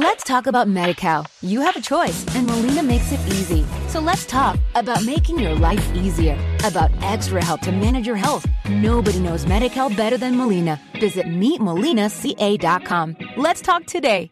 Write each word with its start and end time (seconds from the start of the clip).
Let's 0.00 0.22
talk 0.22 0.46
about 0.46 0.68
MediCal. 0.68 1.26
You 1.42 1.60
have 1.62 1.74
a 1.74 1.80
choice, 1.80 2.24
and 2.36 2.46
Molina 2.46 2.84
makes 2.84 3.10
it 3.10 3.18
easy. 3.26 3.66
So 3.88 3.98
let's 3.98 4.24
talk 4.26 4.56
about 4.76 5.04
making 5.04 5.40
your 5.40 5.56
life 5.56 5.84
easier, 5.92 6.38
about 6.62 6.92
extra 7.02 7.44
help 7.44 7.62
to 7.62 7.72
manage 7.72 8.06
your 8.06 8.14
health. 8.14 8.46
Nobody 8.70 9.18
knows 9.18 9.44
MediCal 9.44 9.96
better 9.96 10.16
than 10.16 10.36
Molina. 10.36 10.80
Visit 11.00 11.26
meetmolinaca.com. 11.26 13.16
Let's 13.36 13.60
talk 13.60 13.86
today. 13.86 14.30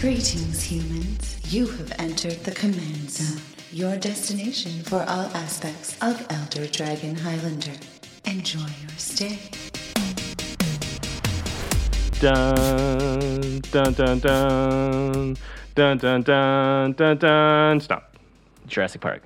Greetings, 0.00 0.62
humans. 0.62 1.40
You 1.50 1.66
have 1.66 1.94
entered 1.98 2.44
the 2.44 2.52
Command 2.52 3.10
Zone, 3.10 3.40
your 3.72 3.96
destination 3.96 4.82
for 4.82 4.98
all 4.98 5.30
aspects 5.32 5.96
of 6.02 6.26
Elder 6.28 6.66
Dragon 6.66 7.16
Highlander. 7.16 7.72
Enjoy 8.26 8.58
your 8.58 8.98
stay. 8.98 9.38
Dun 12.20 13.60
dun 13.70 13.92
dun 13.92 14.18
dun 15.74 15.98
dun 15.98 16.22
dun 16.22 16.92
dun 16.92 17.16
dun. 17.18 17.80
Stop. 17.80 18.16
Jurassic 18.66 19.00
Park. 19.00 19.22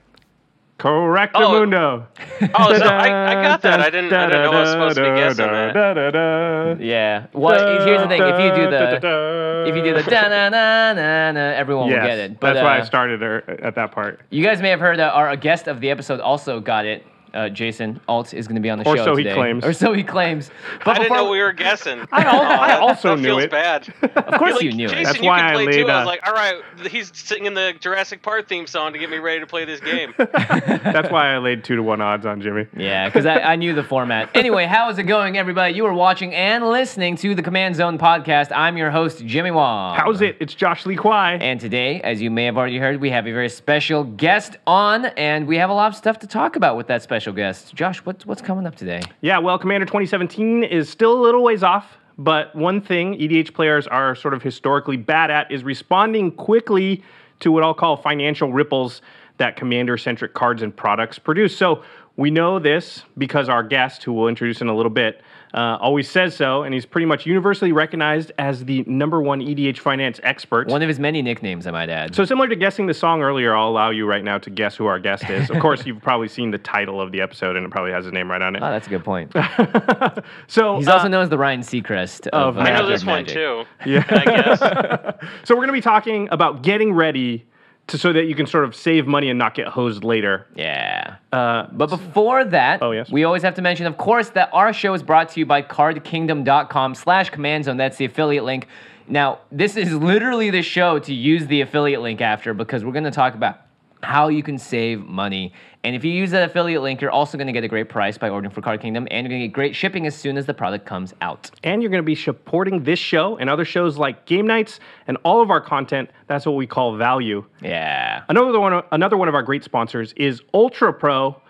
Correct, 0.78 1.32
Oh. 1.36 1.58
mundo. 1.58 2.06
Oh, 2.54 2.72
so 2.78 2.84
I, 2.86 3.32
I 3.32 3.42
got 3.42 3.62
that. 3.62 3.80
I 3.80 3.90
didn't. 3.90 4.12
I 4.12 4.26
didn't 4.26 4.42
know 4.44 4.52
I 4.52 4.60
was 4.60 4.70
supposed 4.70 4.96
to 4.96 5.02
be 5.02 5.16
guessing 5.16 5.46
that. 5.46 6.78
Yeah. 6.80 7.26
Well, 7.32 7.84
here's 7.84 8.00
the 8.00 8.08
thing. 8.08 8.22
If 8.22 8.38
you 8.40 8.54
do 8.64 8.70
the 8.70 9.64
if 9.66 9.74
you 9.76 9.82
do 9.82 9.94
the 10.00 10.08
da 10.08 10.28
na 10.28 10.48
na 10.48 10.92
na 10.94 11.32
na, 11.32 11.40
everyone 11.40 11.88
yes, 11.88 12.00
will 12.00 12.06
get 12.08 12.18
it. 12.18 12.40
But 12.40 12.54
that's 12.54 12.64
why 12.64 12.76
I 12.76 12.80
uh, 12.80 12.84
started 12.84 13.22
er- 13.22 13.58
at 13.62 13.74
that 13.74 13.90
part. 13.90 14.20
You 14.30 14.44
guys 14.44 14.62
may 14.62 14.70
have 14.70 14.78
heard 14.80 14.98
that 15.00 15.12
our 15.12 15.34
guest 15.36 15.66
of 15.66 15.80
the 15.80 15.90
episode 15.90 16.20
also 16.20 16.60
got 16.60 16.86
it. 16.86 17.04
Uh, 17.34 17.48
Jason 17.48 18.00
Alt 18.08 18.32
is 18.34 18.46
going 18.48 18.56
to 18.56 18.60
be 18.62 18.70
on 18.70 18.78
the 18.78 18.86
Or 18.88 18.96
show 18.96 19.04
so 19.04 19.16
he 19.16 19.24
today. 19.24 19.34
claims. 19.36 19.64
Or 19.64 19.72
so 19.72 19.92
he 19.92 20.02
claims. 20.02 20.50
But 20.84 20.92
I 20.92 20.94
didn't 20.94 21.02
before- 21.08 21.16
know 21.24 21.30
we 21.30 21.40
were 21.40 21.52
guessing. 21.52 22.06
I 22.12 22.22
al- 22.24 22.36
Oh, 22.38 22.42
I 22.44 22.68
that- 22.68 22.80
also 22.80 23.16
that 23.16 23.22
knew 23.22 23.28
feels 23.28 23.42
it. 23.44 23.50
bad. 23.50 23.92
Of 24.28 24.38
course 24.38 24.52
You're 24.54 24.62
you 24.62 24.70
like, 24.70 24.76
knew 24.76 24.86
it. 24.88 25.04
That's 25.04 25.18
you 25.20 25.26
why 25.26 25.38
can 25.40 25.46
I 25.48 25.52
play 25.54 25.66
laid, 25.66 25.72
too. 25.84 25.88
I 25.90 25.94
uh, 25.94 25.98
was 26.00 26.06
like, 26.06 26.26
all 26.26 26.32
right, 26.34 26.62
he's 26.90 27.10
singing 27.16 27.54
the 27.54 27.74
Jurassic 27.80 28.22
Park 28.22 28.46
theme 28.48 28.66
song 28.66 28.92
to 28.92 28.98
get 28.98 29.10
me 29.10 29.18
ready 29.18 29.40
to 29.40 29.46
play 29.46 29.64
this 29.64 29.80
game. 29.80 30.12
That's 30.18 31.10
why 31.10 31.34
I 31.34 31.38
laid 31.38 31.64
two 31.64 31.76
to 31.76 31.82
one 31.82 32.00
odds 32.00 32.26
on 32.26 32.40
Jimmy. 32.40 32.66
Yeah, 32.76 33.08
because 33.08 33.26
I, 33.26 33.40
I 33.40 33.56
knew 33.56 33.74
the 33.74 33.82
format. 33.82 34.30
Anyway, 34.34 34.66
how 34.66 34.88
is 34.90 34.98
it 34.98 35.04
going, 35.04 35.36
everybody? 35.38 35.74
You 35.74 35.86
are 35.86 35.92
watching 35.94 36.34
and 36.34 36.68
listening 36.68 37.16
to 37.16 37.34
the 37.34 37.42
Command 37.42 37.76
Zone 37.76 37.98
podcast. 37.98 38.52
I'm 38.54 38.76
your 38.76 38.90
host, 38.90 39.24
Jimmy 39.24 39.50
Wong. 39.50 39.96
How's 39.96 40.20
it? 40.20 40.36
It's 40.40 40.54
Josh 40.54 40.86
Lee 40.86 40.96
Kwai. 40.96 41.34
And 41.40 41.58
today, 41.60 42.00
as 42.02 42.20
you 42.22 42.30
may 42.30 42.44
have 42.44 42.56
already 42.56 42.78
heard, 42.78 43.00
we 43.00 43.10
have 43.10 43.26
a 43.26 43.32
very 43.32 43.48
special 43.48 44.04
guest 44.04 44.56
on, 44.66 45.06
and 45.16 45.46
we 45.46 45.56
have 45.56 45.70
a 45.70 45.74
lot 45.74 45.88
of 45.88 45.96
stuff 45.96 46.18
to 46.20 46.26
talk 46.26 46.56
about 46.56 46.76
with 46.76 46.86
that 46.88 47.02
special 47.02 47.17
guest. 47.26 47.74
Josh, 47.74 47.98
what's 47.98 48.24
what's 48.24 48.42
coming 48.42 48.66
up 48.66 48.76
today? 48.76 49.00
Yeah, 49.20 49.38
well, 49.38 49.58
Commander 49.58 49.86
2017 49.86 50.64
is 50.64 50.88
still 50.88 51.12
a 51.12 51.20
little 51.20 51.42
ways 51.42 51.62
off, 51.62 51.98
but 52.16 52.54
one 52.54 52.80
thing 52.80 53.14
EDH 53.18 53.54
players 53.54 53.86
are 53.86 54.14
sort 54.14 54.34
of 54.34 54.42
historically 54.42 54.96
bad 54.96 55.30
at 55.30 55.50
is 55.50 55.64
responding 55.64 56.30
quickly 56.30 57.02
to 57.40 57.52
what 57.52 57.62
I'll 57.62 57.74
call 57.74 57.96
financial 57.96 58.52
ripples 58.52 59.02
that 59.38 59.56
commander 59.56 59.96
centric 59.96 60.34
cards 60.34 60.62
and 60.62 60.76
products 60.76 61.18
produce. 61.18 61.56
So 61.56 61.84
we 62.16 62.30
know 62.30 62.58
this 62.58 63.04
because 63.16 63.48
our 63.48 63.62
guest, 63.62 64.02
who 64.02 64.12
we'll 64.12 64.28
introduce 64.28 64.60
in 64.60 64.68
a 64.68 64.74
little 64.74 64.90
bit, 64.90 65.22
uh, 65.54 65.78
always 65.80 66.08
says 66.10 66.36
so, 66.36 66.62
and 66.62 66.74
he's 66.74 66.86
pretty 66.86 67.06
much 67.06 67.26
universally 67.26 67.72
recognized 67.72 68.32
as 68.38 68.64
the 68.64 68.84
number 68.86 69.22
one 69.22 69.40
EDH 69.40 69.78
finance 69.78 70.20
expert. 70.22 70.68
One 70.68 70.82
of 70.82 70.88
his 70.88 70.98
many 70.98 71.22
nicknames, 71.22 71.66
I 71.66 71.70
might 71.70 71.90
add. 71.90 72.14
So 72.14 72.24
similar 72.24 72.48
to 72.48 72.56
guessing 72.56 72.86
the 72.86 72.94
song 72.94 73.22
earlier, 73.22 73.54
I'll 73.56 73.68
allow 73.68 73.90
you 73.90 74.06
right 74.06 74.24
now 74.24 74.38
to 74.38 74.50
guess 74.50 74.76
who 74.76 74.86
our 74.86 74.98
guest 74.98 75.28
is. 75.30 75.50
Of 75.50 75.58
course, 75.60 75.86
you've 75.86 76.02
probably 76.02 76.28
seen 76.28 76.50
the 76.50 76.58
title 76.58 77.00
of 77.00 77.12
the 77.12 77.20
episode, 77.20 77.56
and 77.56 77.64
it 77.64 77.70
probably 77.70 77.92
has 77.92 78.04
his 78.04 78.12
name 78.12 78.30
right 78.30 78.42
on 78.42 78.56
it. 78.56 78.62
oh, 78.62 78.70
that's 78.70 78.86
a 78.86 78.90
good 78.90 79.04
point. 79.04 79.32
so 80.46 80.76
He's 80.76 80.88
uh, 80.88 80.92
also 80.92 81.08
known 81.08 81.22
as 81.22 81.28
the 81.28 81.38
Ryan 81.38 81.60
Seacrest 81.60 82.26
of, 82.28 82.56
of 82.56 82.58
uh, 82.58 82.60
I 82.60 82.64
know 82.70 82.88
Magic, 82.88 82.88
this 82.88 83.04
one 83.04 83.24
too. 83.26 83.64
Yeah. 83.86 84.04
I 84.08 84.24
guess. 84.24 84.60
so 85.44 85.54
we're 85.54 85.60
going 85.60 85.68
to 85.68 85.72
be 85.72 85.80
talking 85.80 86.28
about 86.30 86.62
getting 86.62 86.92
ready 86.92 87.46
to 87.88 87.98
so 87.98 88.12
that 88.12 88.24
you 88.26 88.34
can 88.34 88.46
sort 88.46 88.64
of 88.64 88.74
save 88.74 89.06
money 89.06 89.28
and 89.30 89.38
not 89.38 89.54
get 89.54 89.66
hosed 89.68 90.04
later. 90.04 90.46
Yeah. 90.54 91.16
Uh, 91.32 91.66
But 91.72 91.90
before 91.90 92.44
that, 92.44 92.82
Oh, 92.82 92.92
yes. 92.92 93.10
we 93.10 93.24
always 93.24 93.42
have 93.42 93.54
to 93.54 93.62
mention, 93.62 93.86
of 93.86 93.96
course, 93.98 94.28
that 94.30 94.50
our 94.52 94.72
show 94.72 94.94
is 94.94 95.02
brought 95.02 95.30
to 95.30 95.40
you 95.40 95.46
by 95.46 95.62
cardkingdom.com 95.62 96.94
slash 96.94 97.30
command 97.30 97.64
zone. 97.64 97.76
That's 97.76 97.96
the 97.96 98.04
affiliate 98.04 98.44
link. 98.44 98.68
Now, 99.08 99.38
this 99.50 99.76
is 99.76 99.94
literally 99.94 100.50
the 100.50 100.62
show 100.62 100.98
to 101.00 101.14
use 101.14 101.46
the 101.46 101.62
affiliate 101.62 102.02
link 102.02 102.20
after 102.20 102.52
because 102.54 102.84
we're 102.84 102.92
going 102.92 103.04
to 103.04 103.10
talk 103.10 103.34
about 103.34 103.58
how 104.02 104.28
you 104.28 104.42
can 104.42 104.58
save 104.58 105.04
money. 105.04 105.52
And 105.84 105.94
if 105.94 106.04
you 106.04 106.12
use 106.12 106.30
that 106.32 106.48
affiliate 106.50 106.82
link, 106.82 107.00
you're 107.00 107.10
also 107.10 107.38
going 107.38 107.46
to 107.46 107.52
get 107.52 107.64
a 107.64 107.68
great 107.68 107.88
price 107.88 108.18
by 108.18 108.28
ordering 108.28 108.52
for 108.52 108.60
Card 108.60 108.80
Kingdom, 108.80 109.06
and 109.10 109.24
you're 109.24 109.30
going 109.30 109.40
to 109.42 109.46
get 109.48 109.54
great 109.54 109.76
shipping 109.76 110.06
as 110.06 110.14
soon 110.14 110.36
as 110.36 110.46
the 110.46 110.54
product 110.54 110.86
comes 110.86 111.14
out. 111.20 111.50
and 111.64 111.82
you're 111.82 111.90
going 111.90 112.02
to 112.02 112.06
be 112.06 112.14
supporting 112.14 112.82
this 112.82 112.98
show 112.98 113.36
and 113.38 113.48
other 113.48 113.64
shows 113.64 113.96
like 113.96 114.26
Game 114.26 114.46
Nights 114.46 114.80
and 115.06 115.16
all 115.22 115.40
of 115.40 115.50
our 115.50 115.60
content. 115.60 116.10
That's 116.26 116.46
what 116.46 116.56
we 116.56 116.66
call 116.66 116.96
value. 116.96 117.44
Yeah. 117.62 118.24
Another 118.28 118.60
one, 118.60 118.82
another 118.92 119.16
one 119.16 119.28
of 119.28 119.34
our 119.34 119.42
great 119.42 119.64
sponsors 119.64 120.12
is 120.16 120.42
Ultra 120.52 120.92
Pro. 120.92 121.40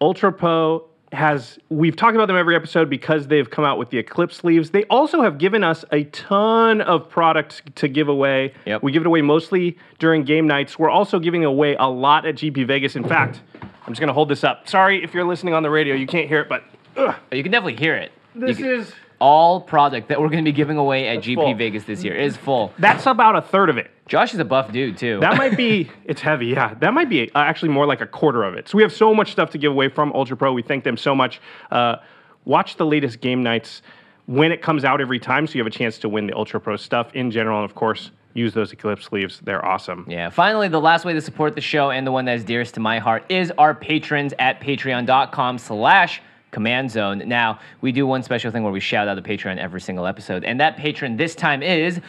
Ultra 0.00 0.32
Pro 0.32 0.84
has 1.12 1.58
we've 1.70 1.96
talked 1.96 2.14
about 2.14 2.26
them 2.26 2.36
every 2.36 2.54
episode 2.54 2.90
because 2.90 3.28
they've 3.28 3.48
come 3.50 3.64
out 3.64 3.78
with 3.78 3.90
the 3.90 3.98
Eclipse 3.98 4.36
sleeves. 4.36 4.70
They 4.70 4.84
also 4.84 5.22
have 5.22 5.38
given 5.38 5.64
us 5.64 5.84
a 5.90 6.04
ton 6.04 6.80
of 6.82 7.08
products 7.08 7.62
to 7.76 7.88
give 7.88 8.08
away. 8.08 8.52
Yep. 8.66 8.82
We 8.82 8.92
give 8.92 9.02
it 9.02 9.06
away 9.06 9.22
mostly 9.22 9.78
during 9.98 10.24
game 10.24 10.46
nights. 10.46 10.78
We're 10.78 10.90
also 10.90 11.18
giving 11.18 11.44
away 11.44 11.76
a 11.76 11.86
lot 11.86 12.26
at 12.26 12.34
GP 12.36 12.66
Vegas. 12.66 12.94
In 12.94 13.04
fact, 13.04 13.40
I'm 13.62 13.92
just 13.92 14.00
going 14.00 14.08
to 14.08 14.12
hold 14.14 14.28
this 14.28 14.44
up. 14.44 14.68
Sorry 14.68 15.02
if 15.02 15.14
you're 15.14 15.24
listening 15.24 15.54
on 15.54 15.62
the 15.62 15.70
radio, 15.70 15.94
you 15.94 16.06
can't 16.06 16.28
hear 16.28 16.40
it, 16.40 16.48
but 16.48 16.62
ugh, 16.96 17.14
You 17.32 17.42
can 17.42 17.52
definitely 17.52 17.76
hear 17.76 17.94
it. 17.94 18.12
This 18.34 18.58
can- 18.58 18.66
is 18.66 18.92
all 19.20 19.60
product 19.60 20.08
that 20.08 20.20
we're 20.20 20.28
going 20.28 20.44
to 20.44 20.48
be 20.50 20.54
giving 20.54 20.76
away 20.76 21.08
at 21.08 21.18
GP 21.18 21.34
full. 21.34 21.54
Vegas 21.54 21.84
this 21.84 22.04
year 22.04 22.14
is 22.14 22.36
full. 22.36 22.72
that's 22.78 23.06
about 23.06 23.36
a 23.36 23.42
third 23.42 23.70
of 23.70 23.76
it. 23.78 23.90
Josh 24.06 24.32
is 24.32 24.40
a 24.40 24.44
buff 24.44 24.72
dude, 24.72 24.96
too. 24.96 25.18
That 25.20 25.36
might 25.36 25.56
be, 25.56 25.90
it's 26.04 26.20
heavy, 26.20 26.46
yeah. 26.46 26.74
That 26.74 26.94
might 26.94 27.08
be 27.10 27.30
uh, 27.34 27.38
actually 27.40 27.68
more 27.70 27.86
like 27.86 28.00
a 28.00 28.06
quarter 28.06 28.42
of 28.44 28.54
it. 28.54 28.68
So 28.68 28.76
we 28.76 28.82
have 28.82 28.92
so 28.92 29.14
much 29.14 29.32
stuff 29.32 29.50
to 29.50 29.58
give 29.58 29.72
away 29.72 29.88
from 29.88 30.12
Ultra 30.12 30.36
Pro. 30.36 30.52
We 30.52 30.62
thank 30.62 30.84
them 30.84 30.96
so 30.96 31.14
much. 31.14 31.40
Uh, 31.70 31.96
watch 32.44 32.76
the 32.76 32.86
latest 32.86 33.20
game 33.20 33.42
nights 33.42 33.82
when 34.26 34.52
it 34.52 34.62
comes 34.62 34.84
out 34.84 35.00
every 35.00 35.18
time 35.18 35.46
so 35.46 35.54
you 35.54 35.60
have 35.60 35.66
a 35.66 35.76
chance 35.76 35.98
to 35.98 36.08
win 36.08 36.26
the 36.26 36.36
Ultra 36.36 36.60
Pro 36.60 36.76
stuff 36.76 37.10
in 37.14 37.30
general. 37.30 37.58
And 37.60 37.64
of 37.64 37.74
course, 37.74 38.10
use 38.34 38.54
those 38.54 38.72
Eclipse 38.72 39.04
sleeves. 39.06 39.40
They're 39.42 39.64
awesome. 39.64 40.06
Yeah. 40.08 40.30
Finally, 40.30 40.68
the 40.68 40.80
last 40.80 41.04
way 41.04 41.12
to 41.12 41.20
support 41.20 41.54
the 41.54 41.60
show 41.60 41.90
and 41.90 42.06
the 42.06 42.12
one 42.12 42.24
that 42.26 42.36
is 42.36 42.44
dearest 42.44 42.74
to 42.74 42.80
my 42.80 42.98
heart 42.98 43.24
is 43.28 43.52
our 43.58 43.74
patrons 43.74 44.32
at 44.38 44.60
patreon.com 44.60 45.58
slash 45.58 46.22
command 46.50 46.90
zone. 46.90 47.22
Now, 47.26 47.58
we 47.80 47.92
do 47.92 48.06
one 48.06 48.22
special 48.22 48.50
thing 48.50 48.62
where 48.62 48.72
we 48.72 48.80
shout 48.80 49.08
out 49.08 49.18
a 49.18 49.22
patron 49.22 49.58
every 49.58 49.80
single 49.80 50.06
episode. 50.06 50.44
And 50.44 50.60
that 50.60 50.76
patron 50.76 51.16
this 51.16 51.34
time 51.34 51.62
is 51.62 52.00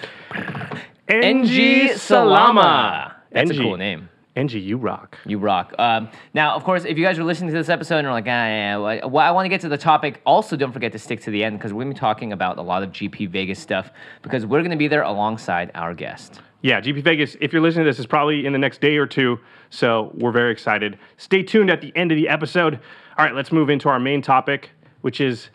NG 1.08 1.98
Salama. 1.98 3.16
That's 3.32 3.52
a 3.52 3.56
cool 3.56 3.78
name. 3.78 4.10
NG, 4.36 4.54
you 4.54 4.78
rock. 4.78 5.18
You 5.26 5.38
rock. 5.38 5.74
Um, 5.78 6.10
now, 6.34 6.56
of 6.56 6.64
course, 6.64 6.86
if 6.86 6.98
you 6.98 7.04
guys 7.04 7.20
are 7.20 7.24
listening 7.24 7.52
to 7.52 7.58
this 7.58 7.68
episode 7.68 7.98
and 7.98 8.08
are 8.08 8.14
like, 8.14 8.26
ah, 8.26 8.28
yeah, 8.28 8.78
well, 8.78 9.26
I 9.26 9.32
want 9.32 9.46
to 9.46 9.50
get 9.50 9.60
to 9.62 9.70
the 9.70 9.78
topic, 9.78 10.22
also 10.26 10.56
don't 10.56 10.72
forget 10.72 10.92
to 10.94 11.00
stick 11.00 11.22
to 11.22 11.32
the 11.32 11.44
end 11.44 11.58
because 11.58 11.74
we're 11.74 11.84
going 11.84 11.94
to 11.94 11.96
be 11.96 12.00
talking 12.00 12.32
about 12.32 12.58
a 12.58 12.62
lot 12.62 12.82
of 12.82 12.92
GP 12.92 13.30
Vegas 13.30 13.60
stuff 13.60 13.92
because 14.22 14.46
we're 14.46 14.62
going 14.62 14.72
to 14.72 14.78
be 14.78 14.88
there 14.88 15.02
alongside 15.02 15.72
our 15.76 15.94
guest. 15.94 16.42
Yeah, 16.62 16.80
GP 16.80 17.04
Vegas, 17.04 17.38
if 17.42 17.52
you're 17.52 17.62
listening 17.62 17.86
to 17.86 17.90
this, 17.90 18.00
is 18.00 18.06
probably 18.06 18.46
in 18.46 18.54
the 18.54 18.60
next 18.60 18.82
day 18.82 18.98
or 18.98 19.08
two. 19.08 19.40
So 19.70 20.12
we're 20.14 20.32
very 20.32 20.52
excited. 20.52 20.98
Stay 21.18 21.44
tuned 21.44 21.70
at 21.70 21.82
the 21.82 21.92
end 21.96 22.12
of 22.12 22.16
the 22.16 22.30
episode. 22.30 22.80
All 23.20 23.26
right, 23.26 23.36
let's 23.36 23.52
move 23.52 23.70
into 23.70 23.90
our 23.90 24.00
main 24.00 24.22
topic, 24.22 24.70
which 25.02 25.20
is 25.20 25.50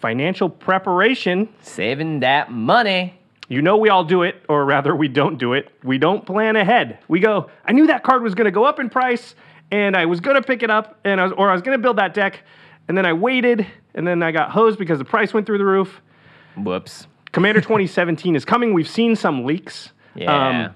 financial 0.00 0.48
preparation. 0.48 1.48
Saving 1.62 2.20
that 2.20 2.52
money. 2.52 3.18
You 3.48 3.60
know 3.60 3.76
we 3.76 3.88
all 3.88 4.04
do 4.04 4.22
it, 4.22 4.40
or 4.48 4.64
rather 4.64 4.94
we 4.94 5.08
don't 5.08 5.36
do 5.36 5.52
it. 5.54 5.68
We 5.82 5.98
don't 5.98 6.24
plan 6.24 6.54
ahead. 6.54 7.00
We 7.08 7.18
go, 7.18 7.50
I 7.64 7.72
knew 7.72 7.88
that 7.88 8.04
card 8.04 8.22
was 8.22 8.36
going 8.36 8.44
to 8.44 8.52
go 8.52 8.64
up 8.64 8.78
in 8.78 8.88
price, 8.88 9.34
and 9.72 9.96
I 9.96 10.06
was 10.06 10.20
going 10.20 10.36
to 10.36 10.42
pick 10.42 10.62
it 10.62 10.70
up, 10.70 11.00
and 11.02 11.20
I 11.20 11.24
was, 11.24 11.32
or 11.36 11.50
I 11.50 11.54
was 11.54 11.60
going 11.60 11.76
to 11.76 11.82
build 11.82 11.98
that 11.98 12.14
deck, 12.14 12.44
and 12.86 12.96
then 12.96 13.04
I 13.04 13.14
waited, 13.14 13.66
and 13.96 14.06
then 14.06 14.22
I 14.22 14.30
got 14.30 14.52
hosed 14.52 14.78
because 14.78 15.00
the 15.00 15.04
price 15.04 15.34
went 15.34 15.44
through 15.44 15.58
the 15.58 15.64
roof. 15.64 16.00
Whoops. 16.56 17.08
Commander 17.32 17.60
2017 17.62 18.36
is 18.36 18.44
coming. 18.44 18.72
We've 18.72 18.88
seen 18.88 19.16
some 19.16 19.44
leaks. 19.44 19.90
Um, 20.14 20.22
yeah. 20.22 20.72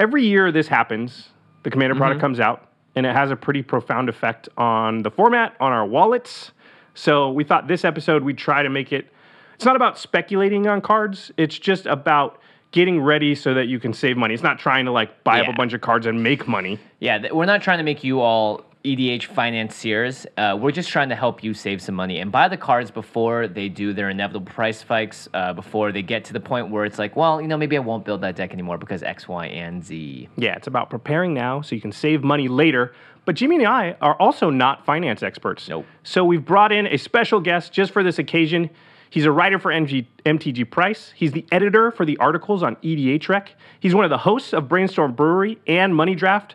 every 0.00 0.26
year 0.26 0.50
this 0.50 0.66
happens. 0.66 1.28
The 1.62 1.70
Commander 1.70 1.94
product 1.94 2.18
mm-hmm. 2.18 2.22
comes 2.22 2.40
out, 2.40 2.67
and 2.98 3.06
it 3.06 3.14
has 3.14 3.30
a 3.30 3.36
pretty 3.36 3.62
profound 3.62 4.08
effect 4.08 4.48
on 4.58 5.02
the 5.02 5.10
format, 5.10 5.54
on 5.60 5.70
our 5.70 5.86
wallets. 5.86 6.50
So 6.94 7.30
we 7.30 7.44
thought 7.44 7.68
this 7.68 7.84
episode 7.84 8.24
we'd 8.24 8.36
try 8.36 8.64
to 8.64 8.68
make 8.68 8.92
it. 8.92 9.06
It's 9.54 9.64
not 9.64 9.76
about 9.76 9.98
speculating 9.98 10.66
on 10.66 10.80
cards. 10.80 11.30
It's 11.36 11.56
just 11.56 11.86
about 11.86 12.40
getting 12.72 13.00
ready 13.00 13.36
so 13.36 13.54
that 13.54 13.68
you 13.68 13.78
can 13.78 13.92
save 13.92 14.16
money. 14.16 14.34
It's 14.34 14.42
not 14.42 14.58
trying 14.58 14.84
to 14.86 14.90
like 14.90 15.22
buy 15.22 15.40
up 15.40 15.46
a 15.46 15.52
bunch 15.52 15.74
of 15.74 15.80
cards 15.80 16.06
and 16.06 16.24
make 16.24 16.48
money. 16.48 16.80
Yeah, 16.98 17.18
th- 17.18 17.32
we're 17.32 17.46
not 17.46 17.62
trying 17.62 17.78
to 17.78 17.84
make 17.84 18.02
you 18.02 18.20
all 18.20 18.64
EDH 18.84 19.24
financiers. 19.24 20.26
Uh, 20.36 20.56
we're 20.60 20.70
just 20.70 20.88
trying 20.88 21.08
to 21.08 21.14
help 21.14 21.42
you 21.42 21.52
save 21.52 21.82
some 21.82 21.94
money 21.94 22.20
and 22.20 22.30
buy 22.30 22.48
the 22.48 22.56
cards 22.56 22.90
before 22.90 23.48
they 23.48 23.68
do 23.68 23.92
their 23.92 24.08
inevitable 24.10 24.46
price 24.46 24.78
spikes, 24.78 25.28
uh, 25.34 25.52
before 25.52 25.92
they 25.92 26.02
get 26.02 26.24
to 26.24 26.32
the 26.32 26.40
point 26.40 26.70
where 26.70 26.84
it's 26.84 26.98
like, 26.98 27.16
well, 27.16 27.40
you 27.40 27.48
know, 27.48 27.56
maybe 27.56 27.76
I 27.76 27.80
won't 27.80 28.04
build 28.04 28.20
that 28.20 28.36
deck 28.36 28.52
anymore 28.52 28.78
because 28.78 29.02
X, 29.02 29.26
Y, 29.26 29.46
and 29.46 29.84
Z. 29.84 30.28
Yeah, 30.36 30.54
it's 30.54 30.66
about 30.68 30.90
preparing 30.90 31.34
now 31.34 31.60
so 31.60 31.74
you 31.74 31.80
can 31.80 31.92
save 31.92 32.22
money 32.22 32.48
later. 32.48 32.94
But 33.24 33.34
Jimmy 33.34 33.56
and 33.56 33.66
I 33.66 33.96
are 34.00 34.14
also 34.14 34.48
not 34.48 34.86
finance 34.86 35.22
experts. 35.22 35.68
Nope. 35.68 35.84
So 36.02 36.24
we've 36.24 36.44
brought 36.44 36.72
in 36.72 36.86
a 36.86 36.96
special 36.96 37.40
guest 37.40 37.72
just 37.72 37.92
for 37.92 38.02
this 38.02 38.18
occasion. 38.18 38.70
He's 39.10 39.24
a 39.24 39.32
writer 39.32 39.58
for 39.58 39.70
MG, 39.70 40.06
MTG 40.24 40.70
Price. 40.70 41.12
He's 41.16 41.32
the 41.32 41.44
editor 41.50 41.90
for 41.90 42.04
the 42.04 42.16
articles 42.18 42.62
on 42.62 42.76
EDH 42.76 43.28
Rec. 43.28 43.54
He's 43.80 43.94
one 43.94 44.04
of 44.04 44.10
the 44.10 44.18
hosts 44.18 44.52
of 44.52 44.68
Brainstorm 44.68 45.14
Brewery 45.14 45.58
and 45.66 45.94
Money 45.94 46.14
Draught. 46.14 46.52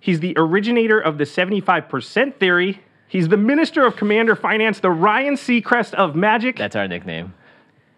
He's 0.00 0.20
the 0.20 0.32
originator 0.38 0.98
of 0.98 1.18
the 1.18 1.24
75% 1.24 2.36
theory. 2.36 2.80
He's 3.06 3.28
the 3.28 3.36
minister 3.36 3.84
of 3.84 3.96
Commander 3.96 4.34
Finance, 4.34 4.80
the 4.80 4.90
Ryan 4.90 5.34
Seacrest 5.34 5.92
of 5.94 6.16
Magic. 6.16 6.56
That's 6.56 6.74
our 6.74 6.88
nickname. 6.88 7.34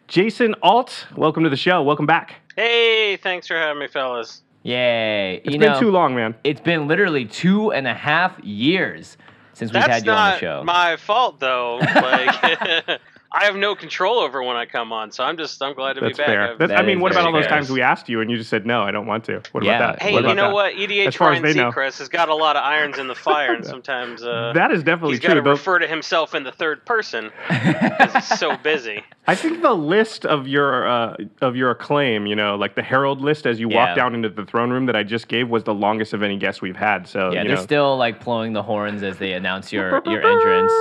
Jason 0.08 0.56
Alt, 0.62 1.06
welcome 1.16 1.44
to 1.44 1.48
the 1.48 1.56
show. 1.56 1.80
Welcome 1.82 2.06
back. 2.06 2.34
Hey, 2.56 3.16
thanks 3.16 3.46
for 3.46 3.54
having 3.54 3.78
me, 3.80 3.86
fellas. 3.86 4.42
Yay. 4.64 5.36
It's 5.44 5.54
you 5.54 5.60
been 5.60 5.72
know, 5.72 5.80
too 5.80 5.90
long, 5.90 6.14
man. 6.14 6.34
It's 6.42 6.60
been 6.60 6.88
literally 6.88 7.24
two 7.24 7.72
and 7.72 7.86
a 7.86 7.94
half 7.94 8.38
years 8.40 9.16
since 9.52 9.70
we've 9.72 9.82
That's 9.82 9.94
had 9.94 10.06
you 10.06 10.12
on 10.12 10.32
the 10.32 10.38
show. 10.38 10.64
my 10.64 10.96
fault, 10.96 11.38
though. 11.38 11.76
Like, 11.76 13.00
I 13.34 13.44
have 13.44 13.56
no 13.56 13.74
control 13.74 14.18
over 14.18 14.42
when 14.42 14.56
I 14.56 14.66
come 14.66 14.92
on, 14.92 15.10
so 15.10 15.24
I'm 15.24 15.36
just 15.38 15.62
I'm 15.62 15.74
glad 15.74 15.94
to 15.94 16.00
That's 16.02 16.18
be 16.18 16.22
back. 16.22 16.26
fair. 16.26 16.42
I've- 16.50 16.58
That's, 16.58 16.72
I 16.72 16.82
mean, 16.82 17.00
what 17.00 17.12
about 17.12 17.24
all 17.26 17.32
those 17.32 17.44
fair. 17.46 17.50
times 17.56 17.70
we 17.70 17.80
asked 17.80 18.08
you 18.08 18.20
and 18.20 18.30
you 18.30 18.36
just 18.36 18.50
said 18.50 18.66
no, 18.66 18.82
I 18.82 18.90
don't 18.90 19.06
want 19.06 19.24
to? 19.24 19.40
What 19.52 19.64
Yeah. 19.64 19.76
about 19.76 19.98
that? 19.98 20.02
Hey, 20.02 20.12
What 20.12 20.24
you 20.24 20.34
know 20.34 20.48
that? 20.48 20.52
what? 20.54 20.74
EDH 20.74 21.06
As 21.08 21.14
far 21.16 21.32
as 21.32 21.40
Ryan 21.40 21.56
they 21.56 21.62
know. 21.62 21.70
Seacrest 21.70 21.98
has 21.98 22.08
got 22.08 22.28
a 22.28 22.34
lot 22.34 22.56
of 22.56 22.62
irons 22.64 22.98
in 22.98 23.08
the 23.08 23.14
fire, 23.14 23.54
and 23.54 23.64
sometimes 23.74 24.22
uh, 24.22 24.52
That 24.54 24.70
is 24.70 24.82
definitely 24.82 25.18
true. 25.18 25.28
he's 25.30 25.34
got 25.40 25.42
to 25.44 25.50
refer 25.50 25.78
to 25.78 25.86
himself 25.86 26.34
in 26.34 26.44
the 26.44 26.52
third 26.52 26.84
person 26.84 27.30
because 27.48 28.12
he's 28.12 28.38
so 28.38 28.56
busy. 28.58 29.02
I 29.26 29.34
think 29.34 29.62
the 29.62 29.72
list 29.74 30.26
of 30.26 30.46
your 30.48 30.86
uh, 30.88 31.16
of 31.40 31.56
your 31.56 31.70
acclaim, 31.70 32.26
you 32.26 32.34
know, 32.36 32.56
like 32.56 32.74
the 32.74 32.82
Herald 32.82 33.20
list 33.20 33.46
as 33.46 33.58
you 33.60 33.70
Yeah. 33.70 33.76
walk 33.86 33.96
down 33.96 34.14
into 34.14 34.28
the 34.28 34.44
throne 34.44 34.70
room 34.70 34.86
that 34.86 34.96
I 34.96 35.04
just 35.04 35.28
gave 35.28 35.48
was 35.48 35.64
the 35.64 35.74
longest 35.74 36.12
of 36.12 36.22
any 36.22 36.36
guest 36.36 36.60
we've 36.60 36.76
had. 36.76 37.06
So 37.06 37.32
yeah, 37.32 37.42
you 37.42 37.48
they're 37.48 37.56
know, 37.56 37.62
still 37.62 37.96
like 37.96 38.22
blowing 38.24 38.52
the 38.52 38.62
horns 38.62 39.02
as 39.02 39.18
they 39.18 39.32
announce 39.32 39.72
your 39.72 40.02
your 40.06 40.22
entrance. 40.26 40.72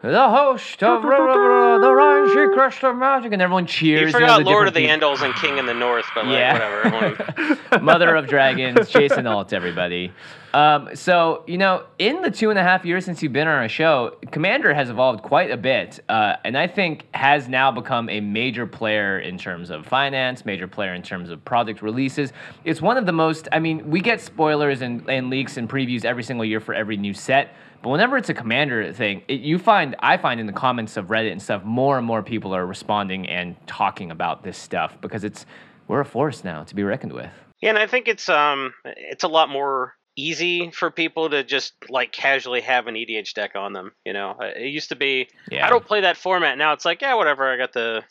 The 0.00 0.28
host 0.28 0.80
of 0.84 1.02
the 1.02 1.08
Ryan 1.08 2.28
Seacrest 2.28 2.88
of 2.88 2.96
Magic, 2.96 3.32
and 3.32 3.42
everyone 3.42 3.66
cheers. 3.66 4.12
You 4.12 4.12
forgot 4.12 4.38
the 4.38 4.44
Lord 4.44 4.68
of 4.68 4.74
the 4.74 4.86
different 4.86 5.02
Andals 5.02 5.22
and 5.24 5.34
King 5.34 5.58
in 5.58 5.66
the 5.66 5.74
North, 5.74 6.06
but 6.14 6.24
like 6.26 6.34
Yeah. 6.34 6.52
whatever. 6.90 7.58
Mother 7.82 8.14
of 8.14 8.28
Dragons, 8.28 8.88
Jason 8.90 9.26
Alt, 9.26 9.52
everybody. 9.52 10.12
Um, 10.54 10.94
so, 10.94 11.44
you 11.46 11.58
know, 11.58 11.84
in 11.98 12.22
the 12.22 12.30
two 12.30 12.50
and 12.50 12.58
a 12.58 12.62
half 12.62 12.84
years 12.84 13.04
since 13.04 13.22
you've 13.22 13.32
been 13.32 13.46
on 13.46 13.54
our 13.54 13.68
show, 13.68 14.16
Commander 14.30 14.72
has 14.72 14.88
evolved 14.88 15.22
quite 15.22 15.50
a 15.50 15.56
bit, 15.56 16.00
uh, 16.08 16.36
and 16.44 16.56
I 16.56 16.66
think 16.66 17.04
has 17.14 17.48
now 17.48 17.70
become 17.70 18.08
a 18.08 18.20
major 18.20 18.66
player 18.66 19.18
in 19.18 19.36
terms 19.36 19.70
of 19.70 19.86
finance, 19.86 20.46
major 20.46 20.66
player 20.66 20.94
in 20.94 21.02
terms 21.02 21.30
of 21.30 21.44
product 21.44 21.82
releases. 21.82 22.32
It's 22.64 22.80
one 22.80 22.96
of 22.96 23.04
the 23.04 23.12
most, 23.12 23.48
I 23.52 23.58
mean, 23.58 23.90
we 23.90 24.00
get 24.00 24.20
spoilers 24.20 24.80
and, 24.80 25.08
and 25.08 25.28
leaks 25.28 25.56
and 25.58 25.68
previews 25.68 26.04
every 26.04 26.22
single 26.22 26.44
year 26.44 26.60
for 26.60 26.74
every 26.74 26.96
new 26.96 27.12
set. 27.12 27.54
But 27.82 27.90
whenever 27.90 28.16
it's 28.16 28.28
a 28.28 28.34
commander 28.34 28.92
thing, 28.92 29.22
it, 29.28 29.40
you 29.40 29.58
find 29.58 29.94
I 30.00 30.16
find 30.16 30.40
in 30.40 30.46
the 30.46 30.52
comments 30.52 30.96
of 30.96 31.06
Reddit 31.06 31.30
and 31.30 31.40
stuff, 31.40 31.62
more 31.62 31.96
and 31.96 32.06
more 32.06 32.22
people 32.22 32.54
are 32.54 32.66
responding 32.66 33.28
and 33.28 33.54
talking 33.68 34.10
about 34.10 34.42
this 34.42 34.58
stuff 34.58 35.00
because 35.00 35.22
it's 35.22 35.46
we're 35.86 36.00
a 36.00 36.04
force 36.04 36.42
now 36.42 36.64
to 36.64 36.74
be 36.74 36.82
reckoned 36.82 37.12
with. 37.12 37.30
Yeah, 37.60 37.70
and 37.70 37.78
I 37.78 37.86
think 37.86 38.08
it's 38.08 38.28
um 38.28 38.74
it's 38.84 39.22
a 39.22 39.28
lot 39.28 39.48
more 39.48 39.94
easy 40.18 40.70
for 40.72 40.90
people 40.90 41.30
to 41.30 41.44
just 41.44 41.72
like 41.88 42.10
casually 42.12 42.60
have 42.60 42.88
an 42.88 42.94
EDH 42.96 43.34
deck 43.34 43.52
on 43.54 43.72
them. 43.72 43.92
You 44.04 44.12
know, 44.12 44.36
Uh, 44.40 44.46
it 44.56 44.68
used 44.68 44.88
to 44.88 44.96
be 44.96 45.28
Yeah. 45.50 45.66
I 45.66 45.70
don't 45.70 45.86
play 45.86 46.00
that 46.02 46.16
format 46.16 46.58
now. 46.58 46.72
It's 46.72 46.84
like 46.84 47.00
yeah, 47.00 47.14
whatever. 47.14 47.50
I 47.50 47.56
got 47.56 47.72
the 47.72 48.02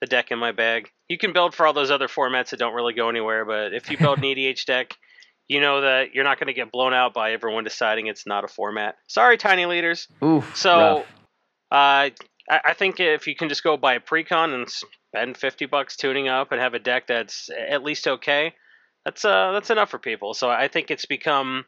the 0.00 0.06
deck 0.06 0.30
in 0.30 0.38
my 0.38 0.52
bag. 0.52 0.90
You 1.08 1.18
can 1.18 1.32
build 1.32 1.54
for 1.54 1.66
all 1.66 1.72
those 1.72 1.90
other 1.90 2.08
formats 2.08 2.50
that 2.50 2.58
don't 2.58 2.74
really 2.74 2.92
go 2.92 3.08
anywhere, 3.08 3.44
but 3.44 3.72
if 3.72 3.90
you 3.90 3.96
build 3.98 4.18
an 4.18 4.24
EDH 4.32 4.64
deck, 4.64 4.96
you 5.48 5.60
know 5.60 5.80
that 5.80 6.14
you're 6.14 6.24
not 6.24 6.38
going 6.38 6.48
to 6.48 6.52
get 6.52 6.70
blown 6.70 6.92
out 6.92 7.14
by 7.14 7.32
everyone 7.32 7.64
deciding 7.64 8.06
it's 8.06 8.26
not 8.26 8.44
a 8.44 8.48
format. 8.48 8.96
Sorry, 9.06 9.36
tiny 9.38 9.66
leaders. 9.66 10.06
Oof. 10.22 10.56
So, 10.56 11.04
uh, 11.70 11.74
I, 11.74 12.10
I 12.48 12.74
think 12.74 13.00
if 13.00 13.26
you 13.26 13.34
can 13.34 13.48
just 13.48 13.64
go 13.64 13.76
buy 13.76 13.94
a 13.94 14.00
precon 14.00 14.54
and 14.54 14.68
spend 14.68 15.36
fifty 15.36 15.66
bucks 15.66 15.96
tuning 15.96 16.28
up 16.28 16.52
and 16.52 16.60
have 16.60 16.74
a 16.74 16.78
deck 16.78 17.06
that's 17.06 17.48
at 17.56 17.82
least 17.82 18.06
okay, 18.06 18.54
that's 19.04 19.24
uh 19.24 19.52
that's 19.52 19.70
enough 19.70 19.90
for 19.90 19.98
people. 19.98 20.34
So 20.34 20.50
I 20.50 20.68
think 20.68 20.90
it's 20.90 21.06
become 21.06 21.64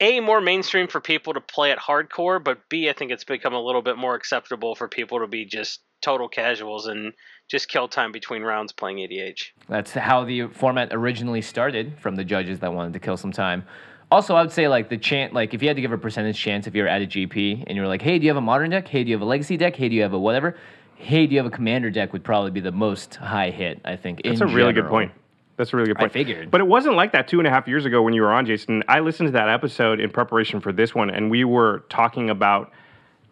a 0.00 0.20
more 0.20 0.40
mainstream 0.40 0.86
for 0.86 1.00
people 1.00 1.34
to 1.34 1.40
play 1.40 1.70
at 1.70 1.78
hardcore, 1.78 2.42
but 2.42 2.68
b 2.68 2.88
I 2.88 2.92
think 2.92 3.10
it's 3.10 3.24
become 3.24 3.54
a 3.54 3.60
little 3.60 3.82
bit 3.82 3.96
more 3.96 4.14
acceptable 4.14 4.74
for 4.74 4.88
people 4.88 5.20
to 5.20 5.26
be 5.26 5.44
just 5.44 5.80
total 6.00 6.28
casuals 6.28 6.86
and 6.86 7.12
just 7.50 7.68
kill 7.68 7.88
time 7.88 8.12
between 8.12 8.42
rounds 8.42 8.72
playing 8.72 8.98
EDH. 8.98 9.46
That's 9.68 9.92
how 9.92 10.24
the 10.24 10.46
format 10.48 10.90
originally 10.92 11.42
started 11.42 11.98
from 11.98 12.14
the 12.16 12.24
judges 12.24 12.60
that 12.60 12.72
wanted 12.72 12.92
to 12.92 13.00
kill 13.00 13.16
some 13.16 13.32
time. 13.32 13.64
Also, 14.10 14.34
I 14.36 14.42
would 14.42 14.52
say 14.52 14.68
like 14.68 14.88
the 14.88 14.96
chance, 14.96 15.34
like 15.34 15.52
if 15.54 15.62
you 15.62 15.68
had 15.68 15.76
to 15.76 15.82
give 15.82 15.92
a 15.92 15.98
percentage 15.98 16.38
chance, 16.38 16.66
if 16.66 16.74
you're 16.74 16.88
at 16.88 17.02
a 17.02 17.06
GP 17.06 17.64
and 17.66 17.76
you 17.76 17.82
were 17.82 17.88
like, 17.88 18.02
"Hey, 18.02 18.18
do 18.18 18.24
you 18.24 18.30
have 18.30 18.36
a 18.36 18.42
modern 18.42 18.70
deck? 18.70 18.88
Hey, 18.88 19.04
do 19.04 19.10
you 19.10 19.16
have 19.16 19.22
a 19.22 19.26
legacy 19.26 19.56
deck? 19.56 19.76
Hey, 19.76 19.88
do 19.88 19.94
you 19.94 20.02
have 20.02 20.14
a 20.14 20.18
whatever? 20.18 20.56
Hey, 20.96 21.26
do 21.26 21.34
you 21.34 21.38
have 21.38 21.46
a 21.46 21.54
commander 21.54 21.90
deck?" 21.90 22.12
Would 22.12 22.24
probably 22.24 22.50
be 22.50 22.60
the 22.60 22.72
most 22.72 23.16
high 23.16 23.50
hit, 23.50 23.80
I 23.84 23.96
think. 23.96 24.22
That's 24.22 24.40
in 24.40 24.48
a 24.48 24.54
really 24.54 24.72
good 24.72 24.88
point. 24.88 25.12
That's 25.58 25.72
a 25.72 25.76
really 25.76 25.88
good 25.88 25.98
point. 25.98 26.12
I 26.12 26.12
figured. 26.12 26.50
But 26.50 26.60
it 26.60 26.68
wasn't 26.68 26.94
like 26.94 27.12
that 27.12 27.26
two 27.26 27.40
and 27.40 27.46
a 27.46 27.50
half 27.50 27.66
years 27.66 27.84
ago 27.84 28.00
when 28.00 28.14
you 28.14 28.22
were 28.22 28.32
on, 28.32 28.46
Jason. 28.46 28.84
I 28.88 29.00
listened 29.00 29.26
to 29.26 29.32
that 29.32 29.48
episode 29.48 30.00
in 30.00 30.08
preparation 30.08 30.60
for 30.60 30.72
this 30.72 30.94
one, 30.94 31.10
and 31.10 31.30
we 31.30 31.44
were 31.44 31.84
talking 31.90 32.30
about 32.30 32.72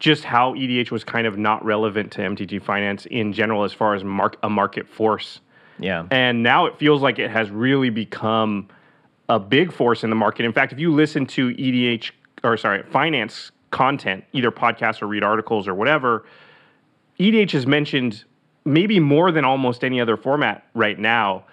just 0.00 0.24
how 0.24 0.52
EDH 0.54 0.90
was 0.90 1.04
kind 1.04 1.26
of 1.26 1.38
not 1.38 1.64
relevant 1.64 2.10
to 2.12 2.20
MTG 2.20 2.62
Finance 2.62 3.06
in 3.06 3.32
general 3.32 3.62
as 3.62 3.72
far 3.72 3.94
as 3.94 4.02
mark, 4.02 4.36
a 4.42 4.50
market 4.50 4.88
force. 4.88 5.40
Yeah. 5.78 6.06
And 6.10 6.42
now 6.42 6.66
it 6.66 6.78
feels 6.78 7.00
like 7.00 7.20
it 7.20 7.30
has 7.30 7.48
really 7.48 7.90
become 7.90 8.68
a 9.28 9.38
big 9.38 9.72
force 9.72 10.02
in 10.02 10.10
the 10.10 10.16
market. 10.16 10.44
In 10.44 10.52
fact, 10.52 10.72
if 10.72 10.80
you 10.80 10.92
listen 10.92 11.26
to 11.26 11.50
EDH 11.50 12.10
or 12.42 12.56
sorry, 12.56 12.82
finance 12.82 13.52
content, 13.70 14.24
either 14.32 14.50
podcasts 14.50 15.00
or 15.00 15.06
read 15.06 15.22
articles 15.22 15.68
or 15.68 15.74
whatever, 15.74 16.26
EDH 17.20 17.54
is 17.54 17.66
mentioned 17.66 18.24
maybe 18.64 18.98
more 18.98 19.30
than 19.30 19.44
almost 19.44 19.84
any 19.84 20.00
other 20.00 20.16
format 20.16 20.66
right 20.74 20.98
now. 20.98 21.44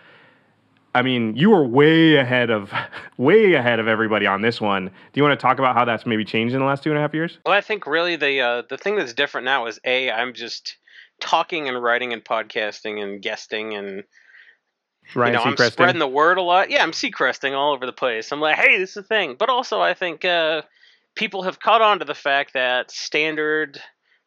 I 0.95 1.01
mean, 1.01 1.35
you 1.35 1.49
were 1.49 1.65
way 1.65 2.15
ahead 2.15 2.49
of 2.49 2.71
way 3.17 3.53
ahead 3.53 3.79
of 3.79 3.87
everybody 3.87 4.25
on 4.25 4.41
this 4.41 4.61
one. 4.61 4.85
Do 4.85 4.91
you 5.15 5.23
want 5.23 5.37
to 5.39 5.41
talk 5.41 5.59
about 5.59 5.75
how 5.75 5.85
that's 5.85 6.05
maybe 6.05 6.25
changed 6.25 6.53
in 6.53 6.59
the 6.59 6.65
last 6.65 6.83
two 6.83 6.89
and 6.89 6.97
a 6.97 7.01
half 7.01 7.13
years? 7.13 7.39
Well, 7.45 7.55
I 7.55 7.61
think 7.61 7.87
really 7.87 8.15
the 8.15 8.41
uh, 8.41 8.63
the 8.69 8.77
thing 8.77 8.95
that's 8.95 9.13
different 9.13 9.45
now 9.45 9.65
is 9.67 9.79
a 9.85 10.11
I'm 10.11 10.33
just 10.33 10.77
talking 11.19 11.67
and 11.67 11.81
writing 11.81 12.13
and 12.13 12.23
podcasting 12.23 13.01
and 13.01 13.21
guesting 13.21 13.73
and 13.73 14.03
Ryan 15.15 15.33
you 15.33 15.39
know, 15.39 15.45
I'm 15.45 15.71
spreading 15.71 15.99
the 15.99 16.07
word 16.07 16.37
a 16.37 16.41
lot. 16.41 16.71
Yeah, 16.71 16.83
I'm 16.83 16.91
seacresting 16.91 17.53
all 17.53 17.73
over 17.73 17.85
the 17.85 17.93
place. 17.93 18.31
I'm 18.31 18.39
like, 18.39 18.55
hey, 18.55 18.77
this 18.77 18.91
is 18.91 18.97
a 18.97 19.03
thing. 19.03 19.35
But 19.37 19.49
also, 19.49 19.81
I 19.81 19.93
think 19.93 20.25
uh, 20.25 20.63
people 21.15 21.43
have 21.43 21.59
caught 21.59 21.81
on 21.81 21.99
to 21.99 22.05
the 22.05 22.15
fact 22.15 22.53
that 22.53 22.89
standard 22.89 23.79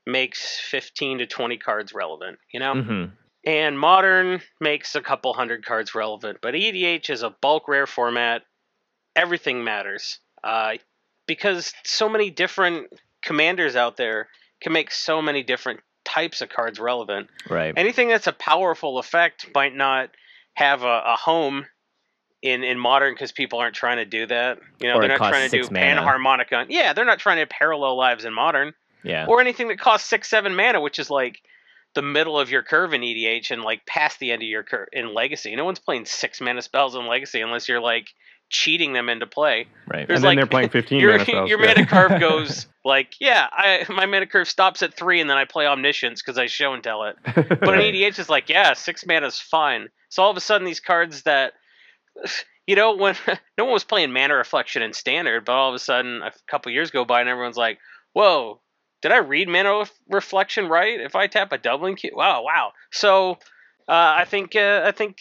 makes 0.06 0.60
15 0.60 1.18
to 1.18 1.26
20 1.26 1.58
cards 1.58 1.92
relevant. 1.92 2.38
You 2.52 2.60
know, 2.60 2.82
hmm 2.82 3.04
and 3.46 3.78
modern 3.78 4.42
makes 4.60 4.94
a 4.96 5.00
couple 5.00 5.32
hundred 5.32 5.64
cards 5.64 5.94
relevant. 5.94 6.38
But 6.42 6.54
EDH 6.54 7.08
is 7.08 7.22
a 7.22 7.30
bulk 7.30 7.68
rare 7.68 7.86
format. 7.86 8.42
Everything 9.14 9.64
matters 9.64 10.18
uh, 10.44 10.74
because 11.26 11.72
so 11.84 12.08
many 12.08 12.28
different 12.30 12.88
commanders 13.22 13.76
out 13.76 13.96
there 13.96 14.28
can 14.60 14.72
make 14.72 14.90
so 14.90 15.22
many 15.22 15.42
different 15.42 15.80
types 16.04 16.40
of 16.40 16.48
cards 16.48 16.78
relevant 16.78 17.28
Right. 17.50 17.74
anything 17.76 18.08
that's 18.08 18.28
a 18.28 18.32
powerful 18.32 18.98
effect 18.98 19.46
might 19.54 19.74
not 19.74 20.10
have 20.54 20.82
a, 20.82 21.02
a 21.04 21.16
home 21.16 21.66
in 22.42 22.62
in 22.62 22.78
modern 22.78 23.12
because 23.12 23.32
people 23.32 23.58
aren't 23.58 23.74
trying 23.74 23.96
to 23.96 24.04
do 24.04 24.26
that. 24.26 24.58
You 24.80 24.88
know, 24.88 24.96
Or 24.96 25.00
they're 25.00 25.18
not 25.18 25.30
trying 25.30 25.50
to 25.50 25.62
do 25.62 25.68
mana. 25.70 26.00
Panharmonicon. 26.02 26.66
Yeah, 26.68 26.92
they're 26.92 27.04
not 27.04 27.18
trying 27.18 27.38
to 27.38 27.46
parallel 27.46 27.96
lives 27.96 28.24
in 28.24 28.32
modern 28.32 28.72
yeah. 29.02 29.26
or 29.26 29.40
anything 29.40 29.68
that 29.68 29.78
costs 29.80 30.08
six 30.08 30.28
seven 30.28 30.54
mana, 30.54 30.80
which 30.80 30.98
is 30.98 31.10
like 31.10 31.40
the 31.96 32.02
middle 32.02 32.38
of 32.38 32.50
your 32.50 32.62
curve 32.62 32.94
in 32.94 33.00
EDH 33.00 33.50
and 33.50 33.62
like 33.62 33.84
past 33.86 34.20
the 34.20 34.30
end 34.30 34.42
of 34.42 34.48
your 34.48 34.62
curve 34.62 34.86
in 34.92 35.12
Legacy. 35.12 35.56
No 35.56 35.64
one's 35.64 35.80
playing 35.80 36.04
six 36.06 36.40
mana 36.40 36.62
spells 36.62 36.94
in 36.94 37.06
Legacy 37.06 37.40
unless 37.40 37.68
you're 37.68 37.80
like 37.80 38.06
cheating 38.48 38.92
them 38.92 39.08
into 39.08 39.26
play. 39.26 39.66
right. 39.88 40.06
There's 40.06 40.18
And 40.18 40.24
then 40.24 40.28
like 40.30 40.38
they're 40.38 40.46
playing 40.46 40.68
15 40.70 41.00
your, 41.00 41.12
mana 41.12 41.24
spells, 41.26 41.50
Your 41.50 41.60
yeah. 41.60 41.74
mana 41.74 41.86
curve 41.86 42.20
goes 42.20 42.66
like, 42.84 43.14
yeah, 43.20 43.48
I 43.50 43.84
my 43.88 44.06
mana 44.06 44.26
curve 44.26 44.48
stops 44.48 44.82
at 44.82 44.94
three, 44.94 45.20
and 45.20 45.28
then 45.28 45.36
I 45.36 45.44
play 45.44 45.66
Omniscience 45.66 46.22
because 46.22 46.38
I 46.38 46.46
show 46.46 46.72
and 46.72 46.82
tell 46.82 47.04
it. 47.04 47.16
But 47.24 47.74
in 47.74 47.80
EDH, 47.80 48.20
it's 48.20 48.28
like, 48.28 48.48
yeah, 48.48 48.74
six 48.74 49.04
mana 49.04 49.26
is 49.26 49.40
fine. 49.40 49.88
So 50.08 50.22
all 50.22 50.30
of 50.30 50.36
a 50.36 50.40
sudden, 50.40 50.64
these 50.64 50.80
cards 50.80 51.22
that, 51.22 51.54
you 52.66 52.76
know, 52.76 52.94
when 52.96 53.16
no 53.58 53.64
one 53.64 53.72
was 53.72 53.84
playing 53.84 54.12
Mana 54.12 54.34
Reflection 54.36 54.82
in 54.82 54.92
Standard, 54.92 55.44
but 55.44 55.52
all 55.52 55.68
of 55.68 55.74
a 55.74 55.80
sudden, 55.80 56.22
a 56.22 56.32
couple 56.48 56.70
years 56.72 56.90
go 56.90 57.04
by, 57.04 57.20
and 57.20 57.28
everyone's 57.28 57.56
like, 57.56 57.78
whoa, 58.12 58.60
did 59.02 59.12
I 59.12 59.18
read 59.18 59.48
Mana 59.48 59.84
Reflection 60.08 60.68
right? 60.68 61.00
If 61.00 61.14
I 61.16 61.26
tap 61.26 61.52
a 61.52 61.58
doubling 61.58 61.96
key, 61.96 62.10
wow, 62.14 62.42
wow. 62.42 62.72
So 62.90 63.32
uh, 63.88 64.14
I 64.18 64.24
think 64.24 64.56
uh, 64.56 64.82
I 64.84 64.92
think 64.92 65.18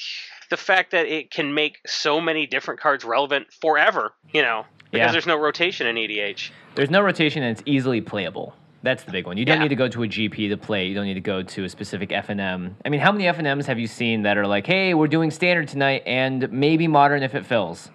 the 0.49 0.57
fact 0.57 0.91
that 0.91 1.05
it 1.07 1.31
can 1.31 1.53
make 1.53 1.79
so 1.85 2.21
many 2.21 2.45
different 2.47 2.79
cards 2.79 3.03
relevant 3.03 3.47
forever, 3.61 4.13
you 4.31 4.41
know, 4.41 4.65
because 4.91 5.07
Yeah. 5.07 5.11
there's 5.11 5.25
no 5.27 5.37
rotation 5.37 5.87
in 5.87 5.95
EDH. 5.97 6.51
There's 6.75 6.89
no 6.89 7.01
rotation 7.01 7.43
and 7.43 7.51
it's 7.57 7.63
easily 7.65 8.01
playable. 8.01 8.53
That's 8.83 9.03
the 9.03 9.11
big 9.11 9.25
one. 9.25 9.37
You 9.37 9.45
don't 9.45 9.57
Yeah. 9.57 9.63
need 9.63 9.69
to 9.69 9.75
go 9.75 9.87
to 9.87 10.03
a 10.03 10.07
GP 10.07 10.49
to 10.49 10.57
play. 10.57 10.85
You 10.85 10.93
don't 10.93 11.05
need 11.05 11.15
to 11.15 11.19
go 11.21 11.41
to 11.41 11.63
a 11.63 11.69
specific 11.69 12.09
FNM. 12.11 12.75
I 12.85 12.89
mean, 12.89 12.99
how 12.99 13.11
many 13.11 13.23
FNMs 13.25 13.65
have 13.65 13.79
you 13.79 13.87
seen 13.87 14.21
that 14.23 14.37
are 14.37 14.45
like, 14.45 14.67
"Hey, 14.67 14.93
we're 14.93 15.07
doing 15.07 15.31
standard 15.31 15.67
tonight 15.67 16.03
and 16.05 16.51
maybe 16.51 16.87
modern 16.87 17.23
if 17.23 17.33
it 17.33 17.45
fills." 17.47 17.89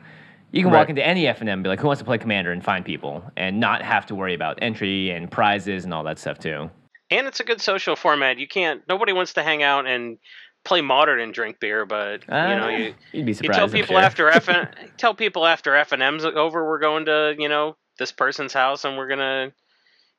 You 0.52 0.62
can 0.64 0.72
walk 0.72 0.88
into 0.90 1.04
any 1.06 1.24
FNM 1.26 1.52
and 1.52 1.62
be 1.62 1.68
like, 1.68 1.80
"Who 1.80 1.86
wants 1.86 2.00
to 2.00 2.04
play 2.04 2.18
commander?" 2.18 2.50
and 2.52 2.64
find 2.64 2.84
people 2.84 3.22
and 3.36 3.60
not 3.60 3.82
have 3.82 4.06
to 4.06 4.14
worry 4.14 4.34
about 4.34 4.58
entry 4.62 5.10
and 5.10 5.30
prizes 5.30 5.84
and 5.84 5.94
all 5.94 6.04
that 6.04 6.18
stuff 6.18 6.38
too. 6.38 6.70
and 7.12 7.26
it's 7.26 7.40
a 7.40 7.44
good 7.44 7.60
social 7.60 7.96
format. 7.96 8.38
You 8.38 8.46
can't. 8.46 8.82
Nobody 8.88 9.12
wants 9.12 9.32
to 9.34 9.42
hang 9.42 9.62
out 9.64 9.86
and 9.86 10.18
play 10.64 10.80
modern 10.80 11.20
and 11.20 11.32
drink 11.34 11.58
beer, 11.58 11.84
but 11.86 12.22
you 12.22 12.28
know 12.34 12.64
Uh, 12.66 12.68
you. 12.68 12.94
you'd 13.12 13.26
be 13.26 13.32
You 13.32 13.48
tell 13.50 13.68
people 13.68 13.96
sure. 13.96 14.00
after 14.00 14.28
F 14.28 14.48
tell 14.96 15.14
people 15.14 15.46
after 15.46 15.74
F 15.74 15.92
and 15.92 16.02
M's 16.02 16.24
over, 16.24 16.64
we're 16.68 16.78
going 16.78 17.06
to 17.06 17.34
you 17.38 17.48
know 17.48 17.76
this 17.98 18.12
person's 18.12 18.52
house 18.52 18.84
and 18.84 18.96
we're 18.96 19.08
gonna 19.08 19.52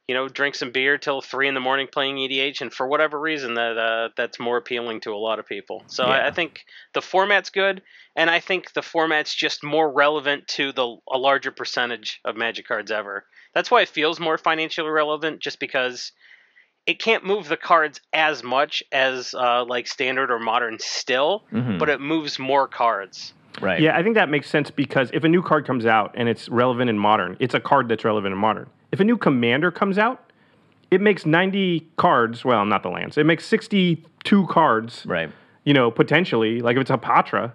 you 0.08 0.16
know 0.16 0.28
drink 0.28 0.56
some 0.56 0.72
beer 0.72 0.98
till 0.98 1.22
three 1.22 1.48
in 1.48 1.54
the 1.54 1.60
morning 1.60 1.88
playing 1.92 2.16
EDH, 2.18 2.62
and 2.62 2.74
for 2.74 2.88
whatever 2.88 3.20
reason 3.20 3.54
that 3.56 3.78
uh, 3.78 4.10
that's 4.18 4.40
more 4.40 4.58
appealing 4.58 5.02
to 5.02 5.14
a 5.14 5.18
lot 5.18 5.40
of 5.40 5.48
people. 5.48 5.84
So 5.88 6.06
Yeah. 6.06 6.12
I, 6.14 6.28
I 6.28 6.32
think 6.32 6.62
the 6.94 7.02
format's 7.02 7.50
good, 7.50 7.82
and 8.16 8.30
I 8.30 8.40
think 8.40 8.74
the 8.74 8.82
format's 8.82 9.34
just 9.34 9.64
more 9.64 9.92
relevant 9.92 10.48
to 10.50 10.72
the 10.72 10.98
a 11.12 11.18
larger 11.18 11.52
percentage 11.52 12.20
of 12.26 12.36
Magic 12.36 12.68
cards 12.68 12.92
ever. 12.92 13.26
That's 13.54 13.70
why 13.70 13.82
it 13.82 13.90
feels 13.90 14.20
more 14.20 14.38
financially 14.38 14.90
relevant, 14.90 15.40
just 15.42 15.60
because 15.60 16.12
it 16.88 17.00
can't 17.00 17.24
move 17.24 17.48
the 17.48 17.58
cards 17.58 18.02
as 18.12 18.44
much 18.44 18.82
as 18.92 19.34
uh, 19.36 19.64
like 19.66 19.88
standard 19.88 20.32
or 20.32 20.40
modern 20.40 20.78
still, 20.80 21.44
Mhm. 21.54 21.78
but 21.78 21.90
it 21.90 22.02
moves 22.02 22.40
more 22.40 22.68
cards. 22.68 23.34
right. 23.62 23.80
Yeah, 23.82 23.96
I 23.98 24.02
think 24.02 24.16
that 24.16 24.30
makes 24.30 24.50
sense 24.50 24.72
because 24.72 25.10
if 25.14 25.24
a 25.26 25.30
new 25.30 25.44
card 25.44 25.68
comes 25.68 25.86
out 25.86 26.14
and 26.18 26.28
it's 26.30 26.48
relevant 26.50 26.90
in 26.90 26.98
modern, 26.98 27.36
it's 27.40 27.54
a 27.54 27.60
card 27.60 27.88
that's 27.90 28.04
relevant 28.06 28.34
in 28.34 28.40
modern. 28.40 28.68
If 28.92 29.00
a 29.00 29.04
new 29.04 29.18
commander 29.18 29.72
comes 29.72 29.98
out, 29.98 30.32
it 30.90 31.00
makes 31.02 31.26
90 31.26 31.88
cards, 31.98 32.44
well, 32.44 32.66
not 32.66 32.84
the 32.84 32.90
lands. 32.90 33.18
It 33.18 33.26
makes 33.26 33.46
62 33.46 34.48
cards, 34.48 35.06
Right. 35.06 35.30
you 35.64 35.74
know, 35.74 35.90
potentially, 35.92 36.62
like 36.62 36.76
if 36.76 36.82
it's 36.82 36.90
a 36.90 36.98
Patra, 36.98 37.54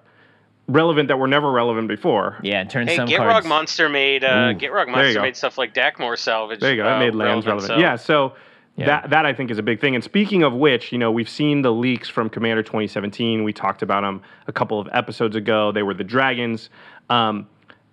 relevant 0.69 1.09
that 1.09 1.19
were 1.19 1.29
never 1.29 1.51
relevant 1.53 1.87
before. 1.89 2.37
Yeah, 2.43 2.61
and 2.61 2.71
turn 2.71 2.89
Hey, 2.89 2.97
some 2.97 3.09
Gitrog 3.09 3.17
cards. 3.33 3.47
Monster 3.47 3.89
made 3.89 4.25
uh, 4.25 4.53
Ooh, 4.55 4.59
Gitrog 4.59 4.89
Monster 4.89 5.21
made 5.21 5.37
stuff 5.37 5.59
like 5.59 5.75
Dakmor 5.75 6.19
Salvage. 6.19 6.61
There 6.61 6.71
you 6.73 6.83
go. 6.83 6.89
uh, 6.89 6.99
That 6.99 6.99
made 7.05 7.15
lands 7.15 7.47
relevant. 7.47 7.69
so- 7.73 7.79
Yeah. 7.79 7.95
So 7.97 8.33
Yeah. 8.77 8.87
that 8.87 9.11
that 9.11 9.27
I 9.27 9.33
think 9.33 9.51
is 9.51 9.59
a 9.59 9.63
big 9.63 9.81
thing. 9.81 9.95
And 9.95 10.03
speaking 10.03 10.43
of 10.43 10.55
which, 10.55 10.91
you 10.91 10.99
know, 10.99 11.11
we've 11.13 11.29
seen 11.29 11.63
the 11.63 11.73
leaks 11.73 12.09
from 12.09 12.29
Commander 12.29 12.63
2017. 12.65 13.45
We 13.45 13.53
talked 13.53 13.83
about 13.83 14.01
them 14.03 14.23
a 14.49 14.53
couple 14.53 14.81
of 14.81 14.89
episodes 14.93 15.37
ago. 15.37 15.71
They 15.73 15.83
were 15.85 15.95
the 15.95 16.05
dragons, 16.05 16.69
um, 17.11 17.47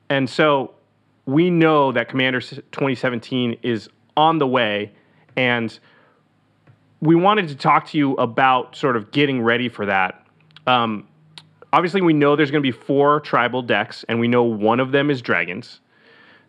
and 0.10 0.28
so 0.30 0.72
we 1.26 1.50
know 1.50 1.92
that 1.92 2.10
Commander 2.10 2.42
2017 2.42 3.58
is 3.64 3.90
on 4.18 4.38
the 4.38 4.48
way, 4.48 4.92
and 5.36 5.78
we 7.02 7.16
wanted 7.16 7.48
to 7.50 7.56
talk 7.56 7.88
to 7.88 7.98
you 7.98 8.14
about 8.16 8.76
sort 8.76 8.96
of 8.96 9.12
getting 9.12 9.42
ready 9.42 9.70
for 9.70 9.86
that. 9.86 10.26
Um, 10.68 11.08
obviously, 11.72 12.02
we 12.02 12.14
know 12.14 12.36
there's 12.36 12.52
going 12.52 12.64
to 12.64 12.68
be 12.68 12.72
four 12.78 13.20
tribal 13.22 13.62
decks, 13.62 14.06
and 14.08 14.20
we 14.20 14.28
know 14.28 14.44
one 14.44 14.80
of 14.80 14.92
them 14.92 15.10
is 15.10 15.22
dragons. 15.22 15.80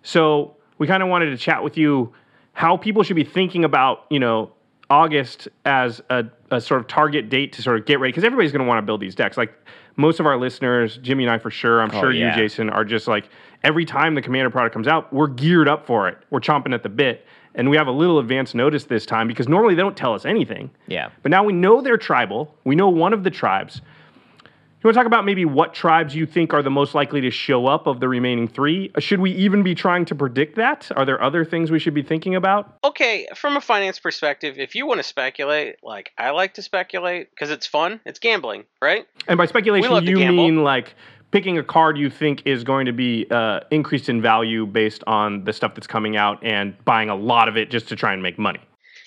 So 0.02 0.56
we 0.78 0.86
kind 0.86 1.02
of 1.02 1.08
wanted 1.08 1.30
to 1.30 1.36
chat 1.36 1.62
with 1.62 1.76
you 1.76 2.12
how 2.52 2.76
people 2.76 3.02
should 3.02 3.16
be 3.16 3.24
thinking 3.24 3.64
about, 3.64 4.04
you 4.10 4.20
know, 4.20 4.52
August 4.90 5.48
as 5.64 6.02
a, 6.10 6.24
a 6.50 6.60
sort 6.60 6.80
of 6.80 6.86
target 6.86 7.28
date 7.30 7.52
to 7.54 7.62
sort 7.62 7.78
of 7.80 7.86
get 7.86 7.98
ready 7.98 8.12
because 8.12 8.22
everybody's 8.22 8.52
going 8.52 8.60
to 8.62 8.68
want 8.68 8.78
to 8.78 8.82
build 8.82 9.00
these 9.00 9.14
decks. 9.14 9.36
Like 9.36 9.52
most 9.96 10.20
of 10.20 10.26
our 10.26 10.36
listeners, 10.36 10.98
Jimmy 10.98 11.24
and 11.24 11.32
I 11.32 11.38
for 11.38 11.50
sure, 11.50 11.80
I'm 11.80 11.90
Oh, 11.92 12.00
sure 12.00 12.12
yeah. 12.12 12.36
you, 12.36 12.42
Jason, 12.42 12.68
are 12.70 12.84
just 12.84 13.08
like 13.08 13.28
every 13.64 13.84
time 13.84 14.14
the 14.14 14.22
Commander 14.22 14.50
product 14.50 14.74
comes 14.74 14.86
out, 14.86 15.12
we're 15.12 15.26
geared 15.26 15.66
up 15.66 15.86
for 15.86 16.08
it. 16.08 16.18
We're 16.30 16.40
chomping 16.40 16.74
at 16.74 16.82
the 16.82 16.88
bit. 16.88 17.26
And 17.56 17.70
we 17.70 17.76
have 17.76 17.86
a 17.86 17.92
little 17.92 18.18
advance 18.18 18.52
notice 18.52 18.84
this 18.84 19.06
time 19.06 19.26
because 19.26 19.48
normally 19.48 19.74
they 19.74 19.82
don't 19.82 19.96
tell 19.96 20.12
us 20.12 20.24
anything. 20.24 20.70
Yeah. 20.86 21.10
But 21.22 21.30
now 21.30 21.44
we 21.44 21.52
know 21.52 21.80
they're 21.80 21.96
tribal. 21.96 22.54
We 22.64 22.74
know 22.74 22.88
one 22.88 23.12
of 23.12 23.24
the 23.24 23.30
tribes. 23.30 23.80
You 24.84 24.88
want 24.88 24.96
to 24.96 24.98
talk 24.98 25.06
about 25.06 25.24
maybe 25.24 25.46
what 25.46 25.72
tribes 25.72 26.14
you 26.14 26.26
think 26.26 26.52
are 26.52 26.62
the 26.62 26.68
most 26.68 26.94
likely 26.94 27.22
to 27.22 27.30
show 27.30 27.66
up 27.66 27.86
of 27.86 28.00
the 28.00 28.08
remaining 28.08 28.46
three? 28.46 28.92
Uh, 28.94 29.00
Should 29.00 29.20
we 29.20 29.30
even 29.30 29.62
be 29.62 29.74
trying 29.74 30.04
to 30.04 30.14
predict 30.14 30.56
that? 30.56 30.90
Are 30.94 31.06
there 31.06 31.22
other 31.22 31.42
things 31.42 31.70
we 31.70 31.78
should 31.78 31.94
be 31.94 32.02
thinking 32.02 32.34
about? 32.34 32.76
Okay, 32.84 33.26
from 33.34 33.56
a 33.56 33.62
finance 33.62 33.98
perspective, 33.98 34.58
if 34.58 34.74
you 34.74 34.86
want 34.86 34.98
to 34.98 35.02
speculate, 35.02 35.76
like 35.82 36.10
I 36.18 36.32
like 36.32 36.52
to 36.54 36.62
speculate 36.62 37.30
because 37.30 37.50
it's 37.50 37.66
fun, 37.66 37.98
it's 38.04 38.18
gambling, 38.18 38.64
right? 38.82 39.06
And 39.26 39.38
by 39.38 39.46
speculation, 39.46 39.90
love 39.90 40.04
to 40.04 40.10
you 40.10 40.18
mean 40.18 40.64
like 40.64 40.94
picking 41.34 41.58
a 41.58 41.64
card 41.64 41.98
you 41.98 42.08
think 42.08 42.40
is 42.44 42.62
going 42.62 42.86
to 42.86 42.92
be 42.92 43.26
uh, 43.28 43.58
increased 43.72 44.08
in 44.08 44.22
value 44.22 44.64
based 44.64 45.02
on 45.08 45.42
the 45.42 45.52
stuff 45.52 45.74
that's 45.74 45.88
coming 45.88 46.16
out 46.16 46.38
and 46.44 46.76
buying 46.84 47.10
a 47.10 47.14
lot 47.16 47.48
of 47.48 47.56
it 47.56 47.72
just 47.72 47.88
to 47.88 47.96
try 47.96 48.12
and 48.12 48.22
make 48.22 48.38
money. 48.38 48.60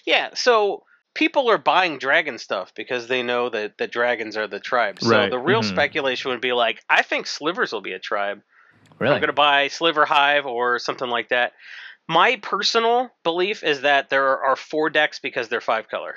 Yeah, 0.06 0.32
so 0.34 0.84
people 1.14 1.50
are 1.50 1.58
buying 1.58 2.00
dragon 2.00 2.38
stuff 2.38 2.74
because 2.76 3.08
they 3.08 3.24
know 3.24 3.48
that 3.52 3.78
the 3.78 3.88
dragons 3.88 4.36
are 4.36 4.46
the 4.46 4.60
tribe. 4.60 5.00
So 5.00 5.10
Right, 5.10 5.32
the 5.32 5.40
real 5.40 5.62
mhm. 5.62 5.70
speculation 5.70 6.30
would 6.32 6.42
be 6.42 6.52
like, 6.52 6.84
I 6.90 7.02
think 7.02 7.28
slivers 7.28 7.72
will 7.72 7.80
be 7.80 7.94
a 7.94 8.00
tribe. 8.00 8.42
Really? 9.00 9.14
I'm 9.14 9.22
going 9.22 9.28
to 9.28 9.34
buy 9.34 9.70
Sliver 9.70 10.04
Hive 10.04 10.46
or 10.46 10.80
something 10.80 11.08
like 11.08 11.30
that. 11.30 11.54
My 12.10 12.36
personal 12.42 13.10
belief 13.24 13.64
is 13.64 13.82
that 13.82 14.10
there 14.10 14.38
are 14.44 14.58
four 14.58 14.90
decks 14.90 15.20
because 15.20 15.48
they're 15.48 15.62
five 15.62 15.88
color. 15.88 16.16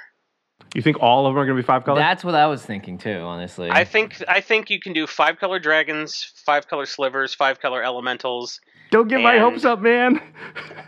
You 0.74 0.82
think 0.82 1.02
all 1.02 1.26
of 1.26 1.32
them 1.34 1.40
are 1.42 1.46
going 1.46 1.56
to 1.56 1.62
be 1.62 1.66
five 1.66 1.84
color? 1.84 1.98
That's 1.98 2.22
what 2.22 2.34
I 2.34 2.46
was 2.46 2.62
thinking 2.64 2.96
too, 2.98 3.18
honestly. 3.18 3.68
I 3.70 3.84
think 3.84 4.22
I 4.28 4.40
think 4.40 4.70
you 4.70 4.78
can 4.78 4.92
do 4.92 5.06
five 5.06 5.38
color 5.38 5.58
dragons, 5.58 6.32
five 6.46 6.68
color 6.68 6.86
slivers, 6.86 7.34
five 7.34 7.60
color 7.60 7.82
elementals. 7.82 8.60
Don't 8.90 9.08
get 9.08 9.20
my 9.20 9.34
and- 9.34 9.42
hopes 9.42 9.64
up, 9.64 9.80
man. 9.80 10.20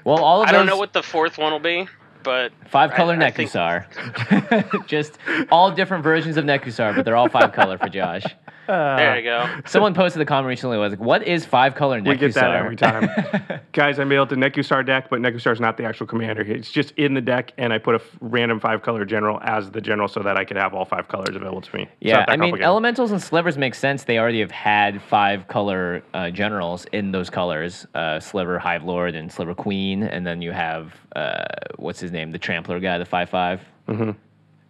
well, 0.04 0.22
all 0.22 0.42
of 0.42 0.48
I 0.48 0.52
those 0.52 0.58
don't 0.60 0.66
know 0.66 0.76
what 0.76 0.92
the 0.92 1.02
fourth 1.02 1.36
one 1.38 1.52
will 1.52 1.58
be, 1.60 1.88
but 2.22 2.52
five 2.68 2.92
color 2.92 3.14
I- 3.14 3.26
I 3.26 3.30
think- 3.30 3.50
Nekusar. 3.50 4.86
Just 4.86 5.18
all 5.50 5.70
different 5.72 6.04
versions 6.04 6.36
of 6.36 6.44
Nekusar, 6.44 6.94
but 6.94 7.04
they're 7.04 7.16
all 7.16 7.28
five 7.28 7.52
color 7.52 7.76
for 7.78 7.88
Josh. 7.88 8.24
There 8.66 9.16
you 9.18 9.22
go. 9.24 9.48
Someone 9.66 9.94
posted 9.94 10.22
a 10.22 10.24
comment 10.24 10.48
recently 10.48 10.78
was 10.78 10.92
like, 10.92 11.00
"What 11.00 11.22
is 11.26 11.44
five 11.44 11.74
color 11.74 12.00
Nekusar?" 12.00 12.08
We 12.08 12.16
get 12.16 12.34
that 12.34 12.50
every 12.54 12.76
time. 12.76 13.60
Guys, 13.72 13.98
I 13.98 14.04
built 14.04 14.32
a 14.32 14.36
Nekusar 14.36 14.84
deck, 14.84 15.08
but 15.10 15.20
Nekusar's 15.20 15.60
not 15.60 15.76
the 15.76 15.84
actual 15.84 16.06
commander. 16.06 16.42
It's 16.42 16.70
just 16.70 16.92
in 16.92 17.14
the 17.14 17.20
deck, 17.20 17.52
and 17.58 17.72
I 17.72 17.78
put 17.78 17.94
a 17.94 17.98
f- 18.00 18.16
random 18.20 18.60
five 18.60 18.82
color 18.82 19.04
general 19.04 19.40
as 19.42 19.70
the 19.70 19.80
general 19.80 20.08
so 20.08 20.20
that 20.22 20.36
I 20.36 20.44
could 20.44 20.56
have 20.56 20.74
all 20.74 20.84
five 20.84 21.08
colors 21.08 21.34
available 21.34 21.60
to 21.62 21.76
me. 21.76 21.88
Yeah, 22.00 22.24
I 22.28 22.36
mean, 22.36 22.62
elementals 22.62 23.10
and 23.12 23.20
slivers 23.22 23.58
make 23.58 23.74
sense. 23.74 24.04
They 24.04 24.18
already 24.18 24.40
have 24.40 24.50
had 24.50 25.02
five 25.02 25.48
color 25.48 26.02
uh, 26.14 26.30
generals 26.30 26.84
in 26.92 27.12
those 27.12 27.30
colors: 27.30 27.86
uh, 27.94 28.20
Sliver, 28.20 28.58
Hive 28.58 28.84
Lord, 28.84 29.14
and 29.14 29.30
Sliver 29.32 29.54
Queen. 29.54 30.02
And 30.02 30.26
then 30.26 30.40
you 30.42 30.52
have 30.52 30.94
uh, 31.16 31.44
what's 31.76 32.00
his 32.00 32.12
name, 32.12 32.30
the 32.30 32.38
Trampler 32.38 32.78
guy, 32.80 32.98
the 32.98 33.04
five 33.04 33.28
five. 33.30 33.60
Mhm. 33.88 34.14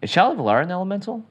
Is 0.01 0.11
Child 0.11 0.39
of 0.39 0.45
Alara 0.45 0.63
an 0.65 0.71
elemental? 0.71 1.23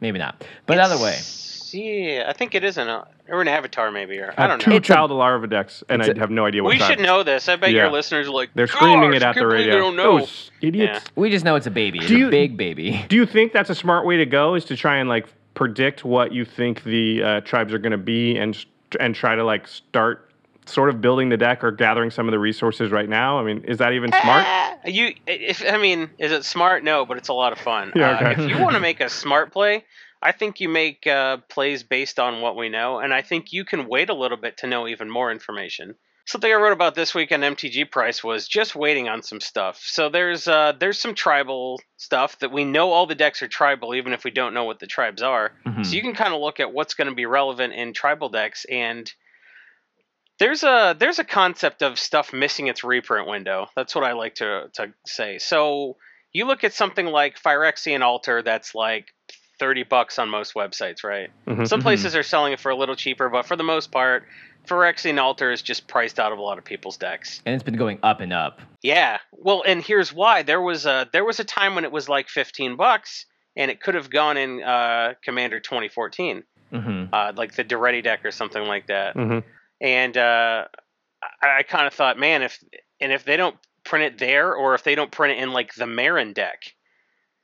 Maybe 0.00 0.18
not. 0.18 0.44
But 0.66 0.78
either 0.78 0.96
way, 0.96 1.10
It's- 1.12 1.72
Yeah, 1.72 2.24
I 2.28 2.32
think 2.32 2.54
it 2.56 2.64
is 2.64 2.78
an 2.78 2.88
uh, 2.88 3.04
or 3.28 3.42
an 3.42 3.46
avatar 3.48 3.92
maybe 3.92 4.18
or 4.18 4.34
I 4.36 4.44
I 4.44 4.46
don't 4.48 4.58
two 4.60 4.70
know. 4.70 4.76
It's 4.78 4.88
a- 4.88 4.92
Child 4.92 5.12
Alara 5.12 5.48
decks, 5.48 5.84
and 5.88 6.02
I 6.02 6.18
have 6.18 6.30
no 6.30 6.44
idea 6.46 6.64
what 6.64 6.70
We 6.70 6.78
tribe. 6.78 6.90
should 6.90 7.00
know 7.00 7.22
this. 7.22 7.48
I 7.48 7.54
bet 7.56 7.70
Yeah. 7.70 7.82
your 7.82 7.90
listeners 7.92 8.26
are 8.26 8.32
like 8.32 8.50
They're 8.56 8.66
screaming 8.66 9.12
it 9.14 9.20
"Gosh, 9.20 9.36
at 9.36 9.40
the 9.40 9.46
radio. 9.46 9.74
They 9.74 9.78
don't 9.78 9.94
know. 9.94 10.18
Those 10.18 10.50
idiots. 10.60 11.04
we 11.14 11.30
just 11.30 11.44
know 11.44 11.54
it's 11.54 11.68
a 11.68 11.70
baby. 11.70 11.98
It's 11.98 12.08
Do 12.08 12.26
a 12.26 12.30
big 12.30 12.56
baby. 12.56 13.04
Do 13.08 13.14
you 13.14 13.24
think 13.26 13.52
that's 13.52 13.70
a 13.70 13.74
smart 13.76 14.04
way 14.04 14.16
to 14.16 14.26
go? 14.26 14.54
Is 14.56 14.64
to 14.64 14.76
try 14.76 14.96
and 14.96 15.08
like 15.08 15.26
predict 15.54 16.04
what 16.04 16.32
you 16.32 16.44
think 16.44 16.82
the 16.82 17.22
uh, 17.22 17.40
tribes 17.42 17.72
are 17.72 17.78
going 17.78 17.92
to 17.92 17.98
be, 17.98 18.36
and 18.36 18.56
and 18.98 19.14
try 19.14 19.36
to 19.36 19.44
like 19.44 19.68
start 19.68 20.29
sort 20.70 20.88
of 20.88 21.00
building 21.00 21.28
the 21.28 21.36
deck 21.36 21.62
or 21.64 21.70
gathering 21.72 22.10
some 22.10 22.26
of 22.28 22.32
the 22.32 22.38
resources 22.38 22.90
right 22.90 23.08
now? 23.08 23.38
I 23.38 23.42
mean, 23.42 23.64
is 23.64 23.78
that 23.78 23.92
even 23.92 24.10
smart? 24.22 24.46
You, 24.86 25.12
if 25.26 25.62
I 25.70 25.76
mean, 25.76 26.08
is 26.18 26.32
it 26.32 26.42
smart? 26.46 26.82
No, 26.82 27.04
but 27.04 27.18
it's 27.18 27.28
a 27.28 27.34
lot 27.34 27.52
of 27.52 27.58
fun. 27.58 27.92
Yeah, 27.94 28.12
Uh, 28.12 28.30
if 28.30 28.50
you 28.50 28.58
want 28.62 28.72
to 28.76 28.80
make 28.80 29.00
a 29.00 29.10
smart 29.10 29.52
play, 29.52 29.84
I 30.22 30.32
think 30.32 30.58
you 30.58 30.70
make 30.70 31.06
uh, 31.06 31.36
plays 31.50 31.82
based 31.82 32.18
on 32.18 32.40
what 32.40 32.56
we 32.56 32.70
know, 32.70 32.98
and 32.98 33.12
I 33.12 33.20
think 33.20 33.52
you 33.52 33.66
can 33.66 33.86
wait 33.88 34.08
a 34.08 34.14
little 34.14 34.38
bit 34.38 34.56
to 34.58 34.66
know 34.66 34.88
even 34.88 35.10
more 35.10 35.30
information. 35.30 35.96
Something 36.24 36.50
I 36.50 36.54
wrote 36.54 36.72
about 36.72 36.94
this 36.94 37.14
week 37.14 37.30
on 37.30 37.40
MTG 37.40 37.90
Price 37.90 38.24
was 38.24 38.48
just 38.48 38.74
waiting 38.74 39.06
on 39.08 39.22
some 39.22 39.40
stuff. 39.40 39.80
So 39.82 40.08
there's 40.08 40.48
uh, 40.48 40.72
there's 40.80 40.98
some 40.98 41.14
tribal 41.14 41.78
stuff 41.98 42.38
that 42.38 42.50
we 42.52 42.64
know 42.64 42.90
all 42.92 43.06
the 43.06 43.14
decks 43.14 43.42
are 43.42 43.48
tribal, 43.48 43.94
even 43.94 44.14
if 44.14 44.24
we 44.24 44.30
don't 44.30 44.54
know 44.54 44.64
what 44.64 44.78
the 44.78 44.86
tribes 44.86 45.20
are. 45.20 45.52
Mhm. 45.66 45.84
So 45.84 45.94
you 45.94 46.00
can 46.00 46.14
kind 46.14 46.32
of 46.32 46.40
look 46.40 46.58
at 46.58 46.72
what's 46.72 46.94
going 46.94 47.08
to 47.10 47.14
be 47.14 47.26
relevant 47.26 47.74
in 47.74 47.92
tribal 47.92 48.30
decks, 48.30 48.64
and 48.70 49.12
there's 50.40 50.64
a 50.64 50.96
there's 50.98 51.20
a 51.20 51.24
concept 51.24 51.82
of 51.82 51.98
stuff 51.98 52.32
missing 52.32 52.66
its 52.66 52.82
reprint 52.82 53.28
window. 53.28 53.68
That's 53.76 53.94
what 53.94 54.02
I 54.02 54.12
like 54.12 54.34
to 54.36 54.68
to 54.74 54.92
say. 55.06 55.38
So 55.38 55.96
you 56.32 56.46
look 56.46 56.64
at 56.64 56.72
something 56.72 57.06
like 57.06 57.40
Phyrexian 57.40 58.00
Altar, 58.02 58.42
that's 58.42 58.74
like 58.74 59.06
thirty 59.60 59.84
bucks 59.84 60.18
on 60.18 60.28
most 60.30 60.54
websites, 60.54 61.04
right? 61.04 61.30
Mhm. 61.46 61.68
Some 61.68 61.82
places 61.82 62.16
are 62.16 62.22
selling 62.24 62.52
it 62.54 62.60
for 62.60 62.70
a 62.70 62.76
little 62.76 62.96
cheaper, 62.96 63.28
but 63.28 63.46
for 63.46 63.56
the 63.56 63.62
most 63.62 63.92
part, 63.92 64.24
Phyrexian 64.66 65.20
Altar 65.20 65.52
is 65.52 65.62
just 65.62 65.86
priced 65.86 66.18
out 66.18 66.32
of 66.32 66.38
a 66.38 66.42
lot 66.42 66.58
of 66.58 66.64
people's 66.64 66.96
decks. 66.96 67.42
and 67.46 67.54
it's 67.54 67.64
been 67.64 67.76
going 67.76 67.98
up 68.02 68.20
and 68.20 68.32
up. 68.32 68.60
Yeah. 68.82 69.18
Well, 69.32 69.62
and 69.66 69.82
here's 69.82 70.12
why. 70.12 70.42
There 70.42 70.60
was 70.60 70.86
a 70.86 71.08
there 71.12 71.24
was 71.24 71.38
a 71.40 71.44
time 71.44 71.74
when 71.74 71.84
it 71.84 71.92
was 71.92 72.08
like 72.08 72.28
15 72.28 72.76
bucks 72.76 73.26
and 73.56 73.70
it 73.70 73.80
could 73.82 73.94
have 73.94 74.08
gone 74.10 74.36
in 74.36 74.62
uh, 74.62 75.14
Commander 75.22 75.60
2014, 75.60 76.44
hmm 76.72 77.04
uh, 77.12 77.32
like 77.36 77.54
the 77.56 77.64
Daretti 77.64 78.02
deck 78.02 78.24
or 78.24 78.30
something 78.30 78.62
like 78.62 78.86
that. 78.86 79.14
Mhm. 79.16 79.42
And 79.80 80.16
uh, 80.16 80.64
I, 81.42 81.58
I 81.58 81.62
kind 81.62 81.86
of 81.86 81.94
thought, 81.94 82.18
man, 82.18 82.42
if 82.42 82.62
and 83.00 83.12
if 83.12 83.24
they 83.24 83.36
don't 83.36 83.56
print 83.84 84.04
it 84.14 84.18
there 84.18 84.54
or 84.54 84.74
if 84.74 84.84
they 84.84 84.94
don't 84.94 85.10
print 85.10 85.38
it 85.38 85.42
in 85.42 85.52
like 85.52 85.74
the 85.74 85.86
Meren 85.86 86.34
deck. 86.34 86.74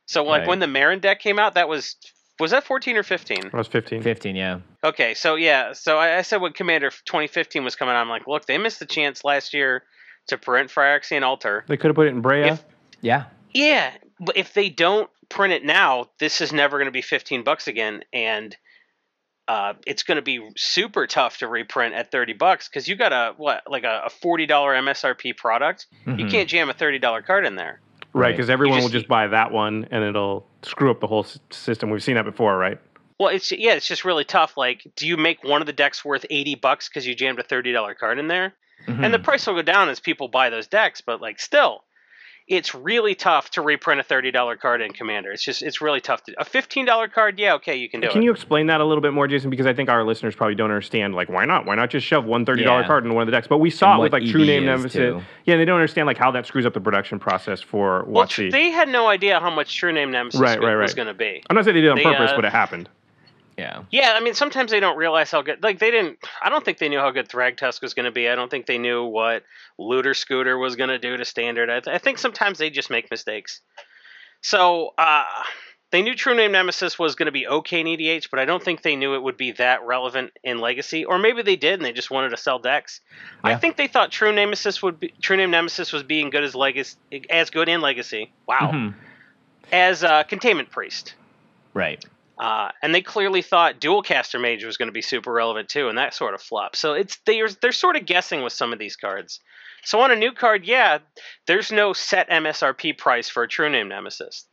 So 0.07 0.23
like 0.23 0.41
Right. 0.41 0.49
when 0.49 0.59
the 0.61 0.67
Meren 0.67 1.01
deck 1.01 1.21
came 1.21 1.39
out, 1.39 1.55
that 1.55 1.69
was 1.69 1.97
was 2.39 2.51
that 2.51 2.65
14 2.65 2.99
or 2.99 3.03
15? 3.03 3.51
I 3.53 3.57
was 3.57 3.67
15. 3.67 4.03
Fifteen, 4.03 4.37
yeah. 4.37 4.61
Okay, 4.85 5.15
so 5.15 5.37
yeah, 5.37 5.73
so 5.73 5.97
I, 5.97 6.19
I 6.19 6.23
said 6.23 6.43
when 6.43 6.53
Commander 6.53 6.91
2015 6.91 7.65
was 7.65 7.75
coming 7.77 7.95
out, 7.95 8.01
I'm 8.03 8.11
like, 8.11 8.27
look, 8.27 8.45
they 8.45 8.59
missed 8.59 8.79
the 8.79 8.85
chance 8.87 9.25
last 9.25 9.55
year 9.55 9.85
to 10.29 10.37
print 10.37 10.71
Phyrexian 10.71 11.23
Altar. 11.23 11.65
They 11.67 11.79
could 11.79 11.89
have 11.89 11.97
put 11.97 12.07
it 12.09 12.11
in 12.11 12.23
Breya. 12.23 12.53
If- 12.53 12.65
Yeah. 13.01 13.25
Yeah, 13.55 13.91
but 14.21 14.37
if 14.37 14.53
they 14.53 14.69
don't 14.69 15.09
print 15.31 15.55
it 15.55 15.65
now, 15.65 16.11
this 16.21 16.43
is 16.43 16.53
never 16.53 16.77
going 16.77 16.87
to 16.89 16.93
be 16.93 17.01
15 17.01 17.43
bucks 17.43 17.67
again, 17.69 18.03
and 18.13 18.55
uh, 19.49 19.75
it's 19.87 20.03
going 20.03 20.17
to 20.17 20.23
be 20.23 20.41
super 20.57 21.07
tough 21.07 21.39
to 21.39 21.47
reprint 21.49 21.95
at 21.95 22.11
30 22.11 22.33
bucks 22.33 22.69
because 22.69 22.89
you 22.89 22.97
got 22.97 23.13
a 23.13 23.33
what 23.37 23.63
like 23.71 23.85
a, 23.85 24.03
a 24.07 24.11
$40 24.11 24.49
MSRP 24.49 25.37
product. 25.37 25.87
You 26.07 26.13
Mhm. 26.15 26.31
can't 26.31 26.49
jam 26.49 26.69
a 26.71 26.75
$30 26.75 27.25
card 27.25 27.47
in 27.47 27.55
there. 27.57 27.81
Right, 28.13 28.29
Right. 28.29 28.31
because 28.37 28.51
everyone 28.51 28.79
just- 28.79 28.85
will 28.93 28.99
just 29.01 29.09
buy 29.09 29.27
that 29.29 29.53
one, 29.53 29.87
and 29.91 30.03
it'll 30.03 30.47
screw 30.63 30.91
up 30.91 31.01
the 31.01 31.07
whole 31.07 31.27
system. 31.51 31.91
We've 31.91 32.03
seen 32.03 32.15
that 32.17 32.25
before, 32.25 32.57
right? 32.57 32.79
Well, 33.19 33.29
it's 33.31 33.51
yeah, 33.53 33.73
it's 33.75 33.87
just 33.89 34.05
really 34.05 34.25
tough. 34.25 34.57
Like, 34.57 34.83
do 34.97 35.07
you 35.07 35.17
make 35.17 35.43
one 35.43 35.63
of 35.63 35.67
the 35.67 35.73
decks 35.73 36.05
worth 36.05 36.27
80 36.29 36.55
bucks 36.55 36.89
because 36.89 37.07
you 37.07 37.15
jammed 37.15 37.39
a 37.39 37.43
$30 37.43 37.95
card 37.95 38.19
in 38.19 38.29
there? 38.29 38.53
Mhm. 38.87 39.05
And 39.05 39.15
the 39.15 39.19
price 39.19 39.47
will 39.47 39.55
go 39.55 39.63
down 39.63 39.89
as 39.89 40.01
people 40.01 40.29
buy 40.29 40.51
those 40.51 40.67
decks, 40.67 41.01
but 41.01 41.21
like 41.23 41.41
still, 41.41 41.83
it's 42.49 42.75
really 42.75 43.15
tough 43.17 43.51
to 43.51 43.61
reprint 43.61 44.01
a 44.01 44.05
$30 44.05 44.61
card 44.61 44.81
in 44.81 44.93
Commander. 44.93 45.33
It's 45.33 45.43
just 45.43 45.63
it's 45.63 45.81
really 45.81 46.01
tough 46.01 46.23
to 46.25 46.31
do 46.33 46.37
a 46.39 46.45
$15 46.45 47.13
card. 47.13 47.39
Yeah, 47.41 47.55
okay, 47.55 47.75
you 47.75 47.89
can 47.89 48.01
do 48.01 48.07
Can 48.07 48.11
it. 48.11 48.13
Can 48.15 48.23
you 48.23 48.31
explain 48.31 48.69
that 48.69 48.81
a 48.81 48.85
little 48.85 49.03
bit 49.03 49.13
more, 49.13 49.27
Jason? 49.27 49.51
Because 49.51 49.67
I 49.67 49.75
think 49.75 49.89
our 49.89 50.05
listeners 50.05 50.37
probably 50.37 50.55
don't 50.55 50.71
understand. 50.71 51.15
Like, 51.15 51.29
why 51.29 51.45
not? 51.45 51.67
Why 51.67 51.75
not 51.75 51.91
just 51.91 52.07
shove 52.07 52.25
one 52.25 52.47
$30 52.47 52.61
Yeah. 52.61 52.87
card 52.87 53.05
into 53.05 53.15
one 53.15 53.23
of 53.23 53.27
the 53.27 53.33
decks? 53.33 53.49
But 53.49 53.59
we 53.59 53.71
saw 53.71 53.99
it 53.99 54.03
with 54.03 54.13
like 54.13 54.23
EV 54.23 54.31
True 54.31 54.45
Name 54.47 54.63
is, 54.63 54.67
Nemesis. 54.67 54.93
too. 54.93 55.23
Yeah, 55.45 55.57
they 55.57 55.65
don't 55.65 55.77
understand 55.77 56.07
like 56.07 56.19
how 56.19 56.31
that 56.33 56.47
screws 56.47 56.67
up 56.67 56.75
the 56.75 56.81
production 56.81 57.19
process 57.19 57.61
for 57.61 58.05
well, 58.07 58.27
WotC. 58.27 58.53
they 58.53 58.71
had 58.71 58.89
no 58.89 59.09
idea 59.09 59.41
how 59.41 59.51
much 59.51 59.77
True 59.77 59.93
Name 59.93 60.13
Nemesis 60.13 60.41
Right, 60.41 60.61
right, 60.61 60.77
was 60.77 60.95
going 60.95 61.09
to 61.09 61.15
be. 61.15 61.43
I'm 61.51 61.57
not 61.57 61.65
saying 61.65 61.75
they 61.75 61.81
did 61.81 61.89
it 61.89 61.91
on 61.91 61.97
they, 61.99 62.05
purpose, 62.05 62.31
uh, 62.31 62.37
but 62.37 62.45
it 62.45 62.53
happened. 62.53 62.89
Yeah. 63.57 63.85
Yeah, 63.91 64.13
I 64.17 64.21
mean, 64.21 64.35
sometimes 64.35 64.71
they 64.71 64.81
don't 64.81 64.97
realize 64.97 65.31
how 65.31 65.43
good. 65.43 65.63
Like 65.63 65.79
they 65.79 65.91
didn't. 65.91 66.19
I 66.43 66.49
don't 66.51 66.65
think 66.65 66.79
they 66.79 66.89
knew 66.89 66.99
how 66.99 67.11
good 67.11 67.29
Thragtusk 67.29 67.83
was 67.83 67.95
going 67.95 68.05
to 68.05 68.11
be. 68.11 68.29
I 68.29 68.35
don't 68.35 68.51
think 68.51 68.67
they 68.67 68.79
knew 68.79 69.05
what 69.05 69.45
Looter 69.79 70.15
Scooter 70.15 70.59
was 70.59 70.77
going 70.77 70.91
to 70.91 70.99
do 70.99 71.17
to 71.17 71.25
Standard. 71.25 71.71
I, 71.71 71.81
th- 71.81 71.95
I 71.95 71.99
think 71.99 72.19
sometimes 72.19 72.59
they 72.59 72.71
just 72.71 72.91
make 72.91 73.11
mistakes. 73.11 73.61
So 74.43 74.93
uh, 74.99 75.25
they 75.91 76.03
knew 76.03 76.15
True 76.15 76.35
Name 76.35 76.53
Nemesis 76.53 76.99
was 76.99 77.15
going 77.15 77.27
to 77.27 77.33
be 77.33 77.47
okay 77.47 77.81
in 77.81 77.87
EDH, 77.87 78.29
but 78.31 78.39
I 78.39 78.45
don't 78.45 78.63
think 78.63 78.83
they 78.83 78.95
knew 78.97 79.15
it 79.15 79.23
would 79.23 79.37
be 79.37 79.53
that 79.53 79.85
relevant 79.87 80.33
in 80.45 80.59
Legacy. 80.59 81.05
Or 81.05 81.19
maybe 81.19 81.43
they 81.43 81.57
did, 81.57 81.75
and 81.75 81.85
they 81.85 81.93
just 81.93 82.11
wanted 82.11 82.31
to 82.31 82.37
sell 82.37 82.59
decks. 82.59 83.01
I 83.43 83.57
think 83.57 83.77
they 83.77 83.87
thought 83.87 84.11
True 84.13 84.33
Nemesis 84.33 84.83
would 84.83 85.01
be 85.01 85.15
True 85.23 85.37
Name 85.37 85.51
Nemesis 85.51 85.93
was 85.93 86.03
being 86.03 86.31
good 86.31 86.45
as 86.45 86.55
Legacy, 86.55 86.97
as 87.31 87.51
good 87.51 87.69
in 87.69 87.81
Legacy. 87.81 88.33
Wow, 88.47 88.71
Mhm. 88.73 88.95
as 89.73 90.05
uh, 90.05 90.23
Containment 90.25 90.71
Priest. 90.71 91.15
Right. 91.73 92.05
Uh, 92.39 92.71
and 92.83 92.95
they 92.95 93.01
clearly 93.01 93.41
thought 93.41 93.81
Dualcaster 93.81 94.41
Mage 94.41 94.65
was 94.65 94.77
going 94.77 94.89
to 94.89 94.93
be 94.93 95.03
super 95.03 95.33
relevant 95.33 95.69
too, 95.69 95.89
and 95.89 95.97
that 95.97 96.13
sort 96.13 96.35
of 96.35 96.43
flopped. 96.43 96.77
So 96.77 96.93
it's 96.93 97.19
they're 97.25 97.49
they're 97.49 97.73
sort 97.73 97.97
of 97.97 98.05
guessing 98.05 98.43
with 98.43 98.53
some 98.53 98.73
of 98.73 98.79
these 98.79 98.97
cards. 98.97 99.41
So 99.85 100.01
on 100.01 100.11
a 100.11 100.17
new 100.17 100.33
card, 100.33 100.65
yeah, 100.65 100.99
there's 101.47 101.71
no 101.71 101.93
set 101.93 102.29
MSRP 102.29 102.99
price 102.99 103.29
for 103.29 103.45
a 103.45 103.49
True 103.49 103.71
Name 103.71 103.89
Nemesis, 103.89 104.47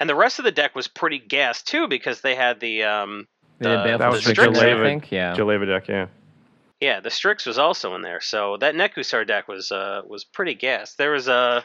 and 0.00 0.08
the 0.08 0.14
rest 0.14 0.38
of 0.38 0.44
the 0.44 0.52
deck 0.52 0.74
was 0.74 0.88
pretty 0.88 1.18
gassed 1.18 1.66
too 1.68 1.86
because 1.86 2.20
they 2.20 2.34
had 2.34 2.60
the 2.60 2.84
um 2.84 3.26
the- 3.58 3.68
Baleful 3.68 3.98
that 3.98 4.10
was 4.10 4.22
the 4.24 4.28
the 4.30 4.34
Strix, 4.34 4.58
Strix, 4.58 4.74
I 4.74 4.82
think. 4.82 5.10
Yeah. 5.10 5.34
Jeleva 5.34 5.66
deck, 5.66 5.88
yeah. 5.88 6.06
yeah 6.80 7.00
the 7.00 7.10
Strix 7.10 7.44
was 7.44 7.58
also 7.58 7.94
in 7.94 8.02
there. 8.02 8.20
So 8.20 8.56
that 8.58 8.74
Nekusar 8.74 9.26
deck 9.26 9.48
was 9.48 9.70
uh 9.70 10.02
was 10.06 10.24
pretty 10.24 10.54
gassed. 10.54 10.96
There 10.96 11.12
was 11.12 11.28
a 11.28 11.62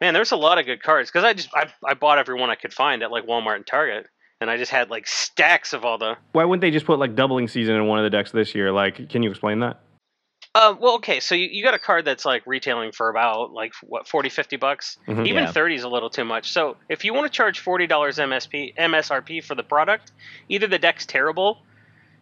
man, 0.00 0.12
there's 0.12 0.32
a 0.32 0.36
lot 0.36 0.58
of 0.58 0.66
good 0.66 0.82
cards 0.82 1.10
because 1.10 1.24
I 1.24 1.32
just 1.32 1.48
I 1.54 1.72
I 1.86 1.94
bought 1.94 2.18
every 2.18 2.38
one 2.38 2.50
I 2.50 2.56
could 2.56 2.74
find 2.74 3.02
at 3.02 3.10
like 3.10 3.26
Walmart 3.26 3.56
and 3.56 3.66
Target. 3.66 4.06
And 4.40 4.50
I 4.50 4.56
just 4.56 4.70
had 4.70 4.88
like 4.90 5.06
stacks 5.06 5.72
of 5.72 5.84
all 5.84 5.98
the 5.98 6.16
Why 6.32 6.44
wouldn't 6.44 6.60
they 6.60 6.70
just 6.70 6.86
put 6.86 6.98
like 6.98 7.14
doubling 7.16 7.48
season 7.48 7.74
in 7.74 7.86
one 7.86 7.98
of 7.98 8.04
the 8.04 8.10
decks 8.10 8.30
this 8.30 8.54
year? 8.54 8.70
Like, 8.72 9.08
can 9.08 9.22
you 9.22 9.30
explain 9.30 9.60
that? 9.60 9.80
Uh, 10.54 10.74
well, 10.80 10.94
okay, 10.94 11.20
so 11.20 11.34
you, 11.34 11.48
you 11.50 11.62
got 11.62 11.74
a 11.74 11.78
card 11.78 12.04
that's 12.04 12.24
like 12.24 12.42
retailing 12.46 12.90
for 12.92 13.10
about 13.10 13.52
like 13.52 13.72
what 13.82 14.08
40, 14.08 14.28
50 14.28 14.56
bucks. 14.56 14.96
Mhm. 15.06 15.26
Even 15.26 15.44
Yeah. 15.44 15.52
30 15.52 15.74
is 15.74 15.82
a 15.82 15.88
little 15.88 16.08
too 16.10 16.24
much. 16.24 16.50
So 16.52 16.76
if 16.88 17.04
you 17.04 17.12
want 17.14 17.30
to 17.30 17.36
charge 17.36 17.62
$40 17.62 17.88
MSP 18.18 18.74
MSRP 18.76 19.42
for 19.44 19.54
the 19.54 19.62
product, 19.62 20.12
either 20.48 20.66
the 20.66 20.78
deck's 20.78 21.04
terrible 21.04 21.58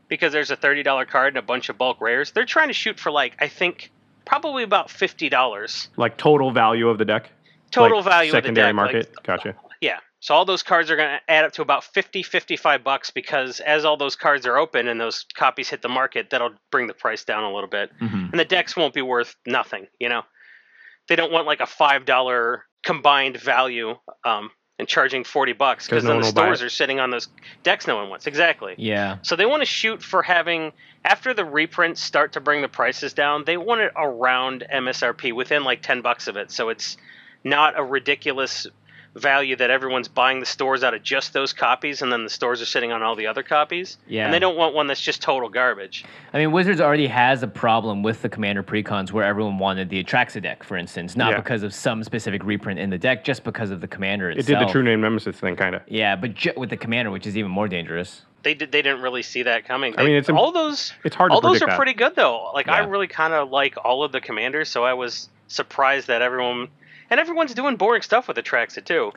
because 0.09 0.33
there's 0.33 0.51
a 0.51 0.57
$30 0.57 1.07
card 1.09 1.29
and 1.35 1.39
a 1.39 1.43
bunch 1.43 1.69
of 1.69 1.77
bulk 1.79 2.01
rares. 2.01 2.33
They're 2.33 2.45
trying 2.47 2.69
to 2.69 2.75
shoot 2.75 2.99
for 2.99 3.11
like 3.13 3.37
I 3.41 3.49
think 3.49 3.93
probably 4.25 4.63
about 4.65 4.89
$50 4.89 5.89
Like 5.97 6.17
total 6.17 6.51
value 6.51 6.89
of 6.89 6.99
the 6.99 7.05
deck? 7.05 7.31
total 7.71 7.99
Like 7.99 8.07
value 8.07 8.31
secondary 8.33 8.71
of 8.71 8.77
the 8.77 8.83
deck. 8.83 8.93
market? 8.95 9.13
Like, 9.17 9.27
gotcha. 9.27 9.55
yeah. 9.81 9.99
So 10.21 10.35
all 10.35 10.45
those 10.45 10.63
cards 10.63 10.91
are 10.91 10.97
going 10.97 11.09
to 11.11 11.31
add 11.31 11.45
up 11.45 11.53
to 11.53 11.63
about 11.63 11.85
50 11.85 12.23
55 12.23 12.83
bucks 12.83 13.11
because 13.11 13.61
as 13.61 13.85
all 13.85 13.97
those 13.97 14.17
cards 14.17 14.47
are 14.47 14.57
open 14.57 14.89
and 14.89 15.01
those 15.01 15.25
copies 15.35 15.69
hit 15.69 15.83
the 15.83 15.89
market, 15.89 16.31
that'll 16.31 16.55
bring 16.73 16.87
the 16.87 16.95
price 16.95 17.25
down 17.25 17.45
a 17.45 17.53
little 17.53 17.69
bit. 17.69 17.91
Mhm. 18.01 18.31
and 18.31 18.41
the 18.41 18.45
decks 18.45 18.77
won't 18.77 18.95
be 18.95 19.03
worth 19.03 19.37
nothing. 19.47 19.87
You 20.01 20.09
know, 20.09 20.23
they 21.09 21.17
don't 21.17 21.31
want 21.33 21.47
like 21.47 21.61
a 21.61 21.67
five 21.67 22.05
dollar 22.07 22.65
combined 22.83 23.37
value 23.37 23.97
um, 24.25 24.51
and 24.79 24.89
charging 24.89 25.23
forty 25.23 25.53
bucks 25.53 25.87
because 25.87 26.03
no 26.05 26.11
then 26.11 26.21
the 26.21 26.27
stores 26.27 26.63
are 26.63 26.71
sitting 26.71 26.99
on 26.99 27.11
those 27.11 27.29
decks 27.63 27.87
no 27.87 27.97
one 27.97 28.09
wants. 28.09 28.27
Exactly. 28.27 28.75
Yeah. 28.79 29.19
So 29.23 29.37
they 29.37 29.47
want 29.47 29.61
to 29.63 29.67
shoot 29.67 30.03
for 30.03 30.23
having 30.23 30.73
after 31.05 31.35
the 31.35 31.45
reprints 31.45 32.03
start 32.03 32.33
to 32.33 32.41
bring 32.41 32.63
the 32.63 32.69
prices 32.69 33.13
down. 33.13 33.45
They 33.45 33.57
want 33.59 33.81
it 33.83 33.93
around 33.97 34.65
MSRP 34.73 35.33
within 35.33 35.63
like 35.63 35.83
ten 35.83 36.01
bucks 36.01 36.27
of 36.27 36.37
it, 36.37 36.51
so 36.51 36.69
it's 36.71 36.97
not 37.45 37.79
a 37.79 37.85
ridiculous 37.85 38.67
value 39.17 39.57
that 39.57 39.71
everyone's 39.71 40.09
buying 40.09 40.41
the 40.41 40.47
stores 40.47 40.85
out 40.85 40.93
of 40.95 41.03
just 41.03 41.33
those 41.33 41.53
copies 41.53 42.03
and 42.03 42.13
then 42.13 42.23
the 42.25 42.31
stores 42.31 42.61
are 42.61 42.67
sitting 42.67 42.93
on 42.93 43.03
all 43.03 43.17
the 43.17 43.27
other 43.27 43.43
copies. 43.43 43.97
Yeah. 44.07 44.25
And 44.27 44.35
they 44.35 44.39
don't 44.39 44.57
want 44.57 44.75
one 44.75 44.87
that's 44.87 45.01
just 45.01 45.23
total 45.23 45.49
garbage. 45.49 46.05
I 46.35 46.39
mean, 46.39 46.53
Wizards 46.53 46.81
already 46.81 47.07
has 47.07 47.43
a 47.43 47.47
problem 47.49 48.03
with 48.03 48.21
the 48.23 48.29
Commander 48.29 48.63
precons 48.63 49.13
where 49.13 49.25
everyone 49.25 49.59
wanted 49.59 49.89
the 49.89 50.03
Atraxa 50.05 50.43
deck, 50.43 50.63
for 50.63 50.77
instance, 50.77 51.17
not 51.17 51.31
Yeah. 51.33 51.37
because 51.39 51.63
of 51.63 51.73
some 51.75 52.05
specific 52.05 52.45
reprint 52.45 52.79
in 52.79 52.91
the 52.91 52.99
deck, 52.99 53.25
just 53.25 53.43
because 53.43 53.71
of 53.71 53.81
the 53.81 53.89
Commander 53.89 54.31
itself. 54.31 54.49
It 54.49 54.53
did 54.61 54.69
the 54.69 54.71
True 54.73 54.83
Name 54.83 55.01
Nemesis 55.01 55.41
thing, 55.41 55.57
kind 55.57 55.75
of. 55.75 55.83
Yeah, 55.89 56.15
but 56.17 56.35
ju- 56.35 56.53
with 56.57 56.71
the 56.71 56.77
Commander, 56.77 57.11
which 57.11 57.27
is 57.27 57.37
even 57.39 57.51
more 57.51 57.69
dangerous. 57.69 58.23
They 58.43 58.55
did. 58.55 58.71
They 58.71 58.83
didn't 58.83 59.01
really 59.03 59.23
see 59.23 59.43
that 59.45 59.65
coming. 59.65 59.95
I 59.99 60.05
mean, 60.05 60.15
it's 60.15 60.29
all 60.31 60.53
those. 60.53 60.93
It's 61.05 61.17
hard 61.17 61.31
to 61.33 61.35
all 61.35 61.41
those 61.41 61.63
are 61.63 61.67
that. 61.67 61.77
pretty 61.77 61.95
good 61.95 62.15
though. 62.15 62.53
Like 62.55 62.69
I 62.69 62.79
really 62.81 63.09
kind 63.09 63.33
of 63.35 63.51
like 63.51 63.75
all 63.83 64.05
of 64.05 64.13
the 64.13 64.21
commanders, 64.21 64.69
so 64.69 64.85
I 64.85 64.93
was 64.93 65.29
surprised 65.49 66.07
that 66.09 66.23
everyone 66.23 66.69
and 67.11 67.21
everyone's 67.21 67.55
doing 67.55 67.77
boring 67.77 68.03
stuff 68.03 68.29
with 68.29 68.37
the 68.37 68.43
Atraxa 68.43 68.85
too. 68.85 69.13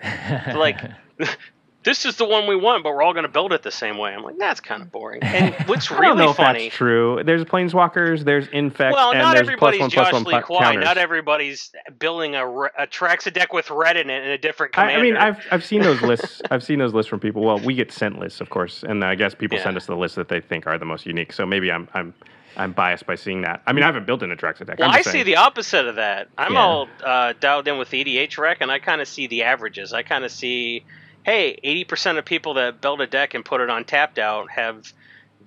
like 0.58 0.80
this 1.84 2.06
is 2.06 2.18
the 2.18 2.26
one 2.26 2.48
we 2.48 2.56
want, 2.56 2.84
but 2.84 2.94
we're 2.94 3.02
all 3.02 3.14
going 3.14 3.24
to 3.24 3.32
build 3.32 3.54
it 3.54 3.64
the 3.64 3.72
same 3.72 3.98
way. 3.98 4.14
I'm 4.14 4.22
like, 4.22 4.38
that's 4.38 4.60
kind 4.60 4.82
of 4.82 4.92
boring. 4.92 5.24
And 5.24 5.56
what's 5.66 5.90
I 5.90 5.96
don't 5.96 6.18
know 6.18 6.26
really 6.26 6.32
if 6.32 6.38
that's 6.38 6.76
true. 6.76 7.22
There's 7.24 7.44
planeswalkers, 7.46 8.26
there's 8.26 8.48
infect, 8.50 8.94
Well, 8.94 9.12
and 9.12 9.20
not 9.20 9.36
there's 9.36 9.48
everybody's 9.48 9.80
one 9.80 9.90
plus 9.90 10.08
Josh 10.08 10.14
one 10.14 10.24
Lee 10.26 10.42
Kwai. 10.42 10.76
Not 10.76 10.98
everybody's 10.98 11.72
building 11.98 12.36
a, 12.36 12.48
re- 12.48 12.70
a 12.78 12.86
Traxa 12.86 13.34
deck 13.34 13.54
with 13.54 13.72
red 13.72 13.96
in 13.96 14.10
it 14.10 14.24
in 14.26 14.32
a 14.32 14.38
different 14.38 14.78
I. 14.78 14.96
I 14.96 15.02
mean, 15.02 15.16
I've 15.16 15.40
I've 15.52 15.64
seen 15.66 15.82
those 15.82 16.02
lists. 16.02 16.42
I've 16.52 16.64
seen 16.64 16.80
those 16.80 16.94
lists 16.94 17.10
from 17.10 17.22
people. 17.22 17.44
Well, 17.44 17.60
we 17.60 17.76
get 17.76 17.92
sent 17.92 18.20
lists, 18.20 18.42
of 18.42 18.50
course, 18.50 18.84
and 18.84 19.04
I 19.04 19.16
guess 19.16 19.34
people 19.34 19.58
Yeah. 19.58 19.64
send 19.64 19.78
us 19.78 19.86
the 19.86 19.96
lists 19.96 20.16
that 20.16 20.28
they 20.28 20.42
think 20.42 20.68
are 20.68 20.78
the 20.78 20.86
most 20.86 21.06
unique. 21.06 21.32
So 21.32 21.46
maybe 21.46 21.72
I'm 21.72 21.88
I'm 21.94 22.14
I'm 22.60 22.74
biased 22.74 23.06
by 23.06 23.16
seeing 23.16 23.42
that. 23.42 23.62
I 23.66 23.72
mean, 23.74 23.84
I 23.84 23.86
haven't 23.88 24.06
built 24.06 24.22
an 24.22 24.32
Atraxa 24.36 24.66
deck. 24.66 24.80
Well, 24.80 24.92
I'm 24.92 25.02
see 25.02 25.24
the 25.24 25.38
opposite 25.38 25.88
of 25.88 25.96
that. 25.96 26.28
I'm 26.38 26.54
Yeah. 26.54 26.60
all 26.60 26.90
uh, 27.04 27.34
dialed 27.40 27.68
in 27.70 27.78
with 27.78 27.90
the 27.90 28.04
EDH 28.04 28.38
rec, 28.38 28.58
and 28.60 28.70
I 28.70 28.80
kind 28.80 29.00
of 29.02 29.08
see 29.08 29.28
the 29.28 29.44
averages. 29.44 29.94
I 29.94 30.04
kind 30.04 30.26
of 30.26 30.32
see, 30.32 30.84
hey, 31.24 31.58
80% 31.64 32.18
of 32.18 32.26
people 32.26 32.56
that 32.56 32.82
build 32.82 33.00
a 33.00 33.08
deck 33.08 33.34
and 33.34 33.46
put 33.46 33.62
it 33.62 33.70
on 33.70 33.86
tapped 33.86 34.20
out 34.20 34.52
have 34.52 34.92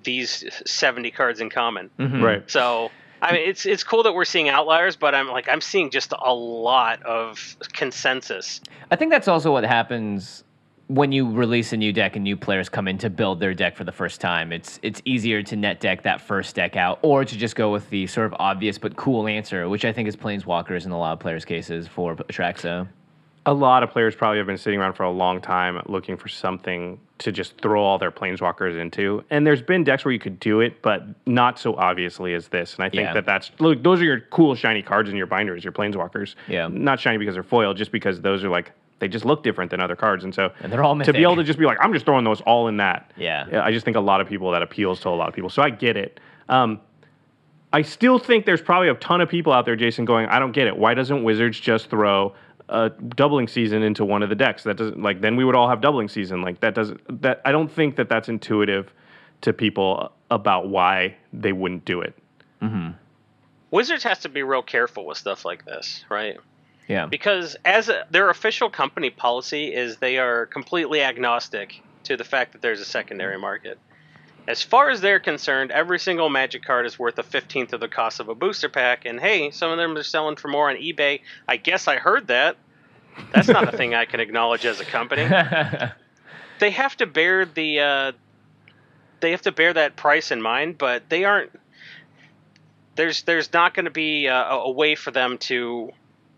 these 0.02 0.42
70 0.64 1.10
cards 1.10 1.40
in 1.40 1.50
common. 1.50 1.90
Mhm. 1.98 2.22
right. 2.22 2.50
So, 2.50 2.90
I 3.20 3.32
mean, 3.32 3.48
it's 3.48 3.66
it's 3.66 3.84
cool 3.84 4.02
that 4.04 4.14
we're 4.14 4.24
seeing 4.24 4.48
outliers, 4.48 4.96
but 4.96 5.14
I'm 5.14 5.28
like 5.28 5.48
I'm 5.48 5.60
seeing 5.60 5.90
just 5.90 6.12
a 6.18 6.34
lot 6.34 7.02
of 7.04 7.56
consensus. 7.74 8.60
I 8.90 8.96
think 8.96 9.12
that's 9.12 9.28
also 9.28 9.52
what 9.52 9.64
happens 9.64 10.42
when 10.94 11.10
you 11.10 11.30
release 11.30 11.72
a 11.72 11.76
new 11.76 11.92
deck 11.92 12.16
and 12.16 12.22
new 12.22 12.36
players 12.36 12.68
come 12.68 12.86
in 12.86 12.98
to 12.98 13.08
build 13.08 13.40
their 13.40 13.54
deck 13.54 13.76
for 13.76 13.84
the 13.84 13.92
first 13.92 14.20
time. 14.20 14.52
It's 14.52 14.78
it's 14.82 15.00
easier 15.06 15.42
to 15.44 15.56
net 15.56 15.80
deck 15.80 16.02
that 16.02 16.20
first 16.20 16.54
deck 16.54 16.76
out, 16.76 16.98
or 17.02 17.24
to 17.24 17.36
just 17.36 17.56
go 17.56 17.72
with 17.72 17.88
the 17.90 18.06
sort 18.06 18.26
of 18.26 18.34
obvious 18.38 18.76
but 18.76 18.94
cool 18.96 19.26
answer, 19.26 19.68
which 19.68 19.84
I 19.86 19.92
think 19.92 20.06
is 20.08 20.16
Planeswalkers 20.16 20.84
in 20.84 20.90
a 20.92 20.98
lot 20.98 21.14
of 21.14 21.20
players' 21.20 21.44
cases 21.46 21.88
for 21.88 22.16
Atraxa. 22.16 22.86
a 23.46 23.52
lot 23.52 23.82
of 23.82 23.90
players 23.90 24.14
probably 24.14 24.38
have 24.38 24.46
been 24.46 24.58
sitting 24.58 24.78
around 24.78 24.92
for 24.92 25.02
a 25.02 25.10
long 25.10 25.40
time 25.40 25.80
looking 25.86 26.16
for 26.16 26.28
something 26.28 27.00
to 27.18 27.32
just 27.32 27.56
throw 27.60 27.82
all 27.82 27.98
their 27.98 28.12
planeswalkers 28.12 28.78
into. 28.78 29.24
And 29.30 29.44
there's 29.46 29.62
been 29.62 29.82
decks 29.84 30.04
where 30.04 30.12
you 30.12 30.20
could 30.20 30.38
do 30.38 30.60
it, 30.60 30.80
but 30.82 31.02
not 31.26 31.58
so 31.58 31.74
obviously 31.74 32.34
as 32.34 32.48
this. 32.48 32.74
And 32.76 32.84
I 32.84 32.88
think 32.88 33.02
Yeah. 33.02 33.14
that 33.14 33.26
that's 33.26 33.50
look, 33.58 33.82
those 33.82 34.00
are 34.00 34.04
your 34.04 34.20
cool 34.30 34.54
shiny 34.54 34.82
cards 34.82 35.08
in 35.10 35.16
your 35.16 35.26
binders, 35.26 35.64
your 35.64 35.72
planeswalkers. 35.72 36.34
Yeah. 36.48 36.68
Not 36.70 37.00
shiny 37.00 37.18
because 37.18 37.34
they're 37.34 37.42
foil, 37.42 37.74
just 37.74 37.90
because 37.90 38.20
those 38.20 38.44
are 38.44 38.48
like 38.48 38.70
they 39.02 39.08
just 39.08 39.24
look 39.24 39.42
different 39.42 39.72
than 39.72 39.80
other 39.80 39.96
cards. 39.96 40.22
And 40.22 40.32
so 40.32 40.52
And 40.60 40.72
they're 40.72 40.84
all 40.84 40.96
to 40.96 41.12
be 41.12 41.22
able 41.22 41.34
to 41.34 41.42
just 41.42 41.58
be 41.58 41.64
like, 41.66 41.76
I'm 41.80 41.92
just 41.92 42.06
throwing 42.06 42.22
those 42.22 42.40
all 42.42 42.68
in 42.68 42.76
that. 42.76 43.10
Yeah. 43.16 43.60
I 43.60 43.72
just 43.72 43.84
think 43.84 43.96
a 43.96 44.00
lot 44.00 44.20
of 44.20 44.28
people 44.28 44.52
that 44.52 44.62
appeals 44.62 45.00
to 45.00 45.08
a 45.08 45.10
lot 45.10 45.28
of 45.28 45.34
people. 45.34 45.50
So 45.50 45.60
I 45.60 45.70
get 45.70 45.96
it. 45.96 46.20
Um, 46.48 46.80
I 47.72 47.82
still 47.82 48.20
think 48.20 48.46
there's 48.46 48.62
probably 48.62 48.90
a 48.90 48.94
ton 48.94 49.20
of 49.20 49.28
people 49.28 49.52
out 49.52 49.64
there, 49.64 49.74
Jason, 49.74 50.04
going, 50.04 50.26
I 50.26 50.38
don't 50.38 50.52
get 50.52 50.68
it. 50.68 50.76
Why 50.76 50.94
doesn't 50.94 51.24
Wizards 51.24 51.58
just 51.58 51.90
throw 51.90 52.32
a 52.68 52.90
doubling 52.90 53.48
season 53.48 53.82
into 53.82 54.04
one 54.04 54.22
of 54.22 54.28
the 54.28 54.36
decks? 54.36 54.62
That 54.62 54.76
doesn't 54.76 55.02
like 55.02 55.20
then 55.20 55.34
we 55.34 55.44
would 55.44 55.56
all 55.56 55.68
have 55.68 55.80
doubling 55.80 56.08
season. 56.08 56.42
Like 56.42 56.60
that 56.60 56.76
doesn't 56.76 57.22
that 57.22 57.42
I 57.44 57.50
don't 57.50 57.72
think 57.72 57.96
that 57.96 58.08
that's 58.08 58.28
intuitive 58.28 58.92
to 59.40 59.52
people 59.52 60.12
about 60.30 60.68
why 60.68 61.16
they 61.32 61.52
wouldn't 61.52 61.84
do 61.84 62.02
it. 62.02 62.16
Wizards 63.72 64.04
has 64.04 64.20
to 64.20 64.28
be 64.28 64.44
real 64.44 64.62
careful 64.62 65.06
with 65.06 65.18
stuff 65.18 65.44
like 65.44 65.64
this, 65.64 66.04
right? 66.08 66.38
Yeah. 66.92 67.06
because 67.06 67.56
as 67.64 67.88
a, 67.88 68.06
their 68.10 68.28
official 68.28 68.68
company 68.68 69.10
policy 69.10 69.74
is 69.74 69.96
they 69.96 70.18
are 70.18 70.46
completely 70.46 71.02
agnostic 71.02 71.80
to 72.04 72.16
the 72.16 72.24
fact 72.24 72.52
that 72.52 72.60
there's 72.60 72.80
a 72.80 72.84
secondary 72.84 73.38
market. 73.38 73.78
As 74.46 74.62
far 74.62 74.90
as 74.90 75.00
they're 75.00 75.20
concerned, 75.20 75.70
every 75.70 75.98
single 75.98 76.28
Magic 76.28 76.64
card 76.64 76.84
is 76.84 76.98
worth 76.98 77.16
a 77.18 77.22
fifteenth 77.22 77.72
of 77.72 77.80
the 77.80 77.88
cost 77.88 78.20
of 78.20 78.28
a 78.28 78.34
booster 78.34 78.68
pack, 78.68 79.06
and 79.06 79.20
hey, 79.20 79.52
some 79.52 79.70
of 79.70 79.78
them 79.78 79.96
are 79.96 80.02
selling 80.02 80.36
for 80.36 80.48
more 80.48 80.68
on 80.68 80.76
eBay. 80.76 81.20
I 81.48 81.56
guess 81.56 81.86
I 81.88 81.96
heard 81.96 82.26
that. 82.26 82.56
That's 83.32 83.48
not 83.48 83.72
a 83.72 83.76
thing 83.76 83.94
I 83.94 84.04
can 84.04 84.20
acknowledge 84.20 84.66
as 84.66 84.80
a 84.80 84.84
company. 84.84 85.28
They 86.62 86.70
have 86.70 86.96
to 86.98 87.06
bear 87.06 87.44
the 87.44 87.80
uh, 87.80 88.12
they 89.18 89.32
have 89.32 89.42
to 89.42 89.50
bear 89.50 89.72
that 89.72 89.96
price 89.96 90.30
in 90.30 90.40
mind, 90.40 90.78
but 90.78 91.08
they 91.08 91.24
aren't. 91.24 91.50
There's 92.94 93.24
there's 93.24 93.52
not 93.52 93.74
going 93.74 93.86
to 93.86 93.90
be 93.90 94.26
a, 94.26 94.36
a 94.36 94.70
way 94.70 94.94
for 94.94 95.10
them 95.10 95.38
to 95.38 95.90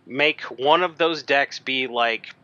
make 0.07 0.43
one 0.43 0.83
of 0.83 0.99
those 0.99 1.23
decks 1.23 1.59
be 1.59 1.87
like 1.87 2.35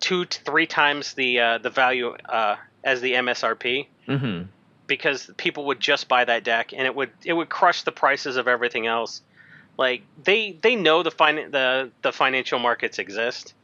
two 0.00 0.24
to 0.24 0.40
three 0.42 0.66
times 0.66 1.14
the 1.14 1.40
uh, 1.40 1.58
the 1.58 1.70
value 1.70 2.16
uh, 2.28 2.56
as 2.84 3.00
the 3.00 3.12
MSRP 3.14 3.86
hmm 4.06 4.42
because 4.88 5.30
people 5.36 5.66
would 5.66 5.78
just 5.78 6.08
buy 6.08 6.24
that 6.24 6.42
deck 6.42 6.72
and 6.72 6.86
it 6.86 6.94
would 6.94 7.10
it 7.24 7.34
would 7.34 7.48
crush 7.48 7.82
the 7.84 7.92
prices 7.92 8.36
of 8.36 8.48
everything 8.48 8.86
else. 8.86 9.20
Like 9.76 10.02
they 10.24 10.58
they 10.60 10.74
know 10.74 11.04
the 11.04 11.12
fin- 11.12 11.52
the 11.52 11.90
the 12.02 12.10
financial 12.10 12.58
markets 12.58 12.98
exist. 12.98 13.54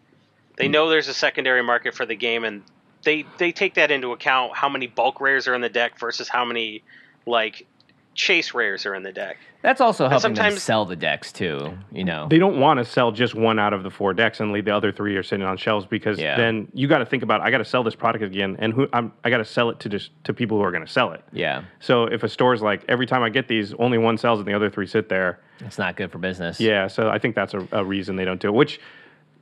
They 0.57 0.69
know 0.69 0.89
there's 0.89 1.09
a 1.09 1.15
secondary 1.15 1.63
market 1.63 1.95
for 1.95 2.07
the 2.07 2.15
game 2.15 2.45
and 2.45 2.63
they 3.03 3.25
they 3.39 3.51
take 3.51 3.75
that 3.75 3.91
into 3.91 4.13
account 4.13 4.55
how 4.55 4.69
many 4.69 4.87
bulk 4.87 5.21
rares 5.21 5.49
are 5.49 5.55
in 5.55 5.63
the 5.63 5.69
deck 5.69 5.99
versus 5.99 6.29
how 6.29 6.45
many 6.45 6.85
like 7.27 7.67
chase 8.15 8.55
rares 8.55 8.87
are 8.87 8.95
in 8.95 9.03
the 9.03 9.13
deck. 9.13 9.37
That's 9.63 9.81
also 9.81 10.09
helping 10.09 10.35
them 10.35 10.37
sometimes- 10.37 10.63
sell 10.63 10.85
the 10.85 10.95
decks 10.97 11.33
too. 11.33 11.77
You 11.91 12.05
know. 12.05 12.27
They 12.29 12.39
don't 12.39 12.61
want 12.61 12.79
to 12.79 12.85
sell 12.85 13.13
just 13.13 13.35
one 13.35 13.59
out 13.59 13.73
of 13.73 13.83
the 13.83 13.91
four 13.91 14.13
decks 14.15 14.41
and 14.41 14.53
leave 14.53 14.67
the 14.67 14.75
other 14.75 14.93
three 14.93 15.17
are 15.17 15.23
sitting 15.23 15.45
on 15.47 15.57
shelves 15.57 15.87
because 15.87 16.19
Yeah. 16.21 16.37
then 16.37 16.69
you 16.75 16.87
got 16.87 16.99
to 16.99 17.07
think 17.07 17.23
about 17.23 17.41
I 17.41 17.51
got 17.51 17.59
to 17.59 17.65
sell 17.65 17.83
this 17.83 17.95
product 17.95 18.23
again 18.25 18.57
and 18.59 18.73
who 18.73 18.87
I'm, 18.93 19.13
I 19.25 19.31
got 19.31 19.39
to 19.39 19.45
sell 19.45 19.71
it 19.71 19.81
to 19.81 19.89
just 19.89 20.11
to 20.25 20.35
people 20.35 20.59
who 20.59 20.63
are 20.65 20.71
going 20.71 20.85
to 20.85 20.91
sell 20.93 21.13
it. 21.13 21.23
yeah. 21.33 21.63
So 21.81 22.05
if 22.05 22.23
a 22.23 22.29
store's 22.29 22.63
like 22.63 22.85
every 22.89 23.07
time 23.07 23.23
I 23.23 23.31
get 23.31 23.49
these, 23.49 23.75
only 23.75 23.99
one 23.99 24.19
sells 24.19 24.39
and 24.39 24.47
the 24.47 24.55
other 24.55 24.71
three 24.71 24.87
sit 24.87 25.09
there. 25.09 25.41
It's 25.61 25.79
not 25.79 25.97
good 25.97 26.11
for 26.13 26.19
business. 26.19 26.61
Yeah, 26.61 26.87
so 26.89 27.09
I 27.09 27.19
think 27.19 27.35
that's 27.35 27.55
a, 27.55 27.67
a 27.73 27.85
reason 27.85 28.17
they 28.17 28.25
don't 28.25 28.41
do 28.41 28.49
it. 28.49 28.55
Which 28.55 28.81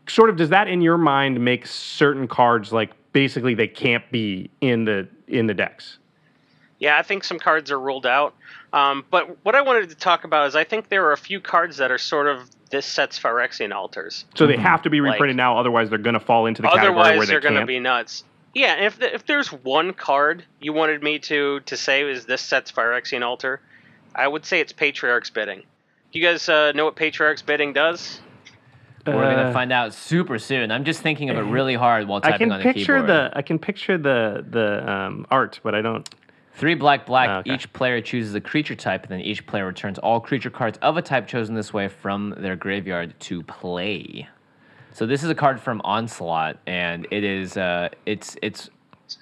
sort 0.08 0.30
of 0.30 0.37
does 0.37 0.48
that 0.50 0.68
in 0.68 0.80
your 0.82 0.98
mind 0.98 1.40
make 1.40 1.66
certain 1.66 2.26
cards 2.28 2.72
like 2.72 2.92
basically 3.12 3.54
they 3.54 3.68
can't 3.68 4.08
be 4.12 4.50
in 4.61 4.85
the 4.85 5.08
in 5.28 5.46
the 5.46 5.54
decks? 5.54 5.98
Yeah, 6.83 6.99
I 6.99 7.03
think 7.05 7.23
some 7.23 7.38
cards 7.38 7.71
are 7.71 7.79
ruled 7.79 8.07
out. 8.07 8.35
Um, 8.73 9.05
but 9.09 9.38
what 9.45 9.55
I 9.55 9.62
wanted 9.62 9.88
to 9.90 9.95
talk 9.95 10.25
about 10.25 10.49
is 10.49 10.57
I 10.57 10.64
think 10.64 10.88
there 10.88 11.05
are 11.07 11.12
a 11.12 11.16
few 11.16 11.38
cards 11.38 11.77
that 11.77 11.92
are 11.92 11.99
sort 11.99 12.27
of 12.27 12.51
this 12.71 12.85
set's 12.87 13.16
Phyrexian 13.21 13.73
altars. 13.73 14.25
So 14.35 14.49
they 14.49 14.57
have 14.57 14.83
to 14.83 14.90
be 14.90 15.01
Like- 15.01 15.12
reprinted 15.12 15.37
now, 15.37 15.57
otherwise 15.57 15.90
they're 15.90 15.99
going 15.99 16.14
to 16.14 16.21
fall 16.21 16.47
into 16.47 16.61
the 16.61 16.66
category 16.66 16.90
where 16.90 17.05
Otherwise, 17.05 17.29
they 17.29 17.33
they're 17.35 17.40
going 17.40 17.55
to 17.61 17.66
be 17.66 17.79
nuts. 17.79 18.25
Yeah, 18.53 18.81
if 18.85 18.99
the, 18.99 19.14
if 19.14 19.25
there's 19.27 19.53
one 19.53 19.92
card 19.92 20.45
you 20.61 20.73
wanted 20.73 21.05
me 21.05 21.21
to 21.21 21.61
to 21.61 21.77
say 21.77 22.03
is 22.03 22.27
this 22.27 22.42
set's 22.42 22.73
Phyrexian 22.73 23.23
altar, 23.23 23.61
I 24.16 24.27
would 24.27 24.45
say 24.45 24.59
it's 24.59 24.73
Patriarch's 24.73 25.31
bidding. 25.31 25.61
Do 26.11 26.18
you 26.18 26.27
guys 26.27 26.49
uh, 26.49 26.73
know 26.73 26.85
what 26.87 26.97
Patriarch's 26.97 27.42
bidding 27.42 27.73
does? 27.73 28.21
We're 29.07 29.12
gonna 29.12 29.51
Uh, 29.51 29.53
find 29.53 29.73
out 29.73 29.95
super 29.95 30.38
soon. 30.38 30.71
I'm 30.73 30.85
just 30.85 31.01
thinking 31.01 31.31
of 31.31 31.37
it 31.38 31.42
really 31.59 31.75
hard 31.75 32.09
while 32.09 32.21
I 32.25 32.33
typing 32.33 32.49
can 32.49 32.53
on 32.53 32.59
the 32.59 32.73
keyboard. 32.73 32.73
I 32.73 32.73
can 32.73 32.81
picture 32.81 33.07
the 33.07 33.31
I 33.38 33.42
can 33.42 33.59
picture 33.61 33.99
the 33.99 34.45
the 34.51 34.90
um, 34.90 35.27
art, 35.31 35.61
but 35.62 35.75
I 35.77 35.81
don't. 35.81 36.09
Three 36.62 36.77
black, 36.77 37.07
black. 37.07 37.29
Oh, 37.29 37.33
okay. 37.38 37.55
Each 37.55 37.72
player 37.72 38.01
chooses 38.01 38.37
a 38.37 38.40
creature 38.40 38.77
type, 38.77 39.03
and 39.03 39.11
then 39.11 39.20
each 39.20 39.44
player 39.48 39.66
returns 39.66 39.98
all 39.98 40.20
creature 40.20 40.48
cards 40.48 40.79
of 40.81 40.96
a 40.96 41.03
type 41.03 41.27
chosen 41.27 41.57
this 41.57 41.72
way 41.72 41.88
from 41.88 42.37
their 42.38 42.55
graveyard 42.55 43.18
to 43.18 43.42
play. 43.42 44.29
So 44.92 45.05
this 45.05 45.25
is 45.25 45.29
a 45.31 45.35
card 45.35 45.61
from 45.61 45.81
Onslaught, 45.83 46.59
and 46.64 47.09
it 47.11 47.25
is 47.25 47.57
uh, 47.57 47.88
it's 48.07 48.37
it's 48.42 48.70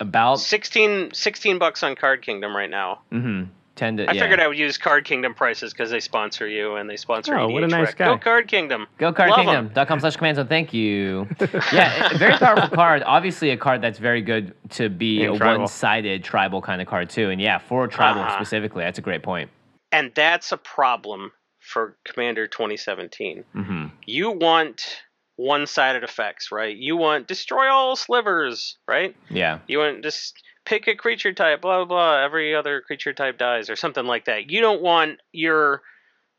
about 0.01 0.41
16, 0.41 1.15
16 1.15 1.59
bucks 1.59 1.83
on 1.83 1.97
Card 1.97 2.21
Kingdom 2.21 2.55
right 2.55 2.69
now. 2.69 3.01
mhm, 3.11 3.49
ten 3.81 3.97
to. 3.97 4.09
I 4.09 4.13
yeah. 4.13 4.23
figured 4.23 4.39
I 4.41 4.47
would 4.47 4.57
use 4.59 4.79
Card 4.79 5.05
Kingdom 5.05 5.35
prices 5.35 5.73
because 5.73 5.91
they 5.91 5.99
sponsor 6.01 6.47
you 6.47 6.77
and 6.77 6.89
they 6.89 6.97
sponsor 6.97 7.37
Oh, 7.37 7.49
EDH 7.49 7.53
what 7.53 7.65
a 7.65 7.67
nice 7.67 7.87
Rec. 7.89 7.97
guy. 7.97 8.05
Go 8.07 8.19
Card 8.19 8.47
Kingdom. 8.49 8.87
Go 8.99 9.07
Love 9.07 9.17
'em. 9.19 9.71
cardkingdom.com 9.71 10.01
slash 10.01 10.17
command 10.17 10.37
zone. 10.37 10.47
Thank 10.47 10.73
you. 10.73 11.27
Yeah, 11.73 12.11
a 12.13 12.19
very 12.19 12.37
powerful 12.37 12.69
card. 12.69 13.03
Obviously, 13.05 13.51
a 13.51 13.57
card 13.57 13.83
that's 13.83 13.99
very 13.99 14.23
good 14.23 14.55
to 14.71 14.89
be 14.89 15.25
And 15.25 15.35
a 15.35 15.39
tribal. 15.39 15.59
one 15.61 15.69
sided 15.69 16.23
tribal 16.25 16.63
kind 16.63 16.81
of 16.81 16.87
card, 16.89 17.11
too. 17.11 17.31
And 17.31 17.41
yeah, 17.41 17.59
for 17.59 17.87
tribal 17.89 18.23
Uh-huh. 18.23 18.37
specifically, 18.37 18.85
that's 18.85 18.99
a 18.99 19.03
great 19.03 19.23
point. 19.23 19.51
And 19.93 20.13
that's 20.15 20.53
a 20.53 20.57
problem 20.57 21.33
for 21.59 21.97
Commander 22.05 22.47
2017. 22.47 23.45
hmm 23.53 23.87
You 24.07 24.31
want 24.31 25.03
one 25.37 25.67
sided 25.67 26.05
effects, 26.05 26.53
right? 26.53 26.77
You 26.77 26.97
want 26.97 27.27
destroy 27.27 27.69
all 27.71 27.97
slivers, 27.97 28.77
right? 28.87 29.17
Yeah. 29.31 29.61
You 29.69 29.79
want 29.79 30.03
just 30.03 30.35
pick 30.65 30.87
a 30.89 30.95
creature 30.95 31.33
type, 31.33 31.63
blah, 31.63 31.79
blah, 31.79 31.85
blah. 31.85 32.25
Every 32.25 32.55
other 32.55 32.81
creature 32.81 33.13
type 33.13 33.39
dies, 33.39 33.71
or 33.71 33.77
something 33.77 34.05
like 34.05 34.27
that. 34.27 34.51
You 34.51 34.61
don't 34.61 34.83
want 34.83 35.21
your 35.33 35.83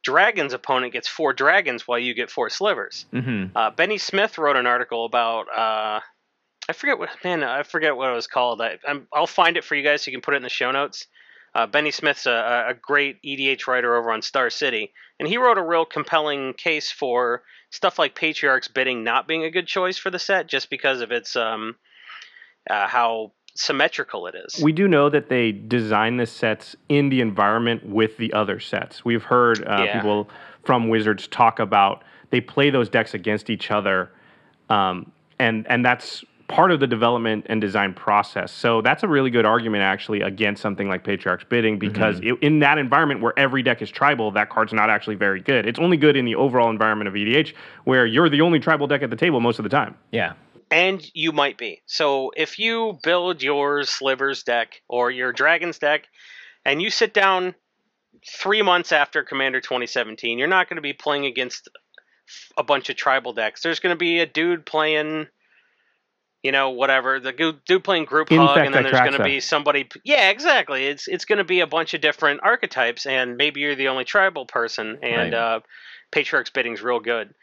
dragon's 0.03 0.53
opponent 0.53 0.93
gets 0.93 1.07
four 1.07 1.33
dragons 1.33 1.87
while 1.87 1.99
you 1.99 2.13
get 2.13 2.31
four 2.31 2.49
slivers. 2.49 3.05
hmm 3.11 3.45
Uh, 3.55 3.69
Bennie 3.71 3.97
Smith 3.97 4.37
wrote 4.37 4.55
an 4.55 4.67
article 4.67 5.05
about. 5.05 5.47
Uh, 5.55 5.99
I 6.69 6.73
forget 6.73 6.99
what 6.99 7.09
man. 7.23 7.43
I 7.43 7.63
forget 7.63 7.95
what 7.95 8.09
it 8.09 8.15
was 8.15 8.27
called. 8.27 8.61
I, 8.61 8.77
I'm, 8.87 9.07
I'll 9.13 9.27
find 9.27 9.57
it 9.57 9.63
for 9.63 9.75
you 9.75 9.83
guys 9.83 10.03
so 10.03 10.11
you 10.11 10.17
can 10.17 10.21
put 10.21 10.33
it 10.33 10.37
in 10.37 10.43
the 10.43 10.49
show 10.49 10.71
notes. 10.71 11.07
Uh, 11.53 11.67
Bennie 11.67 11.91
Smith's 11.91 12.27
a, 12.27 12.67
a 12.69 12.73
great 12.73 13.21
EDH 13.23 13.67
writer 13.67 13.95
over 13.95 14.11
on 14.11 14.21
Star 14.21 14.49
City, 14.49 14.93
and 15.19 15.27
he 15.27 15.37
wrote 15.37 15.57
a 15.57 15.63
real 15.63 15.83
compelling 15.85 16.53
case 16.53 16.89
for 16.89 17.43
stuff 17.71 17.99
like 17.99 18.15
Patriarch's 18.15 18.69
bidding 18.69 19.03
not 19.03 19.27
being 19.27 19.43
a 19.43 19.51
good 19.51 19.67
choice 19.67 19.97
for 19.97 20.09
the 20.09 20.19
set, 20.19 20.47
just 20.47 20.69
because 20.69 21.01
of 21.01 21.11
its 21.11 21.35
um, 21.35 21.75
uh, 22.69 22.87
how 22.87 23.33
symmetrical 23.55 24.27
it 24.27 24.35
is. 24.35 24.61
We 24.63 24.71
do 24.71 24.87
know 24.87 25.09
that 25.09 25.29
they 25.29 25.51
design 25.51 26.17
the 26.17 26.25
sets 26.25 26.75
in 26.89 27.09
the 27.09 27.21
environment 27.21 27.85
with 27.85 28.17
the 28.17 28.31
other 28.33 28.59
sets. 28.59 29.03
We've 29.05 29.23
heard 29.23 29.65
uh, 29.67 29.83
Yeah. 29.85 30.01
people 30.01 30.29
from 30.63 30.89
Wizards 30.89 31.27
talk 31.27 31.59
about 31.59 32.03
they 32.29 32.41
play 32.41 32.69
those 32.69 32.89
decks 32.89 33.13
against 33.13 33.49
each 33.49 33.71
other, 33.71 34.09
um, 34.69 35.11
and 35.37 35.65
and 35.69 35.83
that's 35.83 36.23
part 36.47 36.71
of 36.71 36.79
the 36.79 36.87
development 36.87 37.45
and 37.49 37.61
design 37.61 37.93
process. 37.93 38.51
So 38.51 38.81
that's 38.81 39.03
a 39.03 39.07
really 39.07 39.29
good 39.29 39.45
argument 39.45 39.83
actually 39.83 40.21
against 40.21 40.61
something 40.61 40.89
like 40.89 41.03
Patriarch's 41.03 41.45
bidding 41.45 41.79
because 41.79 42.19
it, 42.21 42.35
in 42.41 42.59
that 42.59 42.77
environment 42.77 43.21
where 43.21 43.37
every 43.39 43.63
deck 43.63 43.81
is 43.81 43.89
tribal, 43.89 44.31
that 44.31 44.49
card's 44.49 44.73
not 44.73 44.89
actually 44.89 45.15
very 45.15 45.39
good. 45.39 45.65
It's 45.65 45.79
only 45.79 45.95
good 45.95 46.17
in 46.17 46.25
the 46.25 46.35
overall 46.35 46.69
environment 46.69 47.07
of 47.07 47.13
EDH 47.13 47.53
where 47.85 48.05
you're 48.05 48.29
the 48.29 48.41
only 48.41 48.59
tribal 48.59 48.85
deck 48.85 49.01
at 49.01 49.09
the 49.09 49.15
table 49.15 49.39
most 49.39 49.59
of 49.59 49.63
the 49.63 49.69
time. 49.69 49.95
Yeah. 50.11 50.33
And 50.71 51.05
you 51.13 51.31
might 51.33 51.57
be. 51.57 51.81
So 51.85 52.31
if 52.35 52.57
you 52.57 52.97
build 53.03 53.43
your 53.43 53.83
Slivers 53.83 54.43
deck 54.43 54.81
or 54.87 55.11
your 55.11 55.33
Dragons 55.33 55.77
deck, 55.77 56.07
and 56.65 56.81
you 56.81 56.89
sit 56.89 57.13
down 57.13 57.53
three 58.39 58.61
months 58.61 58.91
after 58.91 59.23
Commander 59.23 59.59
2017, 59.61 60.39
you're 60.39 60.47
not 60.47 60.69
going 60.69 60.77
to 60.77 60.81
be 60.81 60.93
playing 60.93 61.25
against 61.25 61.69
a 62.57 62.63
bunch 62.63 62.89
of 62.89 62.95
tribal 62.95 63.33
decks. 63.33 63.61
There's 63.61 63.79
going 63.79 63.93
to 63.95 63.99
be 63.99 64.19
a 64.19 64.25
dude 64.25 64.65
playing, 64.65 65.27
you 66.43 66.51
know, 66.51 66.69
whatever 66.69 67.19
the 67.19 67.33
dude 67.65 67.83
playing 67.83 68.05
Group 68.05 68.29
Hug, 68.29 68.57
and 68.57 68.73
then 68.73 68.83
there's 68.83 68.99
going 68.99 69.13
to 69.13 69.23
be 69.23 69.39
somebody. 69.41 69.89
Yeah, 70.05 70.29
exactly. 70.29 70.85
It's 70.87 71.07
it's 71.07 71.25
going 71.25 71.39
to 71.39 71.43
be 71.43 71.59
a 71.59 71.67
bunch 71.67 71.93
of 71.93 72.01
different 72.01 72.41
archetypes, 72.43 73.05
and 73.05 73.35
maybe 73.37 73.59
you're 73.61 73.75
the 73.75 73.89
only 73.89 74.05
tribal 74.05 74.45
person, 74.45 74.99
and 75.03 75.33
Right. 75.33 75.33
uh, 75.33 75.59
Patriarch's 76.11 76.51
bidding's 76.51 76.81
real 76.81 76.99
good. 76.99 77.33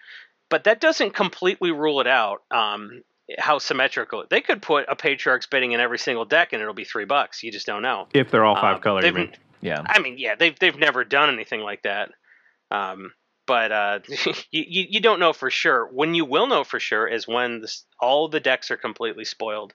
But 0.48 0.64
that 0.64 0.80
doesn't 0.80 1.14
completely 1.14 1.72
rule 1.72 2.00
it 2.00 2.06
out. 2.06 2.42
Um, 2.50 3.02
how 3.38 3.58
symmetrical 3.58 4.24
they 4.30 4.40
could 4.40 4.62
put 4.62 4.86
a 4.88 4.96
Patriarch's 4.96 5.46
bidding 5.46 5.72
in 5.72 5.80
every 5.80 5.98
single 5.98 6.24
deck, 6.24 6.52
and 6.52 6.62
it'll 6.62 6.74
be 6.74 6.84
three 6.84 7.04
bucks. 7.04 7.42
You 7.42 7.52
just 7.52 7.66
don't 7.66 7.82
know. 7.82 8.06
If 8.14 8.30
they're 8.30 8.44
all 8.44 8.54
five 8.56 8.76
Um, 8.76 8.80
color, 8.82 9.04
you 9.04 9.12
mean. 9.12 9.32
Yeah. 9.60 9.82
I 9.86 9.98
mean, 9.98 10.16
yeah, 10.18 10.34
they've 10.36 10.58
they've 10.58 10.78
never 10.78 11.04
done 11.04 11.28
anything 11.32 11.60
like 11.60 11.82
that. 11.82 12.10
Um, 12.70 13.12
but 13.46 13.72
uh, 13.72 13.98
you, 14.50 14.64
you 14.68 14.86
you 14.90 15.00
don't 15.00 15.20
know 15.20 15.32
for 15.32 15.50
sure. 15.50 15.88
When 15.92 16.14
you 16.14 16.24
will 16.24 16.46
know 16.46 16.64
for 16.64 16.78
sure 16.80 17.06
is 17.08 17.26
when 17.26 17.60
this, 17.62 17.84
all 18.00 18.28
the 18.28 18.40
decks 18.40 18.70
are 18.70 18.76
completely 18.76 19.24
spoiled. 19.24 19.74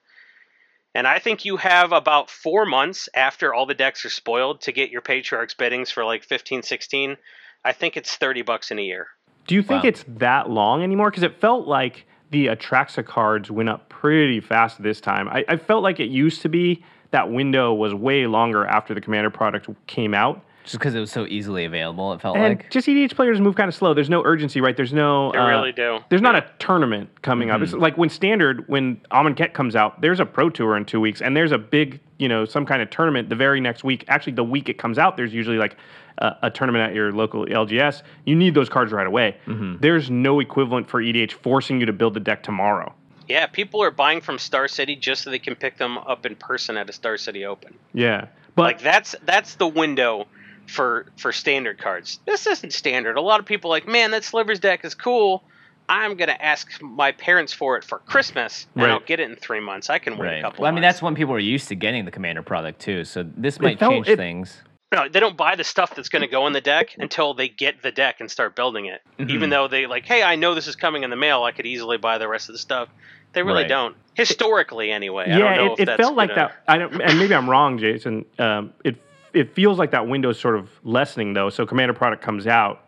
And 0.96 1.08
I 1.08 1.18
think 1.18 1.44
you 1.44 1.58
have 1.58 1.92
about 1.92 2.30
four 2.30 2.68
months 2.68 3.10
after 3.16 3.52
all 3.52 3.66
the 3.66 3.74
decks 3.74 4.06
are 4.06 4.12
spoiled 4.12 4.62
to 4.62 4.72
get 4.72 4.92
your 4.92 5.02
Patriarchs 5.02 5.56
biddings 5.56 5.89
for 5.89 6.06
like 6.06 6.24
15, 6.24 6.62
16. 6.62 7.18
I 7.66 7.72
think 7.72 7.98
it's 7.98 8.16
30 8.16 8.44
bucks 8.44 8.70
in 8.70 8.78
a 8.78 8.84
year. 8.84 9.08
Do 9.48 9.56
you 9.56 9.63
think 9.63 9.84
Wow. 9.84 9.89
it's 9.89 10.06
that 10.08 10.52
long 10.52 10.84
anymore? 10.84 11.10
Because 11.10 11.24
it 11.24 11.42
felt 11.42 11.68
like 11.68 12.06
the 12.34 12.48
Atraxa 12.48 13.06
cards 13.06 13.52
went 13.52 13.69
up 13.69 13.88
pretty 13.89 14.39
fast 14.39 14.82
this 14.82 15.00
time. 15.00 15.30
I, 15.30 15.46
I 15.48 15.56
felt 15.56 15.84
like 15.84 16.00
it 16.00 16.10
used 16.10 16.41
to 16.41 16.50
be 16.50 16.84
that 17.12 17.32
window 17.32 17.72
was 17.76 17.93
way 17.93 18.26
longer 18.26 18.65
after 18.65 18.96
the 18.96 19.02
Commander 19.02 19.30
product 19.30 19.69
came 19.86 20.15
out. 20.15 20.43
Just 20.63 20.80
because 20.80 20.95
it 20.95 20.99
was 20.99 21.12
so 21.12 21.26
easily 21.28 21.65
available, 21.65 22.13
it 22.13 22.21
felt 22.21 22.38
and 22.38 22.60
like. 22.60 22.69
just 22.69 22.88
EDH 22.88 23.15
players 23.15 23.41
move 23.41 23.56
kind 23.56 23.67
of 23.67 23.76
slow. 23.76 23.93
There's 23.93 24.10
no 24.10 24.23
urgency, 24.23 24.62
right? 24.62 24.76
There's 24.76 24.93
no. 24.93 25.32
They 25.34 25.39
uh, 25.39 25.47
really 25.47 25.73
do. 25.73 25.99
There's 26.10 26.21
not 26.21 26.36
a 26.36 26.45
tournament 26.60 27.10
coming 27.21 27.49
up. 27.49 27.62
It's 27.62 27.73
like 27.73 27.97
when 27.97 28.10
standard, 28.10 28.67
when 28.69 28.97
Amonkhet 29.12 29.54
comes 29.54 29.76
out, 29.76 29.99
there's 29.99 30.21
a 30.21 30.26
pro 30.26 30.49
tour 30.49 30.78
in 30.78 30.86
two 30.86 31.02
weeks, 31.02 31.21
and 31.21 31.36
there's 31.36 31.52
a 31.52 31.58
big, 31.58 31.99
you 32.17 32.30
know, 32.30 32.45
some 32.45 32.65
kind 32.65 32.82
of 32.82 32.89
tournament 32.89 33.30
the 33.30 33.36
very 33.36 33.60
next 33.60 33.84
week. 33.84 34.06
Actually, 34.08 34.34
the 34.34 34.43
week 34.43 34.69
it 34.69 34.78
comes 34.78 34.97
out, 34.97 35.17
there's 35.17 35.34
usually 35.34 35.58
like 35.58 35.76
a, 36.19 36.36
a 36.43 36.49
tournament 36.49 36.89
at 36.89 36.95
your 36.95 37.12
local 37.12 37.45
LGS. 37.45 38.02
You 38.26 38.36
need 38.36 38.56
those 38.56 38.69
cards 38.69 38.93
right 38.93 39.08
away. 39.08 39.38
There's 39.82 40.10
no 40.10 40.39
equivalent 40.39 40.89
for 40.89 41.02
EDH 41.02 41.34
forcing 41.34 41.80
you 41.80 41.86
to 41.86 41.93
build 41.93 42.13
the 42.13 42.19
deck 42.19 42.43
tomorrow. 42.43 42.93
Yeah, 43.28 43.47
people 43.47 43.82
are 43.82 43.91
buying 43.91 44.21
from 44.21 44.38
Star 44.38 44.67
City 44.67 44.95
just 44.95 45.23
so 45.23 45.30
they 45.30 45.39
can 45.39 45.56
pick 45.56 45.78
them 45.78 45.97
up 45.97 46.26
in 46.26 46.36
person 46.36 46.78
at 46.78 46.89
a 46.89 46.93
Star 46.93 47.17
City 47.17 47.45
Open. 47.45 47.73
Yeah, 47.93 48.28
but 48.56 48.63
like 48.63 48.82
that's 48.82 49.15
that's 49.26 49.56
the 49.56 49.67
window 49.67 50.28
for 50.67 51.08
for 51.17 51.32
standard 51.32 51.78
cards. 51.80 52.19
This 52.26 52.47
isn't 52.47 52.73
standard. 52.73 53.17
A 53.17 53.21
lot 53.21 53.39
of 53.39 53.45
people 53.45 53.69
are 53.71 53.76
like, 53.76 53.88
man, 53.88 54.12
that 54.12 54.23
Slivers 54.23 54.60
deck 54.60 54.84
is 54.86 54.95
cool. 54.95 55.43
I'm 55.89 56.15
gonna 56.15 56.38
ask 56.39 56.82
my 56.82 57.12
parents 57.12 57.52
for 57.52 57.76
it 57.78 57.84
for 57.84 57.99
Christmas, 57.99 58.67
and 58.73 58.84
Right. 58.84 58.91
I'll 58.91 59.02
get 59.02 59.19
it 59.19 59.30
in 59.30 59.36
three 59.36 59.60
months. 59.60 59.89
I 59.89 59.99
can 59.99 60.17
wait 60.17 60.39
a 60.39 60.41
couple. 60.41 60.62
Well, 60.63 60.69
I 60.69 60.71
mean, 60.71 60.82
months. 60.82 60.95
that's 60.95 61.02
when 61.04 61.13
people 61.15 61.34
were 61.34 61.39
used 61.39 61.67
to 61.69 61.76
getting 61.76 62.06
the 62.06 62.12
commander 62.12 62.41
product 62.41 62.80
too. 62.80 63.04
So 63.04 63.23
this 63.36 63.60
might 63.60 63.80
felt- 63.80 63.91
change 63.91 64.08
it- 64.10 64.17
things. 64.17 64.62
No, 64.93 65.10
they 65.10 65.19
don't 65.19 65.36
buy 65.36 65.56
the 65.56 65.63
stuff 65.63 65.95
that's 65.95 66.08
going 66.08 66.21
to 66.21 66.28
go 66.28 66.45
in 66.45 66.54
the 66.54 66.62
deck 66.62 66.89
until 66.99 67.34
they 67.34 67.49
get 67.49 67.82
the 67.82 67.91
deck 67.91 68.17
and 68.19 68.30
start 68.30 68.56
building 68.56 68.86
it. 68.86 69.02
Mm-hmm. 69.17 69.32
Even 69.32 69.49
though 69.49 69.67
they 69.67 69.88
like, 69.88 70.06
hey, 70.06 70.21
I 70.21 70.36
know 70.36 70.54
this 70.54 70.67
is 70.67 70.76
coming 70.76 71.02
in 71.02 71.10
the 71.10 71.15
mail. 71.15 71.41
I 71.41 71.52
could 71.52 71.65
easily 71.65 71.97
buy 71.97 72.19
the 72.19 72.28
rest 72.28 72.47
of 72.47 72.54
the 72.54 72.60
stuff. 72.60 72.89
They 73.34 73.41
really 73.41 73.63
Right. 73.63 73.69
don't. 73.69 73.95
Historically, 74.13 74.91
anyway. 74.91 75.23
I 75.26 75.28
don't 75.30 75.39
yeah, 75.39 75.56
know 75.56 75.65
it, 75.65 75.71
if 75.73 75.80
it 75.80 75.86
that's 75.88 75.99
felt 75.99 76.15
like 76.15 76.30
gonna- 76.30 76.52
that. 76.67 76.71
I 76.71 76.78
don't, 76.78 77.02
and 77.02 77.17
maybe 77.17 77.34
I'm 77.34 77.49
wrong, 77.49 77.80
Jason. 77.80 78.23
Um, 78.38 78.71
it 78.86 78.97
it 79.34 79.54
feels 79.54 79.78
like 79.80 79.91
that 79.91 80.08
window 80.08 80.30
is 80.30 80.39
sort 80.39 80.56
of 80.56 80.69
lessening 80.84 81.34
though. 81.34 81.50
So 81.50 81.65
commander 81.65 81.93
product 81.93 82.22
comes 82.24 82.48
out, 82.48 82.86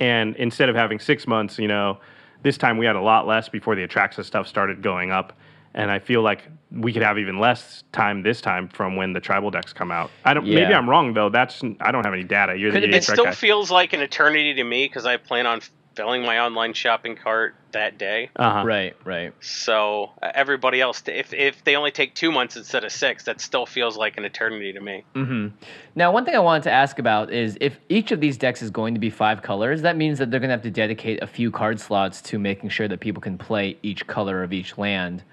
and 0.00 0.36
instead 0.36 0.68
of 0.68 0.76
having 0.76 0.98
six 0.98 1.26
months, 1.26 1.58
you 1.58 1.68
know, 1.68 1.98
this 2.42 2.56
time 2.56 2.78
we 2.78 2.86
had 2.86 2.96
a 2.96 3.00
lot 3.00 3.26
less 3.26 3.48
before 3.48 3.74
the 3.74 3.86
Atraxa 3.86 4.24
stuff 4.24 4.46
started 4.46 4.82
going 4.82 5.10
up, 5.10 5.32
and 5.74 5.90
I 5.90 5.98
feel 5.98 6.22
like 6.22 6.42
we 6.70 6.92
could 6.92 7.02
have 7.02 7.18
even 7.18 7.38
less 7.38 7.82
time 7.92 8.22
this 8.22 8.40
time 8.40 8.68
from 8.68 8.94
when 8.94 9.12
the 9.12 9.20
tribal 9.20 9.50
decks 9.50 9.72
come 9.72 9.90
out. 9.90 10.10
I 10.24 10.34
don't. 10.34 10.44
Maybe 10.46 10.72
I'm 10.74 10.88
wrong 10.88 11.14
though. 11.14 11.30
That's 11.30 11.62
I 11.80 11.90
don't 11.90 12.04
have 12.04 12.12
any 12.14 12.24
data. 12.24 12.56
You're 12.56 12.70
Could 12.72 12.82
the 12.82 12.88
it 12.88 12.90
be- 12.90 12.96
It 12.98 13.02
EDH 13.02 13.12
still 13.12 13.24
guy. 13.24 13.32
feels 13.32 13.70
like 13.70 13.92
an 13.92 14.00
eternity 14.00 14.54
to 14.54 14.64
me 14.64 14.84
because 14.86 15.06
I 15.06 15.16
plan 15.16 15.46
on 15.46 15.60
filling 15.98 16.22
my 16.22 16.38
online 16.38 16.72
shopping 16.74 17.16
cart 17.16 17.56
that 17.72 17.98
day. 17.98 18.30
uh-huh. 18.36 18.62
Right, 18.64 18.94
right. 19.04 19.32
So 19.40 20.12
uh, 20.22 20.30
everybody 20.32 20.80
else, 20.80 21.02
if 21.06 21.34
if 21.34 21.64
they 21.64 21.74
only 21.74 21.90
take 21.90 22.14
two 22.14 22.30
months 22.30 22.56
instead 22.56 22.84
of 22.84 22.92
six, 22.92 23.24
that 23.24 23.40
still 23.40 23.66
feels 23.66 23.96
like 23.96 24.16
an 24.16 24.24
eternity 24.24 24.72
to 24.72 24.80
me. 24.80 25.04
Mm. 25.16 25.50
Now, 25.96 26.12
one 26.12 26.24
thing 26.24 26.36
I 26.36 26.38
wanted 26.38 26.62
to 26.62 26.70
ask 26.70 27.00
about 27.00 27.32
is 27.32 27.58
if 27.60 27.80
each 27.88 28.12
of 28.12 28.20
these 28.20 28.36
decks 28.36 28.62
is 28.62 28.70
going 28.70 28.94
to 28.94 29.00
be 29.00 29.10
five 29.10 29.42
colors, 29.42 29.82
that 29.82 29.96
means 29.96 30.20
that 30.20 30.30
they're 30.30 30.38
going 30.38 30.50
to 30.50 30.54
have 30.54 30.62
to 30.62 30.70
dedicate 30.70 31.20
a 31.20 31.26
few 31.26 31.50
card 31.50 31.80
slots 31.80 32.22
to 32.22 32.38
making 32.38 32.70
sure 32.70 32.86
that 32.86 33.00
people 33.00 33.20
can 33.20 33.36
play 33.36 33.76
each 33.82 34.06
color 34.06 34.44
of 34.44 34.52
each 34.52 34.78
land. 34.78 35.24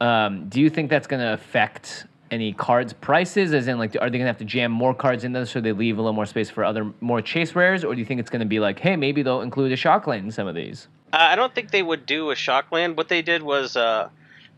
Um, 0.00 0.48
do 0.48 0.60
you 0.60 0.70
think 0.70 0.90
that's 0.90 1.08
going 1.08 1.22
to 1.22 1.32
affect 1.32 2.06
any 2.34 2.52
cards 2.52 2.92
prices? 2.92 3.54
As 3.54 3.66
in, 3.68 3.78
like, 3.78 3.94
are 3.96 4.10
they 4.10 4.18
going 4.18 4.22
to 4.22 4.26
have 4.26 4.38
to 4.38 4.44
jam 4.44 4.70
more 4.72 4.92
cards 4.94 5.24
in 5.24 5.32
there 5.32 5.46
so 5.46 5.60
they 5.60 5.72
leave 5.72 5.96
a 5.98 6.02
little 6.02 6.12
more 6.12 6.26
space 6.26 6.50
for 6.50 6.64
other 6.64 6.92
more 7.00 7.22
chase 7.22 7.54
rares, 7.54 7.84
or 7.84 7.94
do 7.94 8.00
you 8.00 8.04
think 8.04 8.20
it's 8.20 8.30
going 8.30 8.40
to 8.40 8.46
be 8.46 8.60
like, 8.60 8.78
hey, 8.78 8.96
maybe 8.96 9.22
they'll 9.22 9.40
include 9.42 9.72
a 9.72 9.76
Shockland 9.76 10.18
in 10.20 10.30
some 10.30 10.46
of 10.46 10.54
these? 10.54 10.88
Uh, 11.12 11.16
I 11.20 11.36
don't 11.36 11.54
think 11.54 11.70
they 11.70 11.82
would 11.82 12.04
do 12.06 12.30
a 12.30 12.34
Shockland. 12.34 12.96
What 12.96 13.08
they 13.08 13.22
did 13.22 13.42
was 13.42 13.76
uh, 13.76 14.08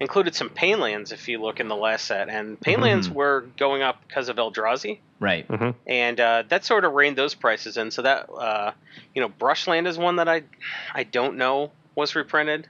included 0.00 0.34
some 0.34 0.48
Painlands. 0.50 1.12
If 1.12 1.28
you 1.28 1.40
look 1.40 1.60
in 1.60 1.68
the 1.68 1.76
last 1.76 2.06
set, 2.06 2.28
and 2.28 2.60
pain 2.60 2.80
lands 2.80 3.08
were 3.10 3.44
going 3.58 3.82
up 3.82 4.00
because 4.08 4.28
of 4.28 4.36
Eldrazi, 4.36 4.98
Right. 5.20 5.46
and 5.86 6.20
uh, 6.20 6.44
that 6.48 6.64
sort 6.64 6.84
of 6.84 6.92
reined 6.92 7.16
those 7.16 7.34
prices 7.34 7.76
in. 7.76 7.90
So 7.90 8.02
that 8.02 8.28
uh, 8.30 8.72
you 9.14 9.20
know, 9.22 9.28
Brushland 9.28 9.86
is 9.86 9.98
one 9.98 10.16
that 10.16 10.28
I 10.28 10.42
I 10.94 11.04
don't 11.04 11.36
know 11.36 11.72
was 11.94 12.14
reprinted, 12.14 12.68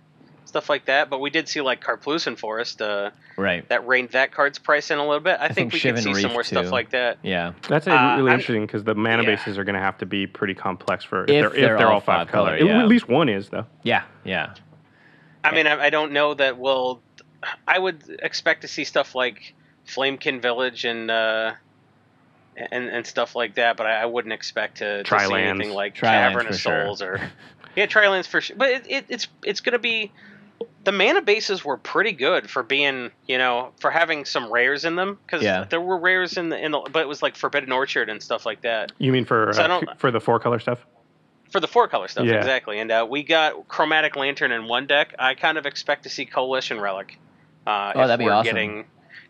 stuff 0.57 0.71
like 0.71 0.87
that. 0.87 1.11
But 1.11 1.21
we 1.21 1.29
did 1.31 1.49
see 1.49 1.61
like 1.61 1.83
Karplusan 1.85 2.39
Forest 2.39 2.81
uh, 2.81 3.11
Right. 3.37 3.69
that 3.69 3.87
reined 3.87 4.11
that 4.11 4.33
card's 4.33 4.59
price 4.59 4.91
in 4.91 4.99
a 4.99 5.03
little 5.03 5.21
bit. 5.21 5.37
I, 5.39 5.49
think 5.49 5.71
think, 5.71 5.73
we 5.75 5.81
could 5.81 6.03
see 6.03 6.13
Reef, 6.13 6.23
some 6.23 6.33
more 6.33 6.45
stuff 6.45 6.71
like 6.71 6.91
that. 6.91 7.19
Yeah. 7.23 7.53
That's 7.69 7.87
uh, 7.87 7.91
Uh, 7.91 8.17
really 8.17 8.31
I'm- 8.31 8.41
interesting 8.41 8.65
because 8.67 8.85
the 8.85 8.95
mana 8.95 9.23
yeah. 9.23 9.37
bases 9.37 9.59
are 9.59 9.65
going 9.65 9.75
to 9.75 9.81
have 9.81 9.99
to 9.99 10.07
be 10.07 10.27
pretty 10.27 10.55
complex 10.55 11.05
for 11.05 11.25
if, 11.25 11.31
If 11.31 11.33
they're, 11.33 11.51
they're 11.51 11.75
if 11.75 11.79
they're 11.79 11.89
all 11.89 11.95
all 11.95 12.01
five 12.01 12.27
five 12.27 12.29
color, 12.29 12.59
color. 12.59 12.71
yeah. 12.71 12.81
At 12.81 12.89
least 12.89 13.09
one 13.09 13.29
is 13.29 13.51
though. 13.51 13.67
Yeah. 13.83 14.05
Yeah. 14.25 14.55
I 15.45 15.55
mean, 15.55 15.67
I, 15.67 15.79
I 15.85 15.91
don't 15.91 16.13
know 16.13 16.35
that 16.35 16.59
we'll. 16.59 17.03
I 17.69 17.79
would 17.79 18.03
expect 18.23 18.63
to 18.63 18.69
see 18.69 18.83
stuff 18.85 19.15
like 19.15 19.55
Flamekin 19.87 20.41
Village 20.43 20.85
and 20.85 21.11
uh, 21.11 21.53
and 22.57 22.89
and 22.89 23.07
stuff 23.07 23.37
like 23.37 23.55
that, 23.57 23.77
but 23.77 23.87
I, 23.87 24.03
I 24.03 24.07
wouldn't 24.07 24.33
expect 24.33 24.79
to, 24.79 25.05
to 25.05 25.21
see 25.21 25.35
anything 25.35 25.73
like 25.73 25.95
Trilands 25.95 26.33
Cavern 26.35 26.47
for 26.47 26.53
of 26.55 26.59
sure. 26.59 26.85
Souls 26.87 27.03
or 27.03 27.31
yeah, 27.77 27.87
Trilands 27.87 28.27
for 28.27 28.41
sure. 28.41 28.57
But 28.57 28.71
it, 28.71 28.87
it, 28.91 29.05
it's 29.09 29.29
it's 29.45 29.61
going 29.61 29.75
to 29.75 29.79
be 29.79 30.11
the 30.85 30.93
mana 30.93 31.21
bases 31.21 31.65
were 31.65 31.77
pretty 31.77 32.13
good 32.13 32.49
for 32.49 32.63
being 32.63 33.11
you 33.27 33.39
know 33.39 33.73
for 33.81 33.91
having 33.91 34.25
some 34.25 34.53
rares 34.53 34.85
in 34.85 34.95
them 34.97 35.19
because 35.27 35.43
Yeah. 35.43 35.65
there 35.65 35.81
were 35.81 35.99
rares 35.99 36.37
in 36.37 36.49
the 36.49 36.65
in 36.65 36.71
the 36.73 36.81
but 36.93 37.01
it 37.01 37.09
was 37.09 37.23
like 37.23 37.37
Forbidden 37.37 37.73
Orchard 37.73 38.09
and 38.09 38.23
stuff 38.23 38.47
like 38.47 38.63
that. 38.63 38.93
You 38.99 39.13
mean 39.13 39.25
for 39.25 39.53
So 39.53 39.63
I 39.63 39.65
uh, 39.65 39.69
don't- 39.69 39.99
for 40.01 40.11
the 40.11 40.21
four 40.21 40.39
color 40.41 40.59
stuff? 40.59 40.85
For 41.51 41.61
the 41.61 41.69
four 41.69 41.87
color 41.89 42.09
stuff, 42.09 42.27
Yeah. 42.27 42.35
exactly. 42.35 42.79
And 42.81 42.91
uh, 42.91 43.07
we 43.09 43.23
got 43.23 43.69
Chromatic 43.69 44.17
Lantern 44.17 44.51
in 44.53 44.67
one 44.67 44.87
deck. 44.87 45.15
I 45.19 45.35
kind 45.35 45.57
of 45.59 45.65
expect 45.67 46.03
to 46.03 46.09
see 46.09 46.27
Coalition 46.27 46.81
Relic. 46.81 47.19
Uh, 47.67 47.93
Oh, 47.95 48.01
if 48.03 48.07
that'd 48.09 48.19
be 48.19 48.25
we're 48.27 48.33
awesome. 48.33 48.53
Getting, 48.55 48.85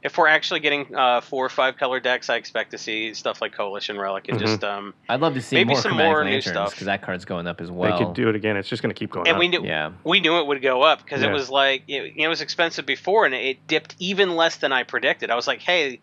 if 0.06 0.16
we're 0.16 0.28
actually 0.28 0.60
getting 0.60 0.94
uh, 0.94 1.20
four 1.20 1.44
or 1.44 1.48
five 1.48 1.76
color 1.76 1.98
decks, 1.98 2.30
I 2.30 2.36
expect 2.36 2.70
to 2.70 2.78
see 2.78 3.12
stuff 3.12 3.40
like 3.42 3.52
Coalition 3.52 3.98
Relic 3.98 4.28
and 4.28 4.38
just 4.38 4.62
um. 4.62 4.94
I'd 5.08 5.20
love 5.20 5.34
to 5.34 5.42
see 5.42 5.56
Maybe 5.56 5.70
more 5.70 5.80
some 5.82 5.90
Chromatic 5.90 6.10
more 6.10 6.24
new 6.24 6.30
Lanterns 6.30 6.46
stuff. 6.54 6.70
because 6.70 6.86
that 6.86 7.02
card's 7.02 7.24
going 7.24 7.46
up 7.48 7.60
as 7.60 7.70
well. 7.70 7.98
they 7.98 8.04
could 8.04 8.14
do 8.14 8.28
it 8.28 8.36
again. 8.36 8.56
It's 8.56 8.68
just 8.68 8.82
going 8.82 8.94
to 8.94 8.98
keep 8.98 9.10
going 9.10 9.26
And 9.26 9.34
up. 9.34 9.40
we 9.40 9.48
knew 9.48 9.62
Yeah. 9.64 9.90
we 10.04 10.20
knew 10.20 10.38
it 10.38 10.46
would 10.46 10.62
go 10.62 10.82
up 10.82 11.02
because 11.02 11.22
Yeah. 11.22 11.30
it 11.30 11.32
was 11.32 11.50
like 11.50 11.82
it, 11.88 12.12
it 12.16 12.28
was 12.28 12.40
expensive 12.40 12.86
before 12.86 13.26
and 13.26 13.34
it 13.34 13.66
dipped 13.66 13.96
even 13.98 14.36
less 14.36 14.56
than 14.56 14.72
I 14.72 14.84
predicted. 14.84 15.30
I 15.30 15.34
was 15.34 15.46
like, 15.48 15.60
hey, 15.60 16.00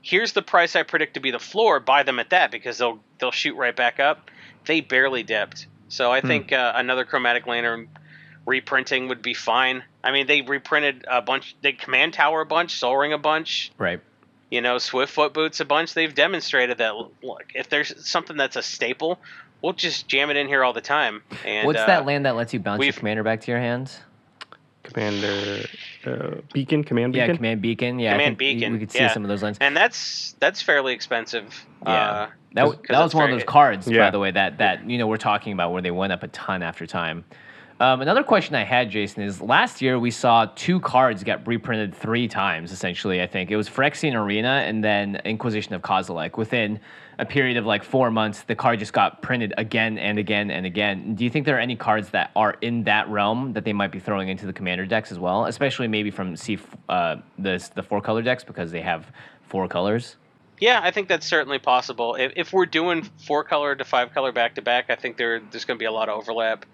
here's 0.00 0.32
the 0.32 0.42
price 0.42 0.74
I 0.74 0.82
predict 0.82 1.14
to 1.14 1.20
be 1.20 1.30
the 1.30 1.38
floor. 1.38 1.80
Buy 1.80 2.02
them 2.02 2.18
at 2.18 2.30
that 2.30 2.50
because 2.50 2.78
they'll 2.78 2.98
they'll 3.18 3.30
shoot 3.30 3.54
right 3.56 3.76
back 3.76 4.00
up. 4.00 4.30
They 4.64 4.80
barely 4.80 5.22
dipped. 5.22 5.66
So 5.88 6.10
I 6.10 6.22
think 6.22 6.50
uh, 6.50 6.72
another 6.74 7.04
Chromatic 7.04 7.46
Lantern 7.46 7.88
reprinting 8.46 9.08
would 9.08 9.22
be 9.22 9.34
fine. 9.34 9.84
I 10.04 10.12
mean, 10.12 10.26
they 10.26 10.42
reprinted 10.42 11.04
a 11.10 11.22
bunch. 11.22 11.56
They 11.62 11.72
Command 11.72 12.12
Tower 12.14 12.42
a 12.42 12.46
bunch, 12.46 12.78
Sol 12.78 12.96
Ring 12.96 13.12
a 13.12 13.18
bunch. 13.18 13.72
Right. 13.78 14.00
You 14.50 14.60
know, 14.60 14.76
Swiftfoot 14.76 15.32
Boots 15.32 15.58
a 15.60 15.64
bunch. 15.64 15.94
They've 15.94 16.14
demonstrated 16.14 16.78
that 16.78 16.94
look, 17.22 17.44
if 17.54 17.68
there's 17.70 18.06
something 18.06 18.36
that's 18.36 18.54
a 18.56 18.62
staple, 18.62 19.18
we'll 19.62 19.72
just 19.72 20.06
jam 20.06 20.30
it 20.30 20.36
in 20.36 20.46
here 20.46 20.62
all 20.62 20.72
the 20.74 20.80
time. 20.82 21.22
And 21.44 21.66
What's 21.66 21.80
uh, 21.80 21.86
that 21.86 22.04
land 22.06 22.26
that 22.26 22.36
lets 22.36 22.52
you 22.52 22.60
bounce 22.60 22.84
your 22.84 22.92
commander 22.92 23.22
back 23.24 23.40
to 23.40 23.50
your 23.50 23.58
hands? 23.60 23.98
Commander 24.82 25.64
uh, 26.06 26.30
Beacon, 26.52 26.84
Command 26.84 27.14
Yeah, 27.14 27.34
command 27.34 27.62
beacon. 27.62 27.98
Yeah, 27.98 28.12
Command 28.12 28.36
think 28.36 28.40
we- 28.40 28.54
Beacon, 28.54 28.72
We 28.74 28.78
could 28.80 28.92
see 28.92 28.98
yeah. 28.98 29.12
some 29.12 29.22
of 29.24 29.28
those 29.30 29.42
lands. 29.42 29.58
and 29.60 29.74
that's 29.74 30.36
that's 30.40 30.60
fairly 30.60 30.92
expensive. 30.92 31.64
Yeah. 31.86 31.92
Uh, 31.92 32.28
That, 32.52 32.64
'cause- 32.66 32.72
that 32.76 32.86
'cause 32.88 33.04
was 33.04 33.14
one 33.14 33.24
of 33.24 33.30
those 33.30 33.44
cards, 33.48 33.90
by 33.90 34.10
the 34.10 34.18
way, 34.18 34.30
that 34.30 34.58
that 34.58 34.88
you 34.88 34.98
know 34.98 35.06
we're 35.06 35.16
talking 35.16 35.54
about 35.54 35.72
where 35.72 35.80
they 35.80 35.90
went 35.90 36.12
up 36.12 36.22
a 36.22 36.28
ton 36.28 36.62
after 36.62 36.86
time. 36.86 37.24
Um, 37.80 38.00
another 38.02 38.22
question 38.22 38.54
I 38.54 38.62
had, 38.62 38.88
Jason, 38.88 39.24
is 39.24 39.40
last 39.40 39.82
year 39.82 39.98
we 39.98 40.12
saw 40.12 40.46
two 40.54 40.78
cards 40.78 41.24
get 41.24 41.44
reprinted 41.44 41.92
three 41.92 42.28
times. 42.28 42.70
Essentially, 42.70 43.20
I 43.20 43.26
think 43.26 43.50
it 43.50 43.56
was 43.56 43.68
Phyrexian 43.68 44.14
Arena 44.14 44.62
and 44.64 44.82
then 44.82 45.20
Inquisition 45.24 45.74
of 45.74 45.82
Kozilek. 45.82 46.36
Within 46.36 46.78
a 47.18 47.26
period 47.26 47.56
of 47.56 47.66
like 47.66 47.82
four 47.82 48.12
months, 48.12 48.42
the 48.42 48.54
card 48.54 48.78
just 48.78 48.92
got 48.92 49.22
printed 49.22 49.54
again 49.58 49.98
and 49.98 50.20
again 50.20 50.52
and 50.52 50.64
again. 50.66 51.16
Do 51.16 51.24
you 51.24 51.30
think 51.30 51.46
there 51.46 51.56
are 51.56 51.60
any 51.60 51.74
cards 51.74 52.10
that 52.10 52.30
are 52.36 52.56
in 52.60 52.84
that 52.84 53.08
realm 53.08 53.54
that 53.54 53.64
they 53.64 53.72
might 53.72 53.90
be 53.90 53.98
throwing 53.98 54.28
into 54.28 54.46
the 54.46 54.52
commander 54.52 54.86
decks 54.86 55.10
as 55.10 55.18
well, 55.18 55.46
especially 55.46 55.88
maybe 55.88 56.12
from 56.12 56.36
C 56.36 56.58
uh, 56.88 57.16
the 57.40 57.68
the 57.74 57.82
four 57.82 58.00
color 58.00 58.22
decks 58.22 58.44
because 58.44 58.70
they 58.70 58.82
have 58.82 59.10
four 59.48 59.66
colors? 59.66 60.14
Yeah, 60.60 60.80
I 60.80 60.92
think 60.92 61.08
that's 61.08 61.26
certainly 61.26 61.58
possible. 61.58 62.14
If, 62.14 62.32
if 62.36 62.52
we're 62.52 62.66
doing 62.66 63.02
four 63.26 63.42
color 63.42 63.74
to 63.74 63.84
five 63.84 64.14
color 64.14 64.30
back 64.30 64.54
to 64.54 64.62
back, 64.62 64.90
I 64.90 64.94
think 64.94 65.16
there 65.16 65.40
there's 65.40 65.64
going 65.64 65.76
to 65.76 65.82
be 65.82 65.86
a 65.86 65.92
lot 65.92 66.08
of 66.08 66.16
overlap. 66.20 66.66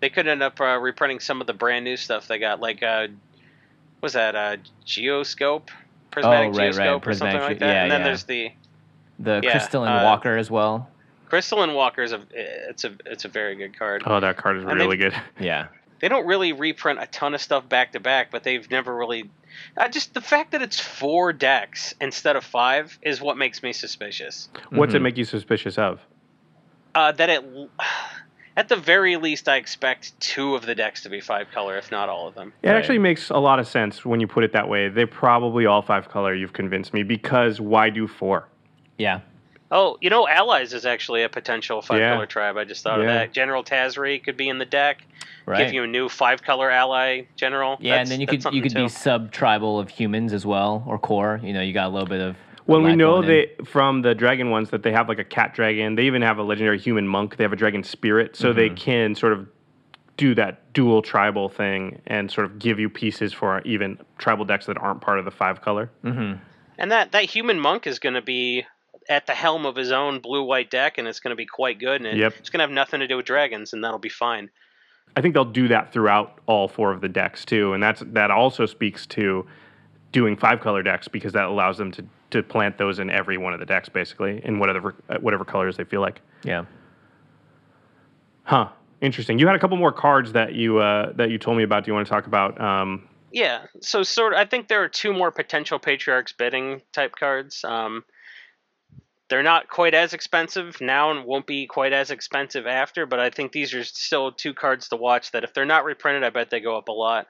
They 0.00 0.10
could 0.10 0.26
end 0.28 0.42
up 0.42 0.60
uh, 0.60 0.78
reprinting 0.78 1.20
some 1.20 1.40
of 1.40 1.46
the 1.46 1.52
brand 1.54 1.84
new 1.84 1.96
stuff 1.96 2.28
they 2.28 2.38
got, 2.38 2.60
like 2.60 2.82
uh, 2.82 3.08
was 4.02 4.12
that 4.12 4.34
uh, 4.36 4.56
Geoscope, 4.86 5.68
Prismatic 6.10 6.54
Oh, 6.54 6.58
right, 6.58 6.58
right, 6.58 6.74
Geoscope, 6.74 6.96
or 6.96 7.00
Prismatic 7.00 7.40
something 7.40 7.48
like 7.50 7.58
that. 7.60 7.66
yeah, 7.66 7.82
and 7.84 7.90
then 7.92 8.00
yeah. 8.00 8.06
there's 8.06 8.24
the 8.24 8.52
The 9.18 9.40
Yeah, 9.42 9.50
Crystalline 9.52 10.00
uh, 10.00 10.04
Walker 10.04 10.36
as 10.36 10.50
well. 10.50 10.88
Crystalline 11.28 11.72
Walker 11.74 12.02
is 12.02 12.12
a 12.12 12.20
it's 12.32 12.84
a 12.84 12.92
it's 13.06 13.24
a 13.24 13.28
very 13.28 13.56
good 13.56 13.76
card. 13.78 14.02
Oh, 14.06 14.20
that 14.20 14.36
card 14.36 14.58
is 14.58 14.64
And 14.64 14.74
really 14.74 14.96
they- 14.96 15.10
good. 15.10 15.14
Yeah. 15.40 15.68
they 16.00 16.08
don't 16.08 16.26
really 16.26 16.52
reprint 16.52 17.02
a 17.02 17.06
ton 17.06 17.34
of 17.34 17.40
stuff 17.40 17.68
back 17.68 17.92
to 17.92 18.00
back, 18.00 18.30
but 18.30 18.44
they've 18.44 18.70
never 18.70 18.94
really. 18.94 19.30
Uh, 19.78 19.88
just 19.88 20.12
the 20.12 20.20
fact 20.20 20.52
that 20.52 20.60
it's 20.60 20.78
four 20.78 21.32
decks 21.32 21.94
instead 22.00 22.36
of 22.36 22.44
five 22.44 22.98
is 23.00 23.20
what 23.22 23.38
makes 23.38 23.62
me 23.62 23.72
suspicious. 23.72 24.50
What's 24.68 24.90
Mm-hmm. 24.90 24.96
it 24.96 25.00
make 25.00 25.16
you 25.16 25.24
suspicious 25.24 25.78
of? 25.78 25.98
Uh, 26.94 27.12
that 27.12 27.28
it, 27.30 27.44
at 28.56 28.68
the 28.68 28.76
very 28.76 29.16
least, 29.16 29.48
I 29.48 29.56
expect 29.56 30.18
two 30.20 30.54
of 30.54 30.64
the 30.64 30.74
decks 30.74 31.02
to 31.02 31.08
be 31.10 31.20
five 31.20 31.50
color, 31.52 31.76
if 31.76 31.90
not 31.90 32.08
all 32.08 32.26
of 32.28 32.34
them. 32.34 32.52
It 32.62 32.68
Right. 32.68 32.76
actually 32.76 32.98
makes 32.98 33.30
a 33.30 33.36
lot 33.38 33.58
of 33.58 33.66
sense 33.66 34.04
when 34.04 34.20
you 34.20 34.26
put 34.26 34.44
it 34.44 34.52
that 34.52 34.68
way. 34.68 34.88
They're 34.88 35.06
probably 35.06 35.66
all 35.66 35.82
five 35.82 36.08
color. 36.08 36.34
You've 36.34 36.52
convinced 36.52 36.94
me 36.94 37.02
because 37.02 37.60
why 37.60 37.90
do 37.90 38.06
four? 38.06 38.48
Yeah. 38.98 39.20
Oh, 39.70 39.98
you 40.00 40.10
know, 40.10 40.28
Allies 40.28 40.72
is 40.72 40.86
actually 40.86 41.24
a 41.24 41.28
potential 41.28 41.82
five 41.82 41.98
Yeah. 41.98 42.12
color 42.14 42.26
tribe. 42.26 42.56
I 42.56 42.64
just 42.64 42.84
thought 42.84 43.00
Yeah. 43.00 43.06
of 43.06 43.12
that. 43.14 43.32
General 43.32 43.64
Tazri 43.64 44.22
could 44.22 44.36
be 44.36 44.48
in 44.48 44.58
the 44.58 44.64
deck. 44.64 45.02
Right. 45.44 45.58
Give 45.58 45.74
you 45.74 45.82
a 45.82 45.86
new 45.88 46.08
five 46.08 46.42
color 46.42 46.70
ally 46.70 47.22
general. 47.36 47.76
yeah, 47.80 47.96
and 47.96 48.08
then 48.08 48.20
you 48.20 48.26
could 48.26 48.44
you 48.52 48.62
could 48.62 48.72
too. 48.72 48.82
be 48.84 48.88
sub 48.88 49.30
tribal 49.32 49.78
of 49.78 49.88
humans 49.90 50.32
as 50.32 50.44
well 50.46 50.82
or 50.86 50.98
core. 50.98 51.40
You 51.42 51.52
know, 51.52 51.60
you 51.60 51.72
got 51.72 51.86
a 51.86 51.90
little 51.90 52.08
bit 52.08 52.20
of. 52.20 52.36
Well, 52.66 52.82
we 52.82 52.96
know 52.96 53.22
going 53.22 53.46
in. 53.58 53.64
from 53.64 54.02
the 54.02 54.14
dragon 54.14 54.50
ones 54.50 54.70
that 54.70 54.82
they 54.82 54.92
have 54.92 55.08
like 55.08 55.18
a 55.18 55.24
cat 55.24 55.54
dragon. 55.54 55.94
They 55.94 56.04
even 56.04 56.22
have 56.22 56.38
a 56.38 56.42
legendary 56.42 56.78
human 56.78 57.06
monk. 57.06 57.36
They 57.36 57.44
have 57.44 57.52
a 57.52 57.56
dragon 57.56 57.82
spirit, 57.84 58.34
so 58.36 58.52
they 58.52 58.66
Mm-hmm. 58.68 58.74
can 58.76 59.14
sort 59.14 59.32
of 59.32 59.46
do 60.16 60.34
that 60.34 60.72
dual 60.72 61.02
tribal 61.02 61.48
thing 61.48 62.00
and 62.06 62.30
sort 62.30 62.46
of 62.46 62.58
give 62.58 62.78
you 62.80 62.88
pieces 62.88 63.32
for 63.32 63.60
even 63.62 63.98
tribal 64.18 64.44
decks 64.46 64.66
that 64.66 64.78
aren't 64.78 65.00
part 65.00 65.18
of 65.18 65.24
the 65.24 65.30
five 65.30 65.60
color. 65.60 65.90
And 66.02 66.90
that 66.90 67.12
that 67.12 67.24
human 67.24 67.60
monk 67.60 67.86
is 67.86 67.98
going 67.98 68.14
to 68.14 68.22
be 68.22 68.64
at 69.08 69.26
the 69.26 69.34
helm 69.34 69.64
of 69.66 69.76
his 69.76 69.92
own 69.92 70.18
blue 70.20 70.42
white 70.42 70.70
deck, 70.70 70.98
and 70.98 71.06
it's 71.06 71.20
going 71.20 71.30
to 71.30 71.36
be 71.36 71.46
quite 71.46 71.78
good. 71.78 72.04
And 72.04 72.18
Yep. 72.18 72.34
it's 72.38 72.50
going 72.50 72.58
to 72.58 72.64
have 72.64 72.70
nothing 72.72 73.00
to 73.00 73.06
do 73.06 73.16
with 73.16 73.26
dragons, 73.26 73.72
and 73.72 73.84
that'll 73.84 73.98
be 74.00 74.08
fine. 74.08 74.50
I 75.16 75.20
think 75.20 75.34
they'll 75.34 75.44
do 75.44 75.68
that 75.68 75.92
throughout 75.92 76.40
all 76.46 76.66
four 76.68 76.92
of 76.92 77.00
the 77.00 77.08
decks 77.08 77.44
too, 77.44 77.72
and 77.72 77.82
that's 77.82 78.02
that 78.06 78.30
also 78.30 78.66
speaks 78.66 79.06
to 79.08 79.46
doing 80.12 80.36
five 80.36 80.60
color 80.60 80.82
decks 80.82 81.08
because 81.08 81.32
that 81.34 81.44
allows 81.44 81.78
them 81.78 81.92
to 81.92 82.04
to 82.30 82.42
plant 82.42 82.78
those 82.78 82.98
in 82.98 83.10
every 83.10 83.38
one 83.38 83.52
of 83.52 83.60
the 83.60 83.66
decks 83.66 83.88
basically 83.88 84.40
in 84.44 84.58
whatever 84.58 84.94
uh, 85.08 85.18
whatever 85.18 85.44
colors 85.44 85.76
they 85.76 85.84
feel 85.84 86.00
like. 86.00 86.20
Yeah. 86.42 86.64
Huh. 88.44 88.68
Interesting. 89.00 89.38
You 89.38 89.46
had 89.46 89.56
a 89.56 89.58
couple 89.58 89.76
more 89.76 89.92
cards 89.92 90.32
that 90.32 90.54
you 90.54 90.78
uh, 90.78 91.12
that 91.14 91.30
you 91.30 91.38
told 91.38 91.56
me 91.56 91.62
about. 91.62 91.84
Do 91.84 91.90
you 91.90 91.94
want 91.94 92.06
to 92.06 92.10
talk 92.10 92.26
about? 92.26 92.60
Um, 92.60 93.08
Yeah, 93.32 93.66
so 93.80 94.02
sort 94.02 94.32
of, 94.32 94.38
I 94.38 94.46
think 94.46 94.68
there 94.68 94.82
are 94.82 94.88
two 94.88 95.12
more 95.12 95.30
potential 95.30 95.78
Patriarch's 95.78 96.32
Bidding 96.32 96.80
type 96.92 97.14
cards. 97.18 97.64
Um, 97.64 98.04
they're 99.28 99.42
not 99.42 99.68
quite 99.68 99.92
as 99.92 100.14
expensive 100.14 100.80
now 100.80 101.10
and 101.10 101.26
won't 101.26 101.46
be 101.46 101.66
quite 101.66 101.92
as 101.92 102.10
expensive 102.10 102.66
after, 102.66 103.04
but 103.04 103.18
I 103.18 103.30
think 103.30 103.52
these 103.52 103.74
are 103.74 103.84
still 103.84 104.32
two 104.32 104.54
cards 104.54 104.88
to 104.88 104.96
watch 104.96 105.32
that 105.32 105.44
if 105.44 105.52
they're 105.52 105.66
not 105.66 105.84
reprinted, 105.84 106.22
I 106.22 106.30
bet 106.30 106.48
they 106.48 106.60
go 106.60 106.78
up 106.78 106.88
a 106.88 106.92
lot. 106.92 107.26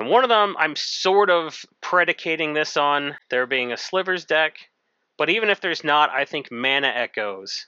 And 0.00 0.08
one 0.10 0.24
of 0.24 0.28
them, 0.28 0.56
I'm 0.58 0.74
sort 0.76 1.30
of 1.30 1.64
predicating 1.80 2.52
this 2.54 2.76
on 2.76 3.16
there 3.30 3.46
being 3.46 3.72
a 3.72 3.76
Slivers 3.76 4.24
deck, 4.24 4.56
but 5.18 5.30
even 5.30 5.50
if 5.50 5.60
there's 5.60 5.84
not, 5.84 6.10
I 6.10 6.24
think 6.24 6.50
Mana 6.50 6.88
Echoes 6.88 7.66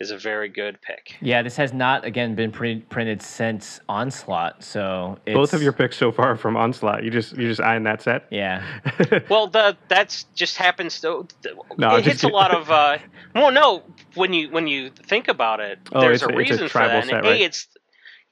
is 0.00 0.10
a 0.10 0.16
very 0.18 0.48
good 0.48 0.80
pick. 0.82 1.14
Yeah, 1.20 1.42
this 1.42 1.56
has 1.56 1.72
not 1.74 2.04
again 2.06 2.34
been 2.34 2.50
pre- 2.50 2.80
printed 2.80 3.20
since 3.22 3.80
Onslaught, 3.88 4.64
so 4.64 5.18
it's, 5.26 5.34
both 5.34 5.52
of 5.52 5.62
your 5.62 5.72
picks 5.74 5.96
so 5.96 6.10
far 6.10 6.36
from 6.36 6.56
Onslaught. 6.56 7.04
You 7.04 7.10
just 7.10 7.36
you 7.36 7.46
just 7.46 7.60
eyeing 7.60 7.82
that 7.84 8.02
set. 8.02 8.26
Yeah. 8.30 8.64
Well, 9.28 9.46
the 9.46 9.76
that's 9.88 10.24
just 10.34 10.56
happens 10.56 11.00
to. 11.02 11.28
No, 11.76 11.88
I'm 11.88 12.00
it 12.00 12.02
just 12.04 12.22
hits 12.22 12.24
a 12.24 12.28
lot 12.28 12.52
of. 12.54 12.70
Uh, 12.70 12.98
well, 13.34 13.52
no, 13.52 13.82
when 14.14 14.32
you 14.32 14.48
when 14.50 14.66
you 14.66 14.90
think 14.90 15.28
about 15.28 15.60
it, 15.60 15.78
Oh, 15.92 16.00
there's 16.00 16.22
a 16.22 16.26
a- 16.26 16.28
it's 16.30 16.34
a 16.34 16.38
reason 16.38 16.68
for 16.68 16.78
that. 16.78 17.04
set, 17.04 17.12
and 17.14 17.24
right? 17.26 17.40
A, 17.42 17.44
it's 17.44 17.68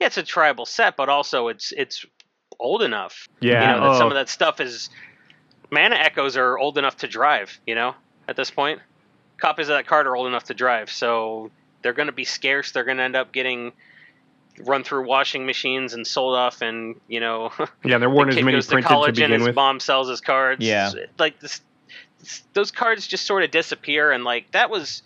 yeah, 0.00 0.06
it's 0.06 0.16
a 0.16 0.22
tribal 0.22 0.64
set, 0.66 0.96
but 0.96 1.08
also 1.08 1.48
it's 1.48 1.70
it's 1.76 2.04
old 2.58 2.82
enough. 2.82 3.28
Yeah, 3.40 3.74
you 3.74 3.80
know, 3.80 3.92
that 3.92 3.98
some 3.98 4.06
oh. 4.06 4.10
of 4.10 4.14
that 4.14 4.28
stuff 4.28 4.60
is 4.60 4.90
mana 5.70 5.96
echoes 5.96 6.36
are 6.36 6.58
old 6.58 6.78
enough 6.78 6.98
to 6.98 7.08
drive. 7.08 7.58
You 7.66 7.74
know, 7.74 7.94
at 8.26 8.36
this 8.36 8.50
point, 8.50 8.80
copies 9.38 9.68
of 9.68 9.76
that 9.76 9.86
card 9.86 10.06
are 10.06 10.16
old 10.16 10.26
enough 10.26 10.44
to 10.44 10.54
drive, 10.54 10.90
so 10.90 11.50
they're 11.82 11.92
going 11.92 12.06
to 12.06 12.12
be 12.12 12.24
scarce. 12.24 12.72
They're 12.72 12.84
going 12.84 12.98
to 12.98 13.02
end 13.02 13.16
up 13.16 13.32
getting 13.32 13.72
run 14.64 14.82
through 14.82 15.06
washing 15.06 15.46
machines 15.46 15.94
and 15.94 16.06
sold 16.06 16.36
off, 16.36 16.62
and 16.62 17.00
you 17.08 17.20
know. 17.20 17.52
Yeah, 17.84 17.98
there 17.98 18.10
weren't 18.10 18.32
the 18.32 18.38
as 18.38 18.44
many 18.44 18.56
goes 18.56 18.66
to 18.66 18.72
printed 18.72 18.88
to 18.88 18.94
college 18.94 19.08
and 19.20 19.30
begin 19.30 19.40
his 19.40 19.46
with. 19.48 19.56
mom 19.56 19.80
sells 19.80 20.08
his 20.08 20.20
cards. 20.20 20.64
Yeah. 20.64 20.92
like 21.18 21.40
this, 21.40 21.60
those 22.52 22.70
cards 22.70 23.06
just 23.06 23.24
sort 23.24 23.44
of 23.44 23.50
disappear, 23.50 24.10
and 24.10 24.24
like 24.24 24.50
that 24.52 24.70
was 24.70 25.02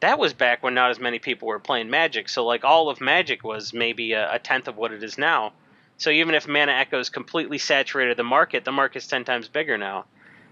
that 0.00 0.18
was 0.18 0.32
back 0.32 0.62
when 0.62 0.74
not 0.74 0.90
as 0.90 0.98
many 0.98 1.18
people 1.18 1.48
were 1.48 1.58
playing 1.58 1.90
Magic. 1.90 2.28
So 2.28 2.44
like 2.44 2.64
all 2.64 2.88
of 2.88 3.00
Magic 3.00 3.44
was 3.44 3.72
maybe 3.72 4.12
a, 4.12 4.34
a 4.34 4.38
tenth 4.38 4.68
of 4.68 4.76
what 4.76 4.92
it 4.92 5.02
is 5.02 5.18
now. 5.18 5.52
So 5.98 6.10
even 6.10 6.34
if 6.34 6.48
Mana 6.48 6.72
Echoes 6.72 7.10
completely 7.10 7.58
saturated 7.58 8.16
the 8.16 8.24
market, 8.24 8.64
the 8.64 8.72
market's 8.72 9.06
ten 9.06 9.24
times 9.24 9.48
bigger 9.48 9.76
now. 9.76 10.06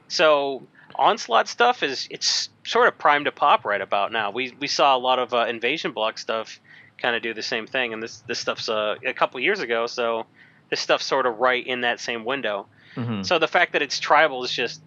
So 0.09 0.63
onslaught 0.95 1.49
stuff 1.49 1.83
is 1.83 2.09
it's 2.11 2.49
sort 2.65 2.89
of 2.89 2.99
primed 2.99 3.27
to 3.27 3.33
pop 3.33 3.65
right 3.65 3.81
about 3.81 4.13
now. 4.13 4.31
We 4.31 4.55
we 4.61 4.67
saw 4.67 4.97
a 4.97 4.99
lot 4.99 5.19
of 5.19 5.33
uh, 5.33 5.47
invasion 5.49 5.93
block 5.93 6.19
stuff 6.19 6.61
kind 6.99 7.15
of 7.17 7.23
do 7.23 7.33
the 7.35 7.43
same 7.43 7.67
thing, 7.67 7.93
and 7.93 8.03
this 8.03 8.21
this 8.27 8.39
stuff's 8.39 8.69
uh, 8.69 8.97
a 9.05 9.15
couple 9.15 9.41
years 9.41 9.61
ago. 9.61 9.87
So 9.87 10.27
this 10.69 10.81
stuff's 10.81 11.07
sort 11.07 11.27
of 11.27 11.39
right 11.39 11.65
in 11.65 11.83
that 11.83 12.01
same 12.01 12.25
window. 12.25 12.67
Mhm. 12.97 13.25
So 13.25 13.39
the 13.39 13.49
fact 13.49 13.73
that 13.73 13.83
it's 13.83 14.01
tribal 14.01 14.43
is 14.45 14.53
just 14.53 14.83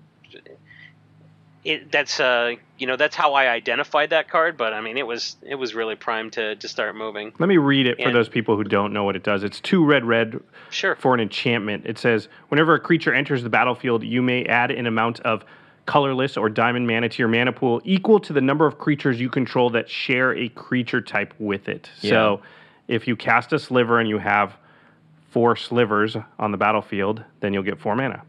it. 1.69 1.91
That's 1.91 2.19
uh 2.19 2.55
you 2.77 2.87
know 2.87 2.95
that's 2.95 3.15
how 3.15 3.33
I 3.33 3.49
identified 3.49 4.09
that 4.11 4.29
card. 4.29 4.57
But 4.57 4.73
I 4.73 4.81
mean 4.81 4.97
it 4.97 5.05
was 5.07 5.37
it 5.41 5.55
was 5.55 5.73
really 5.75 5.95
primed 5.95 6.33
to 6.33 6.55
to 6.55 6.67
start 6.67 6.95
moving. 6.95 7.31
Let 7.39 7.47
me 7.49 7.57
read 7.57 7.85
it 7.87 7.95
for 7.97 8.09
Yeah. 8.09 8.11
those 8.11 8.29
people 8.29 8.55
who 8.55 8.63
don't 8.63 8.91
know 8.93 9.03
what 9.03 9.15
it 9.15 9.23
does. 9.23 9.43
It's 9.43 9.59
two 9.59 9.85
red 9.85 10.05
red 10.05 10.39
Sure. 10.69 10.95
for 10.95 11.13
an 11.13 11.19
enchantment. 11.19 11.85
It 11.85 11.97
says 11.97 12.27
whenever 12.49 12.73
a 12.73 12.79
creature 12.79 13.13
enters 13.13 13.43
the 13.43 13.49
battlefield, 13.49 14.03
you 14.03 14.21
may 14.21 14.45
add 14.45 14.71
an 14.71 14.85
amount 14.87 15.19
of 15.21 15.43
colorless 15.85 16.37
or 16.37 16.49
diamond 16.49 16.85
mana 16.87 17.09
to 17.09 17.17
your 17.19 17.27
mana 17.27 17.51
pool 17.51 17.81
equal 17.83 18.19
to 18.19 18.31
the 18.33 18.41
number 18.41 18.67
of 18.67 18.77
creatures 18.77 19.19
you 19.19 19.27
control 19.29 19.69
that 19.71 19.89
share 19.89 20.35
a 20.35 20.47
creature 20.49 21.01
type 21.01 21.33
with 21.39 21.67
it. 21.67 21.89
So 21.97 22.41
if 22.87 23.07
you 23.07 23.15
cast 23.15 23.53
a 23.53 23.59
sliver 23.59 23.99
and 23.99 24.07
you 24.07 24.19
have 24.19 24.55
four 25.31 25.55
slivers 25.55 26.15
on 26.37 26.51
the 26.51 26.57
battlefield, 26.57 27.23
then 27.39 27.53
you'll 27.53 27.63
get 27.63 27.79
four 27.79 27.95
mana. 27.95 28.21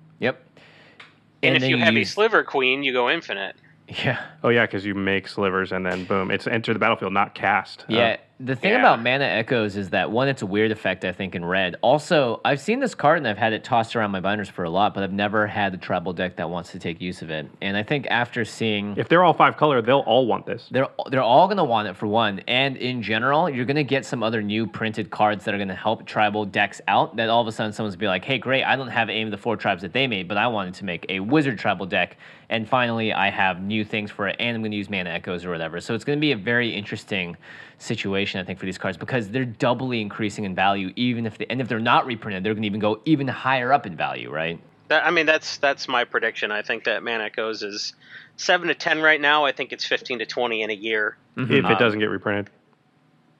Yep. 1.42 1.54
And, 1.54 1.62
if 1.64 1.68
you 1.70 1.78
have 1.78 1.96
a 1.96 2.04
sliver 2.04 2.42
queen, 2.44 2.82
you 2.82 2.92
go 2.92 3.08
infinite. 3.10 3.56
Yeah. 3.88 4.24
Oh 4.44 4.50
yeah, 4.50 4.66
because 4.66 4.84
you 4.84 4.94
make 4.94 5.26
slivers 5.26 5.72
and 5.72 5.84
then 5.84 6.04
boom, 6.04 6.30
it's 6.30 6.46
enter 6.46 6.72
the 6.72 6.78
battlefield, 6.78 7.12
not 7.12 7.34
cast. 7.34 7.82
Uh, 7.82 7.94
Yeah. 7.94 8.16
The 8.42 8.56
thing 8.56 8.72
Yeah. 8.72 8.78
about 8.78 9.02
Mana 9.02 9.24
Echoes 9.26 9.76
is 9.76 9.90
that 9.90 10.10
one, 10.10 10.26
it's 10.26 10.40
a 10.40 10.46
weird 10.46 10.70
effect, 10.70 11.04
I 11.04 11.12
think, 11.12 11.34
in 11.34 11.44
red. 11.44 11.76
Also, 11.82 12.40
I've 12.42 12.58
seen 12.58 12.80
this 12.80 12.94
card 12.94 13.18
and 13.18 13.28
I've 13.28 13.36
had 13.36 13.52
it 13.52 13.62
tossed 13.64 13.94
around 13.94 14.12
my 14.12 14.20
binders 14.20 14.48
for 14.48 14.64
a 14.64 14.70
lot, 14.70 14.94
but 14.94 15.02
I've 15.02 15.12
never 15.12 15.46
had 15.46 15.74
a 15.74 15.76
tribal 15.76 16.14
deck 16.14 16.36
that 16.36 16.48
wants 16.48 16.72
to 16.72 16.78
take 16.78 17.02
use 17.02 17.20
of 17.20 17.28
it. 17.28 17.46
And 17.60 17.76
I 17.76 17.82
think 17.82 18.06
after 18.10 18.46
seeing 18.46 18.94
if 18.96 19.08
they're 19.10 19.22
all 19.22 19.34
five 19.34 19.58
color, 19.58 19.82
they'll 19.82 19.98
all 19.98 20.26
want 20.26 20.46
this. 20.46 20.68
they're 20.70 20.88
they're 21.10 21.20
all 21.22 21.48
gonna 21.48 21.64
want 21.64 21.88
it 21.88 21.96
for 21.96 22.06
one, 22.06 22.40
and 22.48 22.78
in 22.78 23.02
general, 23.02 23.50
you're 23.50 23.66
gonna 23.66 23.82
get 23.84 24.06
some 24.06 24.22
other 24.22 24.40
new 24.42 24.66
printed 24.66 25.10
cards 25.10 25.44
that 25.44 25.54
are 25.54 25.58
gonna 25.58 25.74
help 25.74 26.06
tribal 26.06 26.46
decks 26.46 26.80
out. 26.88 27.16
That 27.16 27.28
all 27.28 27.42
of 27.42 27.46
a 27.46 27.52
sudden 27.52 27.74
someone's 27.74 27.96
be 27.96 28.08
like, 28.08 28.24
"Hey, 28.24 28.38
great! 28.38 28.64
I 28.64 28.74
don't 28.76 28.88
have 28.88 29.10
any 29.10 29.22
of 29.22 29.30
the 29.30 29.36
four 29.38 29.58
tribes 29.58 29.82
that 29.82 29.92
they 29.92 30.06
made, 30.06 30.28
but 30.28 30.38
I 30.38 30.46
wanted 30.46 30.72
to 30.74 30.86
make 30.86 31.04
a 31.10 31.20
wizard 31.20 31.58
tribal 31.58 31.84
deck, 31.84 32.16
and 32.50 32.68
finally 32.68 33.12
I 33.14 33.30
have 33.30 33.62
new 33.62 33.84
things 33.84 34.10
for 34.10 34.28
it, 34.28 34.36
and 34.38 34.54
I'm 34.54 34.62
gonna 34.62 34.76
use 34.76 34.90
mana 34.90 35.08
echoes 35.10 35.44
or 35.46 35.50
whatever." 35.50 35.80
So 35.80 35.94
it's 35.94 36.04
gonna 36.04 36.20
be 36.20 36.32
a 36.32 36.36
very 36.36 36.68
interesting 36.74 37.36
situation, 37.78 38.40
I 38.40 38.44
think, 38.44 38.58
for 38.58 38.66
these 38.66 38.76
cards 38.76 38.98
because 38.98 39.30
they're 39.30 39.46
doubly 39.46 40.02
increasing 40.02 40.44
in 40.44 40.54
value, 40.54 40.92
even 40.96 41.24
if 41.24 41.38
they, 41.38 41.46
and 41.48 41.60
if 41.62 41.68
they're 41.68 41.80
not 41.80 42.04
reprinted, 42.04 42.44
they're 42.44 42.52
gonna 42.52 42.66
even 42.66 42.80
go 42.80 43.00
even 43.06 43.26
higher 43.26 43.72
up 43.72 43.86
in 43.86 43.96
value, 43.96 44.30
right? 44.30 44.60
That, 44.88 45.06
I 45.06 45.10
mean 45.10 45.24
that's 45.24 45.56
that's 45.58 45.88
my 45.88 46.04
prediction. 46.04 46.50
I 46.52 46.62
think 46.62 46.84
that 46.84 47.02
Mana 47.02 47.24
Echoes 47.24 47.62
is 47.62 47.94
seven 48.36 48.68
to 48.68 48.74
ten 48.74 49.00
right 49.00 49.20
now. 49.20 49.44
I 49.44 49.52
think 49.52 49.72
it's 49.72 49.86
fifteen 49.86 50.18
to 50.18 50.26
twenty 50.26 50.62
in 50.62 50.70
a 50.70 50.74
year. 50.74 51.16
If 51.36 51.50
it 51.50 51.78
doesn't 51.78 52.00
get 52.00 52.10
reprinted. 52.10 52.50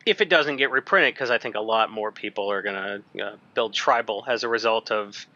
if 0.06 0.20
it 0.20 0.28
doesn't 0.30 0.56
get 0.56 0.70
reprinted, 0.70 1.12
because 1.14 1.30
I 1.30 1.38
think 1.38 1.56
a 1.56 1.60
lot 1.60 1.90
more 1.90 2.12
people 2.12 2.50
are 2.50 2.62
gonna 2.62 3.02
uh, 3.20 3.32
build 3.54 3.74
tribal 3.74 4.24
as 4.28 4.44
a 4.44 4.48
result 4.48 4.90
of. 4.90 5.26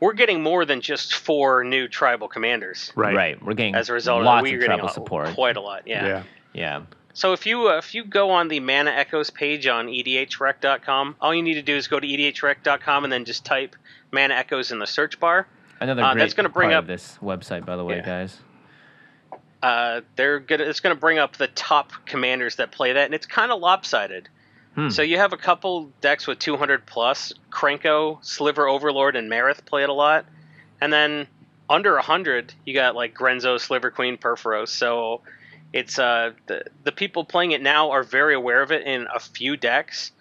We're 0.00 0.14
getting 0.14 0.42
more 0.42 0.64
than 0.64 0.80
just 0.80 1.14
four 1.14 1.62
new 1.62 1.86
tribal 1.86 2.26
commanders. 2.28 2.90
Right. 2.96 3.14
Right. 3.14 3.42
We're 3.44 3.54
getting 3.54 3.74
As 3.74 3.88
a 3.88 3.92
result, 3.92 4.22
lots 4.24 4.42
we're 4.42 4.54
of 4.56 4.60
getting 4.60 4.76
tribal 4.78 4.88
a- 4.88 4.92
support. 4.92 5.34
quite 5.34 5.56
a 5.56 5.60
lot. 5.60 5.82
Yeah. 5.86 6.06
yeah. 6.06 6.22
yeah. 6.54 6.82
So 7.12 7.32
if 7.32 7.44
you 7.44 7.68
uh, 7.68 7.76
if 7.78 7.94
you 7.94 8.04
go 8.04 8.30
on 8.30 8.48
the 8.48 8.60
Mana 8.60 8.90
Echoes 8.92 9.30
page 9.30 9.66
on 9.66 9.88
edhrec.com, 9.88 11.16
all 11.20 11.34
you 11.34 11.42
need 11.42 11.54
to 11.54 11.62
do 11.62 11.76
is 11.76 11.86
go 11.88 12.00
to 12.00 12.06
edhrec.com 12.06 13.04
and 13.04 13.12
then 13.12 13.24
just 13.24 13.44
type 13.44 13.76
Mana 14.12 14.34
Echoes 14.34 14.72
in 14.72 14.78
the 14.78 14.86
search 14.86 15.20
bar. 15.20 15.46
Another 15.80 16.02
Uh, 16.02 16.12
great 16.12 16.22
that's 16.22 16.34
gonna 16.34 16.48
bring 16.48 16.68
part 16.70 16.76
up- 16.78 16.84
of 16.84 16.88
this 16.88 17.18
website, 17.22 17.66
by 17.66 17.76
the 17.76 17.84
way, 17.84 17.96
Yeah. 17.96 18.06
guys. 18.06 18.38
Uh, 19.62 20.00
they're 20.16 20.38
gonna 20.40 20.64
it's 20.64 20.80
gonna 20.80 20.94
bring 20.94 21.18
up 21.18 21.36
the 21.36 21.48
top 21.48 21.92
commanders 22.06 22.56
that 22.56 22.70
play 22.70 22.92
that, 22.94 23.04
and 23.04 23.14
it's 23.14 23.26
kind 23.26 23.52
of 23.52 23.60
lopsided. 23.60 24.28
Hmm. 24.74 24.88
So 24.88 25.02
you 25.02 25.16
have 25.18 25.32
a 25.32 25.36
couple 25.36 25.90
decks 26.00 26.26
with 26.26 26.38
200 26.38 26.86
plus. 26.86 27.32
Krenko, 27.50 28.24
Sliver 28.24 28.68
Overlord, 28.68 29.16
and 29.16 29.30
Marath 29.30 29.64
play 29.64 29.82
it 29.82 29.88
a 29.88 29.92
lot, 29.92 30.26
and 30.80 30.92
then 30.92 31.26
under 31.68 31.94
100 31.94 32.52
you 32.64 32.74
got 32.74 32.94
like 32.94 33.14
Grenzo, 33.14 33.58
Sliver 33.58 33.90
Queen, 33.90 34.16
Purphoros. 34.16 34.68
So 34.68 35.22
it's 35.72 35.98
uh 35.98 36.32
the 36.46 36.64
the 36.84 36.92
people 36.92 37.24
playing 37.24 37.52
it 37.52 37.62
now 37.62 37.90
are 37.90 38.02
very 38.02 38.34
aware 38.34 38.62
of 38.62 38.72
it 38.72 38.86
in 38.86 39.06
a 39.14 39.20
few 39.20 39.56
decks. 39.56 40.12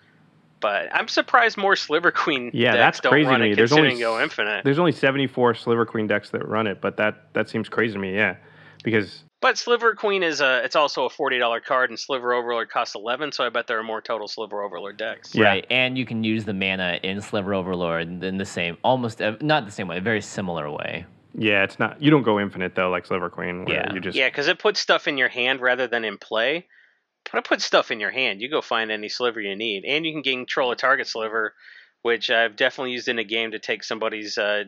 But 0.62 0.94
I'm 0.94 1.08
surprised 1.08 1.58
more 1.58 1.76
Sliver 1.76 2.12
Queen 2.12 2.52
Yeah, 2.54 2.74
decks 2.74 2.98
that's 2.98 3.00
don't 3.02 3.12
crazy 3.12 3.30
to 3.30 3.40
me. 3.40 3.54
There's 3.54 3.72
only 3.72 3.98
go 3.98 4.22
infinite. 4.22 4.66
There's 4.66 4.80
only 4.80 4.92
74 4.92 5.56
Sliver 5.56 5.86
Queen 5.86 6.06
decks 6.06 6.32
that 6.32 6.46
run 6.48 6.68
it, 6.68 6.82
but 6.82 6.98
that 6.98 7.34
that 7.34 7.50
seems 7.50 7.70
crazy 7.70 7.94
to 7.94 8.00
me. 8.00 8.14
Yeah, 8.14 8.36
because 8.84 9.24
But 9.42 9.58
Sliver 9.58 9.96
Queen 9.96 10.22
is 10.22 10.42
a 10.42 10.64
it's 10.66 10.76
also 10.76 11.06
a 11.06 11.10
forty 11.10 11.40
dollar 11.40 11.62
card, 11.62 11.90
and 11.90 12.00
Sliver 12.00 12.34
Overlord 12.34 12.70
costs 12.70 12.96
eleven. 12.96 13.32
So 13.32 13.46
I 13.46 13.50
bet 13.50 13.68
there 13.68 13.80
are 13.80 13.84
more 13.84 14.02
total 14.02 14.28
Sliver 14.28 14.62
Overlord 14.62 14.98
decks. 14.98 15.34
Yeah. 15.34 15.46
Right, 15.46 15.68
and 15.70 15.98
you 15.98 16.06
can 16.06 16.24
use 16.24 16.44
the 16.44 16.54
mana 16.54 17.00
in 17.04 17.22
Sliver 17.22 17.54
Overlord 17.54 18.24
in 18.24 18.38
the 18.38 18.46
same, 18.46 18.78
almost 18.84 19.22
not 19.42 19.66
the 19.66 19.72
same 19.72 19.88
way, 19.88 19.98
a 19.98 20.02
very 20.02 20.22
similar 20.22 20.70
way. 20.70 21.06
Yeah, 21.36 21.64
it's 21.64 21.80
not. 21.80 22.02
You 22.02 22.12
don't 22.12 22.24
go 22.24 22.40
infinite 22.40 22.76
though, 22.76 22.90
like 22.90 23.06
Sliver 23.06 23.30
Queen. 23.30 23.64
Where 23.64 23.76
Yeah. 23.76 23.94
you 23.94 24.02
just 24.02 24.18
Yeah, 24.18 24.28
because 24.28 24.48
it 24.48 24.60
puts 24.60 24.80
stuff 24.80 25.08
in 25.08 25.18
your 25.18 25.30
hand 25.30 25.62
rather 25.62 25.88
than 25.88 26.04
in 26.04 26.18
play. 26.18 26.68
But 27.32 27.40
it 27.40 27.46
puts 27.46 27.64
stuff 27.64 27.92
in 27.92 28.00
your 28.00 28.12
hand. 28.12 28.42
You 28.42 28.50
go 28.50 28.62
find 28.62 28.92
any 28.92 29.08
sliver 29.08 29.40
you 29.40 29.56
need, 29.56 29.86
and 29.86 30.06
you 30.06 30.14
can 30.14 30.24
control 30.24 30.72
a 30.72 30.76
target 30.76 31.08
sliver, 31.08 31.54
which 32.02 32.30
I've 32.30 32.56
definitely 32.56 32.92
used 32.92 33.08
in 33.08 33.20
a 33.20 33.24
game 33.24 33.52
to 33.52 33.60
take 33.60 33.84
somebody's 33.84 34.38
uh, 34.38 34.64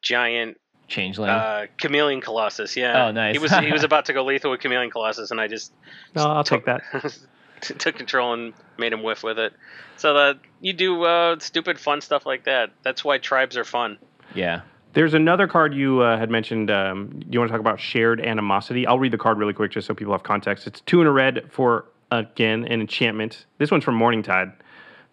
giant 0.00 0.58
Changeling. 0.88 1.30
uh, 1.30 1.66
chameleon 1.78 2.20
colossus. 2.20 2.76
Yeah. 2.76 3.06
Oh, 3.06 3.10
nice. 3.12 3.34
He 3.34 3.38
was 3.38 3.52
he 3.58 3.72
was 3.72 3.82
about 3.90 4.04
to 4.06 4.12
go 4.12 4.24
lethal 4.24 4.50
with 4.50 4.60
chameleon 4.60 4.90
colossus, 4.90 5.30
and 5.30 5.40
I 5.40 5.48
just 5.48 5.72
No, 6.14 6.22
I'll 6.24 6.44
take 6.44 6.64
that. 6.66 6.82
took 7.60 7.96
control 7.96 8.34
and 8.34 8.52
made 8.78 8.92
him 8.92 9.02
whiff 9.02 9.22
with 9.22 9.38
it. 9.38 9.52
So 9.96 10.14
that 10.14 10.38
you 10.60 10.72
do 10.72 11.04
uh, 11.04 11.38
stupid 11.38 11.80
fun 11.80 12.00
stuff 12.00 12.26
like 12.26 12.44
that. 12.44 12.70
That's 12.82 13.04
why 13.04 13.18
tribes 13.18 13.56
are 13.56 13.64
fun. 13.64 13.98
yeah. 14.34 14.60
There's 14.92 15.12
another 15.12 15.46
card 15.46 15.74
you 15.74 16.00
uh, 16.00 16.16
had 16.18 16.30
mentioned. 16.30 16.70
Um, 16.70 17.20
do 17.20 17.26
you 17.30 17.38
want 17.38 17.50
to 17.50 17.52
talk 17.52 17.60
about 17.60 17.78
shared 17.78 18.18
animosity? 18.18 18.86
I'll 18.86 18.98
read 18.98 19.12
the 19.12 19.18
card 19.18 19.36
really 19.36 19.52
quick 19.52 19.70
just 19.70 19.86
so 19.86 19.92
people 19.92 20.14
have 20.14 20.22
context. 20.22 20.66
It's 20.66 20.80
two 20.80 21.02
in 21.02 21.06
a 21.06 21.12
red 21.12 21.52
for, 21.52 21.84
again, 22.10 22.64
an 22.64 22.80
enchantment. 22.80 23.44
This 23.58 23.70
one's 23.70 23.84
from 23.84 23.98
Morningtide. 23.98 24.54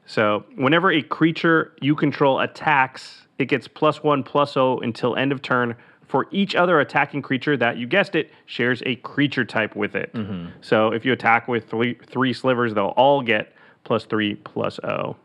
So 0.06 0.46
whenever 0.56 0.90
a 0.90 1.02
creature 1.02 1.74
you 1.82 1.96
control 1.98 2.40
attacks, 2.40 3.26
it 3.44 3.50
gets 3.50 3.68
plus 3.68 4.02
one, 4.02 4.24
plus 4.24 4.58
O 4.58 4.80
until 4.80 5.16
end 5.16 5.32
of 5.32 5.42
turn 5.42 5.76
for 6.08 6.28
each 6.32 6.56
other 6.56 6.80
attacking 6.80 7.22
creature 7.22 7.58
that, 7.58 7.78
you 7.78 7.86
guessed 7.88 8.16
it, 8.16 8.32
shares 8.46 8.82
a 8.86 8.96
creature 8.98 9.44
type 9.46 9.76
with 9.76 9.96
it. 9.96 10.16
So 10.62 10.90
if 10.90 11.06
you 11.06 11.12
attack 11.12 11.48
with 11.48 11.70
three, 11.70 11.96
three 12.08 12.34
slivers, 12.34 12.74
they'll 12.74 12.94
all 12.98 13.22
get 13.22 13.54
plus 13.84 14.06
three, 14.06 14.36
plus 14.36 14.80
O. 14.80 15.16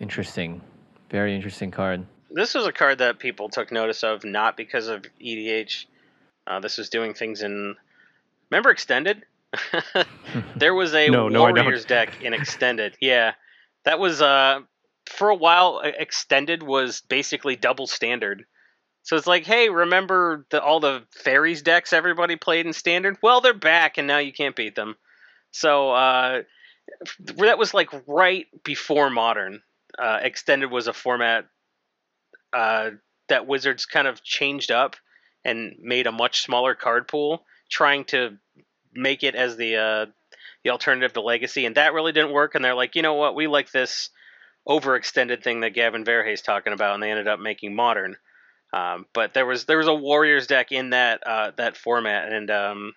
Interesting. 0.00 0.60
Very 1.10 1.34
interesting 1.34 1.70
card. 1.70 2.04
This 2.30 2.54
was 2.54 2.66
a 2.66 2.72
card 2.72 2.98
that 2.98 3.18
people 3.18 3.48
took 3.48 3.70
notice 3.70 4.02
of, 4.02 4.24
not 4.24 4.56
because 4.56 4.88
of 4.88 5.04
EDH. 5.24 5.86
Uh, 6.46 6.60
this 6.60 6.76
was 6.76 6.88
doing 6.90 7.14
things 7.14 7.42
in. 7.42 7.76
Remember 8.50 8.70
Extended? 8.70 9.24
there 10.56 10.74
was 10.74 10.94
a 10.94 11.08
No, 11.10 11.28
no, 11.28 11.40
Warriors 11.40 11.84
deck 11.84 12.22
in 12.22 12.34
Extended. 12.34 12.96
Yeah, 13.00 13.34
that 13.84 13.98
was 13.98 14.20
uh 14.20 14.60
for 15.06 15.28
a 15.30 15.34
while. 15.34 15.80
uh, 15.84 15.92
Extended 15.98 16.62
was 16.62 17.02
basically 17.02 17.56
double 17.56 17.86
standard. 17.86 18.44
So 19.02 19.16
it's 19.16 19.26
like, 19.26 19.44
hey, 19.44 19.68
remember 19.68 20.46
the, 20.50 20.62
all 20.62 20.80
the 20.80 21.04
fairies 21.10 21.60
decks 21.60 21.92
everybody 21.92 22.36
played 22.36 22.64
in 22.64 22.72
Standard? 22.72 23.18
Well, 23.22 23.42
they're 23.42 23.52
back, 23.52 23.98
and 23.98 24.06
now 24.06 24.18
you 24.18 24.32
can't 24.32 24.56
beat 24.56 24.74
them. 24.74 24.96
So 25.50 25.90
uh, 25.90 26.42
that 27.36 27.58
was 27.58 27.74
like 27.74 27.90
right 28.06 28.46
before 28.64 29.10
Modern. 29.10 29.60
Uh, 29.98 30.20
Extended 30.22 30.70
was 30.70 30.86
a 30.86 30.94
format 30.94 31.44
uh, 32.54 32.90
that 33.28 33.46
Wizards 33.46 33.84
kind 33.84 34.08
of 34.08 34.22
changed 34.22 34.70
up 34.70 34.96
and 35.44 35.76
made 35.80 36.06
a 36.06 36.12
much 36.12 36.40
smaller 36.40 36.74
card 36.74 37.06
pool, 37.06 37.44
trying 37.70 38.04
to 38.06 38.38
make 38.94 39.22
it 39.22 39.34
as 39.34 39.56
the 39.56 39.76
uh, 39.76 40.06
the 40.64 40.70
alternative 40.70 41.12
to 41.12 41.20
Legacy, 41.20 41.66
and 41.66 41.76
that 41.76 41.92
really 41.92 42.12
didn't 42.12 42.32
work. 42.32 42.54
And 42.54 42.64
they're 42.64 42.74
like, 42.74 42.96
you 42.96 43.02
know 43.02 43.14
what, 43.14 43.34
we 43.34 43.46
like 43.46 43.70
this 43.70 44.08
overextended 44.68 45.42
thing 45.42 45.60
that 45.60 45.74
Gavin 45.74 46.04
Verhey's 46.04 46.42
talking 46.42 46.72
about, 46.72 46.94
and 46.94 47.02
they 47.02 47.10
ended 47.10 47.28
up 47.28 47.40
making 47.40 47.74
Modern. 47.74 48.16
Um, 48.72 49.06
but 49.12 49.34
there 49.34 49.46
was 49.46 49.66
there 49.66 49.78
was 49.78 49.86
a 49.86 49.94
Warriors 49.94 50.46
deck 50.46 50.72
in 50.72 50.90
that 50.90 51.22
uh, 51.26 51.52
that 51.56 51.76
format, 51.76 52.32
and 52.32 52.50
um, 52.50 52.92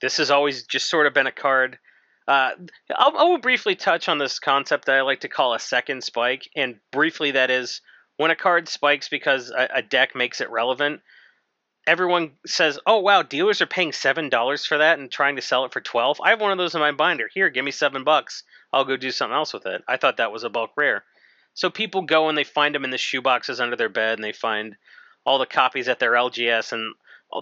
this 0.00 0.18
has 0.18 0.30
always 0.30 0.64
just 0.64 0.90
sort 0.90 1.06
of 1.06 1.14
been 1.14 1.26
a 1.26 1.32
card. 1.32 1.78
Uh, 2.28 2.50
I'll, 2.94 3.16
I 3.16 3.24
will 3.24 3.38
briefly 3.38 3.76
touch 3.76 4.08
on 4.08 4.18
this 4.18 4.38
concept 4.38 4.86
that 4.86 4.96
I 4.96 5.02
like 5.02 5.20
to 5.20 5.28
call 5.28 5.54
a 5.54 5.60
second 5.60 6.02
spike, 6.04 6.48
and 6.54 6.76
briefly 6.92 7.30
that 7.32 7.50
is 7.50 7.80
when 8.16 8.30
a 8.30 8.36
card 8.36 8.68
spikes 8.68 9.08
because 9.08 9.50
a, 9.50 9.68
a 9.76 9.82
deck 9.82 10.14
makes 10.14 10.40
it 10.40 10.50
relevant. 10.50 11.00
Everyone 11.86 12.32
says, 12.44 12.80
"Oh 12.84 12.98
wow, 12.98 13.22
dealers 13.22 13.62
are 13.62 13.66
paying 13.66 13.92
seven 13.92 14.28
dollars 14.28 14.66
for 14.66 14.78
that 14.78 14.98
and 14.98 15.10
trying 15.10 15.36
to 15.36 15.42
sell 15.42 15.64
it 15.64 15.72
for 15.72 15.80
twelve. 15.80 16.20
I 16.20 16.30
have 16.30 16.40
one 16.40 16.50
of 16.50 16.58
those 16.58 16.74
in 16.74 16.80
my 16.80 16.90
binder. 16.90 17.30
Here, 17.32 17.48
give 17.48 17.64
me 17.64 17.70
seven 17.70 18.02
bucks. 18.02 18.42
I'll 18.72 18.84
go 18.84 18.96
do 18.96 19.12
something 19.12 19.36
else 19.36 19.52
with 19.52 19.66
it." 19.66 19.84
I 19.86 19.96
thought 19.96 20.16
that 20.16 20.32
was 20.32 20.42
a 20.42 20.50
bulk 20.50 20.72
rare. 20.76 21.04
So 21.54 21.70
people 21.70 22.02
go 22.02 22.28
and 22.28 22.36
they 22.36 22.44
find 22.44 22.74
them 22.74 22.84
in 22.84 22.90
the 22.90 22.98
shoe 22.98 23.22
boxes 23.22 23.60
under 23.60 23.76
their 23.76 23.88
bed, 23.88 24.18
and 24.18 24.24
they 24.24 24.32
find 24.32 24.76
all 25.24 25.38
the 25.38 25.46
copies 25.46 25.88
at 25.88 26.00
their 26.00 26.12
LGS, 26.12 26.72
and 26.72 26.94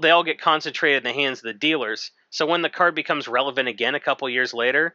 they 0.03 0.11
all 0.11 0.23
get 0.23 0.41
concentrated 0.41 0.99
in 0.99 1.05
the 1.05 1.21
hands 1.21 1.39
of 1.39 1.45
the 1.45 1.55
dealers. 1.55 2.11
So 2.29 2.45
when 2.45 2.61
the 2.61 2.69
card 2.69 2.95
becomes 2.95 3.27
relevant 3.27 3.69
again 3.69 3.95
a 3.95 4.01
couple 4.01 4.29
years 4.29 4.53
later, 4.53 4.95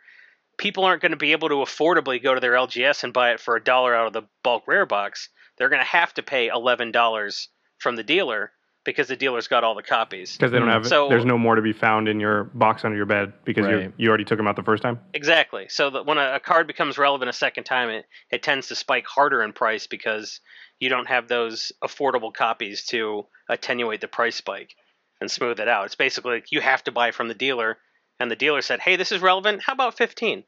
people 0.58 0.84
aren't 0.84 1.02
going 1.02 1.12
to 1.12 1.18
be 1.18 1.32
able 1.32 1.50
to 1.50 1.56
affordably 1.56 2.22
go 2.22 2.36
to 2.36 2.39
their 2.39 2.54
LGS 2.54 3.04
and 3.04 3.14
buy 3.14 3.32
it 3.32 3.39
for 3.39 3.56
a 3.56 3.64
dollar 3.64 3.95
out 3.95 4.08
of 4.08 4.14
the 4.14 4.28
bulk 4.43 4.68
rare 4.68 4.86
box. 4.86 5.30
They're 5.58 5.70
going 5.70 5.82
to 5.82 5.86
have 5.86 6.14
to 6.14 6.24
pay 6.24 6.50
eleven 6.50 6.91
dollars 6.91 7.50
from 7.80 7.95
the 7.95 8.04
dealer 8.04 8.52
because 8.90 9.08
the 9.08 9.16
dealer's 9.16 9.48
got 9.48 9.64
all 9.64 9.76
the 9.76 9.84
copies. 9.84 10.36
Because 10.36 10.52
they 10.52 10.60
don't 10.60 10.68
have, 10.68 10.86
So- 10.88 11.10
there's 11.10 11.26
no 11.26 11.38
more 11.38 11.56
to 11.56 11.62
be 11.62 11.74
found 11.74 12.08
in 12.08 12.20
your 12.20 12.46
box 12.46 12.84
under 12.84 12.98
your 12.98 13.06
bed 13.06 13.34
because 13.46 13.68
you 13.68 13.76
Right. 13.78 13.94
you 13.98 14.10
already 14.10 14.26
took 14.26 14.38
them 14.38 14.48
out 14.48 14.56
the 14.56 14.64
first 14.64 14.82
time. 14.84 15.00
Exactly. 15.14 15.68
So 15.70 15.90
that 15.92 16.06
when 16.06 16.18
a, 16.18 16.36
a 16.36 16.40
card 16.40 16.68
becomes 16.68 16.98
relevant 16.98 17.30
a 17.30 17.34
second 17.34 17.66
time, 17.66 17.90
it, 17.90 18.06
it 18.32 18.44
tends 18.44 18.68
to 18.70 18.76
spike 18.76 19.06
harder 19.06 19.42
in 19.44 19.54
price 19.54 19.88
because 19.88 20.42
you 20.80 20.90
don't 20.90 21.08
have 21.08 21.28
those 21.28 21.72
affordable 21.84 22.34
copies 22.34 22.86
to 22.88 23.26
attenuate 23.50 24.02
the 24.02 24.08
price 24.08 24.36
spike 24.36 24.76
and 25.22 25.30
smooth 25.30 25.60
it 25.60 25.68
out. 25.68 25.86
It's 25.86 25.96
basically 25.96 26.36
like 26.36 26.52
you 26.52 26.62
have 26.62 26.84
to 26.86 26.92
buy 26.92 27.12
from 27.12 27.28
the 27.28 27.34
dealer, 27.34 27.78
and 28.20 28.32
the 28.32 28.36
dealer 28.36 28.62
said, 28.62 28.80
"Hey, 28.80 28.96
this 28.96 29.12
is 29.12 29.22
relevant. 29.22 29.62
How 29.64 29.74
about 29.74 29.98
15?" 29.98 30.44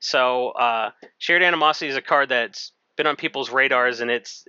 So 0.00 0.50
uh, 0.50 0.90
shared 1.18 1.42
animosity 1.42 1.88
is 1.88 1.96
a 1.96 2.02
card 2.02 2.28
that's 2.28 2.72
been 2.96 3.06
on 3.06 3.16
people's 3.16 3.50
radars, 3.50 4.00
and 4.00 4.10
it's 4.10 4.44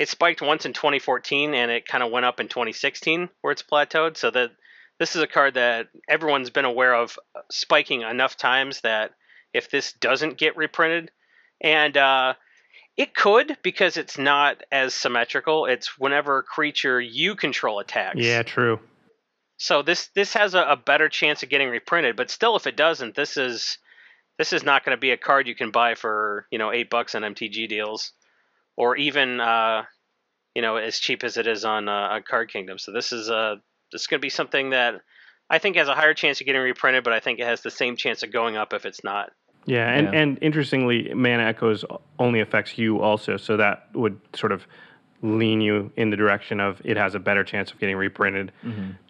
it 0.00 0.08
spiked 0.08 0.40
once 0.40 0.64
in 0.64 0.72
2014, 0.72 1.52
and 1.52 1.70
it 1.70 1.86
kind 1.86 2.02
of 2.02 2.10
went 2.10 2.24
up 2.24 2.40
in 2.40 2.48
2016 2.48 3.28
where 3.42 3.52
it's 3.52 3.62
plateaued. 3.62 4.16
So 4.16 4.30
that 4.30 4.50
this 4.98 5.14
is 5.14 5.20
a 5.20 5.26
card 5.26 5.54
that 5.54 5.88
everyone's 6.08 6.48
been 6.48 6.64
aware 6.64 6.94
of 6.94 7.18
uh, 7.36 7.40
spiking 7.50 8.00
enough 8.00 8.38
times 8.38 8.80
that 8.80 9.10
if 9.52 9.68
this 9.68 9.92
doesn't 9.92 10.38
get 10.38 10.56
reprinted, 10.56 11.10
and 11.60 11.94
uh, 11.98 12.32
it 12.96 13.14
could 13.14 13.58
because 13.62 13.98
it's 13.98 14.16
not 14.16 14.62
as 14.72 14.94
symmetrical. 14.94 15.66
It's 15.66 15.98
whenever 15.98 16.38
a 16.38 16.44
creature 16.44 16.98
you 16.98 17.36
control 17.36 17.78
attacks. 17.78 18.16
Yeah, 18.16 18.42
true. 18.42 18.80
So 19.58 19.82
this 19.82 20.08
this 20.14 20.32
has 20.32 20.54
a, 20.54 20.62
a 20.62 20.76
better 20.78 21.10
chance 21.10 21.42
of 21.42 21.50
getting 21.50 21.68
reprinted, 21.68 22.16
but 22.16 22.30
still, 22.30 22.56
if 22.56 22.66
it 22.66 22.74
doesn't, 22.74 23.16
this 23.16 23.36
is 23.36 23.76
this 24.38 24.54
is 24.54 24.62
not 24.62 24.82
going 24.82 24.96
to 24.96 25.00
be 25.00 25.10
a 25.10 25.18
card 25.18 25.46
you 25.46 25.54
can 25.54 25.70
buy 25.70 25.94
for 25.94 26.46
you 26.50 26.58
know 26.58 26.72
eight 26.72 26.88
bucks 26.88 27.14
on 27.14 27.20
MTG 27.20 27.68
deals, 27.68 28.14
or 28.80 28.96
even 28.96 29.40
uh, 29.40 29.82
you 30.54 30.62
know 30.62 30.76
as 30.76 30.98
cheap 30.98 31.22
as 31.22 31.36
it 31.36 31.46
is 31.46 31.64
on 31.64 31.88
uh, 31.88 31.92
on 31.92 32.22
Card 32.22 32.50
Kingdom. 32.50 32.78
So 32.78 32.92
this 32.92 33.12
is 33.12 33.28
uh 33.30 33.56
this 33.92 34.02
is 34.02 34.06
going 34.06 34.20
to 34.20 34.24
be 34.24 34.30
something 34.30 34.70
that 34.70 35.02
I 35.50 35.58
think 35.58 35.76
has 35.76 35.88
a 35.88 35.94
higher 35.94 36.14
chance 36.14 36.40
of 36.40 36.46
getting 36.46 36.62
reprinted, 36.62 37.04
but 37.04 37.12
I 37.12 37.20
think 37.20 37.40
it 37.40 37.46
has 37.46 37.60
the 37.60 37.70
same 37.70 37.96
chance 37.96 38.22
of 38.22 38.32
going 38.32 38.56
up 38.56 38.72
if 38.72 38.86
it's 38.86 39.04
not. 39.04 39.32
Yeah, 39.66 39.90
and, 39.90 40.06
Yeah. 40.06 40.20
and 40.20 40.38
interestingly, 40.40 41.12
Mana 41.12 41.42
Echoes 41.42 41.84
only 42.18 42.40
affects 42.40 42.78
you 42.78 43.00
also, 43.00 43.36
so 43.36 43.56
that 43.58 43.88
would 43.94 44.18
sort 44.34 44.52
of 44.52 44.66
lean 45.22 45.60
you 45.60 45.92
in 45.96 46.08
the 46.08 46.16
direction 46.16 46.60
of 46.60 46.80
it 46.84 46.96
has 46.96 47.14
a 47.14 47.18
better 47.18 47.44
chance 47.44 47.70
of 47.70 47.78
getting 47.78 47.96
reprinted. 47.96 48.52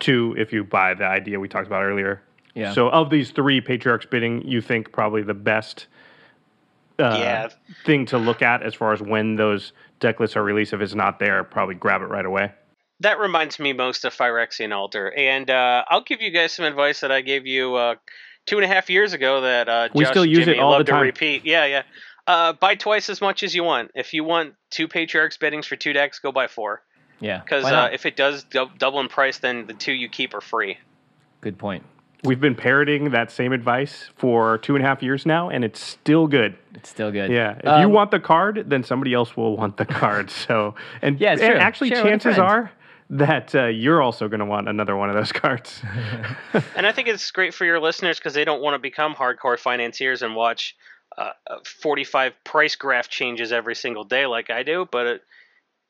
Two, 0.01 0.35
if 0.37 0.53
you 0.53 0.65
buy 0.65 0.95
the 0.95 1.05
idea 1.05 1.39
we 1.39 1.47
talked 1.47 1.69
about 1.69 1.85
earlier. 1.85 2.21
Yeah. 2.55 2.73
So 2.73 2.89
of 2.91 3.11
these 3.11 3.31
three 3.31 3.61
Patriarch's 3.61 4.07
Bidding, 4.07 4.43
you 4.43 4.61
think 4.61 4.91
probably 4.91 5.23
the 5.23 5.35
best 5.35 5.87
uh, 7.01 7.17
Yeah. 7.19 7.49
thing 7.85 8.07
to 8.07 8.19
look 8.19 8.43
at 8.43 8.63
as 8.63 8.75
far 8.75 8.93
as 8.93 9.01
when 9.01 9.37
those 9.37 9.73
deck 9.99 10.21
lists 10.21 10.37
are 10.37 10.43
released. 10.43 10.73
If 10.73 10.81
it's 10.81 10.95
not 10.95 11.19
there, 11.19 11.43
probably 11.45 11.75
grab 11.75 12.03
it 12.03 12.07
right 12.07 12.25
away. 12.27 12.53
that 13.01 13.19
reminds 13.19 13.59
me 13.59 13.73
most 13.73 14.05
of 14.05 14.15
Phyrexian 14.15 14.75
Altar. 14.75 15.11
And 15.17 15.49
uh, 15.51 15.85
I'll 15.89 16.03
give 16.03 16.21
you 16.21 16.31
guys 16.31 16.53
some 16.53 16.67
advice 16.67 17.01
that 17.01 17.11
I 17.11 17.23
gave 17.23 17.47
you 17.47 17.75
uh, 17.75 17.95
two 18.47 18.57
and 18.59 18.65
a 18.65 18.69
half 18.69 18.91
years 18.91 19.15
ago 19.15 19.41
that 19.41 19.69
uh, 19.71 19.89
We 19.95 20.05
Josh 20.05 20.13
still 20.13 20.27
use 20.27 20.45
Jimmy 20.45 20.59
it 20.59 20.61
all 20.61 20.73
love 20.73 20.81
the 20.81 20.85
to 20.85 20.91
time. 20.93 21.03
repeat. 21.03 21.45
Yeah, 21.47 21.65
yeah. 21.65 21.83
Uh, 22.27 22.53
buy 22.53 22.75
twice 22.75 23.09
as 23.09 23.21
much 23.23 23.43
as 23.43 23.55
you 23.55 23.65
want. 23.65 23.91
If 23.95 24.13
you 24.13 24.23
want 24.23 24.55
two 24.71 24.87
Patriarchs 24.87 25.39
biddings 25.39 25.67
for 25.67 25.77
two 25.77 25.93
decks, 25.95 26.19
go 26.19 26.31
buy 26.31 26.47
four. 26.47 26.83
Yeah. 27.21 27.41
Because 27.41 27.65
uh, 27.65 27.89
if 27.93 28.05
it 28.07 28.17
does 28.17 28.45
dou- 28.45 28.71
double 28.79 29.01
in 29.01 29.09
price, 29.09 29.39
then 29.39 29.67
the 29.67 29.75
two 29.75 29.93
you 29.93 30.09
keep 30.11 30.35
are 30.35 30.41
free. 30.43 30.77
Good 31.41 31.59
point. 31.59 31.85
We've 32.23 32.41
been 32.41 32.55
parroting 32.55 33.11
that 33.11 33.31
same 33.31 33.53
advice 33.53 34.11
for 34.15 34.59
two 34.59 34.77
and 34.77 34.85
a 34.85 34.89
half 34.89 35.03
years 35.03 35.25
now, 35.25 35.49
and 35.49 35.65
it's 35.65 35.81
still 35.81 36.27
good. 36.27 36.57
It's 36.75 36.89
still 36.89 37.11
good. 37.11 37.31
Yeah, 37.31 37.57
if 37.57 37.65
you 37.65 37.71
Um, 37.87 37.93
want 37.93 38.11
the 38.11 38.21
card, 38.21 38.65
then 38.69 38.85
somebody 38.85 39.15
else 39.15 39.37
will 39.37 39.57
want 39.57 39.77
the 39.79 39.87
card. 39.87 40.31
So, 40.41 40.75
and, 41.01 41.19
Yeah, 41.19 41.33
and 41.33 41.43
actually, 41.43 41.91
Share 41.91 42.03
chances 42.03 42.39
are 42.39 42.73
that 43.11 43.55
uh, 43.55 43.67
you're 43.67 44.01
also 44.03 44.29
going 44.29 44.41
to 44.41 44.47
want 44.47 44.69
another 44.69 44.97
one 44.97 45.09
of 45.09 45.17
those 45.17 45.33
cards. 45.33 45.83
And 46.77 46.87
I 46.87 46.93
think 46.93 47.09
it's 47.09 47.31
great 47.31 47.55
for 47.55 47.65
your 47.65 47.81
listeners 47.81 48.19
because 48.19 48.35
they 48.35 48.45
don't 48.45 48.63
want 48.63 48.75
to 48.75 48.79
become 48.79 49.15
hardcore 49.15 49.59
financiers 49.59 50.23
and 50.23 50.35
watch 50.37 50.77
uh, 51.19 51.31
uh, 51.49 51.57
45 51.65 52.33
price 52.45 52.77
graph 52.77 53.09
changes 53.09 53.53
every 53.53 53.75
single 53.75 54.05
day 54.05 54.27
like 54.27 54.51
I 54.51 54.63
do. 54.63 54.87
But 54.91 55.23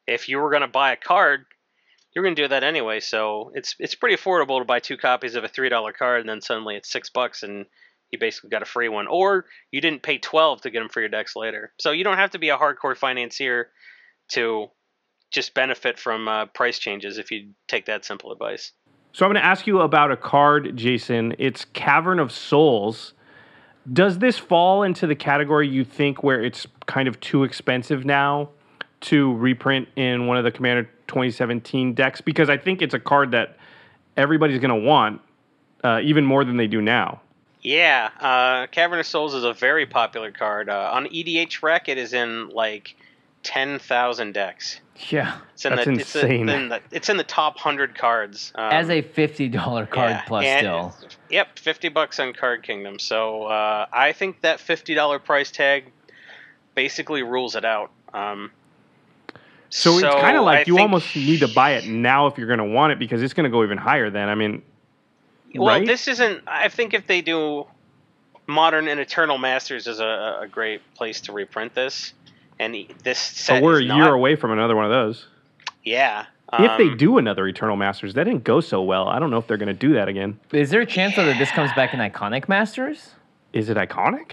if 0.07 0.29
you 0.29 0.39
were 0.39 0.51
going 0.51 0.63
to 0.63 0.69
buy 0.69 0.93
a 0.93 0.97
card, 0.97 1.45
you're 2.15 2.25
going 2.25 2.35
to 2.35 2.43
do 2.43 2.49
that 2.49 2.65
anyway. 2.65 3.01
So 3.01 3.53
it's 3.55 3.75
it's 3.79 3.95
pretty 3.95 4.17
affordable 4.17 4.59
to 4.59 4.65
buy 4.65 4.81
two 4.81 4.97
copies 4.97 5.35
of 5.35 5.45
a 5.45 5.49
three 5.49 5.69
dollar 5.69 5.93
card, 5.93 6.21
and 6.21 6.29
then 6.29 6.41
suddenly 6.41 6.77
it's 6.77 6.91
six 6.91 7.11
bucks, 7.11 7.43
and 7.43 7.67
you 8.11 8.19
basically 8.19 8.51
got 8.51 8.63
a 8.63 8.67
free 8.67 8.89
one. 8.89 9.07
Or 9.07 9.47
you 9.71 9.81
didn't 9.81 10.03
pay 10.03 10.19
12 10.19 10.63
to 10.63 10.71
get 10.71 10.81
them 10.81 10.89
for 10.89 11.01
your 11.01 11.09
decks 11.09 11.37
later. 11.37 11.73
So 11.79 11.93
you 11.93 12.05
don't 12.05 12.17
have 12.17 12.31
to 12.31 12.39
be 12.39 12.49
a 12.49 12.59
hardcore 12.59 12.97
financier 12.97 13.71
to 14.33 14.69
just 15.31 15.55
benefit 15.55 15.99
from 15.99 16.27
uh, 16.27 16.47
price 16.47 16.79
changes 16.79 17.19
if 17.19 17.31
you 17.31 17.51
take 17.69 17.87
that 17.87 18.05
simple 18.05 18.33
advice. 18.33 18.73
So 19.13 19.25
I'm 19.25 19.33
going 19.33 19.43
to 19.43 19.47
ask 19.47 19.67
you 19.67 19.81
about 19.81 20.11
a 20.11 20.17
card, 20.17 20.77
Jason. 20.77 21.35
It's 21.39 21.65
Cavern 21.67 22.19
of 22.19 22.33
Souls. 22.33 23.15
Does 23.93 24.19
this 24.19 24.39
fall 24.39 24.83
into 24.83 25.07
the 25.07 25.15
category 25.15 25.69
you 25.69 25.85
think 25.85 26.23
where 26.23 26.43
it's 26.43 26.67
kind 26.87 27.09
of 27.09 27.19
too 27.21 27.45
expensive 27.45 28.05
now 28.05 28.51
to 29.03 29.35
reprint 29.37 29.89
in 29.97 30.27
one 30.27 30.37
of 30.37 30.45
the 30.45 30.51
Commander 30.51 30.85
2017 31.09 31.95
decks? 31.95 32.21
Because 32.21 32.49
I 32.51 32.57
think 32.57 32.83
it's 32.83 32.95
a 32.95 33.01
card 33.01 33.31
that 33.33 33.57
everybody's 34.17 34.61
going 34.61 34.81
to 34.83 34.87
want 34.87 35.21
uh, 35.83 36.01
even 36.03 36.25
more 36.25 36.45
than 36.45 36.57
they 36.57 36.67
do 36.67 36.81
now. 36.81 37.21
Yeah, 37.63 38.11
uh, 38.21 38.67
Cavern 38.69 39.01
of 39.01 39.07
Souls 39.07 39.35
is 39.35 39.45
a 39.45 39.53
very 39.53 39.85
popular 39.87 40.31
card. 40.33 40.71
Uh, 40.71 40.91
on 40.93 41.07
EDH 41.07 41.63
Rec, 41.63 41.89
it 41.89 41.99
is 41.99 42.15
in 42.15 42.49
like 42.51 42.97
10,000 43.43 44.33
decks. 44.33 44.81
Yeah. 45.09 45.39
It's 45.55 45.65
in 45.65 45.77
That's 45.77 45.85
the, 45.85 45.93
insane. 45.93 46.49
It's 46.49 46.57
in, 46.57 46.69
the, 46.69 46.81
it's 46.91 47.09
in 47.09 47.17
the 47.17 47.25
top 47.25 47.57
100 47.57 47.97
cards. 47.97 48.53
Um, 48.55 48.73
As 48.73 48.91
a 48.91 49.01
fifty 49.01 49.49
dollar 49.49 49.87
card 49.87 50.11
yeah, 50.11 50.23
plus 50.23 50.45
and- 50.45 50.93
still. 50.93 50.95
Yep, 51.31 51.59
50 51.59 51.89
bucks 51.91 52.19
on 52.19 52.33
Card 52.33 52.63
Kingdom. 52.65 52.99
So 52.99 53.45
uh, 53.45 53.87
I 53.93 54.13
think 54.13 54.41
that 54.41 54.59
$50 54.59 55.23
price 55.25 55.51
tag 55.53 55.93
basically 56.75 57.23
rules 57.23 57.55
it 57.55 57.65
out. 57.65 57.93
Um, 58.13 58.51
So, 59.71 59.93
it's 59.99 60.03
kind 60.03 60.37
of 60.37 60.45
like 60.45 60.59
I 60.59 60.61
you 60.67 60.75
think- 60.75 60.81
almost 60.81 61.15
need 61.17 61.41
to 61.41 61.49
buy 61.49 61.73
it 61.73 61.87
now 61.87 62.27
if 62.27 62.37
you're 62.37 62.47
going 62.49 62.59
to 62.59 62.65
want 62.65 62.93
it 62.93 62.99
because 62.99 63.23
it's 63.23 63.35
going 63.35 63.45
to 63.45 63.51
go 63.51 63.63
even 63.63 63.79
higher 63.79 64.11
then. 64.11 64.29
I 64.29 64.35
mean, 64.35 64.63
Well, 65.55 65.69
right? 65.79 65.87
this 65.87 66.09
isn't. 66.09 66.43
I 66.47 66.69
think 66.69 66.93
if 66.93 67.07
they 67.07 67.21
do 67.23 67.67
Modern 68.47 68.89
and 68.89 68.99
Eternal 68.99 69.39
Masters 69.39 69.87
is 69.87 70.01
a, 70.01 70.41
a 70.43 70.49
great 70.51 70.81
place 70.95 71.21
to 71.23 71.33
reprint 71.33 71.75
this. 71.75 72.13
And 72.59 72.77
this 73.05 73.19
set 73.19 73.61
but 73.61 73.63
we're 73.63 73.77
a 73.79 73.83
is 73.83 73.87
year 73.87 73.97
not- 73.99 74.13
away 74.13 74.37
from 74.37 74.51
another 74.51 74.77
one 74.77 74.85
of 74.85 74.91
those. 74.91 75.27
Yeah. 75.85 76.27
if 76.53 76.77
they 76.77 76.89
um, 76.89 76.97
do 76.99 77.17
another 77.19 77.47
Eternal 77.47 77.77
Masters, 77.77 78.13
that 78.15 78.25
didn't 78.25 78.45
go 78.45 78.61
so 78.61 78.83
well. 78.83 79.09
I 79.09 79.19
don't 79.19 79.31
know 79.31 79.39
if 79.39 79.47
they're 79.47 79.57
going 79.57 79.69
to 79.69 79.73
do 79.73 79.95
that 79.95 80.09
again. 80.09 80.39
Is 80.53 80.69
there 80.71 80.81
a 80.83 80.87
chance 80.87 81.17
though 81.17 81.25
that 81.25 81.39
this 81.39 81.51
comes 81.53 81.71
back 81.75 81.95
in 81.95 82.01
Iconic 82.01 82.49
Masters? 82.49 83.11
Is 83.53 83.69
it 83.71 83.77
iconic? 83.79 84.33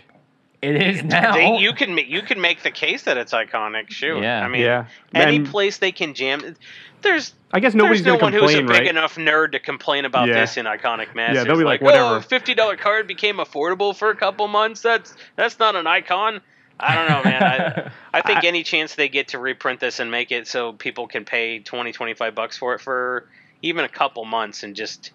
It 0.62 0.76
is 0.82 1.04
now. 1.04 1.34
They, 1.34 1.58
you 1.58 1.74
can 1.74 1.94
ma- 1.94 2.02
you 2.02 2.22
can 2.24 2.42
make 2.42 2.64
the 2.64 2.72
case 2.72 3.04
that 3.04 3.16
it's 3.18 3.32
iconic. 3.34 3.92
Shoot. 3.92 4.22
Yeah. 4.24 4.44
I 4.44 4.48
mean, 4.48 4.62
Yeah. 4.62 4.86
any 5.14 5.38
And- 5.38 5.48
place 5.48 5.78
they 5.78 5.92
can 5.92 6.14
jam. 6.16 6.56
There's 7.04 7.34
I 7.54 7.60
guess 7.60 7.76
nobody's 7.76 8.04
there's 8.04 8.18
no 8.20 8.24
one 8.24 8.32
to 8.34 8.40
who's 8.40 8.56
a 8.56 8.62
big 8.62 8.70
right? 8.70 8.88
enough 8.88 9.16
nerd 9.18 9.52
to 9.52 9.60
complain 9.60 10.06
about 10.06 10.28
Yeah. 10.28 10.42
this 10.42 10.58
in 10.58 10.66
iconic 10.66 11.14
masters. 11.14 11.46
they'll 11.46 11.58
be 11.58 11.64
like, 11.64 11.82
oh, 11.84 11.86
whatever." 11.86 12.22
fifty 12.22 12.56
dollar 12.56 12.76
card 12.76 13.06
became 13.08 13.38
affordable 13.38 13.96
for 13.96 14.10
a 14.10 14.16
couple 14.16 14.48
months. 14.48 14.82
That's 14.82 15.14
that's 15.36 15.60
not 15.60 15.76
an 15.76 15.86
icon. 15.86 16.42
I 16.80 16.96
don't 16.96 17.10
know, 17.10 17.24
man. 17.30 17.44
I, 17.44 17.92
I 18.20 18.22
think 18.22 18.44
any 18.44 18.64
chance 18.64 18.96
they 18.96 19.10
get 19.10 19.30
to 19.30 19.40
reprint 19.40 19.80
this 19.80 20.00
and 20.00 20.10
make 20.12 20.32
it 20.32 20.48
so 20.48 20.74
people 20.74 21.08
can 21.08 21.26
pay 21.26 21.60
20, 21.60 21.92
25 21.92 22.36
bucks 22.36 22.58
for 22.58 22.74
it 22.76 22.82
for 22.82 23.28
even 23.64 23.84
a 23.86 23.90
couple 23.90 24.26
months 24.26 24.62
and 24.64 24.76
just 24.76 25.12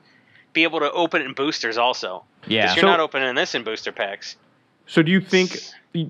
be 0.52 0.64
able 0.64 0.80
to 0.80 0.90
open 0.90 1.22
it 1.22 1.26
in 1.26 1.34
boosters 1.34 1.78
also. 1.78 2.24
yeah. 2.46 2.62
Because 2.62 2.76
you're 2.76 2.82
So- 2.82 2.88
not 2.88 3.00
opening 3.00 3.34
this 3.36 3.54
in 3.54 3.62
booster 3.64 3.92
packs. 3.92 4.36
So 4.92 5.00
do 5.02 5.10
you 5.10 5.22
think 5.22 5.56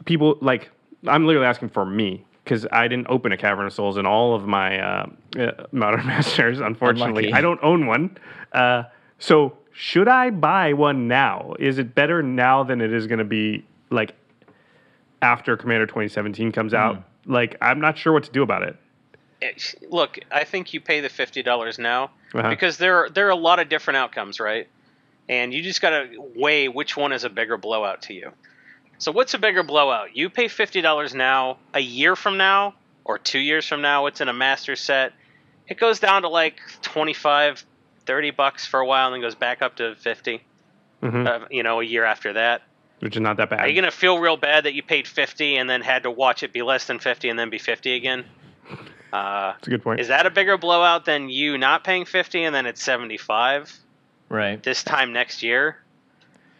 people 0.04 0.36
like? 0.40 0.68
I'm 1.06 1.24
literally 1.24 1.46
asking 1.46 1.68
for 1.68 1.84
me 1.84 2.24
because 2.42 2.66
I 2.72 2.88
didn't 2.88 3.06
open 3.08 3.30
a 3.30 3.36
Cavern 3.36 3.64
of 3.66 3.72
Souls 3.72 3.96
in 3.96 4.06
all 4.06 4.34
of 4.34 4.44
my 4.44 4.80
uh, 4.80 5.06
uh, 5.38 5.52
Modern 5.70 6.04
Masters. 6.06 6.58
Unfortunately, 6.58 7.26
Unlucky. 7.26 7.32
I 7.32 7.40
don't 7.42 7.60
own 7.62 7.86
one. 7.86 8.18
Uh, 8.52 8.82
so 9.20 9.56
should 9.72 10.08
I 10.08 10.30
buy 10.30 10.72
one 10.72 11.06
now? 11.06 11.54
Is 11.60 11.78
it 11.78 11.94
better 11.94 12.24
now 12.24 12.64
than 12.64 12.80
it 12.80 12.92
is 12.92 13.06
going 13.06 13.20
to 13.20 13.24
be 13.24 13.64
like 13.90 14.16
after 15.22 15.56
Commander 15.56 15.86
2017 15.86 16.50
comes 16.50 16.74
out? 16.74 16.96
Hmm. 17.24 17.32
Like 17.32 17.56
I'm 17.60 17.78
not 17.80 17.96
sure 17.96 18.12
what 18.12 18.24
to 18.24 18.32
do 18.32 18.42
about 18.42 18.64
it. 18.64 18.76
It- 19.40 19.76
look, 19.90 20.18
I 20.32 20.42
think 20.42 20.74
you 20.74 20.80
pay 20.80 20.98
the 20.98 21.08
fifty 21.08 21.44
dollars 21.44 21.78
now 21.78 22.10
Uh-huh. 22.34 22.50
because 22.50 22.78
there 22.78 23.04
are, 23.04 23.10
there 23.10 23.28
are 23.28 23.30
a 23.30 23.36
lot 23.36 23.60
of 23.60 23.68
different 23.68 23.98
outcomes, 23.98 24.40
right? 24.40 24.66
And 25.28 25.54
you 25.54 25.62
just 25.62 25.80
got 25.80 25.90
to 25.90 26.08
weigh 26.34 26.66
which 26.66 26.96
one 26.96 27.12
is 27.12 27.22
a 27.22 27.30
bigger 27.30 27.56
blowout 27.56 28.02
to 28.02 28.12
you. 28.14 28.32
So 29.02 29.10
what's 29.10 29.34
a 29.34 29.38
bigger 29.38 29.64
blowout? 29.64 30.16
You 30.16 30.30
pay 30.30 30.46
fifty 30.46 30.80
dollars 30.80 31.12
now, 31.12 31.58
a 31.74 31.80
year 31.80 32.14
from 32.14 32.36
now, 32.36 32.74
or 33.04 33.18
two 33.18 33.40
years 33.40 33.66
from 33.66 33.82
now, 33.82 34.06
it's 34.06 34.20
in 34.20 34.28
a 34.28 34.32
master 34.32 34.76
set. 34.76 35.12
It 35.66 35.76
goes 35.80 35.98
down 35.98 36.22
to 36.22 36.28
like 36.28 36.60
25, 36.82 37.64
30 38.06 38.30
bucks 38.30 38.64
for 38.64 38.78
a 38.78 38.86
while, 38.86 39.06
and 39.08 39.14
then 39.14 39.20
goes 39.20 39.34
back 39.34 39.60
up 39.60 39.74
to 39.76 39.96
50 39.96 40.40
Mhm. 41.02 41.26
Uh, 41.26 41.46
you 41.50 41.64
know, 41.64 41.80
a 41.80 41.84
year 41.84 42.04
after 42.04 42.34
that. 42.34 42.62
which 43.00 43.16
is 43.16 43.20
not 43.20 43.38
that 43.38 43.50
bad. 43.50 43.58
Are 43.58 43.66
you 43.66 43.74
gonna 43.74 43.90
feel 43.90 44.20
real 44.20 44.36
bad 44.36 44.62
that 44.66 44.74
you 44.74 44.84
paid 44.84 45.08
fifty 45.08 45.56
and 45.56 45.68
then 45.68 45.80
had 45.80 46.04
to 46.04 46.10
watch 46.12 46.44
it 46.44 46.52
be 46.52 46.62
less 46.62 46.84
than 46.84 47.00
fifty 47.00 47.28
and 47.28 47.36
then 47.36 47.50
be 47.50 47.58
fifty 47.58 47.94
again? 47.96 48.24
Uh, 49.12 49.52
That's 49.52 49.66
a 49.66 49.70
good 49.70 49.82
point. 49.82 50.00
is 50.00 50.08
that 50.08 50.24
a 50.24 50.30
bigger 50.30 50.56
blowout 50.56 51.04
than 51.04 51.28
you 51.28 51.58
not 51.58 51.84
paying 51.84 52.06
50 52.06 52.44
and 52.44 52.54
then 52.54 52.64
it's 52.64 52.82
75 52.82 53.70
right. 54.30 54.62
this 54.62 54.82
time 54.82 55.12
next 55.12 55.42
year? 55.42 55.76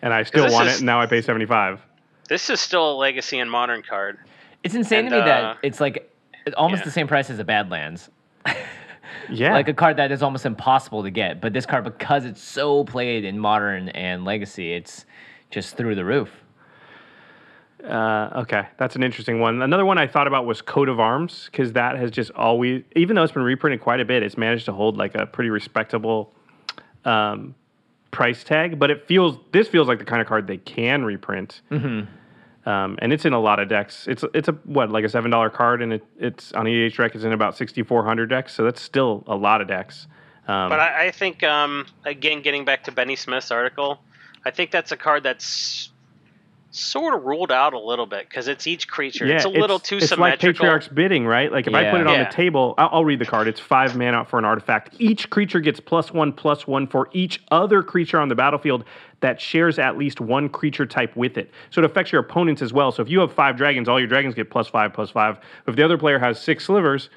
and 0.02 0.12
I 0.12 0.24
still 0.24 0.52
want 0.52 0.66
is- 0.68 0.74
it, 0.74 0.78
and 0.80 0.86
now 0.86 1.00
I 1.00 1.06
pay 1.06 1.22
75. 1.22 1.80
This 2.28 2.50
is 2.50 2.60
still 2.60 2.92
a 2.92 2.96
legacy 2.96 3.38
and 3.38 3.50
modern 3.50 3.82
card. 3.82 4.18
It's 4.62 4.74
insane 4.74 5.06
to 5.06 5.10
me 5.10 5.18
uh, 5.18 5.24
that 5.24 5.58
it's 5.62 5.80
like 5.80 6.10
almost 6.56 6.80
yeah. 6.80 6.84
the 6.84 6.90
same 6.90 7.08
price 7.08 7.30
as 7.30 7.38
a 7.38 7.44
Badlands. 7.44 8.10
Yeah. 9.30 9.52
Like 9.52 9.68
a 9.68 9.74
card 9.74 9.96
that 9.96 10.12
is 10.12 10.22
almost 10.22 10.46
impossible 10.46 11.02
to 11.02 11.10
get, 11.10 11.40
but 11.40 11.52
this 11.52 11.64
card 11.64 11.84
because 11.84 12.24
it's 12.24 12.42
so 12.42 12.84
played 12.84 13.24
in 13.24 13.38
modern 13.38 13.88
and 13.90 14.24
legacy, 14.24 14.72
it's 14.72 15.06
just 15.50 15.76
through 15.76 15.94
the 15.94 16.04
roof. 16.04 16.30
Uh, 17.82 18.30
okay, 18.36 18.68
that's 18.78 18.94
an 18.94 19.02
interesting 19.02 19.40
one. 19.40 19.60
Another 19.60 19.84
one 19.84 19.98
I 19.98 20.06
thought 20.06 20.26
about 20.26 20.46
was 20.46 20.62
Coat 20.62 20.88
of 20.88 21.00
Arms 21.00 21.48
because 21.50 21.72
that 21.72 21.96
has 21.96 22.10
just 22.10 22.30
always, 22.32 22.84
even 22.94 23.16
though 23.16 23.22
it's 23.22 23.32
been 23.32 23.42
reprinted 23.42 23.80
quite 23.80 24.00
a 24.00 24.04
bit, 24.04 24.22
it's 24.22 24.36
managed 24.36 24.66
to 24.66 24.72
hold 24.72 24.96
like 24.96 25.14
a 25.14 25.26
pretty 25.26 25.50
respectable 25.50 26.32
um, 27.04 27.54
price 28.12 28.44
tag. 28.44 28.78
But 28.78 28.92
it 28.92 29.08
feels 29.08 29.36
this 29.50 29.66
feels 29.66 29.88
like 29.88 29.98
the 29.98 30.04
kind 30.04 30.22
of 30.22 30.28
card 30.28 30.46
they 30.46 30.58
can 30.58 31.04
reprint, 31.04 31.60
mm-hmm. 31.70 32.68
um, 32.68 32.96
and 33.02 33.12
it's 33.12 33.24
in 33.24 33.32
a 33.32 33.40
lot 33.40 33.58
of 33.58 33.68
decks. 33.68 34.06
It's 34.06 34.24
it's 34.32 34.46
a 34.46 34.52
what 34.64 34.90
like 34.90 35.04
a 35.04 35.08
seven 35.08 35.32
dollar 35.32 35.50
card, 35.50 35.82
and 35.82 35.94
it, 35.94 36.04
it's 36.18 36.52
on 36.52 36.66
EDH 36.66 36.98
Rec. 36.98 37.16
It's 37.16 37.24
in 37.24 37.32
about 37.32 37.56
sixty 37.56 37.82
four 37.82 38.04
hundred 38.04 38.28
decks, 38.30 38.54
so 38.54 38.62
that's 38.62 38.80
still 38.80 39.24
a 39.26 39.34
lot 39.34 39.60
of 39.60 39.66
decks. 39.66 40.06
Um, 40.48 40.70
But 40.70 40.80
I, 40.80 41.06
I 41.06 41.10
think, 41.12 41.44
um, 41.44 41.86
again, 42.04 42.42
getting 42.42 42.64
back 42.64 42.82
to 42.84 42.92
Bennie 42.92 43.14
Smith's 43.14 43.52
article, 43.52 44.00
I 44.44 44.50
think 44.50 44.72
that's 44.72 44.90
a 44.90 44.96
card 44.96 45.22
that's 45.22 45.91
sort 46.74 47.14
of 47.14 47.24
ruled 47.24 47.52
out 47.52 47.74
a 47.74 47.78
little 47.78 48.06
bit 48.06 48.26
because 48.26 48.48
it's 48.48 48.66
each 48.66 48.88
creature. 48.88 49.26
it's 49.26 49.44
a 49.44 49.48
little 49.48 49.78
too 49.78 49.98
it's 49.98 50.08
symmetrical. 50.08 50.32
It's 50.32 50.42
like 50.42 50.54
Patriarch's 50.56 50.88
bidding, 50.88 51.26
right? 51.26 51.52
Like 51.52 51.66
if 51.66 51.74
I 51.74 51.90
put 51.90 52.00
it 52.00 52.06
on 52.06 52.14
Yeah. 52.14 52.24
the 52.24 52.34
table, 52.34 52.74
I'll, 52.78 52.88
I'll 52.92 53.04
read 53.04 53.18
the 53.18 53.26
card. 53.26 53.46
It's 53.46 53.60
five 53.60 53.94
mana 53.94 54.24
for 54.24 54.38
an 54.38 54.46
artifact. 54.46 54.94
Each 54.98 55.28
creature 55.28 55.60
gets 55.60 55.80
plus 55.80 56.12
one, 56.12 56.32
plus 56.32 56.66
one 56.66 56.86
for 56.86 57.10
each 57.12 57.42
other 57.50 57.82
creature 57.82 58.18
on 58.18 58.28
the 58.28 58.34
battlefield 58.34 58.84
that 59.20 59.38
shares 59.38 59.78
at 59.78 59.98
least 59.98 60.20
one 60.20 60.48
creature 60.48 60.86
type 60.86 61.14
with 61.14 61.36
it. 61.36 61.50
So 61.70 61.82
it 61.82 61.84
affects 61.84 62.10
your 62.10 62.22
opponents 62.22 62.62
as 62.62 62.72
well. 62.72 62.90
So 62.90 63.02
if 63.02 63.10
you 63.10 63.20
have 63.20 63.32
five 63.32 63.56
dragons, 63.56 63.86
all 63.88 64.00
your 64.00 64.08
dragons 64.08 64.34
get 64.34 64.50
plus 64.50 64.66
five, 64.66 64.94
plus 64.94 65.10
five. 65.10 65.38
If 65.66 65.76
the 65.76 65.84
other 65.84 65.98
player 65.98 66.18
has 66.18 66.40
six 66.40 66.64
slivers, 66.64 67.10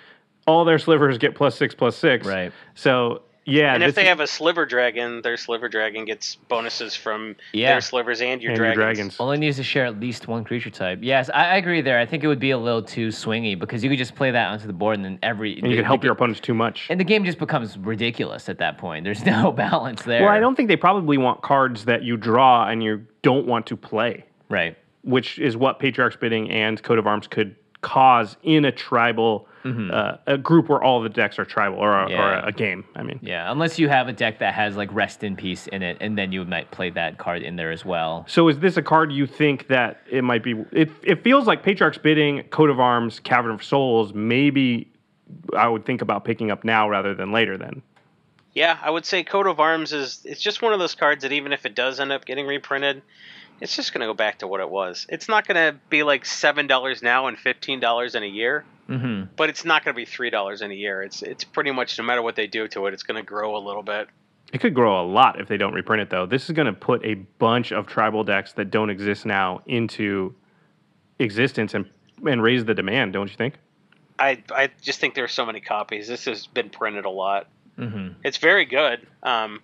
all 0.46 0.66
their 0.66 0.80
slivers 0.80 1.18
get 1.18 1.34
plus 1.34 1.56
six, 1.58 1.74
plus 1.74 1.96
six. 1.96 2.28
Right. 2.28 2.52
So 2.74 3.22
yeah, 3.46 3.74
and 3.76 3.84
if 3.84 3.96
they 3.96 4.02
is- 4.04 4.08
have 4.10 4.20
a 4.20 4.28
sliver 4.28 4.66
dragon, 4.66 5.22
their 5.22 5.38
sliver 5.38 5.70
dragon 5.70 6.04
gets 6.06 6.36
bonuses 6.36 6.96
from 6.96 7.36
Yeah. 7.54 7.74
their 7.74 7.82
slivers 7.82 8.22
and 8.22 8.42
your 8.42 8.52
and 8.52 8.58
your 8.58 8.74
dragons. 8.74 8.98
dragons. 8.98 9.18
Only 9.20 9.38
needs 9.38 9.58
to 9.58 9.64
share 9.64 9.86
at 9.86 10.00
least 10.00 10.28
one 10.28 10.44
creature 10.44 10.70
type. 10.70 11.00
Yes, 11.02 11.30
I, 11.34 11.52
I 11.52 11.56
agree 11.58 11.82
there. 11.82 12.00
I 12.00 12.06
think 12.06 12.24
it 12.24 12.28
would 12.28 12.40
be 12.40 12.52
a 12.52 12.58
little 12.58 12.82
too 12.82 13.10
swingy 13.10 13.58
because 13.58 13.84
you 13.84 13.90
could 13.90 14.00
just 14.00 14.16
play 14.16 14.32
that 14.32 14.48
onto 14.50 14.68
the 14.68 14.74
board 14.74 14.96
and 14.98 15.06
then 15.06 15.20
every 15.24 15.58
and 15.60 15.70
you 15.70 15.76
can 15.78 15.86
help 15.86 16.04
your 16.04 16.14
opponents 16.14 16.40
too 16.40 16.54
much. 16.54 16.88
and 16.90 17.00
the 17.00 17.04
game 17.04 17.24
just 17.24 17.38
becomes 17.40 17.78
ridiculous 17.78 18.50
at 18.50 18.58
that 18.58 18.78
point. 18.78 19.04
There's 19.04 19.26
no 19.28 19.52
balance 19.52 20.04
there. 20.04 20.24
Well, 20.24 20.32
I 20.32 20.40
don't 20.40 20.56
think 20.56 20.68
they 20.68 20.76
probably 20.76 21.18
want 21.18 21.42
cards 21.42 21.86
that 21.86 22.04
you 22.04 22.18
draw 22.18 22.68
and 22.68 22.84
you 22.84 23.06
don't 23.22 23.46
want 23.46 23.66
to 23.68 23.78
play. 23.78 24.26
Right. 24.50 24.78
which 25.04 25.38
is 25.40 25.56
what 25.56 25.80
Patriarch's 25.80 26.16
Bidding 26.18 26.50
and 26.52 26.82
Coat 26.82 26.98
of 27.00 27.06
Arms 27.08 27.28
could 27.28 27.56
cause 27.82 28.38
in 28.44 28.66
a 28.66 28.72
tribal 28.72 29.48
uh, 29.66 30.18
a 30.28 30.38
group 30.38 30.70
where 30.70 30.82
all 30.84 31.02
the 31.02 31.10
decks 31.10 31.40
are 31.40 31.46
tribal 31.46 31.80
or 31.80 31.92
a, 31.92 32.14
or 32.14 32.34
a, 32.34 32.48
a 32.48 32.52
game. 32.52 32.86
I 32.96 33.04
mean, 33.04 33.20
Yeah, 33.22 33.52
unless 33.52 33.80
you 33.80 33.90
have 33.90 34.08
a 34.08 34.14
deck 34.14 34.40
that 34.40 34.54
has 34.54 34.76
like 34.76 34.94
Rest 34.94 35.24
in 35.24 35.36
Peace 35.36 35.68
in 35.68 35.82
it, 35.82 35.98
and 36.00 36.18
then 36.18 36.32
you 36.32 36.46
might 36.46 36.70
play 36.72 36.90
that 36.92 37.18
card 37.18 37.42
in 37.42 37.56
there 37.56 37.72
as 37.72 37.84
well. 37.84 38.26
so 38.28 38.48
is 38.48 38.60
this 38.60 38.78
a 38.78 38.82
card 38.82 39.12
you 39.12 39.26
think 39.26 39.68
that 39.70 40.02
it 40.10 40.24
might 40.24 40.44
be? 40.44 40.54
It, 40.72 40.92
it 41.04 41.24
feels 41.24 41.48
like 41.48 41.64
Patriarch's 41.64 41.98
Bidding, 41.98 42.44
Coat 42.44 42.70
of 42.70 42.80
Arms, 42.80 43.20
Cavern 43.20 43.52
of 43.52 43.64
Souls. 43.64 44.14
Maybe 44.14 44.92
I 45.58 45.68
would 45.68 45.86
think 45.86 46.02
about 46.02 46.26
picking 46.26 46.52
up 46.52 46.64
now 46.64 46.88
rather 46.88 47.16
than 47.16 47.32
later. 47.32 47.58
Then 47.58 47.82
Yeah, 48.54 48.78
I 48.82 48.90
would 48.92 49.06
say 49.06 49.24
Coat 49.24 49.48
of 49.48 49.60
Arms 49.60 49.94
is 49.94 50.22
it's 50.26 50.42
just 50.42 50.62
one 50.62 50.74
of 50.74 50.80
those 50.80 50.96
cards 50.96 51.24
that 51.24 51.32
even 51.32 51.52
if 51.54 51.66
it 51.66 51.74
does 51.76 52.00
end 52.00 52.12
up 52.12 52.26
getting 52.26 52.46
reprinted, 52.46 53.02
it's 53.62 53.76
just 53.76 53.94
going 53.94 54.02
to 54.02 54.08
go 54.08 54.14
back 54.14 54.40
to 54.40 54.48
what 54.48 54.60
it 54.60 54.70
was. 54.70 55.06
It's 55.10 55.28
not 55.28 55.48
going 55.48 55.56
to 55.56 55.80
be 55.90 56.04
like 56.04 56.26
seven 56.26 56.68
dollars 56.68 57.02
now 57.02 57.28
and 57.28 57.38
fifteen 57.38 57.80
dollars 57.80 58.14
in 58.16 58.22
a 58.24 58.28
year, 58.28 58.66
Mm-hmm. 58.90 59.34
but 59.36 59.50
it's 59.50 59.66
not 59.66 59.84
going 59.84 59.94
to 59.94 59.98
be 59.98 60.06
three 60.06 60.30
dollars 60.30 60.62
in 60.62 60.70
a 60.72 60.76
year. 60.76 61.02
It's 61.02 61.22
it's 61.24 61.44
pretty 61.44 61.72
much 61.72 61.98
no 61.98 62.04
matter 62.04 62.22
what 62.22 62.36
they 62.36 62.48
do 62.48 62.68
to 62.70 62.86
it, 62.88 62.94
it's 62.94 63.04
going 63.04 63.20
to 63.22 63.26
grow 63.26 63.58
a 63.58 63.62
little 63.66 63.82
bit. 63.84 64.08
it 64.54 64.60
could 64.60 64.74
grow 64.76 65.02
a 65.02 65.06
lot 65.06 65.40
if 65.42 65.48
they 65.48 65.58
don't 65.58 65.74
reprint 65.74 66.02
it. 66.04 66.10
Though 66.12 66.26
this 66.28 66.46
is 66.46 66.52
going 66.52 66.68
to 66.68 66.74
put 66.74 67.04
a 67.04 67.16
bunch 67.16 67.72
of 67.72 67.88
tribal 67.88 68.24
decks 68.24 68.54
that 68.54 68.70
don't 68.72 68.90
exist 68.92 69.26
now 69.26 69.62
into 69.66 70.36
existence 71.20 71.74
and 71.74 71.90
and 72.28 72.42
raise 72.42 72.66
the 72.66 72.74
demand. 72.74 73.14
Don't 73.14 73.30
you 73.30 73.36
think? 73.36 73.56
I 74.20 74.44
I 74.52 74.70
just 74.82 75.00
think 75.00 75.16
there's 75.16 75.32
so 75.34 75.46
many 75.46 75.62
copies. 75.62 76.08
This 76.08 76.26
has 76.26 76.48
been 76.48 76.70
printed 76.70 77.06
a 77.06 77.10
lot. 77.10 77.48
hmm 77.78 78.10
It's 78.24 78.38
very 78.38 78.66
good. 78.66 79.06
Um, 79.24 79.62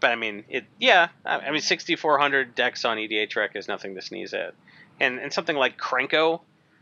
but 0.00 0.10
I 0.12 0.16
mean, 0.16 0.44
it 0.48 0.64
yeah. 0.78 1.08
I, 1.24 1.38
I 1.38 1.50
mean, 1.50 1.60
6400 1.60 2.54
decks 2.54 2.84
on 2.84 2.98
EDH 2.98 3.34
Rec 3.34 3.56
is 3.56 3.66
nothing 3.66 3.94
to 3.96 4.02
sneeze 4.02 4.34
at, 4.34 4.54
and 5.00 5.18
and 5.18 5.32
something 5.32 5.56
like 5.56 5.78
Krenko, 5.78 6.40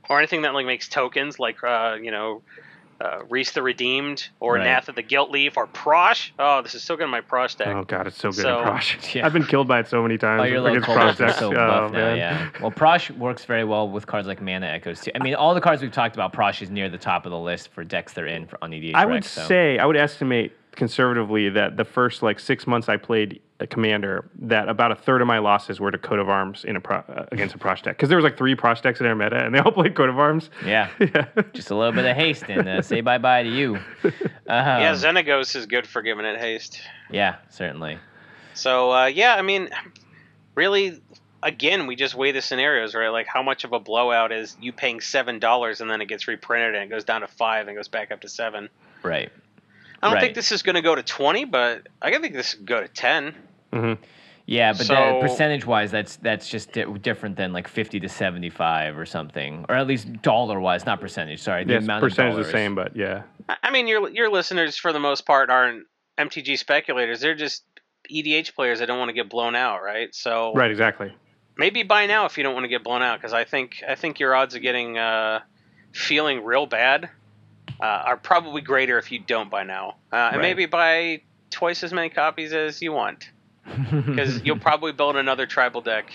or 0.09 0.19
anything 0.19 0.43
that 0.43 0.55
like 0.55 0.67
makes 0.67 0.89
tokens 0.89 1.39
like 1.39 1.63
uh, 1.65 1.97
you 2.01 2.11
know. 2.11 2.43
Uh, 2.99 3.23
Rhys 3.29 3.53
the 3.53 3.63
Redeemed, 3.63 4.27
or 4.41 4.55
Right. 4.55 4.65
Nath 4.65 4.89
of 4.89 4.95
the 4.95 5.03
Gilt-Leaf, 5.03 5.59
or 5.59 5.67
Prossh. 5.67 6.31
Oh, 6.39 6.63
this 6.63 6.75
is 6.75 6.83
so 6.83 6.97
good 6.97 7.05
in 7.05 7.11
my 7.11 7.21
Prossh 7.21 7.55
deck. 7.59 7.69
Oh 7.69 7.85
god, 7.85 8.07
it's 8.07 8.17
so 8.17 8.31
good 8.31 8.41
So- 8.41 8.61
in 8.61 8.65
Prossh. 8.69 9.15
Yeah. 9.15 9.27
I've 9.27 9.35
been 9.35 9.45
killed 9.45 9.69
by 9.69 9.81
it 9.81 9.89
so 9.89 10.01
many 10.01 10.17
times. 10.17 10.41
Oh, 10.41 10.45
your 10.45 10.63
little 10.63 10.79
against 10.79 10.89
Prossh 10.89 11.21
are 11.21 11.27
decks. 11.27 11.39
so 11.39 11.49
Oh, 11.55 11.89
now, 11.89 12.15
yeah. 12.15 12.49
Well, 12.59 12.71
Prossh 12.71 13.11
works 13.19 13.45
very 13.45 13.65
well 13.65 13.87
with 13.87 14.07
cards 14.07 14.27
like 14.27 14.41
Mana 14.41 14.69
Echoes 14.69 15.03
too. 15.03 15.11
I 15.15 15.19
mean, 15.23 15.35
all 15.35 15.53
the 15.53 15.61
cards 15.61 15.83
we've 15.83 15.93
talked 15.93 16.17
about, 16.17 16.33
Prossh 16.33 16.63
is 16.63 16.71
near 16.71 16.89
the 16.89 16.97
top 16.97 17.27
of 17.27 17.33
the 17.33 17.39
list 17.39 17.69
for 17.69 17.85
decks 17.85 18.15
they're 18.15 18.27
in 18.29 18.47
for, 18.47 18.57
on 18.65 18.71
EDH. 18.71 18.95
I 18.95 19.05
Rec, 19.05 19.13
would 19.13 19.25
so. 19.27 19.43
say 19.43 19.77
I 19.79 19.85
would 19.85 19.99
estimate 19.99 20.55
conservatively 20.75 21.51
that 21.51 21.77
the 21.77 21.85
first 21.85 22.23
like 22.23 22.41
six 22.41 22.67
months 22.67 22.89
I 22.89 22.97
played 22.97 23.43
a 23.59 23.67
commander, 23.67 24.29
that 24.39 24.69
about 24.69 24.93
a 24.93 24.95
third 24.95 25.21
of 25.23 25.27
my 25.27 25.39
losses 25.39 25.81
were 25.81 25.91
to 25.91 25.99
coat 25.99 26.19
of 26.19 26.29
arms 26.29 26.65
in 26.65 26.77
a 26.77 26.81
pro, 26.81 26.99
uh, 26.99 27.27
against 27.33 27.55
a 27.55 27.59
Prossh 27.59 27.83
deck 27.83 27.97
because 27.97 28.09
there 28.09 28.17
was 28.17 28.25
like 28.25 28.37
three 28.37 28.55
Prossh 28.55 28.83
decks 28.83 29.01
in 29.01 29.07
our 29.07 29.15
meta 29.15 29.45
and 29.45 29.55
they 29.55 29.59
all 29.59 29.73
played 29.73 29.95
coat 29.95 30.09
of 30.09 30.19
arms. 30.19 30.51
Yeah. 30.65 30.91
yeah. 31.01 31.27
Just 31.53 31.71
a 31.71 31.75
little 31.75 31.93
bit 31.93 32.05
of 32.05 32.17
haste 32.17 32.45
and 32.49 32.69
uh, 32.69 32.83
say 32.83 33.01
bye 33.01 33.19
bye 33.19 33.43
to 33.43 33.49
you. 33.49 33.79
Um, 34.49 34.65
yeah, 34.81 34.93
Xenagos 34.93 35.57
is 35.57 35.67
good 35.67 35.89
for 35.89 36.03
giving 36.03 36.25
it 36.25 36.39
haste. 36.39 36.81
yeah, 37.11 37.39
certainly. 37.51 37.99
So 38.55 38.93
uh, 38.93 39.07
yeah, 39.07 39.35
I 39.35 39.43
mean, 39.43 39.71
really, 40.55 41.03
again, 41.43 41.89
we 41.89 41.97
just 41.97 42.15
weigh 42.15 42.31
the 42.31 42.41
scenarios, 42.41 42.95
right? 42.95 43.09
Like 43.09 43.27
how 43.27 43.43
much 43.43 43.65
of 43.65 43.73
a 43.73 43.81
blowout 43.81 44.31
is 44.31 44.57
you 44.61 44.73
paying 44.73 45.01
seven 45.01 45.41
dollars 45.41 45.81
and 45.81 45.91
then 45.91 46.01
it 46.01 46.07
gets 46.07 46.29
reprinted 46.29 46.77
and 46.77 46.85
it 46.85 46.91
goes 46.95 47.03
down 47.03 47.23
to 47.23 47.27
five 47.27 47.67
and 47.67 47.77
goes 47.77 47.89
back 47.89 48.13
up 48.13 48.21
to 48.21 48.29
seven. 48.29 48.69
Right. 49.03 49.33
I 50.03 50.07
don't 50.09 50.15
Right. 50.15 50.21
think 50.21 50.35
this 50.35 50.53
is 50.53 50.63
going 50.63 50.75
to 50.77 50.83
go 50.83 50.95
to 50.95 51.03
twenty, 51.03 51.45
but 51.45 51.87
I 52.03 52.11
think 52.19 52.35
this 52.35 52.55
could 52.55 52.67
go 52.67 52.81
to 52.83 52.89
ten. 52.89 53.35
Yeah, 54.49 54.73
but 54.75 54.87
So- 54.87 55.21
percentage 55.21 55.67
wise, 55.67 55.91
that's 55.91 56.17
that's 56.17 56.49
just 56.49 56.73
di- 56.73 56.85
different 57.01 57.37
than 57.37 57.53
like 57.53 57.67
fifty 57.67 57.99
to 58.01 58.09
seventy 58.09 58.49
five 58.51 58.97
or 58.97 59.05
something, 59.05 59.67
or 59.69 59.75
at 59.75 59.87
least 59.89 60.23
dollar 60.23 60.61
wise, 60.61 60.87
not 60.87 61.01
percentage. 61.01 61.41
Sorry, 61.41 61.65
the 61.65 61.75
Yes, 61.75 61.83
amount 61.85 62.05
of 62.05 62.11
percentage 62.11 62.39
is 62.39 62.47
the 62.47 62.53
same, 62.53 62.75
but 62.77 62.95
yeah. 62.95 63.23
I- 63.49 63.57
I 63.65 63.71
mean, 63.71 63.89
your 63.89 64.09
your 64.11 64.31
listeners 64.31 64.77
for 64.77 64.93
the 64.93 65.01
most 65.01 65.27
part 65.27 65.51
aren't 65.51 65.85
MTG 66.17 66.57
speculators. 66.57 67.21
They're 67.21 67.35
just 67.35 67.65
EDH 68.09 68.55
players 68.55 68.79
that 68.79 68.87
don't 68.87 68.99
want 69.01 69.09
to 69.09 69.15
get 69.15 69.29
blown 69.29 69.57
out, 69.57 69.83
right? 69.83 70.15
So 70.15 70.53
Right, 70.55 70.71
exactly. 70.71 71.13
maybe 71.57 71.83
buy 71.83 72.07
now 72.07 72.25
if 72.27 72.39
you 72.39 72.45
don't 72.45 72.55
want 72.55 72.65
to 72.65 72.69
get 72.69 72.85
blown 72.85 73.03
out 73.03 73.19
because 73.19 73.33
I 73.33 73.43
think 73.45 73.83
I 73.89 73.97
think 73.97 74.21
your 74.21 74.33
odds 74.35 74.55
of 74.55 74.63
getting 74.63 74.97
uh, 74.97 75.41
feeling 75.93 76.45
real 76.45 76.67
bad 76.67 77.11
uh, 77.81 77.85
are 77.85 78.17
probably 78.17 78.61
greater 78.63 78.99
if 78.99 79.13
you 79.13 79.19
don't 79.19 79.51
buy 79.51 79.65
now, 79.65 79.97
uh, 80.13 80.17
and 80.17 80.37
Right. 80.37 80.43
maybe 80.43 80.67
buy 80.67 81.23
twice 81.51 81.83
as 81.83 81.93
many 81.93 82.09
copies 82.09 82.53
as 82.53 82.83
you 82.83 82.93
want 82.93 83.31
because 84.07 84.43
you'll 84.43 84.59
probably 84.59 84.93
build 84.93 85.17
another 85.17 85.47
tribal 85.47 85.81
deck 85.81 86.13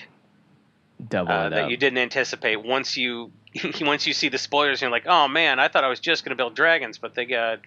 Double 1.10 1.32
uh, 1.32 1.50
that 1.50 1.70
you 1.70 1.78
didn't 1.78 1.98
anticipate 1.98 2.64
once 2.64 2.96
you 2.98 3.32
once 3.82 4.06
you 4.08 4.14
see 4.14 4.30
the 4.30 4.38
spoilers 4.38 4.82
and 4.82 4.84
you're 4.84 4.92
like, 4.92 5.08
oh 5.08 5.28
man, 5.28 5.60
I 5.60 5.68
thought 5.68 5.84
I 5.84 5.88
was 5.88 6.00
just 6.00 6.24
gonna 6.24 6.36
build 6.36 6.56
dragons, 6.56 6.98
but 6.98 7.16
they 7.16 7.26
got 7.26 7.60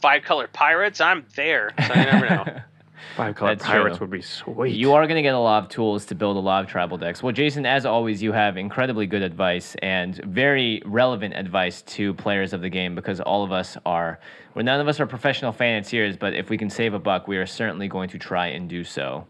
five 0.00 0.22
colored 0.22 0.52
pirates. 0.52 1.00
I'm 1.00 1.26
there, 1.36 1.72
so 1.86 1.94
you 1.94 2.00
never 2.00 2.28
know. 2.28 2.46
Five 3.16 3.36
color 3.36 3.54
That's 3.54 3.64
pirates 3.64 3.98
true. 3.98 4.06
would 4.06 4.12
be 4.12 4.22
sweet. 4.22 4.74
You 4.74 4.92
are 4.94 5.06
going 5.06 5.16
to 5.16 5.22
get 5.22 5.34
a 5.34 5.38
lot 5.38 5.62
of 5.62 5.68
tools 5.68 6.06
to 6.06 6.14
build 6.14 6.36
a 6.36 6.40
lot 6.40 6.64
of 6.64 6.70
tribal 6.70 6.98
decks. 6.98 7.22
Well, 7.22 7.32
Jason, 7.32 7.64
as 7.64 7.86
always, 7.86 8.22
you 8.22 8.32
have 8.32 8.56
incredibly 8.56 9.06
good 9.06 9.22
advice 9.22 9.76
and 9.82 10.16
very 10.24 10.82
relevant 10.84 11.34
advice 11.34 11.82
to 11.82 12.14
players 12.14 12.52
of 12.52 12.60
the 12.60 12.68
game 12.68 12.94
because 12.94 13.20
all 13.20 13.44
of 13.44 13.52
us 13.52 13.76
are, 13.86 14.18
well, 14.54 14.64
none 14.64 14.80
of 14.80 14.88
us 14.88 14.98
are 15.00 15.06
professional 15.06 15.52
financiers, 15.52 16.16
but 16.16 16.34
if 16.34 16.50
we 16.50 16.58
can 16.58 16.68
save 16.70 16.94
a 16.94 16.98
buck, 16.98 17.28
we 17.28 17.36
are 17.36 17.46
certainly 17.46 17.88
going 17.88 18.08
to 18.10 18.18
try 18.18 18.48
and 18.48 18.68
do 18.68 18.82
so. 18.84 19.26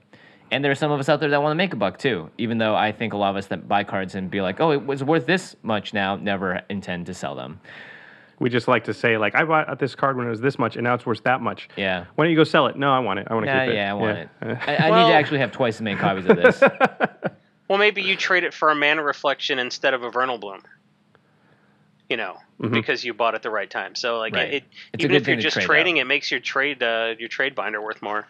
And 0.50 0.62
there 0.62 0.70
are 0.70 0.76
some 0.76 0.90
of 0.92 1.00
us 1.00 1.08
out 1.08 1.20
there 1.20 1.30
that 1.30 1.42
want 1.42 1.52
to 1.52 1.56
make 1.56 1.72
a 1.72 1.76
buck 1.76 1.98
too, 1.98 2.30
even 2.38 2.58
though 2.58 2.74
I 2.74 2.92
think 2.92 3.12
a 3.12 3.16
lot 3.16 3.30
of 3.30 3.36
us 3.36 3.46
that 3.46 3.66
buy 3.66 3.84
cards 3.84 4.14
and 4.14 4.30
be 4.30 4.40
like, 4.40 4.60
oh, 4.60 4.70
it 4.70 4.86
was 4.86 5.02
worth 5.02 5.26
this 5.26 5.56
much 5.62 5.92
now, 5.92 6.16
never 6.16 6.62
intend 6.68 7.06
to 7.06 7.14
sell 7.14 7.34
them. 7.34 7.60
We 8.40 8.50
just 8.50 8.66
like 8.68 8.84
to 8.84 8.94
say 8.94 9.16
like 9.16 9.34
I 9.34 9.44
bought 9.44 9.78
this 9.78 9.94
card 9.94 10.16
when 10.16 10.26
it 10.26 10.30
was 10.30 10.40
this 10.40 10.58
much 10.58 10.76
and 10.76 10.84
now 10.84 10.94
it's 10.94 11.06
worth 11.06 11.22
that 11.24 11.40
much. 11.40 11.68
Yeah. 11.76 12.04
Why 12.14 12.24
don't 12.24 12.30
you 12.30 12.36
go 12.36 12.44
sell 12.44 12.66
it? 12.66 12.76
No, 12.76 12.92
I 12.92 12.98
want 12.98 13.20
it. 13.20 13.28
I 13.30 13.34
want 13.34 13.46
to 13.46 13.52
Nah, 13.54 13.60
keep 13.64 13.70
it. 13.70 13.76
yeah, 13.76 13.90
I 13.90 13.94
want 13.94 14.18
it. 14.18 14.28
I, 14.42 14.76
I 14.76 15.02
need 15.04 15.10
to 15.10 15.14
actually 15.14 15.38
have 15.38 15.52
twice 15.52 15.76
as 15.76 15.82
many 15.82 15.96
copies 15.98 16.26
of 16.26 16.36
this. 16.36 16.62
Well, 17.66 17.78
maybe 17.78 18.02
you 18.02 18.14
trade 18.14 18.44
it 18.44 18.52
for 18.52 18.68
a 18.70 18.74
mana 18.74 19.02
reflection 19.02 19.58
instead 19.58 19.94
of 19.94 20.02
a 20.02 20.10
vernal 20.10 20.36
bloom. 20.36 20.60
You 22.10 22.18
know, 22.18 22.36
because 22.60 23.02
you 23.02 23.14
bought 23.14 23.34
it 23.34 23.40
the 23.42 23.48
right 23.50 23.70
time. 23.70 23.94
So 23.94 24.18
like 24.18 24.34
Mm-hmm. 24.34 24.38
Right. 24.42 24.54
it, 24.54 24.64
It's 24.92 25.02
a 25.02 25.06
even 25.06 25.16
if 25.16 25.26
you're 25.26 25.36
just 25.38 25.54
trade 25.54 25.64
trading, 25.66 25.98
out. 25.98 26.02
it 26.02 26.04
makes 26.04 26.30
your 26.30 26.40
trade 26.40 26.82
uh, 26.82 27.14
your 27.18 27.30
trade 27.30 27.54
binder 27.54 27.80
worth 27.80 28.02
more. 28.02 28.28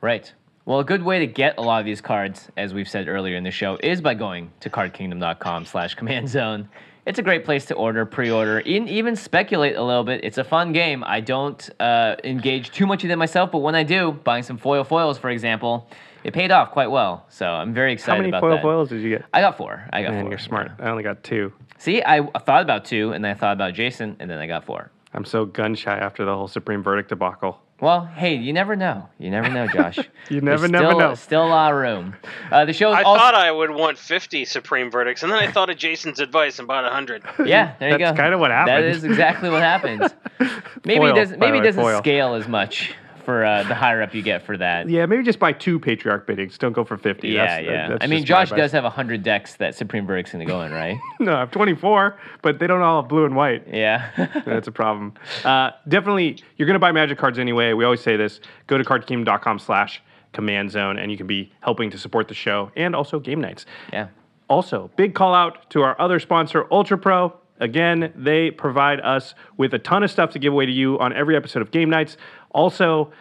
Right. 0.00 0.32
Well, 0.66 0.78
a 0.78 0.84
good 0.84 1.02
way 1.02 1.18
to 1.18 1.26
get 1.26 1.58
a 1.58 1.62
lot 1.62 1.80
of 1.80 1.84
these 1.86 2.00
cards, 2.00 2.48
as 2.56 2.72
we've 2.72 2.88
said 2.88 3.08
earlier 3.08 3.36
in 3.36 3.42
the 3.42 3.50
show, 3.50 3.76
is 3.82 4.00
by 4.00 4.14
going 4.14 4.52
to 4.60 4.70
cardkingdom.com 4.70 5.64
slash 5.64 5.94
command 5.96 6.28
zone. 6.28 6.68
It's 7.06 7.20
a 7.20 7.22
great 7.22 7.44
place 7.44 7.66
to 7.66 7.74
order, 7.74 8.04
pre-order, 8.04 8.58
and 8.58 8.88
even 8.88 9.14
speculate 9.14 9.76
a 9.76 9.82
little 9.82 10.02
bit. 10.02 10.24
It's 10.24 10.38
a 10.38 10.44
fun 10.44 10.72
game. 10.72 11.04
I 11.06 11.20
don't 11.20 11.70
uh, 11.78 12.16
engage 12.24 12.72
too 12.72 12.84
much 12.84 13.04
in 13.04 13.10
it 13.12 13.16
myself, 13.16 13.52
but 13.52 13.58
when 13.58 13.76
I 13.76 13.84
do, 13.84 14.10
buying 14.24 14.42
some 14.42 14.58
foil 14.58 14.82
foils, 14.82 15.16
for 15.16 15.30
example, 15.30 15.88
it 16.24 16.34
paid 16.34 16.50
off 16.50 16.72
quite 16.72 16.90
well. 16.90 17.24
So 17.28 17.46
I'm 17.46 17.72
very 17.72 17.92
excited 17.92 18.16
How 18.16 18.18
many 18.18 18.28
about 18.30 18.40
foil 18.40 18.54
that. 18.56 18.62
foils 18.62 18.88
did 18.88 19.02
you 19.02 19.10
get? 19.10 19.24
I 19.32 19.40
got 19.40 19.56
four. 19.56 19.88
I 19.92 20.02
got 20.02 20.14
Man, 20.14 20.22
four. 20.22 20.30
you're 20.30 20.38
smart. 20.40 20.72
I 20.80 20.88
only 20.88 21.04
got 21.04 21.22
two. 21.22 21.52
See, 21.78 22.02
I 22.02 22.22
thought 22.40 22.62
about 22.62 22.84
two, 22.84 23.12
and 23.12 23.24
then 23.24 23.30
I 23.30 23.34
thought 23.34 23.52
about 23.52 23.74
Jason, 23.74 24.16
and 24.18 24.28
then 24.28 24.38
I 24.38 24.48
got 24.48 24.64
four. 24.64 24.90
I'm 25.14 25.24
so 25.24 25.44
gun 25.44 25.76
shy 25.76 25.96
after 25.96 26.24
the 26.24 26.34
whole 26.34 26.48
Supreme 26.48 26.82
Verdict 26.82 27.10
debacle. 27.10 27.60
Well, 27.78 28.06
hey, 28.06 28.36
you 28.36 28.54
never 28.54 28.74
know. 28.74 29.08
You 29.18 29.30
never 29.30 29.50
know, 29.50 29.66
Josh. 29.68 29.98
You 30.28 30.40
never, 30.40 30.58
There's 30.58 30.72
never 30.72 30.86
still, 30.86 30.98
know. 30.98 31.14
Still 31.14 31.46
a 31.46 31.48
lot 31.48 31.70
of 31.72 31.78
room. 31.78 32.16
Uh, 32.50 32.64
the 32.64 32.72
show 32.72 32.90
is 32.90 32.96
I 32.96 33.02
also 33.02 33.20
thought 33.20 33.36
I 33.36 33.52
would 33.52 33.70
want 33.70 33.96
50 33.96 34.44
supreme 34.44 34.90
verdicts, 34.90 35.22
and 35.22 35.30
then 35.30 35.38
I 35.38 35.52
thought 35.52 35.70
of 35.70 35.76
Jason's 35.76 36.18
advice 36.18 36.58
and 36.58 36.66
bought 36.66 36.82
100. 36.82 37.22
Yeah, 37.46 37.74
there 37.78 37.90
you 37.92 37.98
go. 37.98 38.06
That's 38.06 38.18
kinda 38.18 38.36
what 38.36 38.50
happened. 38.50 38.86
is 38.86 39.04
exactly 39.04 39.50
what 39.50 39.62
happens. 39.62 40.10
Maybe 40.84 40.98
Foil, 40.98 41.12
it 41.12 41.14
doesn't. 41.14 41.38
by 41.38 41.46
the 41.46 41.52
Maybe 41.52 41.62
it 41.62 41.68
doesn't 41.68 41.80
foil. 41.82 41.98
scale 41.98 42.34
as 42.34 42.48
much 42.48 42.92
for 43.26 43.44
uh, 43.44 43.62
the 43.64 43.74
higher 43.74 44.00
up 44.00 44.14
you 44.14 44.22
get 44.22 44.40
for 44.46 44.56
that. 44.56 44.88
Yeah, 44.88 45.04
maybe 45.04 45.22
just 45.22 45.38
buy 45.38 45.52
two 45.52 45.78
Patriarch 45.78 46.26
biddings. 46.26 46.56
Don't 46.56 46.72
go 46.72 46.82
for 46.84 46.96
50. 46.96 47.28
Yeah, 47.28 47.44
That's- 47.44 47.64
yeah. 47.66 47.88
that's 47.90 48.04
I 48.04 48.06
mean, 48.06 48.24
Josh 48.24 48.48
does 48.50 48.72
have 48.72 48.84
hundred 48.84 49.22
decks 49.22 49.56
that 49.56 49.74
Supreme 49.74 50.06
Verdict's 50.06 50.32
going 50.32 50.46
to 50.46 50.50
go 50.50 50.62
in, 50.62 50.72
right? 50.72 50.96
No, 51.20 51.34
I 51.34 51.40
have 51.40 51.50
24, 51.50 52.18
but 52.40 52.58
they 52.58 52.66
don't 52.66 52.80
all 52.80 53.02
have 53.02 53.08
blue 53.10 53.26
and 53.26 53.36
white. 53.36 53.66
yeah. 53.70 54.10
That's 54.46 54.68
a 54.68 54.72
problem. 54.72 55.12
Uh, 55.44 55.72
definitely, 55.86 56.42
you're 56.56 56.66
going 56.66 56.74
to 56.74 56.80
buy 56.80 56.92
Magic 56.92 57.18
cards 57.18 57.38
anyway. 57.38 57.72
We 57.74 57.84
always 57.84 58.00
say 58.00 58.16
this. 58.16 58.40
Go 58.68 58.78
to 58.78 58.84
cardkingdom.com 58.84 59.58
slash 59.58 60.02
command 60.32 60.70
zone, 60.70 60.98
and 60.98 61.10
you 61.10 61.16
can 61.18 61.26
be 61.26 61.52
helping 61.60 61.90
to 61.90 61.98
support 61.98 62.28
the 62.28 62.34
show 62.34 62.70
and 62.76 62.96
also 62.96 63.18
Game 63.20 63.40
Knights. 63.40 63.66
yeah. 63.92 64.08
Also, 64.48 64.90
big 64.96 65.14
call 65.14 65.34
out 65.34 65.68
to 65.70 65.82
our 65.82 66.00
other 66.00 66.20
sponsor, 66.20 66.66
Ultra 66.70 66.96
Pro. 66.96 67.36
Again, 67.58 68.12
they 68.14 68.50
provide 68.52 69.00
us 69.00 69.34
with 69.56 69.74
a 69.74 69.78
ton 69.78 70.02
of 70.04 70.10
stuff 70.10 70.30
to 70.32 70.38
give 70.38 70.52
away 70.52 70.66
to 70.66 70.72
you 70.72 70.98
on 71.00 71.12
every 71.12 71.34
episode 71.34 71.62
of 71.62 71.70
Game 71.72 71.90
Knights. 71.90 72.16
Also, 72.56 73.12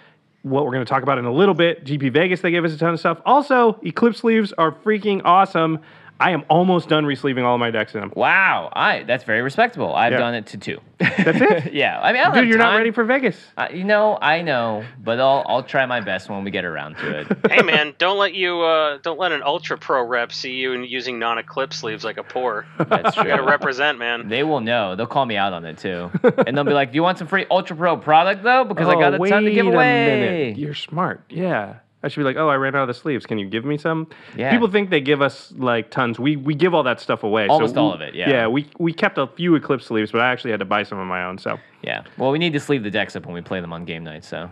what 0.43 0.63
we're 0.63 0.71
going 0.71 0.85
to 0.85 0.89
talk 0.89 1.03
about 1.03 1.17
in 1.17 1.25
a 1.25 1.31
little 1.31 1.53
bit, 1.53 1.83
GP 1.83 2.13
Vegas, 2.13 2.39
they 2.39 2.51
gave 2.51 2.63
us 2.63 2.71
a 2.71 2.77
ton 2.77 2.93
of 2.93 2.99
stuff. 2.99 3.19
Also, 3.25 3.77
Eclipse 3.83 4.19
sleeves 4.19 4.53
are 4.53 4.71
freaking 4.71 5.21
awesome. 5.25 5.79
I 6.19 6.31
am 6.31 6.43
almost 6.49 6.87
done 6.87 7.03
resleeving 7.03 7.43
all 7.43 7.55
of 7.55 7.59
my 7.59 7.71
decks 7.71 7.93
in 7.93 7.99
them. 7.99 8.13
Wow. 8.15 8.69
I 8.73 9.03
that's 9.03 9.25
very 9.25 9.41
respectable. 9.41 9.93
I've 9.93 10.13
Yeah. 10.13 10.19
done 10.19 10.33
it 10.35 10.45
to 10.47 10.57
two. 10.57 10.79
That's 10.97 11.41
it? 11.41 11.73
yeah. 11.73 11.99
I 12.01 12.13
mean, 12.13 12.21
I 12.21 12.25
don't 12.25 12.33
Dude, 12.35 12.43
have 12.43 12.47
you're 12.47 12.57
not 12.57 12.77
ready 12.77 12.91
for 12.91 13.03
Vegas. 13.03 13.37
Uh, 13.57 13.67
you 13.73 13.83
know, 13.83 14.17
I 14.21 14.41
know, 14.41 14.85
but 15.03 15.19
I'll 15.19 15.43
I'll 15.45 15.63
try 15.63 15.85
my 15.85 15.99
best 15.99 16.29
when 16.29 16.43
we 16.45 16.51
get 16.51 16.63
around 16.63 16.95
to 16.99 17.19
it. 17.19 17.37
hey 17.51 17.61
man, 17.63 17.93
don't 17.97 18.17
let 18.17 18.33
you 18.33 18.61
uh, 18.61 18.97
don't 19.03 19.19
let 19.19 19.33
an 19.33 19.43
ultra 19.43 19.77
pro 19.77 20.03
rep 20.05 20.31
see 20.31 20.53
you 20.53 20.71
in 20.71 20.85
using 20.85 21.19
non-eclipse 21.19 21.75
sleeves 21.77 22.05
like 22.05 22.17
a 22.17 22.23
poor. 22.23 22.65
That's 22.77 23.17
You 23.17 23.25
gotta 23.25 23.43
represent, 23.43 23.99
man. 23.99 24.29
They 24.29 24.43
will 24.43 24.61
know. 24.61 24.95
They'll 24.95 25.07
call 25.07 25.25
me 25.25 25.35
out 25.35 25.51
on 25.51 25.65
it 25.65 25.77
too, 25.79 26.11
and 26.47 26.55
they'll 26.55 26.63
be 26.63 26.71
like, 26.71 26.91
"Do 26.91 26.95
you 26.95 27.03
want 27.03 27.17
some 27.17 27.27
free 27.27 27.45
Ultra 27.51 27.75
Pro 27.75 27.97
product 27.97 28.41
though? 28.43 28.63
Because 28.63 28.87
I 28.87 28.93
got 28.93 29.13
a 29.13 29.17
Oh, 29.21 29.25
ton 29.25 29.43
to 29.43 29.51
give 29.51 29.65
wait 29.65 29.71
a 29.73 29.75
away." 29.75 30.05
minute. 30.05 30.57
You're 30.57 30.75
smart. 30.75 31.23
Yeah. 31.29 31.75
I 32.05 32.07
should 32.07 32.19
be 32.19 32.23
like, 32.23 32.35
oh, 32.37 32.47
I 32.47 32.55
ran 32.55 32.75
out 32.75 32.83
of 32.83 32.87
the 32.87 32.93
sleeves. 32.93 33.25
Can 33.25 33.39
you 33.39 33.47
give 33.49 33.65
me 33.65 33.77
some? 33.77 34.07
Yeah. 34.37 34.51
People 34.51 34.69
think 34.69 34.91
they 34.91 35.01
give 35.01 35.23
us 35.23 35.51
like 35.57 35.89
tons. 35.89 36.19
We 36.19 36.35
we 36.35 36.53
give 36.53 36.75
all 36.75 36.83
that 36.83 36.99
stuff 36.99 37.23
away. 37.23 37.47
Almost 37.47 37.73
we- 37.73 37.81
all 37.81 37.91
of 37.91 38.01
it, 38.01 38.13
yeah. 38.13 38.29
Yeah. 38.29 38.47
We 38.47 38.67
we 38.77 38.93
kept 38.93 39.17
a 39.17 39.25
few 39.25 39.55
Eclipse 39.55 39.87
sleeves, 39.87 40.11
but 40.11 40.21
I 40.21 40.27
actually 40.31 40.51
had 40.51 40.59
to 40.59 40.65
buy 40.65 40.83
some 40.83 40.99
of 40.99 41.07
my 41.07 41.25
own. 41.25 41.39
So, 41.39 41.57
Yeah. 41.81 42.03
Well, 42.17 42.31
we 42.31 42.37
need 42.37 42.53
to 42.53 42.59
sleeve 42.59 42.83
the 42.83 42.91
decks 42.91 43.15
up 43.15 43.25
when 43.25 43.33
we 43.33 43.41
play 43.41 43.59
them 43.59 43.73
on 43.73 43.85
game 43.85 44.03
night. 44.03 44.23
So 44.23 44.49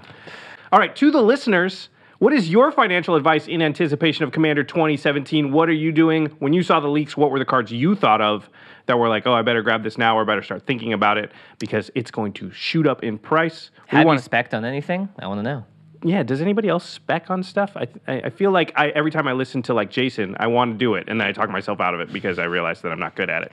all 0.72 0.80
right. 0.80 0.96
To 0.96 1.12
the 1.12 1.22
listeners, 1.22 1.90
what 2.18 2.34
is 2.34 2.50
your 2.50 2.72
financial 2.72 3.16
advice 3.16 3.48
in 3.48 3.62
anticipation 3.62 4.24
of 4.24 4.32
Commander 4.32 4.64
2017? 4.64 5.52
What 5.52 5.70
are 5.70 5.74
you 5.74 5.92
doing 5.92 6.28
when 6.40 6.54
you 6.54 6.64
saw 6.64 6.80
the 6.80 6.88
leaks? 6.88 7.16
What 7.16 7.30
were 7.30 7.38
the 7.38 7.46
cards 7.46 7.72
you 7.72 7.94
thought 7.96 8.22
of 8.22 8.50
that 8.88 8.98
were 8.98 9.08
like, 9.10 9.28
oh, 9.28 9.34
I 9.34 9.44
better 9.44 9.62
grab 9.62 9.84
this 9.84 9.98
now 9.98 10.18
or 10.18 10.26
better 10.26 10.42
start 10.42 10.66
thinking 10.66 10.94
about 10.94 11.18
it 11.20 11.32
because 11.60 11.92
it's 11.96 12.10
going 12.12 12.34
to 12.34 12.52
shoot 12.52 12.88
up 12.88 13.04
in 13.04 13.18
price. 13.20 13.70
We 13.92 13.98
have 13.98 14.06
wanna- 14.08 14.18
you 14.20 14.24
spec'd 14.24 14.54
on 14.56 14.66
anything? 14.66 15.10
I 15.20 15.28
want 15.28 15.40
to 15.40 15.44
know. 15.44 15.66
Yeah 16.04 16.22
does 16.24 16.42
anybody 16.42 16.68
else 16.70 16.88
spec 16.88 17.30
on 17.30 17.42
stuff 17.44 17.72
i 17.76 17.88
i 18.08 18.22
I 18.22 18.30
feel 18.30 18.52
like 18.52 18.72
i 18.76 18.90
every 18.90 19.12
time 19.12 19.28
i 19.28 19.34
listen 19.34 19.62
to 19.64 19.74
like 19.74 19.90
jason 19.90 20.36
i 20.40 20.48
want 20.48 20.74
to 20.74 20.78
do 20.78 20.96
it 20.96 21.06
and 21.08 21.20
then 21.20 21.28
i 21.28 21.32
talk 21.32 21.50
myself 21.50 21.80
out 21.80 21.94
of 21.94 22.00
it 22.00 22.12
because 22.12 22.40
i 22.40 22.44
realize 22.44 22.82
that 22.82 22.92
i'm 22.92 23.00
not 23.00 23.16
good 23.16 23.30
at 23.30 23.44
it 23.44 23.52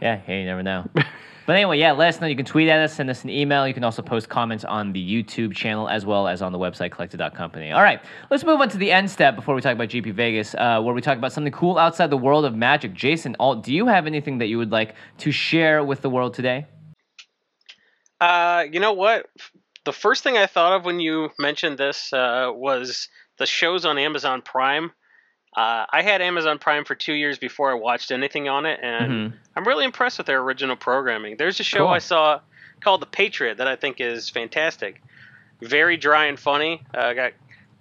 Yeah. 0.00 0.16
Hey, 0.16 0.40
you 0.40 0.46
never 0.46 0.62
know. 0.62 0.88
But 1.46 1.54
anyway, 1.54 1.78
yeah, 1.78 1.92
let 1.92 2.08
us 2.08 2.20
know. 2.20 2.26
You 2.26 2.34
can 2.34 2.44
tweet 2.44 2.68
at 2.68 2.80
us, 2.80 2.92
send 2.92 3.08
us 3.08 3.22
an 3.22 3.30
email. 3.30 3.68
You 3.68 3.72
can 3.72 3.84
also 3.84 4.02
post 4.02 4.28
comments 4.28 4.64
on 4.64 4.92
the 4.92 5.00
YouTube 5.00 5.54
channel 5.54 5.88
as 5.88 6.04
well 6.04 6.26
as 6.26 6.42
on 6.42 6.50
the 6.50 6.58
website 6.58 6.90
collected.company. 6.90 7.70
All 7.70 7.82
right, 7.82 8.00
let's 8.32 8.42
move 8.42 8.60
on 8.60 8.68
to 8.70 8.78
the 8.78 8.90
end 8.90 9.08
step 9.08 9.36
before 9.36 9.54
we 9.54 9.60
talk 9.60 9.72
about 9.72 9.88
GP 9.88 10.12
Vegas, 10.12 10.56
uh, 10.56 10.80
where 10.82 10.92
we 10.92 11.00
talk 11.00 11.16
about 11.16 11.32
something 11.32 11.52
cool 11.52 11.78
outside 11.78 12.10
the 12.10 12.16
world 12.16 12.44
of 12.44 12.56
magic. 12.56 12.94
Jason, 12.94 13.36
Alt, 13.38 13.62
do 13.62 13.72
you 13.72 13.86
have 13.86 14.08
anything 14.08 14.38
that 14.38 14.46
you 14.46 14.58
would 14.58 14.72
like 14.72 14.96
to 15.18 15.30
share 15.30 15.84
with 15.84 16.02
the 16.02 16.10
world 16.10 16.34
today? 16.34 16.66
Uh, 18.20 18.64
you 18.68 18.80
know 18.80 18.92
what? 18.94 19.26
The 19.86 19.92
first 19.92 20.22
thing 20.24 20.36
I 20.36 20.46
thought 20.46 20.72
of 20.74 20.84
when 20.84 20.98
you 21.00 21.30
mentioned 21.38 21.78
this 21.78 22.12
uh, 22.12 22.50
was 22.52 23.08
the 23.38 23.46
shows 23.46 23.84
on 23.86 23.98
Amazon 23.98 24.42
Prime. 24.42 24.90
Uh, 25.56 25.86
I 25.90 26.02
had 26.02 26.20
Amazon 26.20 26.58
Prime 26.58 26.84
for 26.84 26.94
two 26.96 27.14
years 27.14 27.38
before 27.38 27.70
I 27.70 27.74
watched 27.74 28.10
anything 28.10 28.48
on 28.48 28.66
it, 28.66 28.80
and 28.82 29.32
Mhm. 29.32 29.32
I'm 29.54 29.64
really 29.64 29.84
impressed 29.84 30.18
with 30.18 30.26
their 30.26 30.40
original 30.40 30.76
programming. 30.76 31.36
There's 31.38 31.60
a 31.60 31.62
show 31.64 31.78
Cool. 31.86 31.88
I 31.88 31.98
saw 31.98 32.40
called 32.80 33.00
The 33.00 33.06
Patriot 33.06 33.56
that 33.58 33.68
I 33.68 33.76
think 33.76 34.00
is 34.00 34.28
fantastic. 34.28 35.00
Very 35.62 35.96
dry 35.96 36.26
and 36.26 36.38
funny. 36.38 36.82
Uh, 36.92 37.12
got 37.14 37.32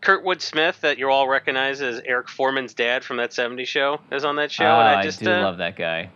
Kurtwood 0.01 0.41
Smith, 0.41 0.79
that 0.81 0.99
you 0.99 1.09
all 1.09 1.27
recognize 1.27 1.81
as 1.81 1.99
Eric 2.05 2.29
Forman's 2.29 2.73
dad 2.75 3.03
from 3.03 3.17
that 3.17 3.31
'70s 3.33 3.67
show, 3.67 3.99
is 4.11 4.23
on 4.23 4.35
that 4.35 4.51
show, 4.51 4.65
Ah, 4.65 4.79
and 4.81 4.89
I, 4.89 4.99
I 4.99 5.03
just 5.03 5.19
do 5.21 5.31
uh, 5.31 5.41
love 5.41 5.57
that 5.57 5.75
guy. 5.75 6.09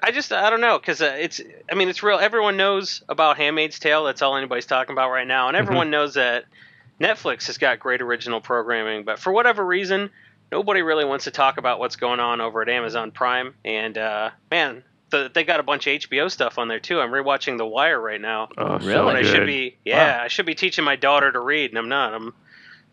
I 0.00 0.10
just 0.12 0.32
I 0.32 0.48
don't 0.50 0.60
know 0.60 0.78
because 0.78 1.02
uh, 1.02 1.16
it's 1.18 1.40
I 1.70 1.74
mean 1.74 1.88
it's 1.88 2.02
real. 2.02 2.18
Everyone 2.18 2.56
knows 2.56 3.02
about 3.08 3.36
*Handmaid's 3.36 3.78
Tale*. 3.78 4.04
That's 4.04 4.22
all 4.22 4.36
anybody's 4.36 4.66
talking 4.66 4.92
about 4.92 5.10
right 5.10 5.26
now, 5.26 5.48
and 5.48 5.56
everyone 5.56 5.90
knows 5.90 6.14
that 6.14 6.44
Netflix 7.00 7.46
has 7.46 7.58
got 7.58 7.78
great 7.80 8.00
original 8.00 8.40
programming. 8.40 9.04
But 9.04 9.18
for 9.18 9.32
whatever 9.32 9.64
reason, 9.64 10.10
nobody 10.52 10.82
really 10.82 11.04
wants 11.04 11.24
to 11.24 11.30
talk 11.30 11.58
about 11.58 11.78
what's 11.78 11.96
going 11.96 12.20
on 12.20 12.40
over 12.40 12.62
at 12.62 12.68
Amazon 12.68 13.10
Prime. 13.10 13.54
And 13.64 13.98
uh, 13.98 14.30
man, 14.50 14.84
the, 15.10 15.30
they 15.32 15.44
got 15.44 15.60
a 15.60 15.62
bunch 15.64 15.86
of 15.86 16.00
HBO 16.00 16.30
stuff 16.30 16.58
on 16.58 16.68
there 16.68 16.80
too. 16.80 17.00
I'm 17.00 17.10
rewatching 17.10 17.58
The 17.58 17.66
Wire 17.66 18.00
right 18.00 18.20
now. 18.20 18.48
Oh, 18.56 18.78
Really? 18.78 18.92
so 18.92 19.06
When 19.06 19.16
I 19.16 19.22
should 19.22 19.46
be 19.46 19.76
yeah, 19.84 20.20
I 20.22 20.28
should 20.28 20.46
be 20.46 20.54
teaching 20.54 20.84
my 20.84 20.96
daughter 20.96 21.30
to 21.32 21.40
read, 21.40 21.70
and 21.70 21.78
I'm 21.78 21.88
not. 21.88 22.14
I'm, 22.14 22.26
I'm 22.26 22.34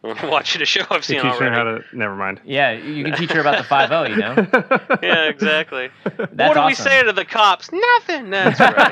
watching 0.23 0.61
a 0.61 0.65
show 0.65 0.81
I've 0.89 1.03
seen 1.03 1.15
You're 1.15 1.31
teaching 1.31 1.47
her 1.47 1.53
already. 1.55 1.83
how 1.83 1.89
to. 1.89 1.97
Never 1.97 2.15
mind. 2.15 2.41
Yeah, 2.45 2.73
you 2.73 3.03
can 3.03 3.15
teach 3.15 3.31
her 3.31 3.41
about 3.41 3.57
the 3.57 3.63
5 3.63 3.89
0, 3.89 4.03
you 4.07 4.15
know? 4.17 4.35
Yeah, 5.01 5.29
exactly. 5.29 5.89
That's 6.03 6.17
what 6.31 6.53
do 6.53 6.65
we 6.65 6.75
say 6.75 7.03
to 7.03 7.11
the 7.11 7.25
cops? 7.25 7.71
Nothing. 7.71 8.29
That's 8.29 8.59
right. 8.59 8.91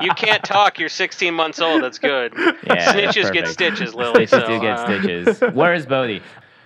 you 0.00 0.12
can't 0.14 0.42
talk. 0.44 0.78
You're 0.78 0.88
16 0.88 1.34
months 1.34 1.60
old. 1.60 1.82
That's 1.82 1.98
good. 1.98 2.32
Yeah, 2.36 2.52
that's 2.66 2.92
Snitches 2.92 3.32
get 3.32 3.48
stitches, 3.48 3.94
Lily. 3.94 4.26
Stitches 4.26 4.46
so, 4.46 4.54
do 4.54 4.60
get 4.60 4.78
uh, 4.78 4.86
stitches. 4.86 5.40
Where 5.54 5.74
is 5.74 5.84
Bodie? 5.86 6.22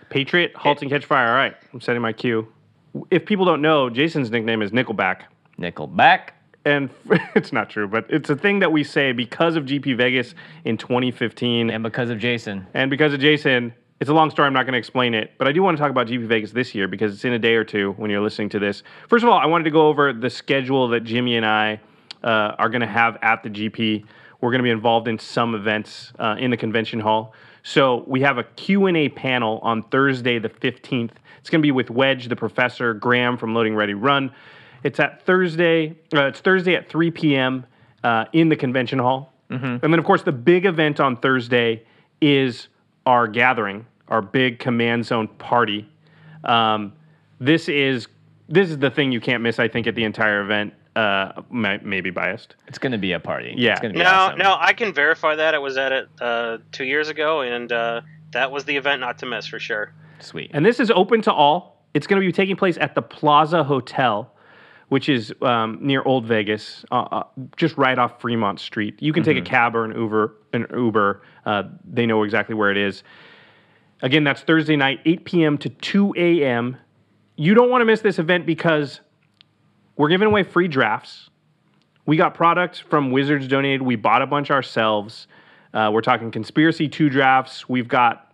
Patriot, 0.08 0.54
halt 0.54 0.82
and 0.82 0.90
catch 0.90 1.04
fire. 1.04 1.28
All 1.28 1.34
right, 1.34 1.56
I'm 1.72 1.80
setting 1.80 2.00
my 2.02 2.12
cue. 2.12 2.46
If 3.10 3.26
people 3.26 3.44
don't 3.44 3.60
know, 3.60 3.90
Jason's 3.90 4.30
nickname 4.30 4.62
is 4.62 4.70
Nickelback. 4.70 5.22
Nickelback. 5.58 6.30
And 6.66 6.90
it's 7.36 7.52
not 7.52 7.70
true, 7.70 7.86
but 7.86 8.06
it's 8.10 8.28
a 8.28 8.36
thing 8.36 8.58
that 8.58 8.72
we 8.72 8.82
say 8.82 9.12
because 9.12 9.54
of 9.54 9.64
GP 9.64 9.96
Vegas 9.96 10.34
in 10.64 10.76
2015 10.76 11.70
And 11.70 11.82
because 11.82 12.10
of 12.10 12.18
Jason. 12.18 12.66
and 12.74 12.90
because 12.90 13.14
of 13.14 13.20
Jason. 13.20 13.72
It's 13.98 14.10
a 14.10 14.12
long 14.12 14.30
story. 14.30 14.46
I'm 14.46 14.52
not 14.52 14.64
going 14.64 14.74
to 14.74 14.78
explain 14.78 15.14
it, 15.14 15.30
but 15.38 15.48
I 15.48 15.52
do 15.52 15.62
want 15.62 15.78
to 15.78 15.80
talk 15.80 15.90
about 15.90 16.06
GP 16.06 16.26
Vegas 16.26 16.52
this 16.52 16.74
year 16.74 16.86
because 16.86 17.14
it's 17.14 17.24
in 17.24 17.32
a 17.32 17.38
day 17.38 17.54
or 17.54 17.64
two 17.64 17.92
when 17.92 18.10
you're 18.10 18.20
listening 18.20 18.50
to 18.50 18.58
this. 18.58 18.82
First 19.08 19.22
of 19.22 19.30
all, 19.30 19.38
I 19.38 19.46
wanted 19.46 19.64
to 19.64 19.70
go 19.70 19.86
over 19.88 20.12
the 20.12 20.28
schedule 20.28 20.88
that 20.88 21.04
Jimmy 21.04 21.36
and 21.36 21.46
I 21.46 21.80
uh, 22.22 22.56
are 22.58 22.68
going 22.68 22.82
to 22.82 22.86
have 22.86 23.16
at 23.22 23.42
the 23.42 23.48
GP. 23.48 24.04
We're 24.42 24.50
going 24.50 24.58
to 24.58 24.64
be 24.64 24.70
involved 24.70 25.08
in 25.08 25.18
some 25.18 25.54
events 25.54 26.12
uh, 26.18 26.36
in 26.38 26.50
the 26.50 26.58
convention 26.58 27.00
hall. 27.00 27.32
So 27.62 28.04
we 28.06 28.20
have 28.20 28.36
a 28.36 28.44
Q&A 28.44 29.08
panel 29.08 29.60
on 29.62 29.82
Thursday 29.84 30.38
the 30.38 30.50
15th. 30.50 31.12
It's 31.40 31.48
going 31.48 31.62
to 31.62 31.66
be 31.66 31.72
with 31.72 31.88
Wedge, 31.88 32.28
the 32.28 32.36
professor, 32.36 32.92
Graham 32.92 33.38
from 33.38 33.54
Loading 33.54 33.74
Ready 33.74 33.94
Run. 33.94 34.30
It's 34.86 35.00
at 35.00 35.20
Thursday. 35.26 35.96
Uh, 36.14 36.26
it's 36.26 36.38
Thursday 36.38 36.76
at 36.76 36.88
3 36.88 37.10
p.m. 37.10 37.66
Uh, 38.04 38.24
in 38.32 38.48
the 38.48 38.54
convention 38.56 39.00
hall. 39.00 39.32
And 39.48 39.80
then, 39.80 39.98
of 39.98 40.04
course, 40.04 40.22
the 40.22 40.32
big 40.32 40.64
event 40.66 40.98
on 41.00 41.16
Thursday 41.16 41.82
is 42.20 42.68
our 43.04 43.26
gathering, 43.28 43.86
our 44.08 44.20
big 44.22 44.58
command 44.60 45.06
zone 45.06 45.28
party. 45.38 45.88
Um, 46.44 46.92
this 47.40 47.68
is 47.68 48.06
this 48.48 48.70
is 48.70 48.78
the 48.78 48.90
thing 48.90 49.10
you 49.12 49.20
can't 49.20 49.42
miss. 49.42 49.58
I 49.58 49.66
think 49.68 49.86
at 49.88 49.94
the 49.96 50.04
entire 50.04 50.40
event. 50.40 50.72
Uh, 50.94 51.42
may, 51.50 51.78
maybe 51.82 52.08
biased. 52.08 52.56
It's 52.68 52.78
going 52.78 52.92
to 52.92 52.96
be 52.98 53.12
a 53.12 53.20
party. 53.20 53.52
Yeah. 53.54 53.72
It's 53.72 53.80
be 53.82 53.88
No, 53.88 54.04
awesome. 54.06 54.38
no, 54.38 54.56
I 54.58 54.72
can 54.72 54.94
verify 54.94 55.34
that. 55.34 55.54
I 55.54 55.58
was 55.58 55.76
at 55.76 55.92
it 55.92 56.08
uh, 56.22 56.56
two 56.72 56.84
years 56.86 57.10
ago, 57.10 57.42
and 57.42 57.70
uh, 57.70 58.00
that 58.30 58.50
was 58.50 58.64
the 58.64 58.74
event 58.78 59.02
not 59.02 59.18
to 59.18 59.26
miss 59.26 59.46
for 59.46 59.58
sure. 59.58 59.92
Sweet. 60.20 60.50
And 60.54 60.64
this 60.64 60.80
is 60.80 60.90
open 60.90 61.20
to 61.22 61.32
all. 61.32 61.84
It's 61.92 62.06
going 62.06 62.22
to 62.22 62.26
be 62.26 62.32
taking 62.32 62.56
place 62.56 62.78
at 62.80 62.94
the 62.94 63.02
Plaza 63.02 63.62
Hotel, 63.62 64.32
which 64.88 65.08
is 65.08 65.34
um, 65.42 65.78
near 65.80 66.02
Old 66.04 66.26
Vegas, 66.26 66.84
uh, 66.90 67.00
uh, 67.10 67.22
just 67.56 67.76
right 67.76 67.98
off 67.98 68.20
Fremont 68.20 68.60
Street. 68.60 68.96
You 69.00 69.12
can 69.12 69.22
take 69.22 69.36
a 69.36 69.42
cab 69.42 69.74
or 69.74 69.84
an 69.84 69.96
Uber. 69.96 70.34
An 70.52 70.66
Uber. 70.72 71.22
Uh, 71.44 71.64
they 71.84 72.06
know 72.06 72.22
exactly 72.22 72.54
where 72.54 72.70
it 72.70 72.76
is. 72.76 73.02
Again, 74.02 74.24
that's 74.24 74.42
Thursday 74.42 74.76
night, 74.76 75.00
8 75.04 75.24
p.m. 75.24 75.58
to 75.58 75.68
2 75.68 76.14
a.m. 76.16 76.76
You 77.36 77.54
don't 77.54 77.70
want 77.70 77.80
to 77.80 77.86
miss 77.86 78.00
this 78.00 78.18
event 78.18 78.46
because 78.46 79.00
we're 79.96 80.08
giving 80.08 80.28
away 80.28 80.42
free 80.42 80.68
drafts. 80.68 81.30
We 82.04 82.16
got 82.16 82.34
products 82.34 82.78
from 82.78 83.10
Wizards 83.10 83.48
donated. 83.48 83.82
We 83.82 83.96
bought 83.96 84.22
a 84.22 84.26
bunch 84.26 84.50
ourselves. 84.50 85.26
Uh, 85.74 85.90
we're 85.92 86.02
talking 86.02 86.30
conspiracy 86.30 86.88
two 86.88 87.08
drafts. 87.08 87.68
We've 87.68 87.88
got 87.88 88.25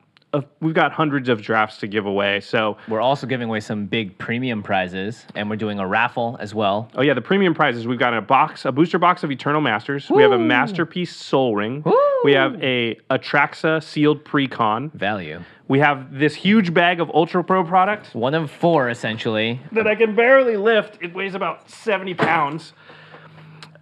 we've 0.60 0.74
got 0.74 0.92
hundreds 0.92 1.28
of 1.28 1.42
drafts 1.42 1.78
to 1.78 1.86
give 1.86 2.06
away. 2.06 2.40
So 2.40 2.76
We're 2.88 3.00
also 3.00 3.26
giving 3.26 3.48
away 3.48 3.60
some 3.60 3.86
big 3.86 4.16
premium 4.18 4.62
prizes, 4.62 5.24
and 5.34 5.48
we're 5.50 5.56
doing 5.56 5.78
a 5.78 5.86
raffle 5.86 6.36
as 6.40 6.54
well. 6.54 6.90
oh 6.94 7.02
yeah, 7.02 7.14
the 7.14 7.20
premium 7.20 7.54
prizes. 7.54 7.86
We've 7.86 7.98
got 7.98 8.14
a 8.14 8.20
box, 8.20 8.64
a 8.64 8.72
booster 8.72 8.98
box 8.98 9.22
of 9.24 9.30
Eternal 9.30 9.60
Masters. 9.60 10.08
We 10.10 10.22
have 10.22 10.32
a 10.32 10.38
masterpiece 10.38 11.14
Sol 11.14 11.54
Ring. 11.54 11.82
Woo. 11.84 11.98
We 12.24 12.32
have 12.32 12.54
a 12.62 12.96
Atraxa 13.10 13.82
sealed 13.82 14.24
precon. 14.24 14.92
Value. 14.94 15.40
We 15.68 15.78
have 15.78 16.12
this 16.18 16.34
huge 16.34 16.74
bag 16.74 17.00
of 17.00 17.08
Ultra 17.14 17.42
Pro 17.42 17.64
product 17.64 18.14
One 18.14 18.34
of 18.34 18.50
four, 18.50 18.90
essentially. 18.90 19.60
that 19.72 19.86
I 19.86 19.94
can 19.94 20.14
barely 20.14 20.56
lift. 20.56 20.98
It 21.00 21.14
weighs 21.14 21.34
about 21.34 21.70
seventy 21.70 22.14
pounds. 22.14 22.72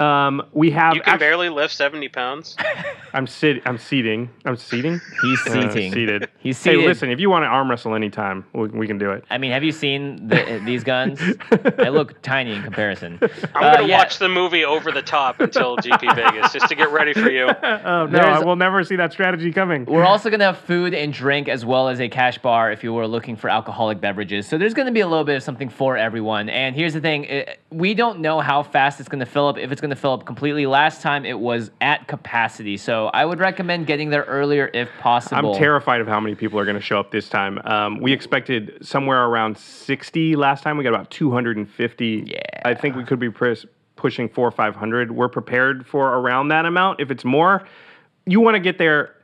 Um, 0.01 0.43
we 0.53 0.71
have. 0.71 0.95
You 0.95 1.03
can 1.03 1.13
act- 1.15 1.21
barely 1.21 1.49
lift 1.49 1.75
70 1.75 2.09
pounds. 2.09 2.57
I'm 3.13 3.27
sit. 3.27 3.63
I'm 3.67 3.77
seating. 3.77 4.31
I'm 4.45 4.57
seating. 4.57 5.01
He's 5.23 5.47
Uh, 5.47 5.51
seating. 5.71 5.93
seated. 5.93 6.29
He's 6.39 6.57
seated. 6.57 6.81
Hey, 6.81 6.87
listen. 6.87 7.11
If 7.11 7.21
you 7.21 7.29
want 7.29 7.43
to 7.43 7.49
arm 7.49 7.69
wrestle 7.71 7.95
anytime, 7.95 8.45
we, 8.55 8.69
we 8.69 8.87
can 8.87 8.99
do 8.99 9.11
it. 9.11 9.25
I 9.31 9.37
mean, 9.39 9.51
have 9.53 9.63
you 9.65 9.73
seen 9.73 10.29
the, 10.29 10.63
these 10.65 10.85
guns? 10.85 11.21
they 11.77 11.91
look 11.91 12.21
tiny 12.23 12.53
in 12.55 12.63
comparison. 12.63 13.19
I'm 13.55 13.63
Uh, 13.65 13.75
gonna 13.77 13.89
yeah. 13.89 13.99
watch 13.99 14.19
the 14.19 14.29
movie 14.29 14.65
over 14.65 14.91
the 14.93 15.03
top 15.03 15.41
until 15.41 15.77
GP 15.77 16.15
Vegas 16.15 16.53
just 16.53 16.69
to 16.69 16.75
get 16.75 16.91
ready 16.93 17.13
for 17.13 17.31
you. 17.31 17.49
Oh 17.63 18.07
no, 18.07 18.07
There's- 18.07 18.41
I 18.41 18.45
will 18.45 18.57
never 18.57 18.83
see 18.85 18.97
that 18.97 19.13
strategy 19.13 19.53
coming. 19.53 19.85
We're 19.85 20.05
also 20.07 20.31
going 20.31 20.41
to 20.41 20.47
have 20.47 20.59
food 20.59 20.95
and 20.95 21.13
drink 21.13 21.49
as 21.49 21.65
well 21.65 21.89
as 21.89 22.01
a 22.01 22.09
cash 22.09 22.39
bar 22.39 22.71
if 22.73 22.83
you 22.85 22.93
were 22.95 23.07
looking 23.07 23.37
for 23.37 23.51
alcoholic 23.51 24.01
beverages. 24.01 24.47
So 24.47 24.57
there's 24.57 24.73
going 24.75 24.87
to 24.87 24.93
be 24.93 25.01
a 25.01 25.07
little 25.09 25.25
bit 25.25 25.37
of 25.37 25.43
something 25.43 25.69
for 25.69 25.97
everyone. 25.97 26.49
And 26.49 26.75
here's 26.77 26.95
the 26.95 27.01
thing 27.01 27.25
it, 27.25 27.61
we 27.71 27.93
don't 27.95 28.21
know 28.21 28.41
how 28.41 28.63
fast 28.63 29.01
it's 29.01 29.09
going 29.09 29.21
to 29.21 29.27
fill 29.27 29.49
up, 29.49 29.59
if 29.59 29.71
it's 29.73 29.81
going 29.81 29.90
to 29.91 29.97
fill 29.97 30.13
up 30.13 30.27
completely. 30.27 30.67
Last 30.67 31.03
time 31.03 31.25
it 31.25 31.39
was 31.39 31.71
at 31.81 32.09
capacity. 32.09 32.77
So 32.77 33.09
I 33.09 33.25
would 33.25 33.39
recommend 33.39 33.87
getting 33.87 34.11
there 34.11 34.25
earlier 34.25 34.71
if 34.73 34.89
possible. 35.01 35.53
I'm 35.53 35.59
terrified 35.59 36.01
of 36.01 36.07
how 36.07 36.21
many 36.21 36.35
people 36.35 36.59
are 36.59 36.65
going 36.65 36.77
to 36.77 36.83
show 36.83 36.99
up 36.99 37.11
this 37.11 37.29
time. 37.29 37.59
Um, 37.65 38.01
we 38.01 38.13
expected 38.13 38.79
somewhere 38.83 39.25
around 39.25 39.59
60 39.59 40.37
last 40.37 40.63
time. 40.63 40.77
We 40.77 40.85
got 40.85 40.95
about 40.95 41.11
250. 41.11 42.25
Yeah. 42.27 42.41
I 42.65 42.75
think 42.75 42.97
we 42.97 43.05
could 43.05 43.19
be 43.19 43.31
pres- 43.31 43.67
pushing 43.97 44.29
four 44.29 44.49
or 44.49 44.53
500. 44.53 45.11
We're 45.11 45.29
prepared 45.29 45.87
for 45.87 46.09
around 46.15 46.49
that 46.49 46.65
amount. 46.67 47.01
If 47.01 47.11
it's 47.11 47.25
more, 47.25 47.67
you 48.27 48.41
want 48.41 48.55
to 48.55 48.61
get 48.61 48.79
there. 48.79 49.15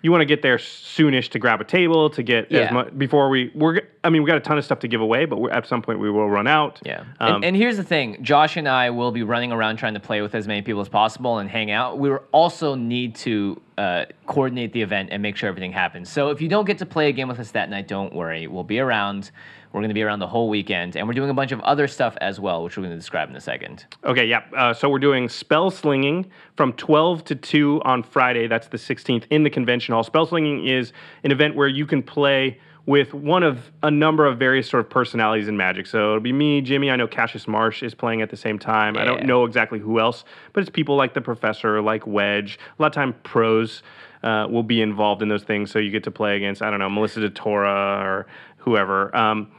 You 0.00 0.12
want 0.12 0.20
to 0.20 0.26
get 0.26 0.42
there 0.42 0.58
soonish 0.58 1.30
to 1.30 1.40
grab 1.40 1.60
a 1.60 1.64
table 1.64 2.08
to 2.10 2.22
get 2.22 2.52
Yeah. 2.52 2.60
as 2.60 2.72
much 2.72 2.96
before 2.96 3.28
we. 3.28 3.50
We're. 3.54 3.80
I 4.04 4.10
mean, 4.10 4.22
we 4.22 4.28
got 4.28 4.36
a 4.36 4.40
ton 4.40 4.56
of 4.56 4.64
stuff 4.64 4.78
to 4.80 4.88
give 4.88 5.00
away, 5.00 5.24
but 5.24 5.40
we're, 5.40 5.50
at 5.50 5.66
some 5.66 5.82
point 5.82 5.98
we 5.98 6.08
will 6.08 6.30
run 6.30 6.46
out. 6.46 6.80
Yeah. 6.86 7.00
Um, 7.18 7.36
and, 7.36 7.44
and 7.46 7.56
here's 7.56 7.76
the 7.76 7.82
thing 7.82 8.22
Josh 8.22 8.56
and 8.56 8.68
I 8.68 8.90
will 8.90 9.10
be 9.10 9.24
running 9.24 9.50
around 9.50 9.76
trying 9.78 9.94
to 9.94 10.00
play 10.00 10.22
with 10.22 10.34
as 10.36 10.46
many 10.46 10.62
people 10.62 10.80
as 10.80 10.88
possible 10.88 11.38
and 11.38 11.50
hang 11.50 11.72
out. 11.72 11.98
We 11.98 12.10
also 12.32 12.76
need 12.76 13.16
to 13.16 13.60
uh, 13.76 14.04
coordinate 14.26 14.72
the 14.72 14.82
event 14.82 15.08
and 15.10 15.20
make 15.20 15.36
sure 15.36 15.48
everything 15.48 15.72
happens. 15.72 16.08
So 16.08 16.30
if 16.30 16.40
you 16.40 16.48
don't 16.48 16.64
get 16.64 16.78
to 16.78 16.86
play 16.86 17.08
a 17.08 17.12
game 17.12 17.26
with 17.26 17.40
us 17.40 17.50
that 17.50 17.68
night, 17.68 17.88
don't 17.88 18.14
worry. 18.14 18.46
We'll 18.46 18.64
be 18.64 18.78
around. 18.78 19.30
We're 19.72 19.80
going 19.80 19.90
to 19.90 19.94
be 19.94 20.02
around 20.02 20.20
the 20.20 20.26
whole 20.26 20.48
weekend. 20.48 20.96
And 20.96 21.06
we're 21.06 21.14
doing 21.14 21.30
a 21.30 21.34
bunch 21.34 21.52
of 21.52 21.60
other 21.60 21.86
stuff 21.86 22.16
as 22.20 22.40
well, 22.40 22.64
which 22.64 22.76
we're 22.76 22.82
going 22.82 22.94
to 22.94 22.98
describe 22.98 23.28
in 23.28 23.36
a 23.36 23.40
second. 23.40 23.84
Okay, 24.04 24.26
yeah. 24.26 24.42
Uh, 24.56 24.72
so 24.72 24.88
we're 24.88 24.98
doing 24.98 25.28
spell 25.28 25.70
slinging 25.70 26.30
from 26.56 26.72
12 26.74 27.24
to 27.24 27.34
2 27.34 27.82
on 27.84 28.02
Friday. 28.02 28.46
That's 28.46 28.68
the 28.68 28.78
16th 28.78 29.24
in 29.30 29.42
the 29.42 29.50
convention 29.50 29.92
hall. 29.92 30.02
Spell 30.02 30.26
slinging 30.26 30.66
is 30.66 30.92
an 31.24 31.32
event 31.32 31.54
where 31.54 31.68
you 31.68 31.86
can 31.86 32.02
play 32.02 32.58
with 32.88 33.12
one 33.12 33.42
of 33.42 33.70
a 33.82 33.90
number 33.90 34.24
of 34.24 34.38
various 34.38 34.66
sort 34.66 34.82
of 34.82 34.88
personalities 34.88 35.46
in 35.46 35.58
Magic. 35.58 35.86
So 35.86 35.98
it'll 35.98 36.20
be 36.20 36.32
me, 36.32 36.62
Jimmy. 36.62 36.90
I 36.90 36.96
know 36.96 37.06
Cassius 37.06 37.46
Marsh 37.46 37.82
is 37.82 37.94
playing 37.94 38.22
at 38.22 38.30
the 38.30 38.36
same 38.36 38.58
time. 38.58 38.96
I 38.96 39.04
don't 39.04 39.26
know 39.26 39.44
exactly 39.44 39.78
who 39.78 40.00
else, 40.00 40.24
but 40.54 40.62
it's 40.62 40.70
people 40.70 40.96
like 40.96 41.12
the 41.12 41.20
Professor, 41.20 41.82
like 41.82 42.06
Wedge. 42.06 42.58
A 42.78 42.82
lot 42.82 42.86
of 42.86 42.94
time, 42.94 43.12
pros 43.24 43.82
uh, 44.22 44.46
will 44.50 44.62
be 44.62 44.80
involved 44.80 45.22
in 45.22 45.28
those 45.28 45.42
things. 45.42 45.70
So 45.70 45.78
you 45.78 45.90
get 45.90 46.04
to 46.04 46.10
play 46.10 46.36
against 46.36 46.62
I 46.62 46.70
don't 46.70 46.78
know 46.78 46.88
Melissa 46.88 47.20
DeTora 47.20 48.02
or 48.02 48.26
whoever. 48.58 49.14
Um, 49.16 49.50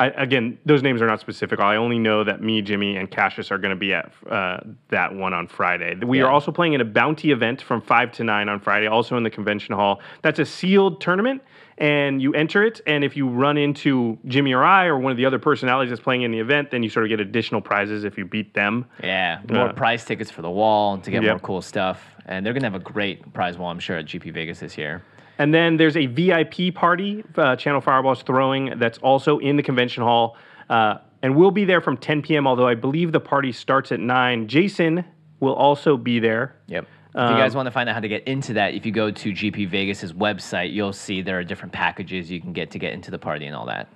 I, 0.00 0.10
again, 0.10 0.58
those 0.64 0.80
names 0.84 1.02
are 1.02 1.08
not 1.08 1.18
specific. 1.18 1.58
I 1.58 1.74
only 1.74 1.98
know 1.98 2.22
that 2.22 2.40
me, 2.40 2.62
Jimmy, 2.62 2.96
and 2.96 3.10
Cassius 3.10 3.50
are 3.50 3.58
going 3.58 3.70
to 3.74 3.76
be 3.76 3.92
at 3.92 4.12
uh, 4.30 4.60
that 4.90 5.12
one 5.12 5.34
on 5.34 5.48
Friday. 5.48 5.96
We 5.96 6.18
Yeah. 6.20 6.26
are 6.26 6.30
also 6.30 6.52
playing 6.52 6.74
in 6.74 6.80
a 6.80 6.84
bounty 6.84 7.32
event 7.32 7.60
from 7.60 7.80
5 7.82 8.12
to 8.12 8.22
9 8.24 8.48
on 8.48 8.60
Friday, 8.60 8.86
also 8.86 9.16
in 9.16 9.24
the 9.24 9.30
convention 9.30 9.74
hall. 9.74 10.00
That's 10.22 10.38
a 10.38 10.44
sealed 10.44 11.00
tournament, 11.00 11.42
and 11.78 12.22
you 12.22 12.32
enter 12.34 12.62
it. 12.64 12.80
And 12.86 13.02
if 13.02 13.16
you 13.16 13.26
run 13.28 13.56
into 13.58 14.18
Jimmy 14.24 14.52
or 14.52 14.62
I 14.62 14.86
or 14.86 14.96
one 15.00 15.10
of 15.10 15.16
the 15.16 15.26
other 15.26 15.40
personalities 15.40 15.90
that's 15.90 16.00
playing 16.00 16.22
in 16.22 16.30
the 16.30 16.38
event, 16.38 16.70
then 16.70 16.84
you 16.84 16.90
sort 16.90 17.04
of 17.04 17.08
get 17.10 17.18
additional 17.18 17.60
prizes 17.60 18.04
if 18.04 18.16
you 18.16 18.24
beat 18.24 18.54
them. 18.54 18.84
Yeah, 19.02 19.40
more 19.50 19.66
Yeah. 19.66 19.72
prize 19.72 20.04
tickets 20.04 20.30
for 20.30 20.42
the 20.42 20.50
wall 20.50 20.98
to 20.98 21.10
get 21.10 21.24
Yep. 21.24 21.32
more 21.32 21.38
cool 21.40 21.60
stuff. 21.60 22.14
And 22.24 22.46
they're 22.46 22.52
going 22.52 22.62
to 22.62 22.70
have 22.70 22.80
a 22.80 22.84
great 22.84 23.32
prize 23.32 23.58
wall, 23.58 23.68
I'm 23.68 23.80
sure, 23.80 23.96
at 23.96 24.04
GP 24.04 24.30
Vegas 24.32 24.60
this 24.60 24.78
year. 24.78 25.02
And 25.38 25.54
then 25.54 25.76
there's 25.76 25.96
a 25.96 26.06
VIP 26.06 26.74
party 26.74 27.24
uh, 27.36 27.56
Channel 27.56 27.80
Fireball's 27.80 28.22
throwing 28.22 28.78
that's 28.78 28.98
also 28.98 29.38
in 29.38 29.56
the 29.56 29.62
convention 29.62 30.02
hall. 30.02 30.36
Uh, 30.68 30.98
and 31.22 31.36
we'll 31.36 31.50
be 31.50 31.64
there 31.64 31.80
from 31.80 31.96
10 31.96 32.22
p.m., 32.22 32.46
although 32.46 32.68
I 32.68 32.74
believe 32.74 33.12
the 33.12 33.20
party 33.20 33.52
starts 33.52 33.90
at 33.92 34.00
9. 34.00 34.48
Jason 34.48 35.04
will 35.40 35.54
also 35.54 35.96
be 35.96 36.18
there. 36.18 36.56
Yep. 36.66 36.86
If 37.14 37.30
you 37.30 37.36
guys 37.36 37.52
Um, 37.52 37.58
want 37.58 37.66
to 37.66 37.70
find 37.70 37.88
out 37.88 37.94
how 37.94 38.00
to 38.00 38.08
get 38.08 38.24
into 38.28 38.52
that, 38.54 38.74
if 38.74 38.84
you 38.84 38.92
go 38.92 39.10
to 39.10 39.32
GP 39.32 39.68
Vegas's 39.68 40.12
website, 40.12 40.72
you'll 40.72 40.92
see 40.92 41.22
there 41.22 41.38
are 41.38 41.44
different 41.44 41.72
packages 41.72 42.30
you 42.30 42.40
can 42.40 42.52
get 42.52 42.70
to 42.72 42.78
get 42.78 42.92
into 42.92 43.10
the 43.10 43.18
party 43.18 43.46
and 43.46 43.56
all 43.56 43.66
that. 43.66 43.88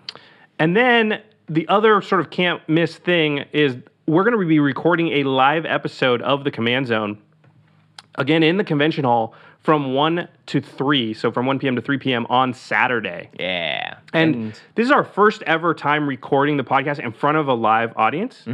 And 0.58 0.76
then 0.76 1.20
the 1.48 1.68
other 1.68 2.00
sort 2.02 2.20
of 2.20 2.30
can't 2.30 2.66
miss 2.68 2.96
thing 2.96 3.44
is 3.52 3.76
we're 4.06 4.24
going 4.24 4.38
to 4.38 4.46
be 4.46 4.58
recording 4.58 5.08
a 5.08 5.24
live 5.24 5.66
episode 5.66 6.22
of 6.22 6.44
the 6.44 6.50
Command 6.50 6.86
Zone 6.86 7.18
again 8.16 8.42
in 8.42 8.56
the 8.56 8.64
convention 8.64 9.04
hall 9.04 9.34
from 9.62 9.94
1 9.94 10.28
to 10.46 10.60
3. 10.60 11.14
So 11.14 11.30
from 11.30 11.46
1 11.46 11.58
p.m. 11.58 11.76
to 11.76 11.82
3 11.82 11.98
p.m. 11.98 12.26
on 12.28 12.52
Saturday. 12.52 13.30
Yeah. 13.38 13.98
And, 14.12 14.58
this 14.74 14.84
is 14.86 14.90
our 14.90 15.04
first 15.04 15.42
ever 15.42 15.72
time 15.74 16.08
recording 16.08 16.56
the 16.56 16.64
podcast 16.64 16.98
in 16.98 17.12
front 17.12 17.36
of 17.38 17.48
a 17.48 17.54
live 17.54 17.92
audience. 17.96 18.44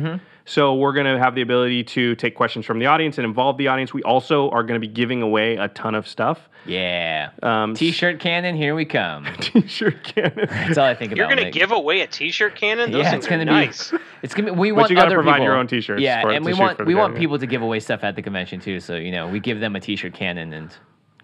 So 0.44 0.74
we're 0.76 0.94
going 0.94 1.06
to 1.06 1.18
have 1.18 1.34
the 1.34 1.42
ability 1.42 1.84
to 1.84 2.14
take 2.14 2.34
questions 2.34 2.64
from 2.64 2.78
the 2.78 2.86
audience 2.86 3.18
and 3.18 3.26
involve 3.26 3.58
the 3.58 3.68
audience. 3.68 3.92
We 3.92 4.02
also 4.04 4.48
are 4.50 4.62
going 4.62 4.80
to 4.80 4.86
be 4.86 4.92
giving 4.92 5.20
away 5.20 5.56
a 5.56 5.68
ton 5.68 5.94
of 5.94 6.08
stuff. 6.08 6.48
yeah. 6.64 7.30
Um, 7.42 7.74
T-shirt 7.74 8.18
cannon, 8.18 8.56
here 8.56 8.74
we 8.74 8.86
come. 8.86 9.26
T-shirt 9.40 10.02
cannon. 10.04 10.46
That's 10.48 10.78
all 10.78 10.86
I 10.86 10.94
think 10.94 11.12
about. 11.12 11.28
You're 11.28 11.36
gonna 11.36 11.50
give 11.50 11.70
away 11.70 12.00
a 12.00 12.06
T-shirt 12.06 12.54
cannon? 12.56 12.90
Those 12.92 13.04
yeah, 13.04 13.14
it's 13.14 13.26
gonna 13.26 13.44
be. 13.44 13.50
nice. 13.50 13.92
It's 14.22 14.34
gonna 14.34 14.52
be. 14.52 14.58
We 14.58 14.72
want 14.72 14.88
you 14.90 14.96
gotta 14.96 15.06
other 15.08 15.16
provide 15.16 15.34
people. 15.34 15.44
your 15.44 15.56
own 15.56 15.66
t-shirts 15.68 16.02
Yeah, 16.02 16.22
for- 16.22 16.30
and 16.32 16.44
to 16.44 16.50
we 16.50 16.58
want 16.58 16.84
we 16.86 16.94
want 16.96 17.14
people 17.16 17.38
to 17.38 17.46
give 17.46 17.62
away 17.62 17.78
stuff 17.78 18.02
at 18.02 18.16
the 18.16 18.22
convention 18.22 18.58
too. 18.58 18.80
So 18.80 18.96
you 18.96 19.12
know, 19.12 19.28
we 19.28 19.38
give 19.38 19.60
them 19.60 19.76
a 19.76 19.80
T-shirt 19.80 20.12
cannon 20.14 20.52
and 20.52 20.74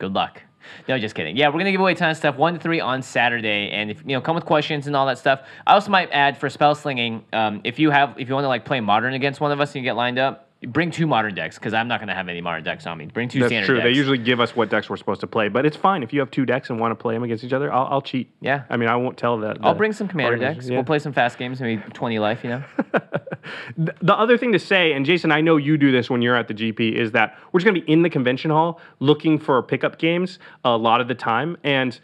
good 0.05 0.15
luck. 0.15 0.43
No, 0.89 0.99
just 0.99 1.15
kidding. 1.15 1.37
Yeah, 1.37 1.49
we're 1.49 1.59
gonna 1.59 1.73
give 1.73 1.81
away 1.81 1.93
a 1.93 1.95
ton 1.95 2.11
of 2.11 2.17
stuff. 2.17 2.37
One 2.37 2.55
to 2.55 2.61
three 2.61 2.81
on 2.81 3.03
Saturday, 3.03 3.71
and 3.71 3.91
if 3.91 4.03
you 4.05 4.15
know, 4.15 4.21
come 4.21 4.35
with 4.35 4.45
questions 4.45 4.87
and 4.87 4.97
all 4.97 5.07
that 5.07 5.19
stuff. 5.19 5.41
I 5.67 5.75
also 5.75 5.91
might 5.91 6.11
add 6.11 6.37
for 6.37 6.51
spell 6.51 6.75
slinging. 6.75 7.25
Um, 7.33 7.61
if 7.65 7.79
you 7.79 7.91
have, 7.91 8.15
if 8.19 8.29
you 8.29 8.35
want 8.35 8.45
to 8.45 8.49
like 8.49 8.65
play 8.65 8.81
modern 8.81 9.15
against 9.15 9.41
one 9.41 9.53
of 9.53 9.61
us 9.61 9.71
and 9.71 9.77
you 9.77 9.83
get 9.83 9.97
lined 9.97 10.19
up, 10.19 10.44
bring 10.67 10.91
two 10.91 11.07
modern 11.07 11.35
decks 11.35 11.59
because 11.59 11.75
I'm 11.75 11.89
not 11.89 12.01
gonna 12.01 12.15
have 12.15 12.29
any 12.29 12.41
modern 12.41 12.65
decks 12.65 12.87
on 12.87 12.99
me. 12.99 13.07
Bring 13.07 13.29
two 13.29 13.41
That's 13.41 13.51
standard 13.51 13.67
true. 13.67 13.77
decks. 13.77 13.85
They 13.85 13.93
usually 13.93 14.19
give 14.19 14.41
us 14.41 14.55
what 14.57 14.71
decks 14.71 14.89
we're 14.91 14.97
supposed 14.97 15.21
to 15.21 15.27
play, 15.27 15.49
but 15.49 15.67
it's 15.67 15.77
fine 15.77 16.03
if 16.03 16.13
you 16.13 16.21
have 16.21 16.31
two 16.31 16.47
decks 16.47 16.71
and 16.71 16.79
want 16.81 16.93
to 16.93 16.97
play 16.97 17.15
them 17.15 17.23
against 17.23 17.45
each 17.45 17.53
other. 17.53 17.73
I'll, 17.73 17.87
I'll 17.87 18.03
cheat. 18.03 18.31
Yeah. 18.41 18.65
I 18.71 18.77
mean, 18.77 18.89
I 18.89 18.97
won't 18.97 19.17
tell 19.17 19.39
that. 19.39 19.59
I'll 19.63 19.75
bring 19.75 19.93
some 19.93 20.09
commander 20.09 20.37
decks. 20.37 20.69
yeah. 20.69 20.77
We'll 20.77 20.85
play 20.85 20.99
some 20.99 21.13
fast 21.13 21.39
games, 21.39 21.61
maybe 21.61 21.83
20 21.93 22.19
life. 22.19 22.45
You 22.45 22.51
know. 22.51 22.65
The 23.77 24.17
other 24.17 24.39
thing 24.39 24.53
to 24.53 24.59
say, 24.59 24.93
and 24.93 25.05
Jason, 25.05 25.31
I 25.31 25.41
know 25.43 25.57
you 25.57 25.77
do 25.77 25.93
this 25.93 26.09
when 26.09 26.23
you're 26.23 26.37
at 26.37 26.49
the 26.49 26.55
GP, 26.55 26.95
is 26.95 27.13
that 27.13 27.37
we're 27.53 27.61
just 27.61 27.67
going 27.67 27.75
to 27.75 27.81
be 27.85 27.93
in 27.93 28.03
the 28.03 28.09
convention 28.11 28.51
hall 28.51 28.81
looking 29.01 29.39
for 29.39 29.63
pickup 29.63 29.99
games 29.99 30.39
a 30.65 30.77
lot 30.77 31.01
of 31.01 31.09
the 31.09 31.15
time. 31.15 31.57
And 31.63 31.99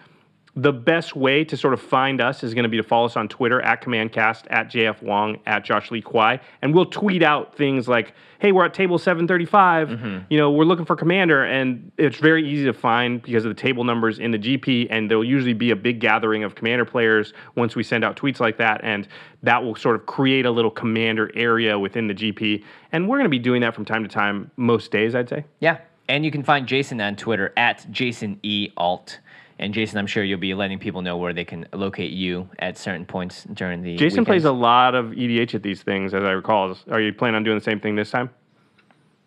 the 0.57 0.73
best 0.73 1.15
way 1.15 1.45
to 1.45 1.57
sort 1.57 1.73
of 1.73 1.81
find 1.81 2.21
us 2.21 2.43
is 2.43 2.55
going 2.55 2.65
to 2.65 2.69
be 2.69 2.77
to 2.77 2.83
follow 2.83 3.07
us 3.07 3.17
on 3.17 3.29
Twitter 3.29 3.61
at 3.63 3.83
CommandCast, 3.83 4.47
at 4.51 4.69
JF 4.69 5.01
Wong, 5.03 5.39
at 5.47 5.65
Josh 5.65 5.91
Lee 5.91 6.03
Kwai. 6.03 6.41
And 6.61 6.75
we'll 6.75 6.87
tweet 6.87 7.23
out 7.23 7.55
things 7.55 7.87
like, 7.87 8.15
hey, 8.41 8.51
we're 8.51 8.65
at 8.65 8.75
table 8.75 8.99
735. 8.99 9.89
Mm-hmm. 9.89 10.19
You 10.29 10.39
know, 10.39 10.51
we're 10.51 10.65
looking 10.65 10.85
for 10.85 10.97
Commander. 10.97 11.45
And 11.45 11.93
it's 11.99 12.19
very 12.19 12.49
easy 12.49 12.65
to 12.65 12.73
find 12.73 13.23
because 13.23 13.45
of 13.45 13.55
the 13.55 13.61
table 13.61 13.85
numbers 13.85 14.19
in 14.19 14.33
the 14.33 14.39
GP. 14.39 14.89
And 14.91 15.09
there'll 15.09 15.25
usually 15.25 15.53
be 15.53 15.71
a 15.71 15.77
big 15.77 16.01
gathering 16.01 16.43
of 16.43 16.57
Commander 16.57 16.85
players 16.85 17.33
once 17.55 17.77
we 17.77 17.85
send 17.85 18.05
out 18.05 18.17
tweets 18.17 18.41
like 18.41 18.57
that. 18.59 18.81
And 18.83 19.07
that 19.45 19.63
will 19.63 19.77
sort 19.77 19.95
of 19.95 20.07
create 20.07 20.47
a 20.47 20.51
little 20.51 20.71
Commander 20.71 21.31
area 21.37 21.79
within 21.79 22.09
the 22.09 22.15
GP. 22.15 22.65
And 22.91 23.09
we're 23.09 23.19
going 23.19 23.25
to 23.25 23.31
be 23.31 23.39
doing 23.39 23.61
that 23.61 23.75
from 23.75 23.85
time 23.85 24.03
to 24.03 24.09
time, 24.09 24.51
most 24.57 24.91
days, 24.91 25.15
I'd 25.15 25.29
say. 25.29 25.45
Yeah. 25.61 25.79
And 26.09 26.25
you 26.25 26.33
can 26.33 26.43
find 26.43 26.67
Jason 26.67 27.01
on 27.01 27.15
Twitter 27.15 27.53
at 27.57 27.87
Jason 27.93 28.41
E 28.43 28.71
Alt. 28.77 29.21
And 29.61 29.75
Jason, 29.75 29.99
I'm 29.99 30.07
sure 30.07 30.25
you'll 30.25 30.41
be 30.41 30.55
letting 30.55 30.79
people 30.79 31.03
know 31.03 31.19
where 31.19 31.35
they 31.35 31.45
can 31.45 31.67
locate 31.75 32.13
you 32.13 32.49
at 32.61 32.79
certain 32.79 33.05
points 33.05 33.45
during 33.53 33.83
the. 33.83 33.95
Jason 33.97 34.25
plays 34.25 34.47
a 34.47 34.53
lot 34.53 34.95
of 34.95 35.09
EDH 35.09 35.55
at 35.55 35.63
these 35.63 35.83
things, 35.83 36.15
as 36.15 36.25
I 36.25 36.31
recall. 36.31 36.77
Are 36.91 36.99
you 37.01 37.13
planning 37.13 37.37
on 37.37 37.45
doing 37.45 37.59
the 37.59 37.65
same 37.65 37.79
thing 37.79 37.95
this 37.95 38.11
time? 38.11 38.31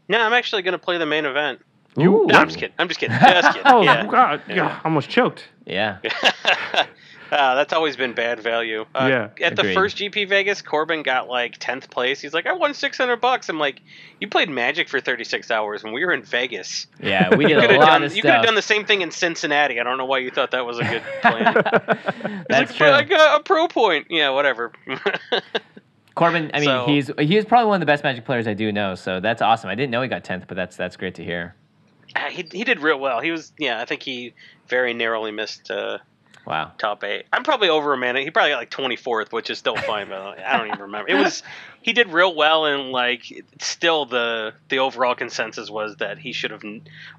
No, 0.09 0.19
I'm 0.19 0.33
actually 0.33 0.63
gonna 0.63 0.79
play 0.79 0.97
the 0.97 1.05
main 1.05 1.25
event. 1.25 1.59
You? 1.95 2.25
No, 2.27 2.39
I'm 2.39 2.47
just 2.47 2.57
kidding. 2.57 2.73
I'm 2.79 2.87
just 2.87 2.99
kidding. 2.99 3.15
Just 3.19 3.55
kidding. 3.55 3.71
Oh, 3.71 3.83
yeah. 3.83 4.07
God. 4.07 4.41
Yeah. 4.49 4.79
Almost 4.83 5.09
choked. 5.09 5.43
Yeah. 5.67 5.99
Uh, 7.33 7.55
that's 7.55 7.73
always 7.73 7.95
been 7.95 8.13
bad 8.13 8.39
value. 8.41 8.85
Uh, 8.93 9.07
Yeah, 9.39 9.45
At 9.45 9.55
the 9.55 9.73
first 9.73 9.97
GP 9.97 10.27
Vegas, 10.29 10.61
Corbin 10.61 11.01
got 11.03 11.27
like 11.27 11.57
10th 11.57 11.89
place. 11.89 12.21
He's 12.21 12.33
like, 12.33 12.45
I 12.45 12.53
won 12.53 12.73
600 12.73 13.15
bucks. 13.17 13.49
I'm 13.49 13.57
like, 13.57 13.79
you 14.21 14.27
played 14.27 14.49
Magic 14.49 14.87
for 14.87 14.99
36 14.99 15.49
hours 15.49 15.83
when 15.83 15.93
we 15.93 16.05
were 16.05 16.13
in 16.13 16.21
Vegas. 16.23 16.85
Yeah. 17.01 17.35
We 17.35 17.45
did 17.45 17.51
You 17.53 17.57
a 17.57 17.61
could 17.61 17.69
have 17.71 17.79
lot 17.79 17.85
done, 17.87 18.03
of 18.03 18.15
you 18.15 18.21
could 18.21 18.31
have 18.31 18.45
done 18.45 18.55
the 18.55 18.61
same 18.61 18.85
thing 18.85 19.01
in 19.01 19.09
Cincinnati. 19.11 19.79
I 19.79 19.83
don't 19.83 19.97
know 19.97 20.05
why 20.05 20.19
you 20.19 20.29
thought 20.31 20.51
that 20.51 20.65
was 20.65 20.77
a 20.79 20.83
good 20.83 21.01
plan. 21.21 21.53
That's 22.49 22.69
like, 22.71 22.77
true. 22.77 22.87
"But 22.87 22.93
I 22.93 23.03
got 23.03 23.39
a 23.39 23.43
pro 23.43 23.67
point. 23.67 24.07
Yeah, 24.09 24.29
whatever. 24.29 24.71
Corbin, 26.15 26.51
I 26.53 26.59
mean, 26.59 26.65
So- 26.67 26.85
he's 26.85 27.09
he's 27.19 27.45
probably 27.45 27.67
one 27.67 27.75
of 27.77 27.79
the 27.79 27.87
best 27.91 28.03
Magic 28.03 28.23
players 28.25 28.47
I 28.47 28.53
do 28.53 28.71
know. 28.71 28.93
So 28.95 29.19
that's 29.19 29.41
awesome. 29.41 29.69
I 29.69 29.75
didn't 29.75 29.91
know 29.91 30.01
he 30.03 30.07
got 30.07 30.23
10th, 30.23 30.47
but 30.47 30.55
that's 30.55 30.75
that's 30.77 30.95
great 30.95 31.15
to 31.15 31.23
hear. 31.23 31.55
Ah, 32.15 32.27
he, 32.29 32.45
he 32.51 32.63
did 32.63 32.79
real 32.79 32.99
well. 32.99 33.21
He 33.21 33.31
was, 33.31 33.51
yeah, 33.57 33.81
I 33.81 33.85
think 33.85 34.03
he 34.03 34.35
very 34.67 34.93
narrowly 34.93 35.31
missed 35.31 35.71
uh, 35.71 35.97
Wow. 36.45 36.71
top 36.77 37.03
eight. 37.05 37.25
I'm 37.31 37.43
probably 37.43 37.69
over 37.69 37.93
a 37.93 37.97
minute. 37.97 38.23
He 38.23 38.31
probably 38.31 38.51
got 38.51 38.57
like 38.57 38.69
24th, 38.69 39.31
which 39.31 39.49
is 39.49 39.57
still 39.57 39.75
fine, 39.77 40.09
but 40.09 40.39
I 40.39 40.57
don't 40.57 40.67
even 40.67 40.79
remember. 40.81 41.09
It 41.09 41.15
was 41.15 41.41
he 41.81 41.93
did 41.93 42.09
real 42.09 42.35
well, 42.35 42.65
and 42.65 42.91
like 42.91 43.23
still 43.61 44.05
the 44.05 44.53
the 44.69 44.79
overall 44.79 45.15
consensus 45.15 45.69
was 45.69 45.95
that 45.97 46.17
he 46.17 46.33
should 46.33 46.51
have 46.51 46.63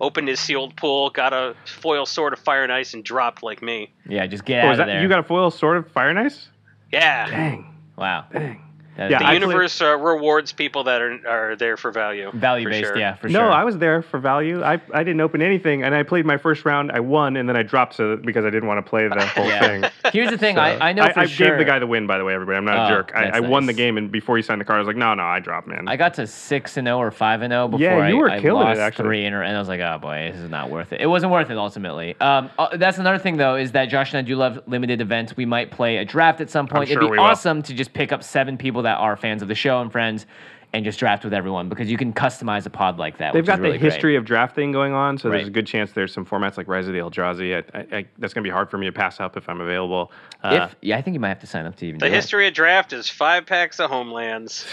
opened 0.01 0.29
his 0.29 0.41
sealed 0.41 0.77
pool, 0.77 1.09
got 1.11 1.33
a 1.33 1.55
foil 1.65 2.05
sword 2.07 2.33
of 2.35 2.39
fire 2.39 2.63
and 2.63 2.73
ice, 2.73 2.93
and 2.95 3.03
dropped 3.05 3.43
like 3.43 3.63
me. 3.63 3.93
Yeah. 4.09 4.27
Just 4.27 4.45
get 4.45 4.63
Oh, 4.65 4.69
out 4.69 4.73
is 4.75 4.79
of 4.81 4.87
that, 4.87 4.93
there. 4.93 5.03
you 5.03 5.09
got 5.09 5.21
a 5.21 5.25
foil 5.25 5.51
sword 5.51 5.79
of 5.79 5.91
fire 5.91 6.11
and 6.11 6.19
ice? 6.19 6.49
Yeah, 6.93 7.29
Dang. 7.31 7.75
wow. 7.97 8.27
Dang. 8.33 8.61
That- 8.97 9.11
Yeah, 9.11 9.19
the 9.19 9.25
I 9.25 9.29
played- 9.31 9.43
universe 9.43 9.81
uh, 9.83 9.97
rewards 9.99 10.53
people 10.53 10.85
that 10.85 11.03
are 11.03 11.19
are 11.29 11.57
there 11.57 11.77
for 11.77 11.91
value. 11.91 12.31
value 12.33 12.65
for 12.67 12.71
based. 12.71 12.87
sure. 12.87 12.99
Yeah, 12.99 13.15
for 13.15 13.29
no, 13.29 13.41
sure. 13.41 13.49
No, 13.49 13.53
I 13.55 13.65
was 13.65 13.79
there 13.79 14.03
for 14.03 14.19
value. 14.19 14.63
I, 14.63 14.81
I 14.93 15.03
didn't 15.03 15.21
open 15.21 15.43
anything, 15.43 15.83
and 15.83 15.95
I 15.95 16.03
played 16.03 16.25
my 16.27 16.37
first 16.37 16.65
round. 16.65 16.93
I 16.93 17.01
won, 17.01 17.37
and 17.37 17.49
then 17.49 17.57
I 17.57 17.63
dropped 17.63 17.95
so 17.95 18.17
because 18.17 18.45
I 18.45 18.51
didn't 18.51 18.69
want 18.69 18.85
to 18.85 18.89
play 18.89 19.09
the 19.09 19.25
whole 19.27 19.47
Yeah. 19.49 19.61
thing. 19.61 19.85
Here's 20.13 20.31
the 20.31 20.39
thing. 20.39 20.57
So- 20.57 20.63
I, 20.63 20.91
I 20.91 20.93
know 20.93 21.07
for 21.13 21.21
I 21.21 21.27
sure. 21.27 21.49
gave 21.51 21.59
the 21.59 21.65
guy 21.65 21.79
the 21.79 21.87
win, 21.87 22.07
by 22.07 22.19
the 22.19 22.25
way, 22.25 22.35
everybody. 22.35 22.57
I'm 22.57 22.65
not 22.65 22.79
Oh, 22.79 22.85
a 22.95 22.97
jerk. 22.99 23.13
I, 23.15 23.31
I 23.31 23.41
won 23.41 23.67
the 23.67 23.73
game, 23.73 23.97
and 23.99 24.11
before 24.13 24.37
he 24.37 24.43
signed 24.43 24.61
the 24.61 24.65
card, 24.65 24.77
I 24.77 24.81
was 24.81 24.87
like, 24.87 24.97
no, 24.97 25.15
no, 25.15 25.23
I 25.25 25.41
dropped, 25.41 25.67
man. 25.67 25.89
I 25.89 25.97
got 25.97 26.15
to 26.15 26.27
six 26.27 26.77
and 26.77 26.87
zero 26.87 26.99
or 26.99 27.11
five 27.11 27.43
and 27.43 27.51
zero 27.53 27.69
before 27.69 27.81
Yeah, 27.85 28.09
you 28.09 28.17
I, 28.17 28.19
were 28.21 28.31
I 28.31 28.41
killing 28.41 28.63
it, 28.63 28.71
lost 28.71 28.81
actually. 28.81 29.05
three, 29.07 29.25
in 29.25 29.35
and 29.35 29.57
I 29.57 29.59
was 29.59 29.69
like, 29.69 29.81
oh 29.81 29.99
boy, 30.01 30.31
this 30.33 30.41
is 30.41 30.51
not 30.51 30.71
worth 30.71 30.93
it. 30.93 31.01
It 31.01 31.07
wasn't 31.07 31.33
worth 31.33 31.51
it 31.51 31.57
ultimately. 31.57 32.15
Um, 32.21 32.51
uh, 32.59 32.77
that's 32.77 32.99
another 32.99 33.19
thing 33.19 33.37
though 33.37 33.57
is 33.57 33.73
that 33.73 33.87
Josh 33.87 34.13
and 34.13 34.19
I 34.19 34.23
do 34.23 34.37
love 34.37 34.61
limited 34.67 35.01
events. 35.01 35.37
We 35.37 35.47
might 35.47 35.71
play 35.71 35.97
a 35.99 36.05
draft 36.05 36.41
at 36.41 36.49
some 36.51 36.67
point. 36.69 36.89
sure 36.89 36.99
It'd 36.99 37.09
be 37.09 37.11
we 37.13 37.19
will. 37.19 37.25
awesome 37.25 37.63
to 37.63 37.75
just 37.75 37.93
pick 37.93 38.13
up 38.13 38.23
seven 38.23 38.57
people 38.57 38.83
that 38.85 38.97
are 38.99 39.17
fans 39.17 39.43
of 39.43 39.49
the 39.49 39.55
show 39.55 39.81
and 39.83 39.91
friends, 39.93 40.25
and 40.73 40.85
just 40.85 40.99
draft 40.99 41.23
with 41.23 41.33
everyone 41.33 41.69
because 41.69 41.89
you 41.89 41.97
can 41.97 42.13
customize 42.13 42.67
a 42.67 42.71
pod 42.71 42.99
like 42.99 43.19
that. 43.19 43.33
They've 43.33 43.43
which 43.43 43.47
got 43.47 43.59
is 43.59 43.61
really 43.61 43.73
the 43.75 43.79
great. 43.79 43.93
history 43.93 44.17
of 44.17 44.25
drafting 44.25 44.73
going 44.73 44.93
on, 44.93 45.17
so 45.19 45.29
Right. 45.29 45.37
there's 45.37 45.47
a 45.47 45.53
good 45.53 45.69
chance 45.69 45.93
there's 45.93 46.13
some 46.13 46.27
formats 46.27 46.57
like 46.57 46.67
Rise 46.67 46.89
of 46.89 46.95
the 46.95 46.99
Eldrazi. 46.99 47.55
I, 47.73 47.79
I, 47.79 47.99
I, 47.99 48.07
that's 48.19 48.35
going 48.35 48.43
to 48.43 48.49
be 48.49 48.51
hard 48.51 48.71
for 48.71 48.77
me 48.79 48.87
to 48.87 48.93
pass 48.93 49.21
up 49.21 49.37
if 49.37 49.49
I'm 49.49 49.61
available. 49.61 50.11
Uh, 50.43 50.67
If 50.71 50.77
yeah, 50.83 50.97
I 50.97 51.03
think 51.03 51.15
you 51.15 51.21
might 51.21 51.29
have 51.29 51.39
to 51.41 51.47
sign 51.47 51.65
up 51.67 51.77
to 51.77 51.87
even 51.87 52.01
The 52.01 52.07
do 52.07 52.13
it. 52.13 52.17
history 52.17 52.49
of 52.49 52.55
draft 52.55 52.93
is 52.93 53.09
five 53.09 53.47
packs 53.47 53.79
of 53.79 53.89
homelands. 53.89 54.67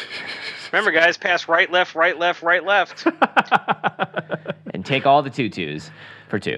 Remember, 0.71 0.89
guys, 0.91 1.17
pass 1.17 1.47
right, 1.47 1.71
left, 1.71 1.93
right, 1.93 2.17
left, 2.17 2.41
right, 2.41 2.63
left. 2.65 3.05
and 4.73 4.83
take 4.85 5.05
all 5.05 5.21
the 5.21 5.29
tutus 5.29 5.91
for 6.29 6.39
two. 6.39 6.57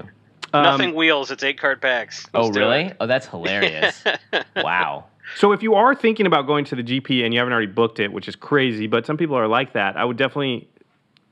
um, 0.54 0.64
Nothing 0.64 0.96
wheels. 0.96 1.32
It's 1.32 1.44
eight 1.44 1.60
card 1.60 1.82
packs. 1.82 2.26
Oh 2.34 2.44
Let's 2.44 2.54
do 2.54 2.60
really? 2.62 2.84
it. 2.86 2.98
Oh, 3.02 3.08
that's 3.08 3.28
hilarious. 3.28 4.04
wow. 4.56 5.06
So 5.38 5.52
if 5.52 5.64
you 5.64 5.76
are 5.76 5.96
thinking 5.96 6.26
about 6.26 6.48
going 6.48 6.66
to 6.66 6.76
the 6.76 6.84
GP 6.84 7.24
and 7.24 7.34
you 7.34 7.40
haven't 7.40 7.54
already 7.54 7.72
booked 7.72 8.00
it, 8.00 8.12
which 8.12 8.28
is 8.28 8.36
crazy, 8.36 8.88
but 8.88 9.06
some 9.06 9.18
people 9.18 9.36
are 9.36 9.48
like 9.48 9.74
that, 9.74 9.98
I 9.98 10.06
would 10.06 10.18
definitely 10.18 10.68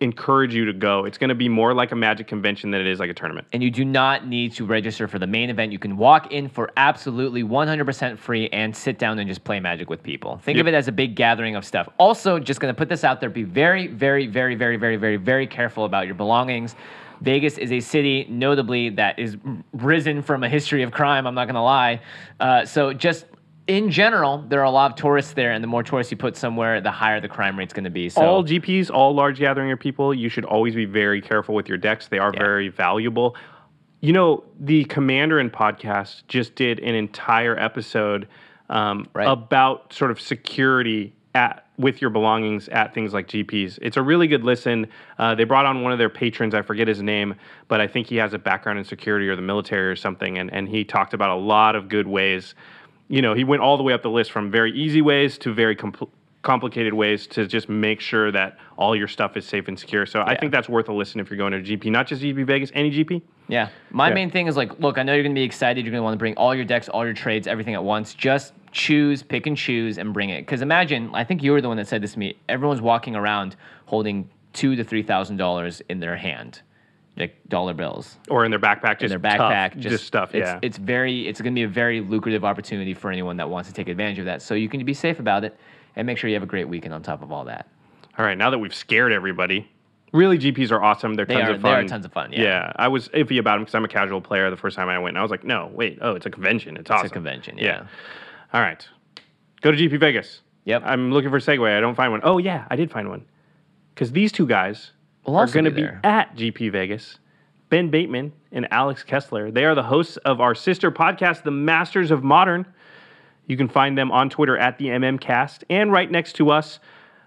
encourage 0.02 0.54
you 0.54 0.66
to 0.66 0.74
go. 0.74 1.06
It's 1.06 1.18
going 1.18 1.30
to 1.30 1.36
be 1.36 1.48
more 1.48 1.74
like 1.74 1.92
a 1.92 1.96
Magic 1.96 2.28
convention 2.28 2.72
than 2.72 2.82
it 2.82 2.88
is 2.88 3.00
like 3.00 3.12
a 3.12 3.14
tournament. 3.14 3.48
and 3.54 3.62
you 3.62 3.70
do 3.70 3.86
not 3.86 4.28
need 4.28 4.52
to 4.54 4.66
register 4.66 5.08
for 5.08 5.20
the 5.20 5.28
main 5.28 5.50
event. 5.50 5.72
You 5.72 5.78
can 5.78 5.96
walk 5.96 6.32
in 6.32 6.50
for 6.50 6.72
absolutely 6.76 7.44
100% 7.44 8.18
free 8.18 8.50
and 8.50 8.76
sit 8.76 8.98
down 8.98 9.20
and 9.20 9.28
just 9.30 9.44
play 9.44 9.60
Magic 9.60 9.90
with 9.90 10.02
people. 10.02 10.40
Think 10.44 10.58
of 10.58 10.68
it 10.68 10.74
as 10.74 10.88
a 10.88 10.92
big 10.92 11.16
gathering 11.16 11.56
of 11.56 11.64
stuff. 11.64 11.88
Also, 12.00 12.40
just 12.40 12.60
going 12.60 12.74
to 12.74 12.78
put 12.78 12.90
this 12.90 13.04
out 13.04 13.22
there 13.22 13.30
be 13.30 13.44
very, 13.44 13.88
very, 13.88 14.26
very, 14.26 14.56
very, 14.56 14.76
very, 14.76 14.96
very, 14.96 15.18
very 15.18 15.46
careful 15.46 15.86
about 15.86 16.08
your 16.08 16.16
belongings. 16.16 16.76
Vegas 17.22 17.60
is 17.60 17.72
a 17.72 17.80
city, 17.80 18.26
notably, 18.28 18.90
that 18.90 19.20
is 19.20 19.38
risen 19.74 20.24
from 20.24 20.44
a 20.44 20.50
history 20.50 20.82
of 20.82 20.92
crime. 20.92 21.28
I'm 21.28 21.36
not 21.36 21.46
going 21.46 21.56
to 21.56 21.62
lie. 21.62 22.02
Uh, 22.40 22.66
so 22.66 22.92
just 22.94 23.26
in 23.68 23.92
general, 23.92 24.44
there 24.50 24.60
are 24.60 24.66
a 24.66 24.72
lot 24.72 24.92
of 24.92 24.98
tourists 24.98 25.34
there, 25.34 25.52
and 25.52 25.64
the 25.64 25.68
more 25.68 25.84
tourists 25.84 26.12
you 26.12 26.18
put 26.18 26.36
somewhere, 26.36 26.82
the 26.82 26.92
higher 26.92 27.22
the 27.22 27.28
crime 27.28 27.58
rate's 27.58 27.74
going 27.74 27.84
to 27.84 27.90
be. 27.90 28.10
So 28.10 28.22
all 28.22 28.44
GPs, 28.44 28.90
all 28.90 29.14
large 29.14 29.40
gathering 29.40 29.72
of 29.72 29.80
people, 29.80 30.14
you 30.14 30.30
should 30.30 30.46
always 30.46 30.76
be 30.76 30.86
very 30.86 31.22
careful 31.22 31.56
with 31.56 31.70
your 31.70 31.78
decks. 31.78 32.08
They 32.08 32.20
are 32.20 32.32
Yeah. 32.34 32.40
very 32.44 32.68
valuable. 32.70 33.36
You 34.02 34.14
know, 34.14 34.44
the 34.60 34.84
Commander 34.86 35.40
and 35.40 35.52
podcast 35.54 36.24
just 36.28 36.56
did 36.56 36.80
an 36.80 36.96
entire 36.96 37.58
episode 37.58 38.28
um, 38.70 39.06
Right. 39.14 39.28
about 39.28 39.94
sort 39.94 40.12
of 40.12 40.20
security 40.20 41.14
at 41.36 41.66
with 41.78 42.00
your 42.02 42.10
belongings 42.10 42.68
at 42.70 42.94
things 42.94 43.14
like 43.14 43.28
GPs. 43.28 43.80
It's 43.82 43.98
a 43.98 44.02
really 44.02 44.28
good 44.28 44.44
listen. 44.44 44.88
Uh, 45.18 45.34
they 45.36 45.46
brought 45.46 45.66
on 45.66 45.82
one 45.82 45.92
of 45.92 45.98
their 45.98 46.10
patrons. 46.10 46.54
I 46.54 46.62
forget 46.62 46.88
his 46.88 47.02
name, 47.02 47.36
but 47.68 47.82
I 47.82 47.88
think 47.88 48.08
he 48.08 48.18
has 48.18 48.34
a 48.34 48.38
background 48.40 48.78
in 48.80 48.86
security 48.86 49.28
or 49.28 49.36
the 49.36 49.42
military 49.42 49.90
or 49.90 49.96
something. 49.96 50.38
And 50.38 50.52
and 50.54 50.68
he 50.70 50.84
talked 50.84 51.14
about 51.14 51.30
a 51.32 51.36
lot 51.36 51.76
of 51.76 51.90
good 51.90 52.08
ways. 52.08 52.54
You 53.12 53.22
know, 53.22 53.34
he 53.34 53.44
went 53.44 53.62
all 53.62 53.76
the 53.76 53.84
way 53.84 53.92
up 53.92 54.02
the 54.04 54.10
list 54.10 54.32
from 54.32 54.50
very 54.50 54.72
easy 54.72 55.02
ways 55.02 55.38
to 55.40 55.54
very 55.54 55.76
compl- 55.76 56.08
complicated 56.44 56.94
ways 56.94 57.28
to 57.28 57.46
just 57.46 57.68
make 57.68 58.00
sure 58.00 58.32
that 58.32 58.58
all 58.78 58.96
your 58.96 59.10
stuff 59.10 59.36
is 59.36 59.46
safe 59.46 59.68
and 59.68 59.78
secure. 59.78 60.06
So 60.06 60.22
I 60.22 60.38
think 60.38 60.54
that's 60.54 60.70
worth 60.70 60.88
a 60.88 60.94
listen 60.94 61.20
if 61.20 61.30
you're 61.30 61.38
going 61.38 61.52
to 61.52 61.58
a 61.58 61.62
GP, 61.62 61.92
not 61.92 62.08
just 62.08 62.22
GP 62.22 62.46
Vegas, 62.46 62.72
any 62.74 62.90
GP. 62.90 63.22
Yeah. 63.50 63.68
My 63.90 64.08
Yeah. 64.08 64.14
main 64.14 64.32
thing 64.32 64.48
is 64.48 64.56
like, 64.56 64.80
look, 64.80 64.98
I 64.98 65.04
know 65.04 65.14
you're 65.14 65.24
going 65.24 65.36
to 65.36 65.40
be 65.40 65.44
excited. 65.44 65.84
You're 65.86 65.92
going 65.92 66.00
to 66.00 66.04
want 66.06 66.14
to 66.14 66.20
bring 66.20 66.36
all 66.38 66.56
your 66.56 66.64
decks, 66.64 66.88
all 66.88 67.04
your 67.04 67.14
trades, 67.14 67.48
everything 67.48 67.74
at 67.74 67.84
once. 67.84 68.14
Just 68.14 68.54
choose, 68.72 69.24
pick 69.24 69.46
and 69.46 69.58
choose, 69.58 69.98
and 69.98 70.14
bring 70.14 70.30
it. 70.30 70.44
Because 70.44 70.62
imagine, 70.62 71.12
I 71.14 71.26
think 71.26 71.44
you 71.44 71.52
were 71.52 71.60
the 71.60 71.68
one 71.68 71.76
that 71.78 71.90
said 71.90 72.02
this 72.02 72.14
to 72.14 72.20
me. 72.20 72.38
Everyone's 72.48 72.82
walking 72.82 73.14
around 73.18 73.58
holding 73.88 74.30
two 74.54 74.78
to 74.78 74.86
three 74.86 75.04
thousand 75.04 75.36
dollars 75.36 75.82
in 75.90 76.00
their 76.00 76.16
hand, 76.16 76.62
like 77.18 77.36
dollar 77.50 77.74
bills 77.74 78.18
Or 78.30 78.46
in 78.46 78.52
their 78.52 78.60
backpack, 78.60 79.00
just 79.00 79.14
in 79.14 79.22
their 79.22 79.32
backpack. 79.32 79.74
tough, 79.74 79.78
just, 79.82 80.06
stuff. 80.06 80.34
It's, 80.34 80.48
yeah, 80.48 80.60
It's 80.62 80.78
very. 80.78 81.28
It's 81.28 81.42
going 81.42 81.54
to 81.54 81.60
be 81.60 81.64
a 81.64 81.68
very 81.68 82.00
lucrative 82.02 82.44
opportunity 82.46 82.94
for 82.94 83.12
anyone 83.12 83.38
that 83.38 83.50
wants 83.50 83.68
to 83.70 83.76
take 83.76 83.90
advantage 83.90 84.20
of 84.20 84.26
that. 84.26 84.42
So 84.42 84.54
you 84.56 84.70
can 84.70 84.84
be 84.86 84.94
safe 84.94 85.20
about 85.20 85.44
it 85.44 85.58
and 85.96 86.06
make 86.08 86.18
sure 86.18 86.30
you 86.30 86.36
have 86.36 86.44
a 86.44 86.48
great 86.48 86.68
weekend 86.70 86.94
on 86.94 87.04
top 87.04 87.22
of 87.22 87.32
all 87.32 87.44
that. 87.46 87.68
All 88.18 88.26
right, 88.26 88.38
now 88.38 88.50
that 88.50 88.60
we've 88.60 88.74
scared 88.74 89.12
everybody, 89.12 89.70
really 90.14 90.38
GPs 90.38 90.72
are 90.72 90.82
awesome. 90.82 91.16
They're 91.16 91.26
They 91.26 91.36
tons 91.36 91.50
are- 91.50 91.54
of 91.54 91.62
they 91.62 91.70
fun. 91.70 91.86
are 91.86 91.88
tons 91.88 92.06
of 92.06 92.14
fun, 92.14 92.32
yeah. 92.34 92.72
I 92.78 92.88
was 92.88 93.10
iffy 93.10 93.40
about 93.40 93.56
them 93.56 93.62
because 93.64 93.76
I'm 93.76 93.86
a 93.86 93.90
casual 93.90 94.22
player. 94.22 94.50
The 94.50 94.58
first 94.58 94.76
time 94.78 94.88
I 94.90 94.98
went, 95.00 95.12
and 95.16 95.20
I 95.20 95.22
was 95.22 95.32
like, 95.32 95.44
no, 95.44 95.70
wait, 95.74 96.00
oh, 96.02 96.16
it's 96.16 96.26
a 96.26 96.30
convention. 96.30 96.78
It's, 96.78 96.90
awesome. 96.90 97.06
It's 97.06 97.12
a 97.12 97.14
convention. 97.14 97.58
Yeah. 97.58 97.86
All 98.54 98.62
right, 98.62 98.86
go 99.62 99.72
to 99.72 99.78
GP 99.78 100.00
Vegas. 100.00 100.42
Yep. 100.66 100.84
I'm 100.86 101.12
looking 101.12 101.30
for 101.30 101.38
a 101.38 101.42
segue. 101.42 101.76
I 101.76 101.80
don't 101.80 101.96
find 101.96 102.12
one. 102.12 102.22
Oh 102.24 102.38
yeah, 102.38 102.68
I 102.70 102.76
did 102.76 102.92
find 102.92 103.10
one. 103.10 103.26
Because 103.96 104.12
these 104.12 104.32
two 104.32 104.46
guys 104.46 104.92
We'll 105.26 105.38
are 105.38 105.48
going 105.48 105.66
to 105.66 105.72
be 105.72 105.84
be 105.84 105.90
at 106.04 106.36
GP 106.36 106.72
Vegas. 106.72 107.20
Ben 107.70 107.90
Bateman 107.90 108.34
and 108.52 108.68
Alex 108.72 109.04
Kessler. 109.04 109.50
They 109.52 109.64
are 109.64 109.76
the 109.76 109.84
hosts 109.84 110.18
of 110.18 110.42
our 110.42 110.54
sister 110.54 110.92
podcast, 110.92 111.44
The 111.44 111.52
Masters 111.52 112.12
of 112.12 112.24
Modern. 112.24 112.66
You 113.48 113.56
can 113.56 113.70
find 113.70 113.98
them 113.98 114.12
on 114.12 114.30
Twitter 114.30 114.58
at 114.58 114.78
the 114.78 114.88
MMCast 114.88 115.64
and 115.70 115.92
right 115.92 116.10
next 116.10 116.34
to 116.34 116.52
us 116.52 116.80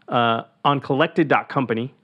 uh, 0.08 0.42
on 0.64 0.80
collected.company. 0.80 1.94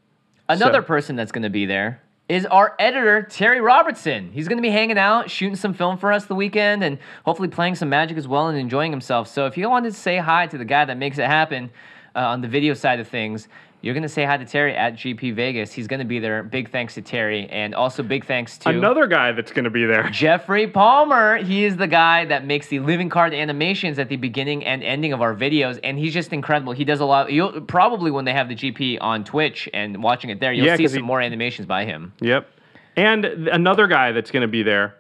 Another 0.49 0.81
So- 0.81 0.87
person 0.87 1.17
that's 1.17 1.33
going 1.33 1.43
to 1.43 1.51
be 1.51 1.67
there 1.67 2.01
is 2.29 2.47
our 2.47 2.77
editor, 2.79 3.23
Terry 3.23 3.61
Robertson. 3.61 4.31
He's 4.33 4.47
going 4.49 4.59
to 4.59 4.63
be 4.63 4.71
hanging 4.71 4.99
out, 4.99 5.29
shooting 5.31 5.57
some 5.57 5.75
film 5.75 5.99
for 5.99 6.13
us 6.13 6.27
the 6.27 6.35
weekend, 6.35 6.83
and 6.85 6.99
hopefully 7.25 7.49
playing 7.49 7.75
some 7.75 7.89
magic 7.89 8.17
as 8.17 8.29
well 8.29 8.49
and 8.49 8.57
enjoying 8.57 8.93
himself. 8.93 9.27
So 9.29 9.47
if 9.47 9.59
you 9.59 9.69
wanted 9.69 9.93
to 9.93 9.99
say 9.99 10.17
hi 10.19 10.47
to 10.47 10.57
the 10.57 10.65
guy 10.65 10.85
that 10.85 10.97
makes 10.97 11.19
it 11.19 11.27
happen 11.27 11.71
uh, 12.15 12.21
on 12.21 12.41
the 12.41 12.49
video 12.49 12.73
side 12.75 13.01
of 13.01 13.09
things, 13.09 13.49
you're 13.83 13.95
going 13.95 14.03
to 14.03 14.09
say 14.09 14.25
hi 14.25 14.37
to 14.37 14.45
Terry 14.45 14.77
at 14.77 14.95
GP 14.95 15.35
Vegas. 15.35 15.73
He's 15.73 15.87
going 15.87 16.01
to 16.01 16.05
be 16.07 16.19
there. 16.19 16.43
Big 16.43 16.71
thanks 16.71 16.95
to 16.95 17.03
Terry, 17.03 17.49
and 17.49 17.75
also 17.75 18.03
big 18.03 18.27
thanks 18.27 18.59
to 18.59 18.69
Another 18.69 19.07
guy 19.07 19.33
that's 19.33 19.53
going 19.53 19.65
to 19.65 19.71
be 19.71 19.87
there. 19.87 20.09
Jeffrey 20.11 20.67
Palmer. 20.67 21.39
He 21.39 21.65
is 21.65 21.77
the 21.77 21.87
guy 21.87 22.25
that 22.27 22.45
makes 22.45 22.67
the 22.69 22.81
living 22.81 23.09
card 23.09 23.33
animations 23.33 23.99
at 23.99 24.09
the 24.09 24.17
beginning 24.17 24.65
and 24.65 24.83
ending 24.83 25.13
of 25.13 25.23
our 25.23 25.35
videos, 25.35 25.81
and 25.83 25.99
he's 25.99 26.13
just 26.13 26.33
incredible. 26.33 26.73
He 26.73 26.85
does 26.85 27.01
a 27.01 27.05
lot. 27.07 27.33
You'll 27.33 27.61
probably 27.63 28.11
when 28.11 28.25
they 28.25 28.33
have 28.35 28.49
the 28.49 28.55
GP 28.57 28.99
on 29.01 29.25
Twitch 29.25 29.69
and 29.73 30.03
watching 30.03 30.31
it 30.31 30.41
there, 30.41 30.53
you'll 30.53 30.67
Yeah, 30.67 30.77
see 30.77 30.87
some 30.89 30.97
he- 30.99 31.03
more 31.03 31.21
animations 31.21 31.67
by 31.67 31.85
him. 31.87 32.13
Yep. 32.21 32.49
And 32.97 33.23
th- 33.23 33.49
another 33.53 33.87
guy 33.87 34.13
that's 34.13 34.31
going 34.31 34.43
to 34.43 34.49
be 34.49 34.63
there, 34.63 34.95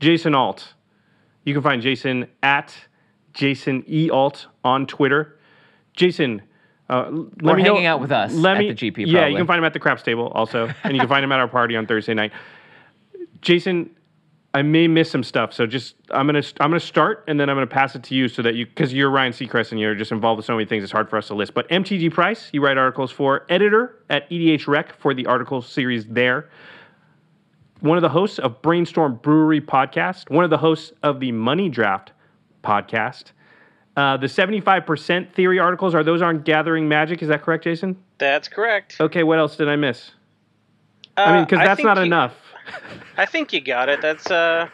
Jason 0.00 0.34
Alt. 0.34 0.74
You 1.44 1.54
can 1.54 1.62
find 1.62 1.80
Jason 1.80 2.26
at 2.42 2.74
Jason 3.32 3.84
E 3.88 4.10
Alt 4.10 4.48
on 4.64 4.86
Twitter. 4.86 5.38
Jason, 5.94 6.42
uh, 6.88 7.08
let 7.40 7.54
Or 7.54 7.56
me 7.56 7.62
know- 7.62 7.74
hanging 7.74 7.86
out 7.86 8.00
with 8.00 8.12
us 8.12 8.32
let 8.32 8.56
at 8.56 8.60
me, 8.60 8.72
the 8.72 8.74
GP 8.90 9.06
Yeah, 9.06 9.26
you 9.26 9.36
can 9.36 9.46
find 9.46 9.58
him 9.58 9.64
at 9.64 9.72
the 9.72 9.78
craps 9.80 10.02
table 10.02 10.28
also, 10.34 10.72
and 10.84 10.92
you 10.94 11.00
can 11.00 11.08
find 11.08 11.24
him 11.24 11.32
at 11.32 11.40
our 11.40 11.48
party 11.48 11.76
on 11.76 11.86
Thursday 11.86 12.14
night. 12.14 12.32
Jason, 13.40 13.90
I 14.54 14.62
may 14.62 14.88
miss 14.88 15.10
some 15.10 15.22
stuff, 15.22 15.52
so 15.52 15.66
just 15.66 15.96
I'm 16.10 16.26
gonna 16.26 16.42
I'm 16.60 16.70
gonna 16.70 16.80
start 16.80 17.24
and 17.28 17.38
then 17.38 17.50
I'm 17.50 17.56
gonna 17.56 17.66
pass 17.66 17.94
it 17.94 18.02
to 18.04 18.14
you 18.14 18.28
so 18.28 18.40
that 18.42 18.54
you 18.54 18.64
because 18.66 18.94
you're 18.94 19.10
Ryan 19.10 19.32
Seacrest 19.32 19.70
and 19.72 19.80
you're 19.80 19.94
just 19.94 20.12
involved 20.12 20.38
with 20.38 20.46
so 20.46 20.54
many 20.54 20.64
things. 20.64 20.82
It's 20.82 20.92
hard 20.92 21.10
for 21.10 21.18
us 21.18 21.26
to 21.28 21.34
list. 21.34 21.52
But 21.52 21.68
MTG 21.68 22.10
Price, 22.12 22.48
you 22.52 22.62
write 22.64 22.78
articles 22.78 23.10
for 23.10 23.44
editor 23.50 24.02
at 24.08 24.28
EDHREC 24.30 24.92
for 24.92 25.12
the 25.12 25.26
article 25.26 25.60
series 25.62 26.06
there 26.06 26.48
one 27.80 27.98
of 27.98 28.02
the 28.02 28.08
hosts 28.08 28.38
of 28.38 28.62
Brainstorm 28.62 29.16
Brewery 29.16 29.60
podcast, 29.60 30.30
one 30.30 30.44
of 30.44 30.48
the 30.50 30.56
hosts 30.56 30.92
of 31.02 31.20
the 31.20 31.30
Money 31.32 31.70
Draught 31.70 32.08
podcast. 32.64 33.32
Uh, 33.96 34.16
the 34.16 34.26
75% 34.26 35.32
theory 35.32 35.58
articles, 35.58 35.94
are 35.94 36.04
those 36.04 36.20
on 36.20 36.42
Gathering 36.42 36.86
Magic? 36.88 37.22
Is 37.22 37.28
that 37.28 37.42
correct, 37.42 37.64
Jason? 37.64 37.96
That's 38.18 38.46
correct. 38.46 38.96
Okay, 39.00 39.22
what 39.22 39.38
else 39.38 39.56
did 39.56 39.68
I 39.68 39.76
miss? 39.76 40.10
I 41.16 41.32
mean, 41.36 41.44
because 41.44 41.60
Uh, 41.60 41.64
that's 41.64 41.82
not 41.82 41.96
you- 41.96 42.02
enough. 42.04 42.34
I 43.16 43.24
think 43.24 43.52
you 43.54 43.60
got 43.62 43.88
it. 43.88 44.02
That's 44.02 44.30
uh, 44.30 44.68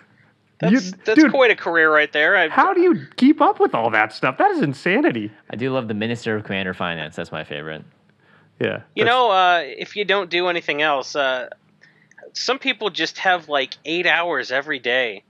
that's 0.59 0.73
You- 0.73 0.99
that's 1.05 1.23
dude, 1.23 1.31
quite 1.31 1.53
a 1.53 1.57
career 1.57 1.93
right 1.93 2.11
there. 2.13 2.37
I, 2.37 2.49
How 2.49 2.75
do 2.75 2.81
you 2.81 3.07
keep 3.17 3.41
up 3.41 3.61
with 3.61 3.75
all 3.77 3.91
that 3.91 4.13
stuff? 4.13 4.39
That 4.39 4.51
is 4.51 4.61
insanity. 4.61 5.31
I 5.51 5.57
do 5.57 5.71
love 5.73 5.87
the 5.87 5.95
Minister 5.95 6.35
of 6.35 6.43
Commander 6.43 6.75
Finance. 6.75 7.15
That's 7.15 7.31
my 7.31 7.45
favorite. 7.45 7.85
Yeah. 8.61 8.83
You 8.97 9.05
know, 9.05 9.31
uh, 9.31 9.63
if 9.65 9.95
you 9.97 10.05
don't 10.05 10.31
do 10.31 10.49
anything 10.49 10.83
else, 10.83 11.15
uh, 11.15 11.49
some 12.33 12.59
people 12.59 12.91
just 12.91 13.19
have 13.19 13.49
like 13.49 13.77
eight 13.85 14.07
hours 14.07 14.51
every 14.51 14.79
day 14.81 15.23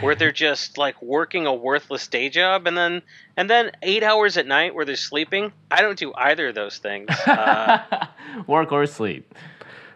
where 0.00 0.14
they're 0.14 0.32
just 0.48 0.78
like 0.78 1.00
working 1.02 1.46
a 1.46 1.54
worthless 1.54 2.06
day 2.06 2.28
job, 2.28 2.66
and 2.66 2.76
then 2.76 3.02
and 3.36 3.48
then 3.48 3.72
eight 3.82 4.02
hours 4.02 4.36
at 4.36 4.46
night 4.46 4.74
where 4.74 4.84
they're 4.84 4.96
sleeping. 4.96 5.52
I 5.70 5.82
don't 5.82 5.98
do 5.98 6.12
either 6.14 6.48
of 6.48 6.54
those 6.54 6.78
things. 6.78 7.08
Uh, 7.26 8.06
Work 8.46 8.72
or 8.72 8.86
sleep. 8.86 9.34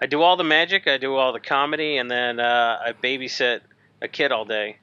I 0.00 0.06
do 0.06 0.20
all 0.22 0.36
the 0.36 0.44
magic, 0.44 0.86
I 0.86 0.98
do 0.98 1.14
all 1.16 1.32
the 1.32 1.40
comedy, 1.40 1.96
and 1.96 2.10
then 2.10 2.38
uh, 2.38 2.78
I 2.84 2.92
babysit 2.92 3.60
a 4.02 4.08
kid 4.08 4.30
all 4.32 4.44
day. 4.44 4.76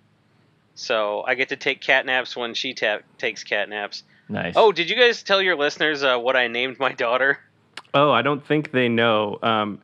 So 0.76 1.24
I 1.28 1.36
get 1.36 1.49
to 1.49 1.55
take 1.55 1.82
cat 1.82 2.05
naps 2.05 2.36
when 2.36 2.53
she 2.55 2.74
ta- 2.74 2.99
takes 3.18 3.43
cat 3.43 3.70
naps. 3.70 4.03
Nice. 4.28 4.53
Oh, 4.55 4.72
did 4.72 4.89
you 4.89 4.95
guys 4.95 5.22
tell 5.22 5.41
your 5.41 5.55
listeners 5.55 6.03
uh, 6.03 6.18
what 6.18 6.36
I 6.36 6.47
named 6.47 6.80
my 6.80 6.93
daughter? 6.93 7.39
Oh, 7.93 8.11
I 8.11 8.22
don't 8.24 8.43
think 8.45 8.72
they 8.72 8.89
know. 8.89 9.38
Um, 9.43 9.80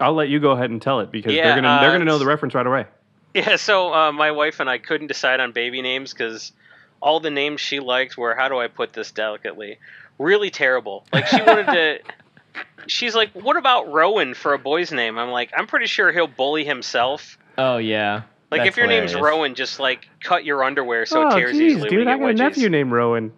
I'll 0.00 0.14
let 0.14 0.28
you 0.28 0.38
go 0.38 0.52
ahead 0.52 0.70
and 0.70 0.80
tell 0.80 1.00
it 1.00 1.10
because 1.10 1.32
Yeah, 1.32 1.44
they're 1.44 1.62
gonna 1.62 1.80
they're 1.80 1.90
uh, 1.90 1.92
gonna 1.94 2.04
know 2.04 2.18
the 2.18 2.26
reference 2.26 2.54
right 2.54 2.66
away. 2.66 2.86
Yeah, 3.34 3.56
so 3.56 3.92
uh, 3.92 4.12
my 4.12 4.30
wife 4.30 4.60
and 4.60 4.70
I 4.70 4.78
couldn't 4.78 5.08
decide 5.08 5.40
on 5.40 5.50
baby 5.52 5.82
names 5.82 6.12
because 6.12 6.52
all 7.00 7.18
the 7.20 7.30
names 7.30 7.60
she 7.60 7.80
liked 7.80 8.16
were 8.16 8.34
how 8.34 8.48
do 8.48 8.58
I 8.58 8.68
put 8.68 8.92
this 8.92 9.10
delicately? 9.10 9.78
Really 10.18 10.50
terrible. 10.50 11.04
Like 11.12 11.26
she 11.26 11.42
wanted 11.42 11.66
to. 11.66 11.98
She's 12.86 13.14
like, 13.14 13.32
"What 13.32 13.56
about 13.56 13.90
Rowan 13.92 14.34
for 14.34 14.52
a 14.54 14.58
boy's 14.58 14.92
name?" 14.92 15.18
I'm 15.18 15.30
like, 15.30 15.50
"I'm 15.56 15.66
pretty 15.66 15.86
sure 15.86 16.12
he'll 16.12 16.28
bully 16.28 16.64
himself." 16.64 17.36
Oh 17.58 17.78
yeah. 17.78 18.22
Like 18.50 18.60
That's 18.60 18.68
if 18.68 18.76
your 18.76 18.86
name's. 18.86 19.14
Rowan, 19.16 19.56
just 19.56 19.80
like 19.80 20.08
cut 20.22 20.44
your 20.44 20.62
underwear 20.62 21.04
so 21.06 21.24
oh, 21.24 21.28
it 21.28 21.34
tears 21.34 21.52
geez, 21.52 21.72
easily. 21.74 21.90
dude, 21.90 22.06
when 22.06 22.08
I 22.08 22.12
you 22.14 22.20
got 22.20 22.30
a 22.30 22.34
nephew 22.34 22.68
named 22.68 22.92
Rowan. 22.92 23.32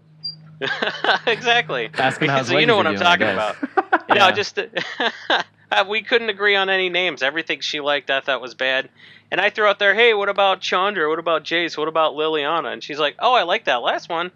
exactly. 1.27 1.89
Ask 1.95 2.21
him 2.21 2.29
how 2.29 2.43
so 2.43 2.59
you 2.59 2.67
know 2.67 2.77
what 2.77 2.87
I'm 2.87 2.97
talking 2.97 3.29
about. 3.29 3.57
guess. 3.61 3.93
No, 4.09 4.15
Yeah. 4.15 4.31
just 4.33 4.59
uh, 5.71 5.85
we 5.89 6.03
couldn't 6.03 6.31
agree 6.31 6.57
on 6.57 6.69
any 6.71 6.89
names. 6.89 7.23
Everything 7.23 7.61
she 7.61 7.81
liked, 7.81 8.11
I 8.11 8.21
thought 8.21 8.41
was 8.41 8.55
bad. 8.55 8.89
And 9.31 9.41
I 9.41 9.51
threw 9.51 9.67
out 9.67 9.79
there, 9.79 9.95
"Hey, 9.95 10.15
what 10.15 10.29
about 10.29 10.61
Chandra? 10.61 11.09
What 11.09 11.19
about 11.19 11.45
Jace? 11.45 11.77
What 11.77 11.89
about 11.89 12.15
Liliana?" 12.15 12.73
And 12.73 12.83
she's 12.83 12.99
like, 12.99 13.17
"Oh, 13.19 13.35
I 13.35 13.43
like 13.43 13.65
that 13.65 13.83
last 13.83 14.09
one." 14.09 14.31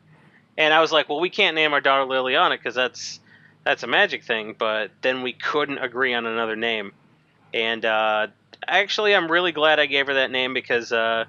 And 0.59 0.75
I 0.75 0.81
was 0.81 0.91
like, 0.91 1.09
"Well, 1.09 1.21
we 1.21 1.31
can't 1.31 1.55
name 1.55 1.73
our 1.73 1.81
daughter 1.81 2.05
Liliana 2.11 2.53
because 2.53 2.75
that's 2.75 3.21
that's 3.65 3.85
a 3.85 3.87
magic 3.87 4.25
thing." 4.25 4.57
But 4.59 4.91
then 5.03 5.23
we 5.23 5.33
couldn't 5.33 5.79
agree 5.79 6.15
on 6.15 6.27
another 6.27 6.57
name. 6.57 6.93
And 7.55 7.85
uh, 7.85 8.29
actually, 8.67 9.15
I'm 9.15 9.31
really 9.31 9.53
glad 9.53 9.79
I 9.79 9.87
gave 9.87 10.09
her 10.09 10.15
that 10.15 10.33
name 10.33 10.55
because 10.55 10.91
uh, 10.93 11.27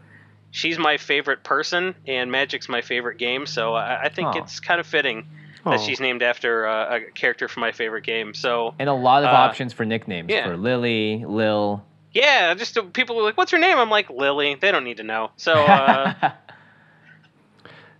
she's 0.49 0.80
my 0.80 0.97
favorite 0.97 1.43
person, 1.43 1.93
and 2.08 2.32
Magic's 2.32 2.68
my 2.68 2.82
favorite 2.82 3.20
game. 3.20 3.45
So 3.45 3.76
I, 3.76 4.04
I 4.06 4.10
think 4.10 4.30
Aw. 4.30 4.39
it's 4.39 4.60
kind 4.60 4.80
of 4.80 4.88
fitting 4.88 5.28
Aw. 5.66 5.72
that 5.72 5.82
she's 5.82 5.99
named 5.99 6.24
after 6.24 6.68
uh, 6.68 6.97
a 6.97 7.12
character 7.12 7.47
from 7.47 7.62
my 7.62 7.72
favorite 7.72 8.03
game. 8.03 8.34
So 8.34 8.74
And 8.80 8.89
a 8.89 8.93
lot 8.93 9.24
of 9.24 9.30
Uh, 9.30 9.34
options 9.38 9.74
for 9.74 9.86
nicknames 9.86 10.30
yeah. 10.32 10.45
for 10.47 10.57
Lily, 10.57 11.24
Lil. 11.28 11.84
yeah, 12.14 12.53
just 12.55 12.78
uh, 12.78 12.84
people 12.93 13.16
were 13.16 13.24
like, 13.24 13.38
"What's 13.38 13.51
her 13.51 13.59
name?" 13.59 13.78
I'm 13.78 13.89
like, 13.89 14.09
"Lily." 14.09 14.55
They 14.55 14.72
don't 14.72 14.84
need 14.84 14.97
to 14.97 15.03
know. 15.03 15.32
So 15.38 15.53
uh, 15.53 16.14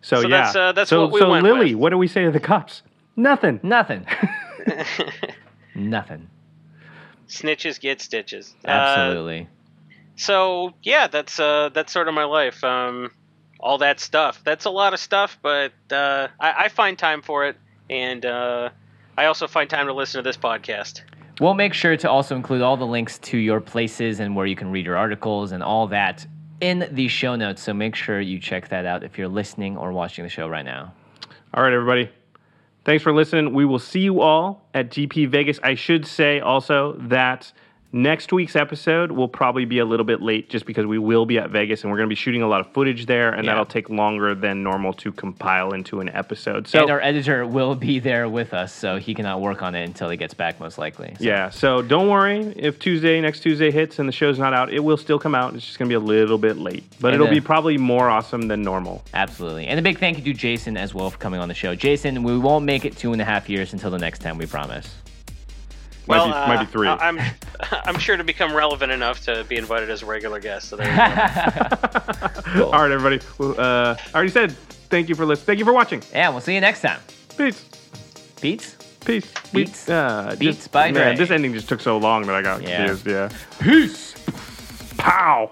So, 0.04 0.22
So 0.22 0.28
yeah, 0.28 0.28
that's, 0.44 0.56
uh, 0.56 0.72
that's 0.72 0.90
so 0.90 1.02
what 1.04 1.12
we 1.12 1.20
so 1.20 1.30
went 1.30 1.44
Lily, 1.44 1.76
with. 1.76 1.82
what 1.82 1.90
do 1.92 1.98
we 1.98 2.08
say 2.08 2.24
to 2.24 2.32
the 2.32 2.40
cops? 2.40 2.82
Nothing. 3.16 3.60
Nothing. 3.62 4.08
Nothing. 5.76 6.28
snitches 7.28 7.80
get 7.80 8.02
stitches. 8.02 8.56
Uh, 8.66 8.70
Absolutely. 8.70 9.48
so 10.16 10.74
yeah, 10.82 11.08
that's 11.08 11.40
uh, 11.40 11.70
that's 11.74 11.94
sort 11.94 12.08
of 12.08 12.14
my 12.14 12.24
life. 12.24 12.64
Um, 12.64 13.12
all 13.62 13.78
that 13.78 14.00
stuff. 14.00 14.42
That's 14.44 14.66
a 14.66 14.70
lot 14.70 14.94
of 14.94 15.00
stuff, 15.00 15.38
but 15.42 15.72
uh, 15.92 16.28
I, 16.40 16.66
I 16.66 16.68
find 16.70 16.98
time 16.98 17.22
for 17.22 17.46
it, 17.46 17.56
and 17.90 18.26
uh, 18.26 18.70
I 19.18 19.26
also 19.26 19.48
find 19.48 19.70
time 19.70 19.88
to 19.88 19.94
listen 19.94 20.24
to 20.24 20.28
this 20.28 20.38
podcast. 20.38 21.02
We'll 21.40 21.54
make 21.54 21.74
sure 21.74 21.96
to 21.98 22.10
also 22.10 22.36
include 22.36 22.62
all 22.62 22.78
the 22.78 22.86
links 22.86 23.18
to 23.20 23.38
your 23.38 23.62
places 23.62 24.20
and 24.20 24.36
where 24.36 24.46
you 24.46 24.56
can 24.56 24.72
read 24.72 24.86
your 24.86 24.98
articles 24.98 25.52
and 25.52 25.64
all 25.64 25.88
that 25.88 26.26
in 26.60 26.88
the 26.92 27.08
show 27.08 27.36
notes. 27.36 27.64
So 27.64 27.74
make 27.74 27.96
sure 27.96 28.20
you 28.20 28.40
check 28.40 28.70
that 28.70 28.86
out 28.86 29.04
if 29.04 29.18
you're 29.18 29.28
listening 29.28 29.78
or 29.78 29.92
watching 29.92 30.24
the 30.24 30.30
show 30.30 30.48
right 30.48 30.66
now. 30.66 30.94
All 31.54 31.64
right, 31.64 31.74
everybody. 31.74 32.10
Thanks 32.84 33.04
for 33.04 33.14
listening. 33.14 33.54
We 33.54 33.66
will 33.66 33.80
see 33.80 34.02
you 34.02 34.22
all 34.22 34.68
at 34.74 34.90
GP 34.90 35.30
Vegas. 35.30 35.60
I 35.64 35.76
should 35.76 36.06
say 36.06 36.40
also 36.40 36.94
that 37.00 37.52
Next 37.94 38.32
week's 38.32 38.56
episode 38.56 39.12
will 39.12 39.28
probably 39.28 39.66
be 39.66 39.80
a 39.80 39.86
little 39.86 40.06
bit 40.06 40.22
late 40.22 40.50
just 40.50 40.66
because 40.66 40.86
we 40.86 40.98
will 40.98 41.26
be 41.26 41.38
at 41.38 41.50
Vegas 41.50 41.84
and 41.84 41.92
we're 41.92 41.98
going 41.98 42.08
to 42.08 42.12
be 42.12 42.16
shooting 42.16 42.42
a 42.42 42.48
lot 42.48 42.62
of 42.62 42.68
footage 42.72 43.06
there, 43.06 43.32
and 43.34 43.44
Yeah. 43.44 43.52
that'll 43.52 43.66
take 43.66 43.90
longer 43.90 44.34
than 44.34 44.64
normal 44.64 44.94
to 44.94 45.12
compile 45.12 45.74
into 45.74 46.00
an 46.00 46.08
episode. 46.08 46.70
So, 46.70 46.80
and 46.84 46.90
our 46.90 47.02
editor 47.02 47.46
will 47.46 47.76
be 47.76 48.00
there 48.00 48.30
with 48.30 48.54
us, 48.54 48.72
so 48.72 48.96
he 48.96 49.14
cannot 49.14 49.42
work 49.42 49.62
on 49.62 49.76
it 49.76 49.84
until 49.84 50.10
he 50.10 50.16
gets 50.16 50.34
back, 50.34 50.58
most 50.58 50.78
likely. 50.78 51.16
So- 51.20 51.26
yeah, 51.26 51.50
so 51.50 51.82
don't 51.82 52.08
worry 52.08 52.54
if 52.56 52.80
Tuesday, 52.80 53.20
next 53.20 53.42
Tuesday 53.42 53.72
hits 53.72 54.00
and 54.00 54.08
the 54.08 54.14
show's 54.14 54.40
not 54.40 54.54
out, 54.54 54.72
it 54.72 54.82
will 54.82 54.96
still 54.96 55.20
come 55.20 55.36
out. 55.36 55.54
It's 55.54 55.66
just 55.66 55.78
going 55.78 55.90
to 55.90 55.92
be 55.92 55.96
a 56.02 56.06
little 56.08 56.38
bit 56.38 56.58
late, 56.58 56.86
but 57.02 57.10
And 57.10 57.16
it'll 57.16 57.26
then- 57.28 57.34
be 57.36 57.42
probably 57.42 57.78
more 57.78 58.10
awesome 58.10 58.48
than 58.48 58.62
normal. 58.62 59.04
Absolutely. 59.14 59.68
And 59.68 59.78
a 59.78 59.82
big 59.82 59.98
thank 60.00 60.18
you 60.18 60.24
to 60.24 60.34
Jason 60.34 60.78
as 60.78 60.94
well 60.94 61.10
for 61.10 61.18
coming 61.18 61.42
on 61.42 61.50
the 61.50 61.54
show. 61.54 61.76
Jason, 61.76 62.24
we 62.24 62.38
won't 62.38 62.64
make 62.64 62.86
it 62.86 62.96
two 62.96 63.12
and 63.12 63.22
a 63.22 63.26
half 63.26 63.50
years 63.50 63.74
until 63.74 63.92
the 63.92 64.00
next 64.00 64.20
time, 64.20 64.38
we 64.38 64.46
promise. 64.46 64.96
Might 66.08 66.18
well, 66.18 66.28
be- 66.28 66.34
uh, 66.34 66.48
might 66.48 66.60
be 66.66 66.72
three. 66.72 66.88
I- 66.88 66.96
I'm 67.10 67.20
I'm 67.86 68.00
sure 68.00 68.18
to 68.18 68.24
become 68.24 68.54
relevant 68.56 68.92
enough 68.92 69.22
to 69.26 69.44
be 69.46 69.58
invited 69.58 69.90
as 69.90 70.02
a 70.02 70.06
regular 70.06 70.40
guest. 70.40 70.70
So 70.70 70.76
there 70.78 70.90
you 70.90 72.54
go. 72.56 72.66
All 72.72 72.82
right, 72.82 72.92
everybody. 72.92 73.20
Well, 73.38 73.60
Uh, 73.60 73.96
I 74.14 74.16
already 74.16 74.32
said 74.32 74.52
thank 74.90 75.10
you 75.10 75.16
for 75.16 75.26
listening. 75.26 75.46
Thank 75.46 75.60
you 75.60 75.66
for 75.66 75.74
watching. 75.74 76.02
Yeah, 76.12 76.30
we'll 76.30 76.42
see 76.42 76.54
you 76.56 76.62
next 76.62 76.82
time. 76.82 77.00
Peace. 77.38 77.66
Beats? 78.42 78.76
Peace. 79.06 79.32
We- 79.54 79.66
Beats. 79.66 79.90
uh, 79.90 80.36
Beats 80.40 80.58
just- 80.58 80.72
by 80.72 80.92
man, 80.92 81.16
Dre. 81.16 81.16
This 81.18 81.32
ending 81.32 81.54
just 81.54 81.70
took 81.70 81.82
so 81.82 81.98
long 81.98 82.24
that 82.24 82.36
I 82.36 82.42
got 82.42 82.62
Yeah. 82.62 82.88
confused. 82.88 83.08
Yeah. 83.08 83.30
Peace. 83.60 84.16
Pow. 84.98 85.52